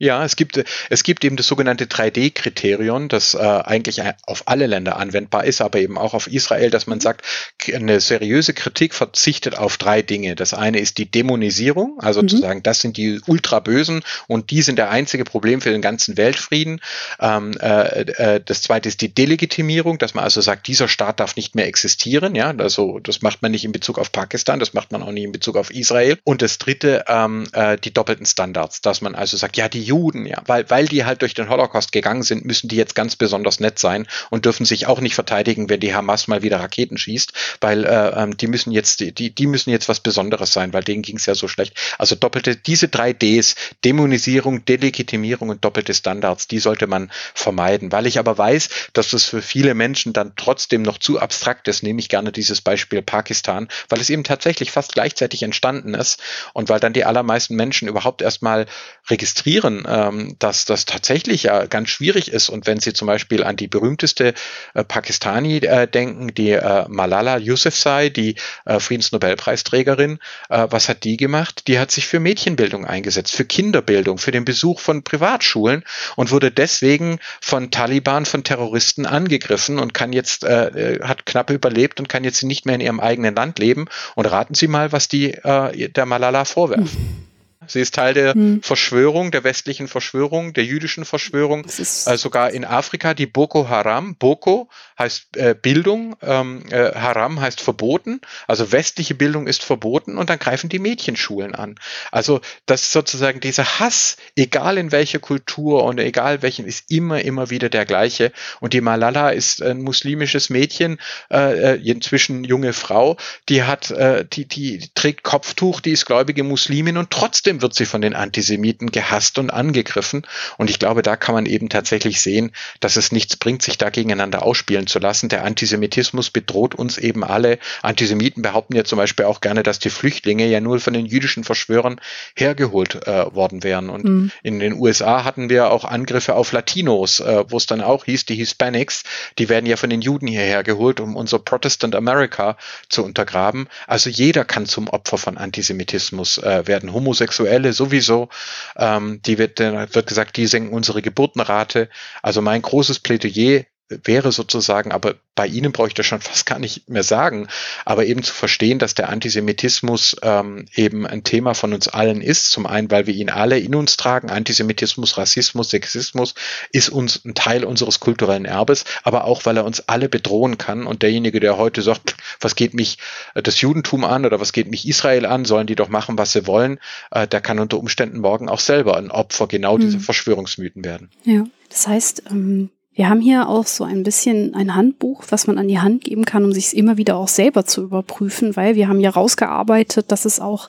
Ja, 0.00 0.24
es 0.24 0.34
gibt, 0.34 0.64
es 0.88 1.02
gibt 1.02 1.24
eben 1.24 1.36
das 1.36 1.46
sogenannte 1.46 1.84
3D-Kriterion, 1.84 3.08
das 3.08 3.34
äh, 3.34 3.38
eigentlich 3.38 4.00
auf 4.24 4.44
alle 4.46 4.66
Länder 4.66 4.96
anwendbar 4.96 5.44
ist, 5.44 5.60
aber 5.60 5.78
eben 5.78 5.98
auch 5.98 6.14
auf 6.14 6.26
Israel, 6.26 6.70
dass 6.70 6.86
man 6.86 6.96
mhm. 6.98 7.02
sagt, 7.02 7.26
eine 7.74 8.00
seriöse 8.00 8.54
Kritik 8.54 8.94
verzichtet 8.94 9.58
auf 9.58 9.76
drei 9.76 10.00
Dinge. 10.00 10.36
Das 10.36 10.54
eine 10.54 10.80
ist 10.80 10.96
die 10.96 11.10
Dämonisierung, 11.10 12.00
also 12.00 12.22
mhm. 12.22 12.28
zu 12.28 12.38
sagen, 12.38 12.62
das 12.62 12.80
sind 12.80 12.96
die 12.96 13.20
Ultrabösen 13.26 14.02
und 14.26 14.50
die 14.50 14.62
sind 14.62 14.76
der 14.76 14.88
einzige 14.88 15.24
Problem 15.24 15.60
für 15.60 15.68
den 15.68 15.82
ganzen 15.82 16.16
Weltfrieden. 16.16 16.80
Ähm, 17.20 17.52
äh, 17.60 18.00
äh, 18.00 18.40
das 18.42 18.62
zweite 18.62 18.88
ist 18.88 19.02
die 19.02 19.14
Delegitimierung, 19.14 19.98
dass 19.98 20.14
man 20.14 20.24
also 20.24 20.40
sagt, 20.40 20.66
dieser 20.66 20.88
Staat 20.88 21.20
darf 21.20 21.36
nicht 21.36 21.54
mehr 21.54 21.66
existieren. 21.66 22.34
Ja, 22.34 22.54
also 22.56 23.00
das 23.00 23.20
macht 23.20 23.42
man 23.42 23.50
nicht 23.50 23.66
in 23.66 23.72
Bezug 23.72 23.98
auf 23.98 24.12
Pakistan, 24.12 24.60
das 24.60 24.72
macht 24.72 24.92
man 24.92 25.02
auch 25.02 25.12
nicht 25.12 25.24
in 25.24 25.32
Bezug 25.32 25.58
auf 25.58 25.70
Israel. 25.70 26.16
Und 26.24 26.40
das 26.40 26.56
dritte, 26.56 27.04
ähm, 27.06 27.46
äh, 27.52 27.76
die 27.76 27.92
doppelten 27.92 28.24
Standards, 28.24 28.80
dass 28.80 29.02
man 29.02 29.14
also 29.14 29.36
sagt, 29.36 29.58
ja, 29.58 29.68
die 29.68 29.89
Juden, 29.90 30.24
ja, 30.24 30.40
weil, 30.46 30.70
weil 30.70 30.86
die 30.86 31.04
halt 31.04 31.22
durch 31.22 31.34
den 31.34 31.48
Holocaust 31.48 31.90
gegangen 31.90 32.22
sind, 32.22 32.44
müssen 32.44 32.68
die 32.68 32.76
jetzt 32.76 32.94
ganz 32.94 33.16
besonders 33.16 33.58
nett 33.58 33.80
sein 33.80 34.06
und 34.30 34.44
dürfen 34.44 34.64
sich 34.64 34.86
auch 34.86 35.00
nicht 35.00 35.16
verteidigen, 35.16 35.68
wenn 35.68 35.80
die 35.80 35.92
Hamas 35.92 36.28
mal 36.28 36.42
wieder 36.42 36.60
Raketen 36.60 36.96
schießt, 36.96 37.32
weil 37.60 37.84
äh, 37.84 38.22
ähm, 38.22 38.36
die 38.36 38.46
müssen 38.46 38.70
jetzt, 38.70 39.00
die, 39.00 39.34
die 39.34 39.46
müssen 39.48 39.70
jetzt 39.70 39.88
was 39.88 39.98
Besonderes 39.98 40.52
sein, 40.52 40.72
weil 40.72 40.84
denen 40.84 41.02
ging 41.02 41.16
es 41.16 41.26
ja 41.26 41.34
so 41.34 41.48
schlecht. 41.48 41.74
Also 41.98 42.14
doppelte, 42.14 42.54
diese 42.54 42.86
drei 42.86 43.12
Ds, 43.12 43.56
Dämonisierung, 43.84 44.64
Delegitimierung 44.64 45.48
und 45.48 45.64
doppelte 45.64 45.92
Standards, 45.92 46.46
die 46.46 46.60
sollte 46.60 46.86
man 46.86 47.10
vermeiden. 47.34 47.90
Weil 47.90 48.06
ich 48.06 48.20
aber 48.20 48.38
weiß, 48.38 48.68
dass 48.92 49.10
das 49.10 49.24
für 49.24 49.42
viele 49.42 49.74
Menschen 49.74 50.12
dann 50.12 50.34
trotzdem 50.36 50.82
noch 50.82 50.98
zu 50.98 51.18
abstrakt 51.18 51.66
ist, 51.66 51.82
nehme 51.82 51.98
ich 51.98 52.08
gerne 52.08 52.30
dieses 52.30 52.60
Beispiel 52.60 53.02
Pakistan, 53.02 53.66
weil 53.88 54.00
es 54.00 54.10
eben 54.10 54.22
tatsächlich 54.22 54.70
fast 54.70 54.92
gleichzeitig 54.92 55.42
entstanden 55.42 55.94
ist 55.94 56.20
und 56.52 56.68
weil 56.68 56.78
dann 56.78 56.92
die 56.92 57.04
allermeisten 57.04 57.56
Menschen 57.56 57.88
überhaupt 57.88 58.22
erstmal 58.22 58.66
registrieren, 59.08 59.79
ähm, 59.88 60.36
dass 60.38 60.64
das 60.64 60.84
tatsächlich 60.84 61.44
ja 61.44 61.66
ganz 61.66 61.90
schwierig 61.90 62.30
ist. 62.30 62.48
Und 62.48 62.66
wenn 62.66 62.80
Sie 62.80 62.92
zum 62.92 63.06
Beispiel 63.06 63.44
an 63.44 63.56
die 63.56 63.68
berühmteste 63.68 64.34
äh, 64.74 64.84
Pakistani 64.84 65.58
äh, 65.58 65.86
denken, 65.86 66.34
die 66.34 66.50
äh, 66.50 66.86
Malala 66.88 67.38
Yousafzai, 67.38 68.08
die 68.08 68.36
äh, 68.64 68.80
Friedensnobelpreisträgerin, 68.80 70.18
äh, 70.48 70.66
was 70.70 70.88
hat 70.88 71.04
die 71.04 71.16
gemacht? 71.16 71.68
Die 71.68 71.78
hat 71.78 71.90
sich 71.90 72.06
für 72.06 72.20
Mädchenbildung 72.20 72.84
eingesetzt, 72.86 73.34
für 73.34 73.44
Kinderbildung, 73.44 74.18
für 74.18 74.32
den 74.32 74.44
Besuch 74.44 74.80
von 74.80 75.02
Privatschulen 75.02 75.84
und 76.16 76.30
wurde 76.30 76.50
deswegen 76.50 77.18
von 77.40 77.70
Taliban, 77.70 78.26
von 78.26 78.44
Terroristen 78.44 79.06
angegriffen 79.06 79.78
und 79.78 79.94
kann 79.94 80.12
jetzt, 80.12 80.44
äh, 80.44 81.00
hat 81.02 81.26
knapp 81.26 81.50
überlebt 81.50 82.00
und 82.00 82.08
kann 82.08 82.24
jetzt 82.24 82.42
nicht 82.42 82.66
mehr 82.66 82.74
in 82.74 82.80
ihrem 82.80 83.00
eigenen 83.00 83.34
Land 83.34 83.58
leben. 83.58 83.86
Und 84.14 84.26
raten 84.26 84.54
Sie 84.54 84.68
mal, 84.68 84.92
was 84.92 85.08
die 85.08 85.30
der 85.40 86.06
Malala 86.06 86.44
vorwerfen. 86.44 86.86
Hm. 86.86 87.26
Sie 87.70 87.80
ist 87.80 87.94
Teil 87.94 88.14
der 88.14 88.34
hm. 88.34 88.62
Verschwörung, 88.62 89.30
der 89.30 89.44
westlichen 89.44 89.88
Verschwörung, 89.88 90.52
der 90.52 90.64
jüdischen 90.64 91.04
Verschwörung, 91.04 91.64
äh, 91.64 92.16
sogar 92.16 92.50
in 92.50 92.64
Afrika 92.64 93.14
die 93.14 93.26
Boko 93.26 93.68
Haram. 93.68 94.16
Boko 94.16 94.68
heißt 94.98 95.36
äh, 95.36 95.54
Bildung, 95.60 96.16
ähm, 96.22 96.64
äh, 96.70 96.92
Haram 96.94 97.40
heißt 97.40 97.60
verboten, 97.60 98.20
also 98.46 98.72
westliche 98.72 99.14
Bildung 99.14 99.46
ist 99.46 99.62
verboten 99.62 100.18
und 100.18 100.30
dann 100.30 100.38
greifen 100.38 100.68
die 100.68 100.78
Mädchenschulen 100.78 101.54
an. 101.54 101.76
Also 102.10 102.40
das 102.66 102.82
ist 102.82 102.92
sozusagen 102.92 103.40
dieser 103.40 103.78
Hass, 103.78 104.16
egal 104.36 104.76
in 104.76 104.92
welcher 104.92 105.20
Kultur 105.20 105.84
und 105.84 105.98
egal 105.98 106.42
welchen, 106.42 106.66
ist 106.66 106.90
immer, 106.90 107.22
immer 107.22 107.50
wieder 107.50 107.68
der 107.68 107.86
gleiche. 107.86 108.32
Und 108.60 108.72
die 108.72 108.80
Malala 108.80 109.30
ist 109.30 109.62
ein 109.62 109.82
muslimisches 109.82 110.50
Mädchen, 110.50 110.98
äh, 111.30 111.74
äh 111.74 111.90
inzwischen 111.90 112.44
junge 112.44 112.72
Frau, 112.72 113.16
die 113.48 113.62
hat, 113.62 113.90
äh, 113.90 114.24
die, 114.24 114.46
die 114.46 114.90
trägt 114.94 115.22
Kopftuch, 115.22 115.80
die 115.80 115.92
ist 115.92 116.06
gläubige 116.06 116.44
Muslimin 116.44 116.96
und 116.96 117.10
trotzdem 117.10 117.59
wird 117.62 117.74
sie 117.74 117.86
von 117.86 118.00
den 118.00 118.14
Antisemiten 118.14 118.90
gehasst 118.90 119.38
und 119.38 119.50
angegriffen. 119.50 120.26
Und 120.58 120.70
ich 120.70 120.78
glaube, 120.78 121.02
da 121.02 121.16
kann 121.16 121.34
man 121.34 121.46
eben 121.46 121.68
tatsächlich 121.68 122.20
sehen, 122.20 122.52
dass 122.80 122.96
es 122.96 123.12
nichts 123.12 123.36
bringt, 123.36 123.62
sich 123.62 123.78
da 123.78 123.90
gegeneinander 123.90 124.42
ausspielen 124.42 124.86
zu 124.86 124.98
lassen. 124.98 125.28
Der 125.28 125.44
Antisemitismus 125.44 126.30
bedroht 126.30 126.74
uns 126.74 126.98
eben 126.98 127.24
alle. 127.24 127.58
Antisemiten 127.82 128.42
behaupten 128.42 128.76
ja 128.76 128.84
zum 128.84 128.98
Beispiel 128.98 129.26
auch 129.26 129.40
gerne, 129.40 129.62
dass 129.62 129.78
die 129.78 129.90
Flüchtlinge 129.90 130.46
ja 130.46 130.60
nur 130.60 130.80
von 130.80 130.94
den 130.94 131.06
jüdischen 131.06 131.44
Verschwörern 131.44 132.00
hergeholt 132.36 133.06
äh, 133.06 133.34
worden 133.34 133.62
wären. 133.62 133.90
Und 133.90 134.04
mhm. 134.04 134.30
in 134.42 134.58
den 134.58 134.74
USA 134.74 135.24
hatten 135.24 135.48
wir 135.48 135.70
auch 135.70 135.84
Angriffe 135.84 136.34
auf 136.34 136.52
Latinos, 136.52 137.20
äh, 137.20 137.44
wo 137.48 137.56
es 137.56 137.66
dann 137.66 137.80
auch 137.80 138.04
hieß, 138.04 138.26
die 138.26 138.36
Hispanics, 138.36 139.02
die 139.38 139.48
werden 139.48 139.66
ja 139.66 139.76
von 139.76 139.90
den 139.90 140.00
Juden 140.00 140.26
hierher 140.26 140.62
geholt, 140.62 141.00
um 141.00 141.16
unser 141.16 141.38
Protestant 141.38 141.94
America 141.94 142.56
zu 142.88 143.04
untergraben. 143.04 143.68
Also 143.86 144.10
jeder 144.10 144.44
kann 144.44 144.66
zum 144.66 144.88
Opfer 144.88 145.18
von 145.18 145.36
Antisemitismus 145.36 146.38
äh, 146.38 146.66
werden. 146.66 146.92
Homosexuelle 146.92 147.39
sowieso. 147.72 148.28
Ähm, 148.76 149.20
die 149.22 149.38
wird, 149.38 149.60
wird 149.60 150.06
gesagt, 150.06 150.36
die 150.36 150.46
senken 150.46 150.72
unsere 150.72 151.02
Geburtenrate. 151.02 151.88
Also 152.22 152.42
mein 152.42 152.62
großes 152.62 153.00
Plädoyer 153.00 153.64
wäre 154.04 154.32
sozusagen, 154.32 154.92
aber 154.92 155.16
bei 155.34 155.46
Ihnen 155.46 155.72
brauche 155.72 155.88
ich 155.88 155.94
das 155.94 156.06
schon 156.06 156.20
fast 156.20 156.46
gar 156.46 156.58
nicht 156.58 156.88
mehr 156.88 157.02
sagen, 157.02 157.48
aber 157.84 158.06
eben 158.06 158.22
zu 158.22 158.34
verstehen, 158.34 158.78
dass 158.78 158.94
der 158.94 159.08
Antisemitismus 159.08 160.16
ähm, 160.22 160.66
eben 160.74 161.06
ein 161.06 161.24
Thema 161.24 161.54
von 161.54 161.72
uns 161.72 161.88
allen 161.88 162.20
ist. 162.20 162.50
Zum 162.50 162.66
einen, 162.66 162.90
weil 162.90 163.06
wir 163.06 163.14
ihn 163.14 163.30
alle 163.30 163.58
in 163.58 163.74
uns 163.74 163.96
tragen. 163.96 164.30
Antisemitismus, 164.30 165.16
Rassismus, 165.16 165.70
Sexismus 165.70 166.34
ist 166.72 166.90
uns 166.90 167.24
ein 167.24 167.34
Teil 167.34 167.64
unseres 167.64 168.00
kulturellen 168.00 168.44
Erbes, 168.44 168.84
aber 169.02 169.24
auch, 169.24 169.46
weil 169.46 169.56
er 169.56 169.64
uns 169.64 169.88
alle 169.88 170.08
bedrohen 170.08 170.58
kann. 170.58 170.86
Und 170.86 171.02
derjenige, 171.02 171.40
der 171.40 171.56
heute 171.56 171.82
sagt, 171.82 172.16
was 172.40 172.54
geht 172.54 172.74
mich 172.74 172.98
äh, 173.34 173.42
das 173.42 173.60
Judentum 173.60 174.04
an 174.04 174.26
oder 174.26 174.40
was 174.40 174.52
geht 174.52 174.70
mich 174.70 174.86
Israel 174.86 175.26
an, 175.26 175.44
sollen 175.44 175.66
die 175.66 175.74
doch 175.74 175.88
machen, 175.88 176.18
was 176.18 176.32
sie 176.32 176.46
wollen, 176.46 176.78
äh, 177.10 177.26
der 177.26 177.40
kann 177.40 177.58
unter 177.58 177.78
Umständen 177.78 178.20
morgen 178.20 178.48
auch 178.48 178.60
selber 178.60 178.96
ein 178.96 179.10
Opfer 179.10 179.46
genau 179.46 179.78
dieser 179.78 179.98
hm. 179.98 180.00
Verschwörungsmythen 180.00 180.84
werden. 180.84 181.10
Ja, 181.24 181.44
das 181.68 181.86
heißt, 181.86 182.24
ähm 182.30 182.70
wir 183.00 183.08
haben 183.08 183.22
hier 183.22 183.48
auch 183.48 183.66
so 183.66 183.84
ein 183.84 184.02
bisschen 184.02 184.52
ein 184.52 184.74
Handbuch, 184.74 185.24
was 185.30 185.46
man 185.46 185.56
an 185.56 185.68
die 185.68 185.78
Hand 185.78 186.04
geben 186.04 186.26
kann, 186.26 186.44
um 186.44 186.52
sich 186.52 186.76
immer 186.76 186.98
wieder 186.98 187.16
auch 187.16 187.28
selber 187.28 187.64
zu 187.64 187.80
überprüfen, 187.80 188.56
weil 188.56 188.74
wir 188.74 188.88
haben 188.88 189.00
ja 189.00 189.08
rausgearbeitet, 189.08 190.12
dass 190.12 190.26
es 190.26 190.38
auch 190.38 190.68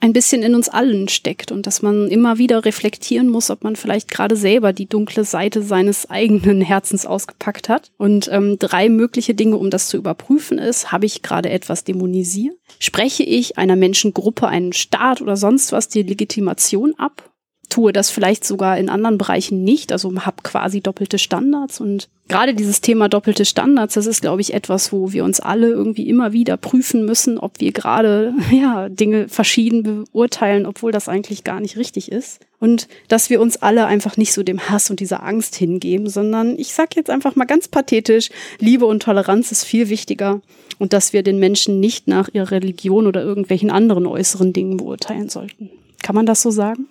ein 0.00 0.12
bisschen 0.12 0.42
in 0.42 0.56
uns 0.56 0.68
allen 0.68 1.06
steckt 1.06 1.52
und 1.52 1.68
dass 1.68 1.80
man 1.80 2.08
immer 2.08 2.38
wieder 2.38 2.64
reflektieren 2.64 3.28
muss, 3.28 3.48
ob 3.48 3.62
man 3.62 3.76
vielleicht 3.76 4.10
gerade 4.10 4.34
selber 4.34 4.72
die 4.72 4.88
dunkle 4.88 5.22
Seite 5.22 5.62
seines 5.62 6.10
eigenen 6.10 6.60
Herzens 6.62 7.06
ausgepackt 7.06 7.68
hat. 7.68 7.92
Und 7.96 8.28
ähm, 8.32 8.56
drei 8.58 8.88
mögliche 8.88 9.34
Dinge, 9.34 9.56
um 9.56 9.70
das 9.70 9.86
zu 9.86 9.96
überprüfen, 9.96 10.58
ist, 10.58 10.90
habe 10.90 11.06
ich 11.06 11.22
gerade 11.22 11.50
etwas 11.50 11.84
dämonisiert? 11.84 12.56
Spreche 12.80 13.22
ich 13.22 13.56
einer 13.56 13.76
Menschengruppe, 13.76 14.48
einen 14.48 14.72
Staat 14.72 15.22
oder 15.22 15.36
sonst 15.36 15.70
was 15.70 15.86
die 15.86 16.02
Legitimation 16.02 16.94
ab? 16.98 17.31
Tue 17.72 17.92
das 17.92 18.10
vielleicht 18.10 18.44
sogar 18.44 18.76
in 18.76 18.90
anderen 18.90 19.16
Bereichen 19.16 19.64
nicht, 19.64 19.92
also 19.92 20.12
habe 20.26 20.42
quasi 20.42 20.82
doppelte 20.82 21.18
Standards 21.18 21.80
und 21.80 22.10
gerade 22.28 22.54
dieses 22.54 22.82
Thema 22.82 23.08
doppelte 23.08 23.46
Standards, 23.46 23.94
das 23.94 24.04
ist 24.04 24.20
glaube 24.20 24.42
ich 24.42 24.52
etwas, 24.52 24.92
wo 24.92 25.12
wir 25.12 25.24
uns 25.24 25.40
alle 25.40 25.68
irgendwie 25.68 26.06
immer 26.06 26.34
wieder 26.34 26.58
prüfen 26.58 27.06
müssen, 27.06 27.38
ob 27.38 27.60
wir 27.60 27.72
gerade 27.72 28.34
ja 28.52 28.90
Dinge 28.90 29.28
verschieden 29.28 29.82
beurteilen, 29.82 30.66
obwohl 30.66 30.92
das 30.92 31.08
eigentlich 31.08 31.44
gar 31.44 31.60
nicht 31.60 31.78
richtig 31.78 32.12
ist 32.12 32.40
und 32.60 32.88
dass 33.08 33.30
wir 33.30 33.40
uns 33.40 33.56
alle 33.62 33.86
einfach 33.86 34.18
nicht 34.18 34.34
so 34.34 34.42
dem 34.42 34.68
Hass 34.68 34.90
und 34.90 35.00
dieser 35.00 35.22
Angst 35.22 35.56
hingeben, 35.56 36.10
sondern 36.10 36.58
ich 36.58 36.74
sag 36.74 36.94
jetzt 36.94 37.08
einfach 37.08 37.36
mal 37.36 37.46
ganz 37.46 37.68
pathetisch, 37.68 38.28
Liebe 38.58 38.84
und 38.84 39.02
Toleranz 39.02 39.50
ist 39.50 39.64
viel 39.64 39.88
wichtiger 39.88 40.42
und 40.78 40.92
dass 40.92 41.14
wir 41.14 41.22
den 41.22 41.38
Menschen 41.38 41.80
nicht 41.80 42.06
nach 42.06 42.28
ihrer 42.34 42.50
Religion 42.50 43.06
oder 43.06 43.22
irgendwelchen 43.22 43.70
anderen 43.70 44.06
äußeren 44.06 44.52
Dingen 44.52 44.76
beurteilen 44.76 45.30
sollten. 45.30 45.70
Kann 46.02 46.14
man 46.14 46.26
das 46.26 46.42
so 46.42 46.50
sagen? 46.50 46.86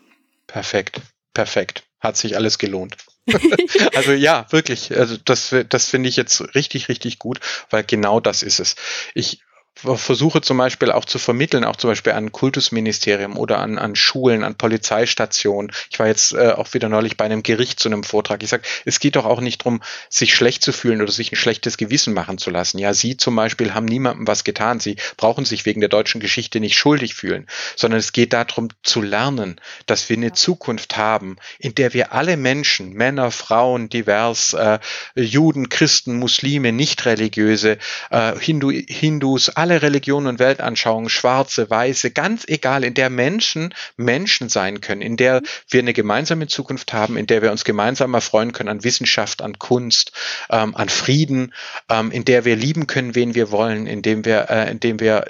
Perfekt, 0.51 1.01
perfekt. 1.33 1.83
Hat 1.99 2.17
sich 2.17 2.35
alles 2.35 2.57
gelohnt. 2.57 2.97
also 3.95 4.11
ja, 4.11 4.47
wirklich. 4.49 4.97
Also 4.97 5.17
das, 5.23 5.55
das 5.69 5.87
finde 5.87 6.09
ich 6.09 6.15
jetzt 6.15 6.41
richtig, 6.55 6.89
richtig 6.89 7.19
gut, 7.19 7.39
weil 7.69 7.83
genau 7.83 8.19
das 8.19 8.43
ist 8.43 8.59
es. 8.59 8.75
Ich 9.13 9.41
versuche 9.75 10.41
zum 10.41 10.57
Beispiel 10.57 10.91
auch 10.91 11.05
zu 11.05 11.17
vermitteln, 11.17 11.63
auch 11.63 11.75
zum 11.75 11.89
Beispiel 11.89 12.13
an 12.13 12.31
Kultusministerium 12.31 13.37
oder 13.37 13.59
an, 13.59 13.79
an 13.79 13.95
Schulen, 13.95 14.43
an 14.43 14.55
Polizeistationen. 14.55 15.71
Ich 15.89 15.97
war 15.97 16.07
jetzt 16.07 16.33
äh, 16.33 16.51
auch 16.51 16.73
wieder 16.73 16.89
neulich 16.89 17.17
bei 17.17 17.25
einem 17.25 17.41
Gericht 17.41 17.79
zu 17.79 17.89
einem 17.89 18.03
Vortrag. 18.03 18.43
Ich 18.43 18.49
sage, 18.49 18.63
es 18.85 18.99
geht 18.99 19.15
doch 19.15 19.25
auch 19.25 19.41
nicht 19.41 19.61
darum, 19.61 19.81
sich 20.09 20.35
schlecht 20.35 20.61
zu 20.63 20.71
fühlen 20.71 21.01
oder 21.01 21.11
sich 21.11 21.31
ein 21.31 21.37
schlechtes 21.37 21.77
Gewissen 21.77 22.13
machen 22.13 22.37
zu 22.37 22.51
lassen. 22.51 22.77
Ja, 22.77 22.93
Sie 22.93 23.17
zum 23.17 23.35
Beispiel 23.35 23.73
haben 23.73 23.85
niemandem 23.85 24.27
was 24.27 24.43
getan. 24.43 24.79
Sie 24.79 24.97
brauchen 25.17 25.45
sich 25.45 25.65
wegen 25.65 25.79
der 25.79 25.89
deutschen 25.89 26.21
Geschichte 26.21 26.59
nicht 26.59 26.77
schuldig 26.77 27.15
fühlen, 27.15 27.47
sondern 27.75 27.99
es 27.99 28.11
geht 28.11 28.33
darum 28.33 28.69
zu 28.83 29.01
lernen, 29.01 29.59
dass 29.87 30.09
wir 30.09 30.17
eine 30.17 30.33
Zukunft 30.33 30.97
haben, 30.97 31.37
in 31.59 31.73
der 31.75 31.93
wir 31.93 32.13
alle 32.13 32.37
Menschen, 32.37 32.93
Männer, 32.93 33.31
Frauen, 33.31 33.89
divers, 33.89 34.53
äh, 34.53 34.79
Juden, 35.15 35.69
Christen, 35.69 36.19
Muslime, 36.19 36.71
nicht 36.71 37.05
religiöse, 37.05 37.77
äh, 38.11 38.37
Hindu, 38.37 38.69
Hindus, 38.71 39.49
alle 39.61 39.83
Religionen 39.83 40.25
und 40.25 40.39
Weltanschauungen, 40.39 41.07
schwarze, 41.07 41.69
weiße, 41.69 42.09
ganz 42.09 42.45
egal, 42.47 42.83
in 42.83 42.95
der 42.95 43.11
Menschen 43.11 43.75
Menschen 43.95 44.49
sein 44.49 44.81
können, 44.81 45.03
in 45.03 45.17
der 45.17 45.43
wir 45.69 45.81
eine 45.81 45.93
gemeinsame 45.93 46.47
Zukunft 46.47 46.93
haben, 46.93 47.15
in 47.15 47.27
der 47.27 47.43
wir 47.43 47.51
uns 47.51 47.63
gemeinsam 47.63 48.15
erfreuen 48.15 48.53
können 48.53 48.69
an 48.69 48.83
Wissenschaft, 48.83 49.43
an 49.43 49.59
Kunst, 49.59 50.13
ähm, 50.49 50.75
an 50.75 50.89
Frieden, 50.89 51.53
ähm, 51.89 52.09
in 52.09 52.25
der 52.25 52.43
wir 52.43 52.55
lieben 52.55 52.87
können, 52.87 53.13
wen 53.13 53.35
wir 53.35 53.51
wollen, 53.51 53.85
in 53.85 54.01
dem 54.01 54.25
wir, 54.25 54.49
äh, 54.49 54.71
in 54.71 54.79
dem 54.79 54.99
wir 54.99 55.25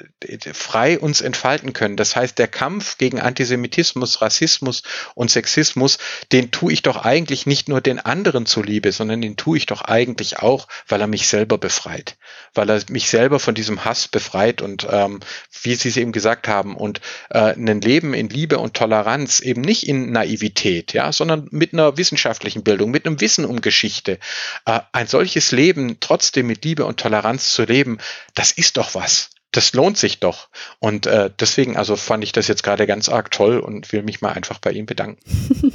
frei 0.53 0.97
uns 0.97 1.19
entfalten 1.19 1.73
können. 1.73 1.97
Das 1.97 2.15
heißt, 2.15 2.39
der 2.39 2.47
Kampf 2.47 2.97
gegen 2.97 3.19
Antisemitismus, 3.19 4.21
Rassismus 4.21 4.83
und 5.13 5.29
Sexismus, 5.29 5.97
den 6.31 6.51
tue 6.51 6.71
ich 6.71 6.83
doch 6.83 7.03
eigentlich 7.03 7.45
nicht 7.45 7.67
nur 7.67 7.81
den 7.81 7.99
anderen 7.99 8.45
zuliebe, 8.45 8.93
sondern 8.93 9.19
den 9.19 9.35
tue 9.35 9.57
ich 9.57 9.65
doch 9.65 9.81
eigentlich 9.81 10.39
auch, 10.39 10.69
weil 10.87 11.01
er 11.01 11.07
mich 11.07 11.27
selber 11.27 11.57
befreit, 11.57 12.15
weil 12.53 12.69
er 12.69 12.81
mich 12.89 13.09
selber 13.09 13.37
von 13.37 13.55
diesem 13.55 13.83
Hass 13.83 14.07
befreit 14.07 14.20
und 14.61 14.87
ähm, 14.89 15.19
wie 15.61 15.75
Sie 15.75 15.89
es 15.89 15.97
eben 15.97 16.11
gesagt 16.11 16.47
haben 16.47 16.75
und 16.75 17.01
äh, 17.29 17.53
ein 17.53 17.81
Leben 17.81 18.13
in 18.13 18.29
Liebe 18.29 18.59
und 18.59 18.75
Toleranz 18.75 19.39
eben 19.39 19.61
nicht 19.61 19.87
in 19.87 20.11
Naivität, 20.11 20.93
ja, 20.93 21.11
sondern 21.11 21.47
mit 21.51 21.73
einer 21.73 21.97
wissenschaftlichen 21.97 22.63
Bildung, 22.63 22.91
mit 22.91 23.05
einem 23.05 23.19
Wissen 23.21 23.45
um 23.45 23.61
Geschichte. 23.61 24.19
Äh, 24.65 24.79
ein 24.91 25.07
solches 25.07 25.51
Leben 25.51 25.97
trotzdem 25.99 26.47
mit 26.47 26.63
Liebe 26.63 26.85
und 26.85 26.99
Toleranz 26.99 27.53
zu 27.53 27.63
leben, 27.63 27.97
das 28.33 28.51
ist 28.51 28.77
doch 28.77 28.95
was 28.95 29.29
das 29.51 29.73
lohnt 29.73 29.97
sich 29.97 30.19
doch. 30.19 30.47
Und 30.79 31.05
äh, 31.07 31.29
deswegen, 31.39 31.75
also 31.75 31.95
fand 31.97 32.23
ich 32.23 32.31
das 32.31 32.47
jetzt 32.47 32.63
gerade 32.63 32.87
ganz 32.87 33.09
arg 33.09 33.31
toll 33.31 33.59
und 33.59 33.91
will 33.91 34.01
mich 34.01 34.21
mal 34.21 34.31
einfach 34.31 34.59
bei 34.59 34.71
ihm 34.71 34.85
bedanken. 34.85 35.19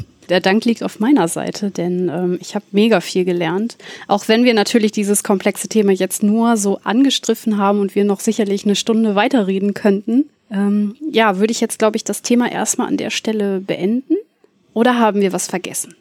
Der 0.29 0.41
Dank 0.41 0.65
liegt 0.65 0.83
auf 0.83 1.01
meiner 1.01 1.29
Seite, 1.29 1.71
denn 1.71 2.09
ähm, 2.09 2.39
ich 2.41 2.55
habe 2.55 2.65
mega 2.73 3.01
viel 3.01 3.25
gelernt. 3.25 3.77
Auch 4.09 4.29
wenn 4.29 4.45
wir 4.45 4.55
natürlich 4.55 4.93
dieses 4.93 5.23
komplexe 5.23 5.69
Thema 5.69 5.93
jetzt 5.93 6.23
nur 6.23 6.57
so 6.57 6.81
angestriffen 6.85 7.59
haben 7.59 7.81
und 7.81 7.95
wir 7.95 8.05
noch 8.05 8.21
sicherlich 8.21 8.65
eine 8.65 8.77
Stunde 8.77 9.15
weiterreden 9.15 9.75
könnten, 9.75 10.25
ähm, 10.51 10.97
ja, 11.11 11.39
würde 11.39 11.53
ich 11.53 11.61
jetzt, 11.61 11.79
glaube 11.79 11.97
ich, 11.97 12.05
das 12.05 12.23
Thema 12.23 12.51
erstmal 12.51 12.89
an 12.89 12.97
der 12.97 13.11
Stelle 13.11 13.61
beenden. 13.61 14.15
Oder 14.75 14.99
haben 14.99 15.21
wir 15.21 15.33
was 15.33 15.47
vergessen? 15.47 15.95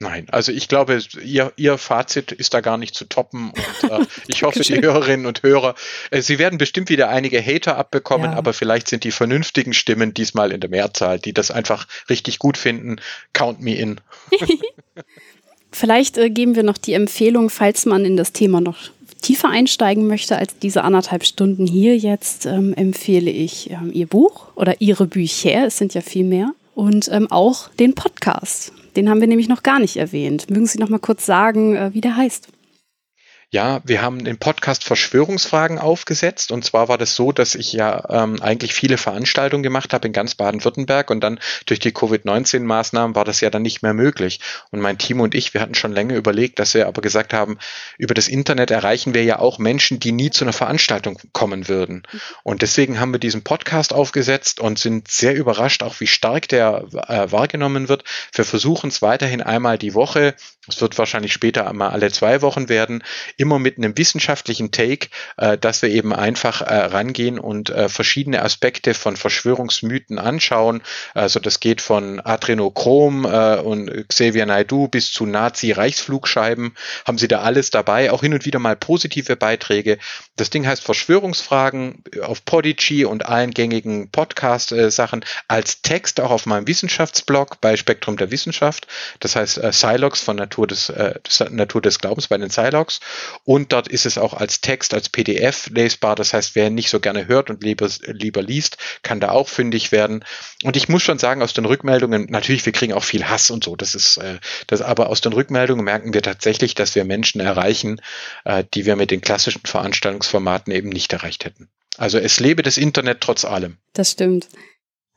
Nein, 0.00 0.28
also 0.30 0.52
ich 0.52 0.68
glaube, 0.68 1.00
ihr, 1.24 1.52
ihr 1.56 1.76
Fazit 1.76 2.30
ist 2.30 2.54
da 2.54 2.60
gar 2.60 2.78
nicht 2.78 2.94
zu 2.94 3.04
toppen 3.04 3.50
und 3.50 3.90
äh, 3.90 4.06
ich 4.28 4.44
hoffe, 4.44 4.60
die 4.60 4.80
Hörerinnen 4.80 5.26
und 5.26 5.42
Hörer, 5.42 5.74
äh, 6.12 6.22
sie 6.22 6.38
werden 6.38 6.56
bestimmt 6.56 6.88
wieder 6.88 7.08
einige 7.08 7.44
Hater 7.44 7.76
abbekommen, 7.76 8.30
ja. 8.30 8.38
aber 8.38 8.52
vielleicht 8.52 8.86
sind 8.86 9.02
die 9.02 9.10
vernünftigen 9.10 9.72
Stimmen 9.72 10.14
diesmal 10.14 10.52
in 10.52 10.60
der 10.60 10.70
Mehrzahl, 10.70 11.18
die 11.18 11.32
das 11.32 11.50
einfach 11.50 11.88
richtig 12.08 12.38
gut 12.38 12.56
finden. 12.56 13.00
Count 13.32 13.60
me 13.60 13.74
in. 13.74 14.00
vielleicht 15.72 16.16
äh, 16.16 16.30
geben 16.30 16.54
wir 16.54 16.62
noch 16.62 16.78
die 16.78 16.92
Empfehlung, 16.92 17.50
falls 17.50 17.84
man 17.84 18.04
in 18.04 18.16
das 18.16 18.32
Thema 18.32 18.60
noch 18.60 18.78
tiefer 19.20 19.48
einsteigen 19.48 20.06
möchte 20.06 20.38
als 20.38 20.56
diese 20.58 20.84
anderthalb 20.84 21.24
Stunden 21.24 21.66
hier 21.66 21.96
jetzt, 21.96 22.46
ähm, 22.46 22.72
empfehle 22.74 23.32
ich 23.32 23.70
ähm, 23.70 23.90
ihr 23.92 24.06
Buch 24.06 24.46
oder 24.54 24.80
ihre 24.80 25.06
Bücher, 25.06 25.66
es 25.66 25.76
sind 25.76 25.94
ja 25.94 26.02
viel 26.02 26.24
mehr, 26.24 26.52
und 26.76 27.08
ähm, 27.10 27.28
auch 27.32 27.68
den 27.80 27.96
Podcast. 27.96 28.72
Den 28.98 29.08
haben 29.08 29.20
wir 29.20 29.28
nämlich 29.28 29.48
noch 29.48 29.62
gar 29.62 29.78
nicht 29.78 29.96
erwähnt. 29.96 30.50
Mögen 30.50 30.66
Sie 30.66 30.80
noch 30.80 30.88
mal 30.88 30.98
kurz 30.98 31.24
sagen, 31.24 31.76
äh, 31.76 31.94
wie 31.94 32.00
der 32.00 32.16
heißt? 32.16 32.48
Ja, 33.50 33.80
wir 33.84 34.02
haben 34.02 34.26
den 34.26 34.36
Podcast 34.36 34.84
Verschwörungsfragen 34.84 35.78
aufgesetzt. 35.78 36.52
Und 36.52 36.66
zwar 36.66 36.88
war 36.90 36.98
das 36.98 37.14
so, 37.14 37.32
dass 37.32 37.54
ich 37.54 37.72
ja 37.72 38.04
ähm, 38.10 38.42
eigentlich 38.42 38.74
viele 38.74 38.98
Veranstaltungen 38.98 39.62
gemacht 39.62 39.94
habe 39.94 40.06
in 40.06 40.12
ganz 40.12 40.34
Baden-Württemberg 40.34 41.10
und 41.10 41.20
dann 41.20 41.40
durch 41.64 41.80
die 41.80 41.92
Covid-19-Maßnahmen 41.92 43.14
war 43.14 43.24
das 43.24 43.40
ja 43.40 43.48
dann 43.48 43.62
nicht 43.62 43.80
mehr 43.80 43.94
möglich. 43.94 44.40
Und 44.70 44.80
mein 44.80 44.98
Team 44.98 45.22
und 45.22 45.34
ich, 45.34 45.54
wir 45.54 45.62
hatten 45.62 45.74
schon 45.74 45.92
länger 45.92 46.16
überlegt, 46.16 46.58
dass 46.58 46.74
wir 46.74 46.86
aber 46.86 47.00
gesagt 47.00 47.32
haben, 47.32 47.56
über 47.96 48.12
das 48.12 48.28
Internet 48.28 48.70
erreichen 48.70 49.14
wir 49.14 49.24
ja 49.24 49.38
auch 49.38 49.58
Menschen, 49.58 49.98
die 49.98 50.12
nie 50.12 50.28
zu 50.28 50.44
einer 50.44 50.52
Veranstaltung 50.52 51.18
kommen 51.32 51.68
würden. 51.68 52.02
Und 52.42 52.60
deswegen 52.60 53.00
haben 53.00 53.14
wir 53.14 53.20
diesen 53.20 53.44
Podcast 53.44 53.94
aufgesetzt 53.94 54.60
und 54.60 54.78
sind 54.78 55.08
sehr 55.08 55.34
überrascht, 55.34 55.82
auch 55.82 56.00
wie 56.00 56.06
stark 56.06 56.48
der 56.48 56.84
äh, 57.08 57.32
wahrgenommen 57.32 57.88
wird. 57.88 58.04
Wir 58.30 58.44
versuchen 58.44 58.88
es 58.88 59.00
weiterhin 59.00 59.40
einmal 59.40 59.78
die 59.78 59.94
Woche. 59.94 60.34
Es 60.68 60.82
wird 60.82 60.98
wahrscheinlich 60.98 61.32
später 61.32 61.66
einmal 61.66 61.92
alle 61.92 62.12
zwei 62.12 62.42
Wochen 62.42 62.68
werden 62.68 63.02
immer 63.38 63.58
mit 63.58 63.78
einem 63.78 63.96
wissenschaftlichen 63.96 64.70
Take, 64.70 65.08
äh, 65.36 65.56
dass 65.56 65.80
wir 65.80 65.88
eben 65.88 66.12
einfach 66.12 66.60
äh, 66.60 66.74
rangehen 66.74 67.38
und 67.38 67.70
äh, 67.70 67.88
verschiedene 67.88 68.42
Aspekte 68.42 68.92
von 68.92 69.16
Verschwörungsmythen 69.16 70.18
anschauen. 70.18 70.82
Also 71.14 71.40
das 71.40 71.60
geht 71.60 71.80
von 71.80 72.20
Adrenochrom 72.20 73.24
äh, 73.24 73.56
und 73.56 74.08
Xavier 74.08 74.44
Naidoo 74.44 74.88
bis 74.88 75.12
zu 75.12 75.24
Nazi-Reichsflugscheiben. 75.24 76.74
Haben 77.06 77.18
Sie 77.18 77.28
da 77.28 77.40
alles 77.40 77.70
dabei? 77.70 78.10
Auch 78.10 78.22
hin 78.22 78.34
und 78.34 78.44
wieder 78.44 78.58
mal 78.58 78.76
positive 78.76 79.36
Beiträge. 79.36 79.98
Das 80.36 80.50
Ding 80.50 80.66
heißt 80.66 80.82
Verschwörungsfragen 80.82 82.02
auf 82.22 82.44
Podigy 82.44 83.04
und 83.04 83.26
allen 83.26 83.52
gängigen 83.52 84.10
Podcast-Sachen 84.10 85.24
als 85.46 85.82
Text 85.82 86.20
auch 86.20 86.30
auf 86.30 86.46
meinem 86.46 86.66
Wissenschaftsblog 86.66 87.60
bei 87.60 87.76
Spektrum 87.76 88.16
der 88.16 88.30
Wissenschaft. 88.30 88.88
Das 89.20 89.36
heißt 89.36 89.58
äh, 89.58 89.72
Silox 89.72 90.20
von 90.20 90.36
Natur 90.36 90.66
des, 90.66 90.88
äh, 90.88 91.14
Natur 91.50 91.80
des 91.80 91.98
Glaubens 92.00 92.28
bei 92.28 92.36
den 92.36 92.50
Silox. 92.50 93.00
Und 93.44 93.72
dort 93.72 93.88
ist 93.88 94.06
es 94.06 94.18
auch 94.18 94.34
als 94.34 94.60
Text, 94.60 94.94
als 94.94 95.08
PDF 95.08 95.68
lesbar. 95.70 96.14
Das 96.14 96.32
heißt, 96.32 96.54
wer 96.54 96.70
nicht 96.70 96.90
so 96.90 97.00
gerne 97.00 97.26
hört 97.26 97.50
und 97.50 97.62
lieber, 97.62 97.88
lieber 98.06 98.42
liest, 98.42 98.78
kann 99.02 99.20
da 99.20 99.30
auch 99.30 99.48
fündig 99.48 99.92
werden. 99.92 100.24
Und 100.62 100.76
ich 100.76 100.88
muss 100.88 101.02
schon 101.02 101.18
sagen, 101.18 101.42
aus 101.42 101.54
den 101.54 101.64
Rückmeldungen, 101.64 102.26
natürlich, 102.30 102.64
wir 102.66 102.72
kriegen 102.72 102.92
auch 102.92 103.04
viel 103.04 103.28
Hass 103.28 103.50
und 103.50 103.64
so. 103.64 103.76
Das 103.76 103.94
ist, 103.94 104.18
äh, 104.18 104.38
das, 104.66 104.82
aber 104.82 105.08
aus 105.08 105.20
den 105.20 105.32
Rückmeldungen 105.32 105.84
merken 105.84 106.14
wir 106.14 106.22
tatsächlich, 106.22 106.74
dass 106.74 106.94
wir 106.94 107.04
Menschen 107.04 107.40
erreichen, 107.40 108.00
äh, 108.44 108.64
die 108.74 108.86
wir 108.86 108.96
mit 108.96 109.10
den 109.10 109.20
klassischen 109.20 109.62
Veranstaltungsformaten 109.64 110.72
eben 110.72 110.88
nicht 110.88 111.12
erreicht 111.12 111.44
hätten. 111.44 111.68
Also 111.96 112.18
es 112.18 112.38
lebe 112.38 112.62
das 112.62 112.76
Internet 112.78 113.20
trotz 113.20 113.44
allem. 113.44 113.76
Das 113.92 114.12
stimmt. 114.12 114.48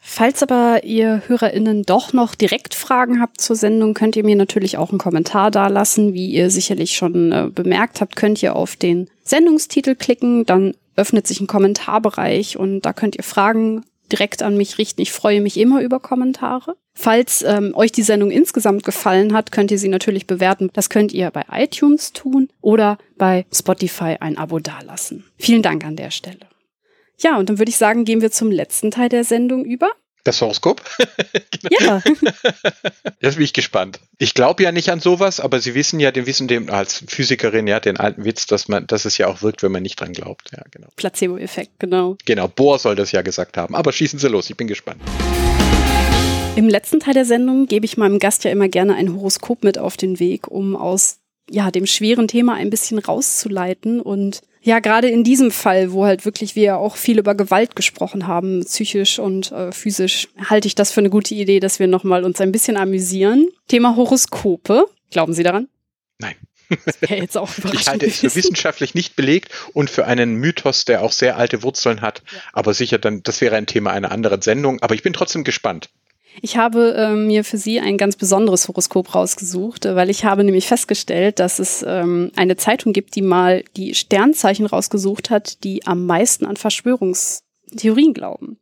Falls 0.04 0.42
aber 0.42 0.84
ihr 0.84 1.22
HörerInnen 1.28 1.84
doch 1.84 2.12
noch 2.12 2.34
direkt 2.34 2.74
Fragen 2.74 3.22
habt 3.22 3.40
zur 3.40 3.56
Sendung, 3.56 3.94
könnt 3.94 4.16
ihr 4.16 4.26
mir 4.26 4.36
natürlich 4.36 4.78
auch 4.78 4.90
einen 4.90 4.98
Kommentar 4.98 5.52
dalassen. 5.52 6.14
Wie 6.14 6.32
ihr 6.32 6.50
sicherlich 6.50 6.96
schon 6.96 7.32
äh, 7.32 7.50
bemerkt 7.54 8.02
habt, 8.02 8.16
könnt 8.16 8.42
ihr 8.42 8.56
auf 8.56 8.76
den 8.76 9.10
Sendungstitel 9.24 9.96
klicken, 9.96 10.46
dann 10.46 10.74
öffnet 10.96 11.28
sich 11.28 11.40
ein 11.40 11.48
Kommentarbereich 11.48 12.58
und 12.58 12.82
da 12.82 12.94
könnt 12.94 13.16
ihr 13.16 13.24
Fragen 13.24 13.84
direkt 14.12 14.44
an 14.44 14.58
mich 14.58 14.78
richten. 14.78 15.02
Ich 15.02 15.12
freue 15.12 15.40
mich 15.40 15.58
immer 15.58 15.82
über 15.82 16.00
Kommentare. 16.00 16.76
Falls 16.94 17.44
ähm, 17.44 17.74
euch 17.76 17.92
die 17.92 18.02
Sendung 18.02 18.32
insgesamt 18.32 18.84
gefallen 18.84 19.34
hat, 19.34 19.52
könnt 19.52 19.72
ihr 19.72 19.80
sie 19.80 19.88
natürlich 19.88 20.28
bewerten. 20.28 20.70
Das 20.74 20.90
könnt 20.90 21.14
ihr 21.14 21.32
bei 21.32 21.46
iTunes 21.52 22.12
tun 22.12 22.50
oder 22.60 22.98
bei 23.18 23.46
Spotify 23.54 24.18
ein 24.20 24.38
Abo 24.38 24.60
dalassen. 24.60 25.26
Vielen 25.38 25.62
Dank 25.62 25.86
an 25.86 25.96
der 25.96 26.12
Stelle. 26.12 26.51
Ja, 27.22 27.38
und 27.38 27.50
dann 27.50 27.60
würde 27.60 27.70
ich 27.70 27.78
sagen, 27.78 28.04
gehen 28.04 28.22
wir 28.22 28.32
zum 28.32 28.52
letzten 28.52 28.90
Teil 28.90 29.10
der 29.10 29.24
Sendung 29.24 29.64
über. 29.64 29.92
Das 30.24 30.42
Horoskop? 30.42 30.82
genau. 31.70 31.80
Ja. 31.80 32.04
Jetzt 33.22 33.36
bin 33.36 33.44
ich 33.44 33.54
gespannt. 33.54 34.00
Ich 34.18 34.34
glaube 34.34 34.64
ja 34.64 34.72
nicht 34.72 34.90
an 34.90 35.00
sowas, 35.00 35.40
aber 35.40 35.60
Sie 35.60 35.74
wissen 35.74 36.00
ja, 36.00 36.12
den 36.12 36.26
wissen 36.26 36.48
dem 36.48 36.70
als 36.70 37.04
Physikerin 37.08 37.68
ja 37.68 37.80
den 37.80 37.98
alten 37.98 38.24
Witz, 38.24 38.46
dass 38.46 38.68
man, 38.68 38.86
dass 38.88 39.06
es 39.06 39.18
ja 39.18 39.28
auch 39.28 39.42
wirkt, 39.42 39.64
wenn 39.64 39.72
man 39.72 39.84
nicht 39.84 40.00
dran 40.00 40.14
glaubt. 40.14 40.52
Ja, 40.52 40.64
genau. 40.70 40.88
Placebo-Effekt, 40.96 41.80
genau. 41.80 42.18
Genau, 42.26 42.48
Bohr 42.48 42.78
soll 42.78 42.96
das 42.96 43.12
ja 43.12 43.22
gesagt 43.22 43.58
haben. 43.58 43.76
Aber 43.76 43.92
schießen 43.92 44.20
Sie 44.20 44.28
los, 44.28 44.50
ich 44.50 44.58
bin 44.58 44.68
gespannt. 44.68 45.02
Im 46.56 46.68
letzten 46.68 47.00
Teil 47.00 47.14
der 47.14 47.26
Sendung 47.26 47.68
gebe 47.68 47.86
ich 47.86 47.98
meinem 47.98 48.20
Gast 48.20 48.44
ja 48.44 48.52
immer 48.52 48.68
gerne 48.68 48.96
ein 48.96 49.14
Horoskop 49.14 49.64
mit 49.64 49.78
auf 49.78 49.98
den 49.98 50.20
Weg, 50.20 50.48
um 50.48 50.76
aus 50.76 51.18
ja, 51.50 51.72
dem 51.72 51.86
schweren 51.86 52.28
Thema 52.28 52.56
ein 52.56 52.70
bisschen 52.70 53.00
rauszuleiten 53.00 54.02
und 54.02 54.42
ja, 54.64 54.80
gerade 54.80 55.10
in 55.10 55.24
diesem 55.24 55.50
Fall, 55.50 55.92
wo 55.92 56.06
halt 56.06 56.24
wirklich 56.24 56.56
wir 56.56 56.78
auch 56.78 56.96
viel 56.96 57.18
über 57.18 57.34
Gewalt 57.34 57.76
gesprochen 57.76 58.28
haben, 58.28 58.64
psychisch 58.64 59.18
und 59.18 59.52
äh, 59.52 59.72
physisch, 59.72 60.28
halte 60.50 60.68
ich 60.68 60.76
das 60.76 60.92
für 60.92 61.02
eine 61.02 61.10
gute 61.10 61.34
Idee, 61.34 61.60
dass 61.60 61.80
wir 61.80 61.88
nochmal 61.88 62.24
uns 62.24 62.40
ein 62.42 62.52
bisschen 62.52 62.78
amüsieren. 62.78 63.50
Thema 63.68 63.96
Horoskope. 63.96 64.86
Glauben 65.10 65.34
Sie 65.34 65.44
daran? 65.44 65.68
Nein. 66.20 66.36
Das 66.86 66.98
jetzt 67.10 67.38
auch 67.38 67.50
ich 67.74 67.88
halte 67.88 68.06
es 68.06 68.20
für 68.20 68.34
wissenschaftlich 68.34 68.94
nicht 68.94 69.16
belegt 69.16 69.52
und 69.74 69.90
für 69.90 70.06
einen 70.06 70.36
Mythos, 70.36 70.86
der 70.86 71.02
auch 71.02 71.12
sehr 71.12 71.38
alte 71.38 71.64
Wurzeln 71.64 72.02
hat. 72.02 72.22
Ja. 72.32 72.40
Aber 72.54 72.74
sicher, 72.74 72.98
dann, 72.98 73.24
das 73.24 73.42
wäre 73.42 73.56
ein 73.56 73.66
Thema 73.66 73.92
einer 73.92 74.12
anderen 74.12 74.42
Sendung. 74.42 74.82
Aber 74.82 74.96
ich 74.96 75.04
bin 75.04 75.12
trotzdem 75.12 75.44
gespannt. 75.44 75.90
Ich 76.42 76.58
habe 76.58 76.94
äh, 76.96 77.16
mir 77.16 77.44
für 77.44 77.58
Sie 77.58 77.80
ein 77.80 77.98
ganz 77.98 78.16
besonderes 78.16 78.68
Horoskop 78.68 79.14
rausgesucht, 79.14 79.86
äh, 79.86 79.96
weil 79.96 80.10
ich 80.10 80.24
habe 80.24 80.44
nämlich 80.44 80.68
festgestellt, 80.68 81.40
dass 81.40 81.60
es 81.60 81.84
ähm, 81.86 82.32
eine 82.36 82.56
Zeitung 82.56 82.94
gibt, 82.94 83.16
die 83.16 83.22
mal 83.22 83.64
die 83.76 83.94
Sternzeichen 83.96 84.66
rausgesucht 84.66 85.30
hat, 85.30 85.64
die 85.64 85.86
am 85.86 86.06
meisten 86.06 86.46
an 86.46 86.56
Verschwörungstheorien 86.56 88.14
glauben. 88.14 88.58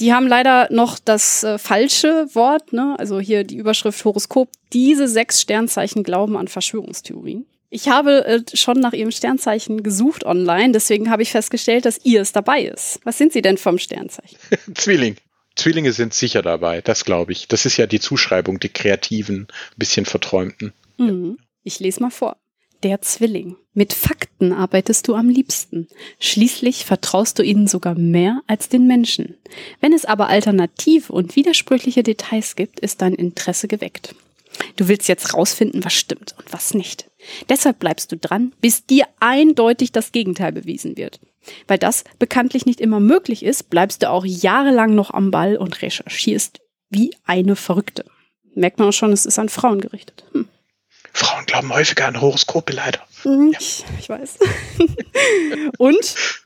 Die 0.00 0.12
haben 0.12 0.26
leider 0.26 0.68
noch 0.72 0.98
das 0.98 1.44
äh, 1.44 1.56
falsche 1.56 2.26
Wort, 2.34 2.72
ne? 2.72 2.96
also 2.98 3.20
hier 3.20 3.44
die 3.44 3.56
Überschrift 3.56 4.04
Horoskop. 4.04 4.48
Diese 4.72 5.06
sechs 5.08 5.40
Sternzeichen 5.40 6.02
glauben 6.02 6.36
an 6.36 6.48
Verschwörungstheorien. 6.48 7.46
Ich 7.70 7.88
habe 7.88 8.24
äh, 8.24 8.42
schon 8.54 8.80
nach 8.80 8.92
ihrem 8.92 9.12
Sternzeichen 9.12 9.82
gesucht 9.82 10.24
online, 10.24 10.72
deswegen 10.72 11.10
habe 11.10 11.22
ich 11.22 11.30
festgestellt, 11.30 11.84
dass 11.84 12.04
ihr 12.04 12.20
es 12.20 12.32
dabei 12.32 12.62
ist. 12.62 13.00
Was 13.04 13.18
sind 13.18 13.32
Sie 13.32 13.42
denn 13.42 13.56
vom 13.56 13.78
Sternzeichen? 13.78 14.36
Zwilling. 14.74 15.16
Zwillinge 15.56 15.92
sind 15.92 16.14
sicher 16.14 16.42
dabei, 16.42 16.80
das 16.80 17.04
glaube 17.04 17.32
ich. 17.32 17.46
Das 17.48 17.64
ist 17.66 17.76
ja 17.76 17.86
die 17.86 18.00
Zuschreibung, 18.00 18.58
die 18.60 18.68
kreativen, 18.68 19.46
bisschen 19.76 20.04
verträumten. 20.06 20.72
Mhm. 20.98 21.38
Ich 21.62 21.80
lese 21.80 22.00
mal 22.00 22.10
vor. 22.10 22.36
der 22.82 23.00
Zwilling. 23.00 23.56
Mit 23.72 23.92
Fakten 23.94 24.52
arbeitest 24.52 25.08
du 25.08 25.14
am 25.14 25.28
liebsten. 25.30 25.88
Schließlich 26.20 26.84
vertraust 26.84 27.38
du 27.38 27.42
ihnen 27.42 27.66
sogar 27.66 27.94
mehr 27.94 28.42
als 28.46 28.68
den 28.68 28.86
Menschen. 28.86 29.36
Wenn 29.80 29.94
es 29.94 30.04
aber 30.04 30.28
alternative 30.28 31.10
und 31.12 31.34
widersprüchliche 31.34 32.02
Details 32.02 32.56
gibt, 32.56 32.80
ist 32.80 33.00
dein 33.00 33.14
Interesse 33.14 33.68
geweckt. 33.68 34.14
Du 34.76 34.86
willst 34.86 35.08
jetzt 35.08 35.32
rausfinden, 35.34 35.82
was 35.84 35.94
stimmt 35.94 36.34
und 36.38 36.52
was 36.52 36.74
nicht. 36.74 37.10
Deshalb 37.48 37.78
bleibst 37.78 38.12
du 38.12 38.16
dran, 38.18 38.52
bis 38.60 38.84
dir 38.84 39.06
eindeutig 39.18 39.90
das 39.90 40.12
Gegenteil 40.12 40.52
bewiesen 40.52 40.96
wird. 40.98 41.20
Weil 41.66 41.78
das 41.78 42.04
bekanntlich 42.18 42.66
nicht 42.66 42.80
immer 42.80 43.00
möglich 43.00 43.44
ist, 43.44 43.70
bleibst 43.70 44.02
du 44.02 44.10
auch 44.10 44.24
jahrelang 44.24 44.94
noch 44.94 45.12
am 45.12 45.30
Ball 45.30 45.56
und 45.56 45.82
recherchierst 45.82 46.60
wie 46.90 47.14
eine 47.24 47.56
Verrückte. 47.56 48.04
Merkt 48.54 48.78
man 48.78 48.88
auch 48.88 48.92
schon, 48.92 49.12
es 49.12 49.26
ist 49.26 49.38
an 49.38 49.48
Frauen 49.48 49.80
gerichtet. 49.80 50.24
Hm. 50.32 50.48
Frauen 51.12 51.46
glauben 51.46 51.72
häufiger 51.72 52.06
an 52.06 52.20
Horoskope 52.20 52.72
leider. 52.72 53.00
Ja. 53.24 53.50
Ich, 53.58 53.84
ich 53.98 54.08
weiß. 54.08 54.38
und 55.78 56.43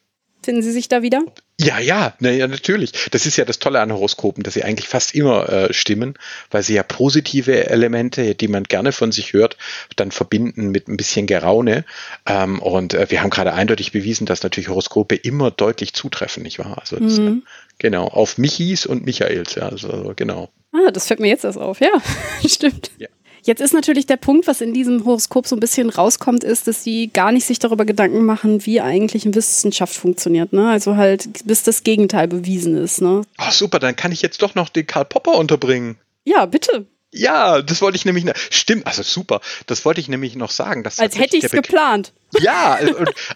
Finden 0.49 0.63
Sie 0.63 0.73
sich 0.73 0.89
da 0.89 1.03
wieder? 1.03 1.27
Ja, 1.61 1.79
ja, 1.79 2.15
na, 2.21 2.31
ja, 2.31 2.49
natürlich. 2.49 2.93
Das 3.11 3.27
ist 3.27 3.37
ja 3.37 3.45
das 3.45 3.59
Tolle 3.59 3.81
an 3.81 3.93
Horoskopen, 3.93 4.43
dass 4.43 4.55
sie 4.55 4.65
eigentlich 4.65 4.89
fast 4.89 5.15
immer 5.15 5.47
äh, 5.47 5.75
stimmen, 5.75 6.15
weil 6.51 6.63
sie 6.63 6.73
ja 6.73 6.83
positive 6.83 7.69
Elemente, 7.69 8.35
die 8.35 8.49
man 8.49 8.65
gerne 8.65 8.93
von 8.93 9.13
sich 9.13 9.35
hört, 9.35 9.59
dann 9.97 10.11
verbinden 10.11 10.71
mit 10.71 10.89
ein 10.89 10.97
bisschen 10.97 11.27
Geraune. 11.27 11.85
Ähm, 12.25 12.63
und 12.63 12.95
äh, 12.95 13.11
wir 13.11 13.21
haben 13.21 13.29
gerade 13.29 13.53
eindeutig 13.53 13.93
bewiesen, 13.93 14.25
dass 14.25 14.43
natürlich 14.43 14.71
Horoskope 14.71 15.17
immer 15.17 15.51
deutlich 15.51 15.93
zutreffen, 15.93 16.45
nicht 16.45 16.59
wahr? 16.59 16.79
Also 16.81 16.99
das, 16.99 17.19
mhm. 17.19 17.43
äh, 17.47 17.51
genau, 17.77 18.07
auf 18.09 18.39
Michis 18.39 18.87
und 18.87 19.05
Michaels, 19.05 19.55
ja, 19.57 19.69
also 19.69 20.15
genau. 20.17 20.49
Ah, 20.73 20.91
das 20.91 21.09
fällt 21.09 21.21
mir 21.21 21.29
jetzt 21.29 21.45
erst 21.45 21.59
auf, 21.59 21.83
ja, 21.83 21.93
stimmt. 22.49 22.91
Ja. 22.97 23.09
Jetzt 23.49 23.63
ist 23.63 23.73
natürlich 23.73 24.05
der 24.05 24.19
Punkt, 24.19 24.47
was 24.47 24.61
in 24.61 24.75
diesem 24.75 25.07
Horoskop 25.07 25.47
so 25.47 25.57
ein 25.57 25.61
bisschen 25.61 25.89
rauskommt, 25.89 26.45
ist, 26.45 26.67
dass 26.67 26.85
sie 26.85 27.09
gar 27.09 27.33
nicht 27.33 27.47
sich 27.47 27.59
darüber 27.59 27.87
Gedanken 27.87 28.27
machen, 28.27 28.67
wie 28.67 28.83
eigentlich 28.83 29.25
eine 29.25 29.35
Wissenschaft 29.35 29.95
funktioniert. 29.95 30.53
Ne? 30.53 30.69
Also 30.69 30.97
halt, 30.97 31.47
bis 31.47 31.63
das 31.63 31.83
Gegenteil 31.83 32.29
bewiesen 32.29 32.77
ist. 32.77 33.01
Ne? 33.01 33.23
Ach 33.39 33.51
super, 33.51 33.79
dann 33.79 33.97
kann 33.97 34.13
ich 34.13 34.21
jetzt 34.21 34.43
doch 34.43 34.55
noch 34.55 34.69
den 34.69 34.87
Karl 34.87 35.07
Popper 35.07 35.39
unterbringen. 35.39 35.97
Ja, 36.25 36.45
bitte. 36.45 36.85
Ja, 37.11 37.63
das 37.63 37.81
wollte 37.81 37.97
ich 37.97 38.05
nämlich. 38.05 38.27
Stimmt, 38.51 38.87
also 38.87 39.03
super. 39.03 39.41
Das 39.67 39.87
wollte 39.87 40.03
ich 40.03 40.09
nämlich 40.09 40.37
noch 40.37 40.51
sagen. 40.51 40.85
Als 40.85 41.19
hätte 41.19 41.39
ich 41.39 41.45
es 41.45 41.53
geplant. 41.53 42.13
Ja, 42.41 42.79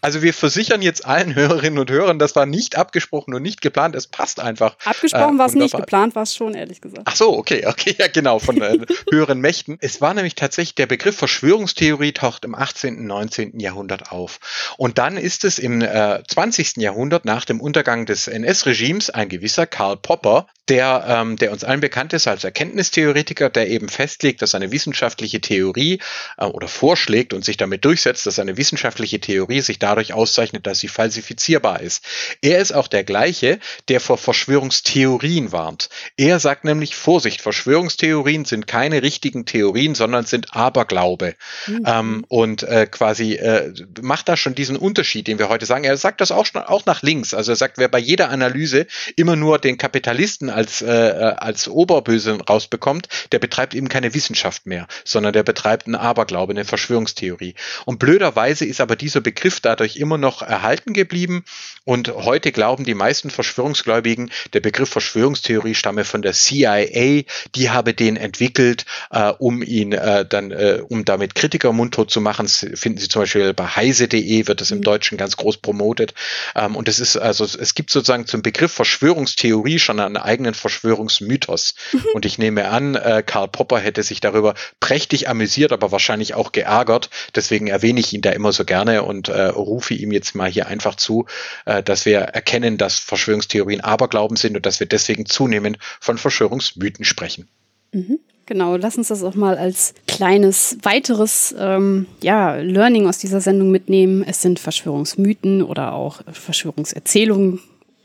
also 0.03 0.23
wir 0.23 0.35
versichern 0.35 0.83
jetzt 0.83 1.07
allen 1.07 1.35
Hörerinnen 1.35 1.79
und 1.79 1.91
Hörern, 1.91 2.19
das 2.19 2.37
war 2.37 2.45
nicht 2.47 2.77
abgesprochen 2.77 3.33
und 3.35 3.43
nicht 3.43 3.63
geplant. 3.63 3.97
Es 3.97 4.07
passt 4.07 4.39
einfach. 4.39 4.77
Abgesprochen 4.85 5.37
äh, 5.37 5.39
war 5.39 5.47
es 5.47 5.55
nicht, 5.55 5.75
geplant 5.75 6.15
war 6.15 6.25
es 6.25 6.35
schon, 6.35 6.55
ehrlich 6.55 6.81
gesagt. 6.81 7.03
Ach 7.07 7.17
so, 7.17 7.37
okay, 7.37 7.67
okay, 7.67 7.95
ja 7.99 8.09
genau, 8.09 8.39
von 8.39 8.61
äh, 8.61 8.79
höheren 9.11 9.41
Mächten. 9.41 9.79
Es 9.81 10.01
war 10.01 10.13
nämlich 10.13 10.35
tatsächlich, 10.35 10.75
der 10.75 10.87
Begriff 10.87 11.17
Verschwörungstheorie 11.17 12.13
taucht 12.13 12.45
im 12.45 12.55
18., 12.55 12.99
und 12.99 13.07
19. 13.07 13.61
Jahrhundert 13.61 14.13
auf. 14.13 14.41
Und 14.77 14.99
dann 14.99 15.17
ist 15.17 15.45
es 15.45 15.59
im 15.59 15.81
äh, 15.81 16.23
20. 16.27 16.77
Jahrhundert 16.77 17.25
nach 17.25 17.45
dem 17.45 17.61
Untergang 17.61 18.07
des 18.07 18.29
NS-Regimes 18.29 19.11
ein 19.11 19.29
gewisser 19.29 19.67
Karl 19.67 19.97
Popper, 19.97 20.47
der, 20.69 21.05
ähm, 21.09 21.37
der 21.37 21.53
uns 21.53 21.65
allen 21.65 21.81
bekannt 21.81 22.13
ist 22.13 22.29
als 22.29 22.45
Erkenntnistheoretiker, 22.45 23.51
der 23.51 23.69
eben 23.69 23.89
festlegt, 23.89 24.43
dass 24.43 24.55
eine 24.55 24.71
wissenschaftliche 24.71 25.41
Theorie 25.41 25.99
äh, 26.37 26.45
oder 26.45 26.69
vorschlägt 26.69 27.33
und 27.33 27.45
sich 27.45 27.57
damit 27.57 27.85
durchsetzt, 27.85 28.27
dass 28.27 28.39
eine 28.39 28.57
wissenschaftliche 28.57 28.82
Theorie 28.91 29.61
sich 29.61 29.79
dadurch 29.79 30.13
auszeichnet, 30.13 30.67
dass 30.67 30.81
sie 30.81 30.89
falsifizierbar 30.89 31.81
ist. 31.81 32.05
Er 32.41 32.59
ist 32.59 32.73
auch 32.73 32.89
der 32.89 33.05
gleiche, 33.05 33.59
der 33.89 34.01
vor 34.01 34.19
Verschwörungstheorien 34.19 35.53
warnt. 35.53 35.89
Er 36.17 36.41
sagt 36.41 36.65
nämlich, 36.65 36.95
Vorsicht, 36.97 37.41
Verschwörungstheorien 37.41 38.45
sind 38.45 38.67
keine 38.67 39.03
richtigen 39.03 39.47
Theorien, 39.47 39.95
sondern 39.95 40.25
sind 40.25 40.55
Aberglaube. 40.55 41.35
Mhm. 41.67 41.83
Ähm, 41.87 42.25
und 42.29 42.63
äh, 42.63 42.87
quasi 42.87 43.35
äh, 43.35 43.73
macht 44.01 44.29
da 44.29 44.37
schon 44.37 44.55
diesen 44.55 44.77
Unterschied, 44.77 45.27
den 45.27 45.39
wir 45.39 45.49
heute 45.49 45.67
sagen. 45.67 45.85
Er 45.85 45.97
sagt 45.97 46.21
das 46.21 46.33
auch, 46.33 46.47
schon, 46.47 46.63
auch 46.63 46.87
nach 46.87 47.03
links. 47.03 47.35
Also 47.35 47.53
er 47.53 47.57
sagt, 47.57 47.79
wer 47.79 47.89
bei 47.89 47.99
jeder 47.99 48.31
Analyse 48.31 48.87
immer 49.17 49.37
nur 49.37 49.59
den 49.59 49.79
Kapitalisten 49.79 50.51
als, 50.51 50.83
äh, 50.83 50.91
äh, 50.91 51.35
als 51.37 51.69
Oberböse 51.69 52.39
rausbekommt, 52.41 53.09
der 53.33 53.39
betreibt 53.39 53.75
eben 53.75 53.89
keine 53.89 54.15
Wissenschaft 54.15 54.67
mehr, 54.67 54.87
sondern 55.05 55.33
der 55.33 55.43
betreibt 55.43 55.87
einen 55.87 55.95
Aberglaube, 55.95 56.53
eine 56.53 56.65
Verschwörungstheorie. 56.65 57.55
Und 57.85 57.99
blöderweise 57.99 58.65
ist 58.73 58.81
aber 58.81 58.97
dieser 58.97 59.21
Begriff 59.21 59.61
dadurch 59.61 59.97
immer 59.97 60.19
noch 60.19 60.43
erhalten 60.43 60.95
geblieben 60.95 61.45
und 61.85 62.15
heute 62.15 62.53
glauben 62.53 62.85
die 62.85 62.95
meisten 62.95 63.31
Verschwörungsgläubigen, 63.31 64.31
der 64.53 64.61
Begriff 64.61 64.89
Verschwörungstheorie 64.89 65.75
stamme 65.75 66.05
von 66.05 66.23
der 66.23 66.33
CIA, 66.33 67.23
die 67.55 67.71
habe 67.71 67.93
den 67.93 68.17
entwickelt, 68.17 68.87
äh, 69.11 69.33
um 69.39 69.63
ihn 69.63 69.93
äh, 69.93 70.25
dann, 70.25 70.53
äh, 70.53 70.83
um 70.89 71.05
damit 71.05 71.35
Kritiker 71.35 71.73
mundtot 71.73 72.11
zu 72.11 72.21
machen. 72.21 72.47
Das 72.47 72.67
finden 72.75 72.99
Sie 72.99 73.09
zum 73.09 73.23
Beispiel 73.23 73.53
bei 73.53 73.67
heise.de, 73.67 74.47
wird 74.47 74.61
das 74.61 74.71
im 74.71 74.79
mhm. 74.79 74.83
Deutschen 74.83 75.19
ganz 75.19 75.37
groß 75.37 75.57
promotet. 75.57 76.15
Ähm, 76.55 76.77
und 76.77 76.89
es 76.89 77.01
ist 77.01 77.17
also, 77.17 77.45
es 77.45 77.75
gibt 77.75 77.91
sozusagen 77.91 78.27
zum 78.27 78.43
Begriff 78.43 78.73
Verschwörungstheorie 78.73 79.79
schon 79.79 79.99
einen 79.99 80.17
eigenen 80.17 80.55
Verschwörungsmythos. 80.55 81.75
Mhm. 81.93 82.05
Und 82.15 82.25
ich 82.25 82.39
nehme 82.39 82.69
an, 82.69 82.95
äh, 82.95 83.23
Karl 83.27 83.49
Popper 83.49 83.81
hätte 83.81 84.03
sich 84.03 84.21
darüber 84.21 84.55
prächtig 84.79 85.29
amüsiert, 85.29 85.73
aber 85.73 85.91
wahrscheinlich 85.91 86.35
auch 86.35 86.53
geärgert. 86.53 87.11
Deswegen 87.35 87.67
erwähne 87.67 88.01
ich 88.01 88.13
ihn 88.13 88.23
da 88.23 88.31
immer 88.31 88.53
so 88.63 88.65
gerne 88.65 89.03
und 89.03 89.29
äh, 89.29 89.47
rufe 89.47 89.95
ihm 89.95 90.13
jetzt 90.13 90.35
mal 90.35 90.51
hier 90.51 90.69
einfach 90.69 90.95
zu, 90.95 91.27
äh, 91.65 91.83
dass 91.83 92.07
wir 92.07 92.21
erkennen, 92.21 92.79
dass 92.79 92.99
Verschwörungstheorien 92.99 93.81
Aberglauben 93.81 94.37
sind 94.37 94.57
und 94.57 94.67
dass 94.67 94.81
wir 94.81 94.87
deswegen 94.87 95.27
zunehmend 95.27 95.79
von 96.01 96.19
Verschwörungsmythen 96.19 97.05
sprechen. 97.05 97.49
Mhm. 97.93 98.21
Genau, 98.47 98.77
lass 98.77 98.97
uns 98.97 99.09
das 99.09 99.23
auch 99.23 99.35
mal 99.35 99.57
als 99.57 99.95
kleines 100.09 100.77
weiteres 100.83 101.55
ähm, 101.59 102.07
ja, 102.21 102.57
Learning 102.57 103.07
aus 103.07 103.19
dieser 103.19 103.41
Sendung 103.41 103.71
mitnehmen. 103.71 104.25
Es 104.27 104.43
sind 104.43 104.59
Verschwörungsmythen 104.59 105.63
oder 105.63 105.93
auch 105.93 106.23
Verschwörungserzählungen, 106.33 107.61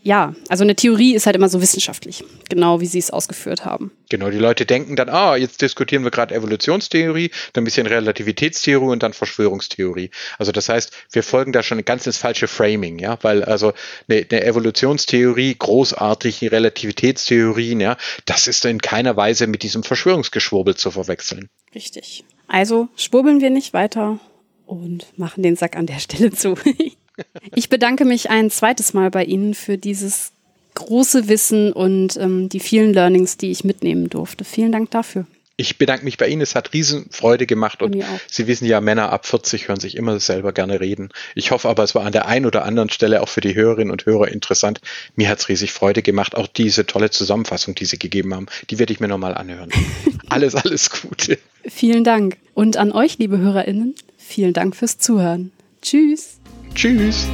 ja, 0.08 0.34
also 0.48 0.64
eine 0.64 0.74
Theorie 0.74 1.16
ist 1.16 1.26
halt 1.26 1.36
immer 1.36 1.50
so 1.50 1.62
wissenschaftlich, 1.62 2.24
genau 2.48 2.80
wie 2.80 2.86
Sie 2.86 2.98
es 2.98 3.12
ausgeführt 3.12 3.66
haben. 3.66 3.92
Genau, 4.10 4.30
die 4.30 4.38
Leute 4.38 4.66
denken 4.66 4.96
dann, 4.96 5.10
ah, 5.10 5.36
jetzt 5.36 5.62
diskutieren 5.62 6.06
wir 6.06 6.12
gerade 6.12 6.34
Evolutionstheorie, 6.34 7.30
dann 7.52 7.64
ein 7.64 7.66
bisschen 7.66 7.88
Relativitätstheorie 7.88 8.86
und 8.86 9.04
dann 9.04 9.12
Verschwörungstheorie. 9.12 10.10
Also 10.38 10.54
das 10.54 10.70
heißt, 10.70 10.94
wir 11.12 11.24
folgen 11.24 11.52
da 11.52 11.62
schon 11.62 11.84
ganz 11.84 12.08
ins 12.08 12.16
falsche 12.16 12.48
Framing, 12.48 13.00
ja, 13.00 13.18
weil 13.22 13.44
also 13.44 13.74
eine, 14.08 14.26
eine 14.32 14.46
Evolutionstheorie, 14.46 15.56
großartige 15.60 16.54
Relativitätstheorien, 16.54 17.82
ja, 17.82 17.98
das 18.24 18.48
ist 18.48 18.64
in 18.64 18.80
keiner 18.80 19.18
Weise 19.18 19.46
mit 19.46 19.62
diesem 19.62 19.84
Verschwörungsgeschwurbel 19.84 20.76
zu 20.76 20.90
verwechseln. 20.90 21.50
Richtig. 21.76 22.24
Also 22.48 22.88
schwurbeln 22.96 23.42
wir 23.42 23.50
nicht 23.50 23.74
weiter 23.74 24.22
und 24.66 25.06
machen 25.18 25.44
den 25.44 25.58
Sack 25.58 25.76
an 25.76 25.86
der 25.86 26.00
Stelle 26.00 26.32
zu. 26.32 26.56
Ich 27.56 27.70
bedanke 27.70 28.06
mich 28.06 28.30
ein 28.30 28.50
zweites 28.50 28.94
Mal 28.94 29.10
bei 29.10 29.24
Ihnen 29.24 29.54
für 29.54 29.78
dieses 29.78 30.32
große 30.76 31.28
Wissen 31.28 31.74
und 31.74 32.18
ähm, 32.18 32.50
die 32.50 32.60
vielen 32.60 32.94
Learnings, 32.94 33.38
die 33.38 33.52
ich 33.52 33.64
mitnehmen 33.64 34.10
durfte. 34.10 34.44
Vielen 34.44 34.72
Dank 34.72 34.92
dafür. 34.92 35.26
Ich 35.60 35.80
bedanke 35.80 36.06
mich 36.06 36.18
bei 36.18 36.28
Ihnen. 36.28 36.42
Es 36.42 36.54
hat 36.54 36.72
Riesenfreude 36.74 37.48
gemacht 37.48 37.82
und 37.82 37.98
Sie 38.30 38.46
wissen 38.46 38.66
ja, 38.66 38.80
Männer 38.80 39.12
ab 39.12 39.26
40 39.26 39.68
hören 39.68 39.80
sich 39.80 39.98
immer 39.98 40.20
selber 40.20 40.54
gerne 40.54 40.80
reden. 40.80 41.10
Ich 41.34 41.50
hoffe 41.50 41.68
aber, 41.68 41.84
es 41.84 41.96
war 41.96 42.06
an 42.06 42.12
der 42.12 42.28
einen 42.28 42.46
oder 42.46 42.64
anderen 42.64 42.92
Stelle 42.92 43.24
auch 43.24 43.30
für 43.30 43.42
die 43.42 43.56
Hörerinnen 43.56 43.92
und 43.92 44.06
Hörer 44.06 44.28
interessant. 44.28 44.82
Mir 45.16 45.30
hat 45.30 45.40
es 45.40 45.50
riesig 45.50 45.74
Freude 45.74 46.04
gemacht. 46.04 46.36
Auch 46.36 46.46
diese 46.46 46.86
tolle 46.86 47.10
Zusammenfassung, 47.10 47.74
die 47.74 47.86
Sie 47.86 47.98
gegeben 47.98 48.36
haben, 48.36 48.46
die 48.70 48.78
werde 48.78 48.94
ich 48.94 49.00
mir 49.00 49.08
nochmal 49.08 49.34
anhören. 49.34 49.72
alles, 50.30 50.54
alles 50.54 50.92
Gute. 50.92 51.40
Vielen 51.68 52.04
Dank. 52.04 52.38
Und 52.54 52.78
an 52.78 52.92
euch, 52.92 53.18
liebe 53.18 53.40
HörerInnen, 53.40 53.96
vielen 54.20 54.54
Dank 54.54 54.76
fürs 54.76 55.00
Zuhören. 55.00 55.52
Tschüss. 55.82 56.38
Tschüss. 56.74 57.28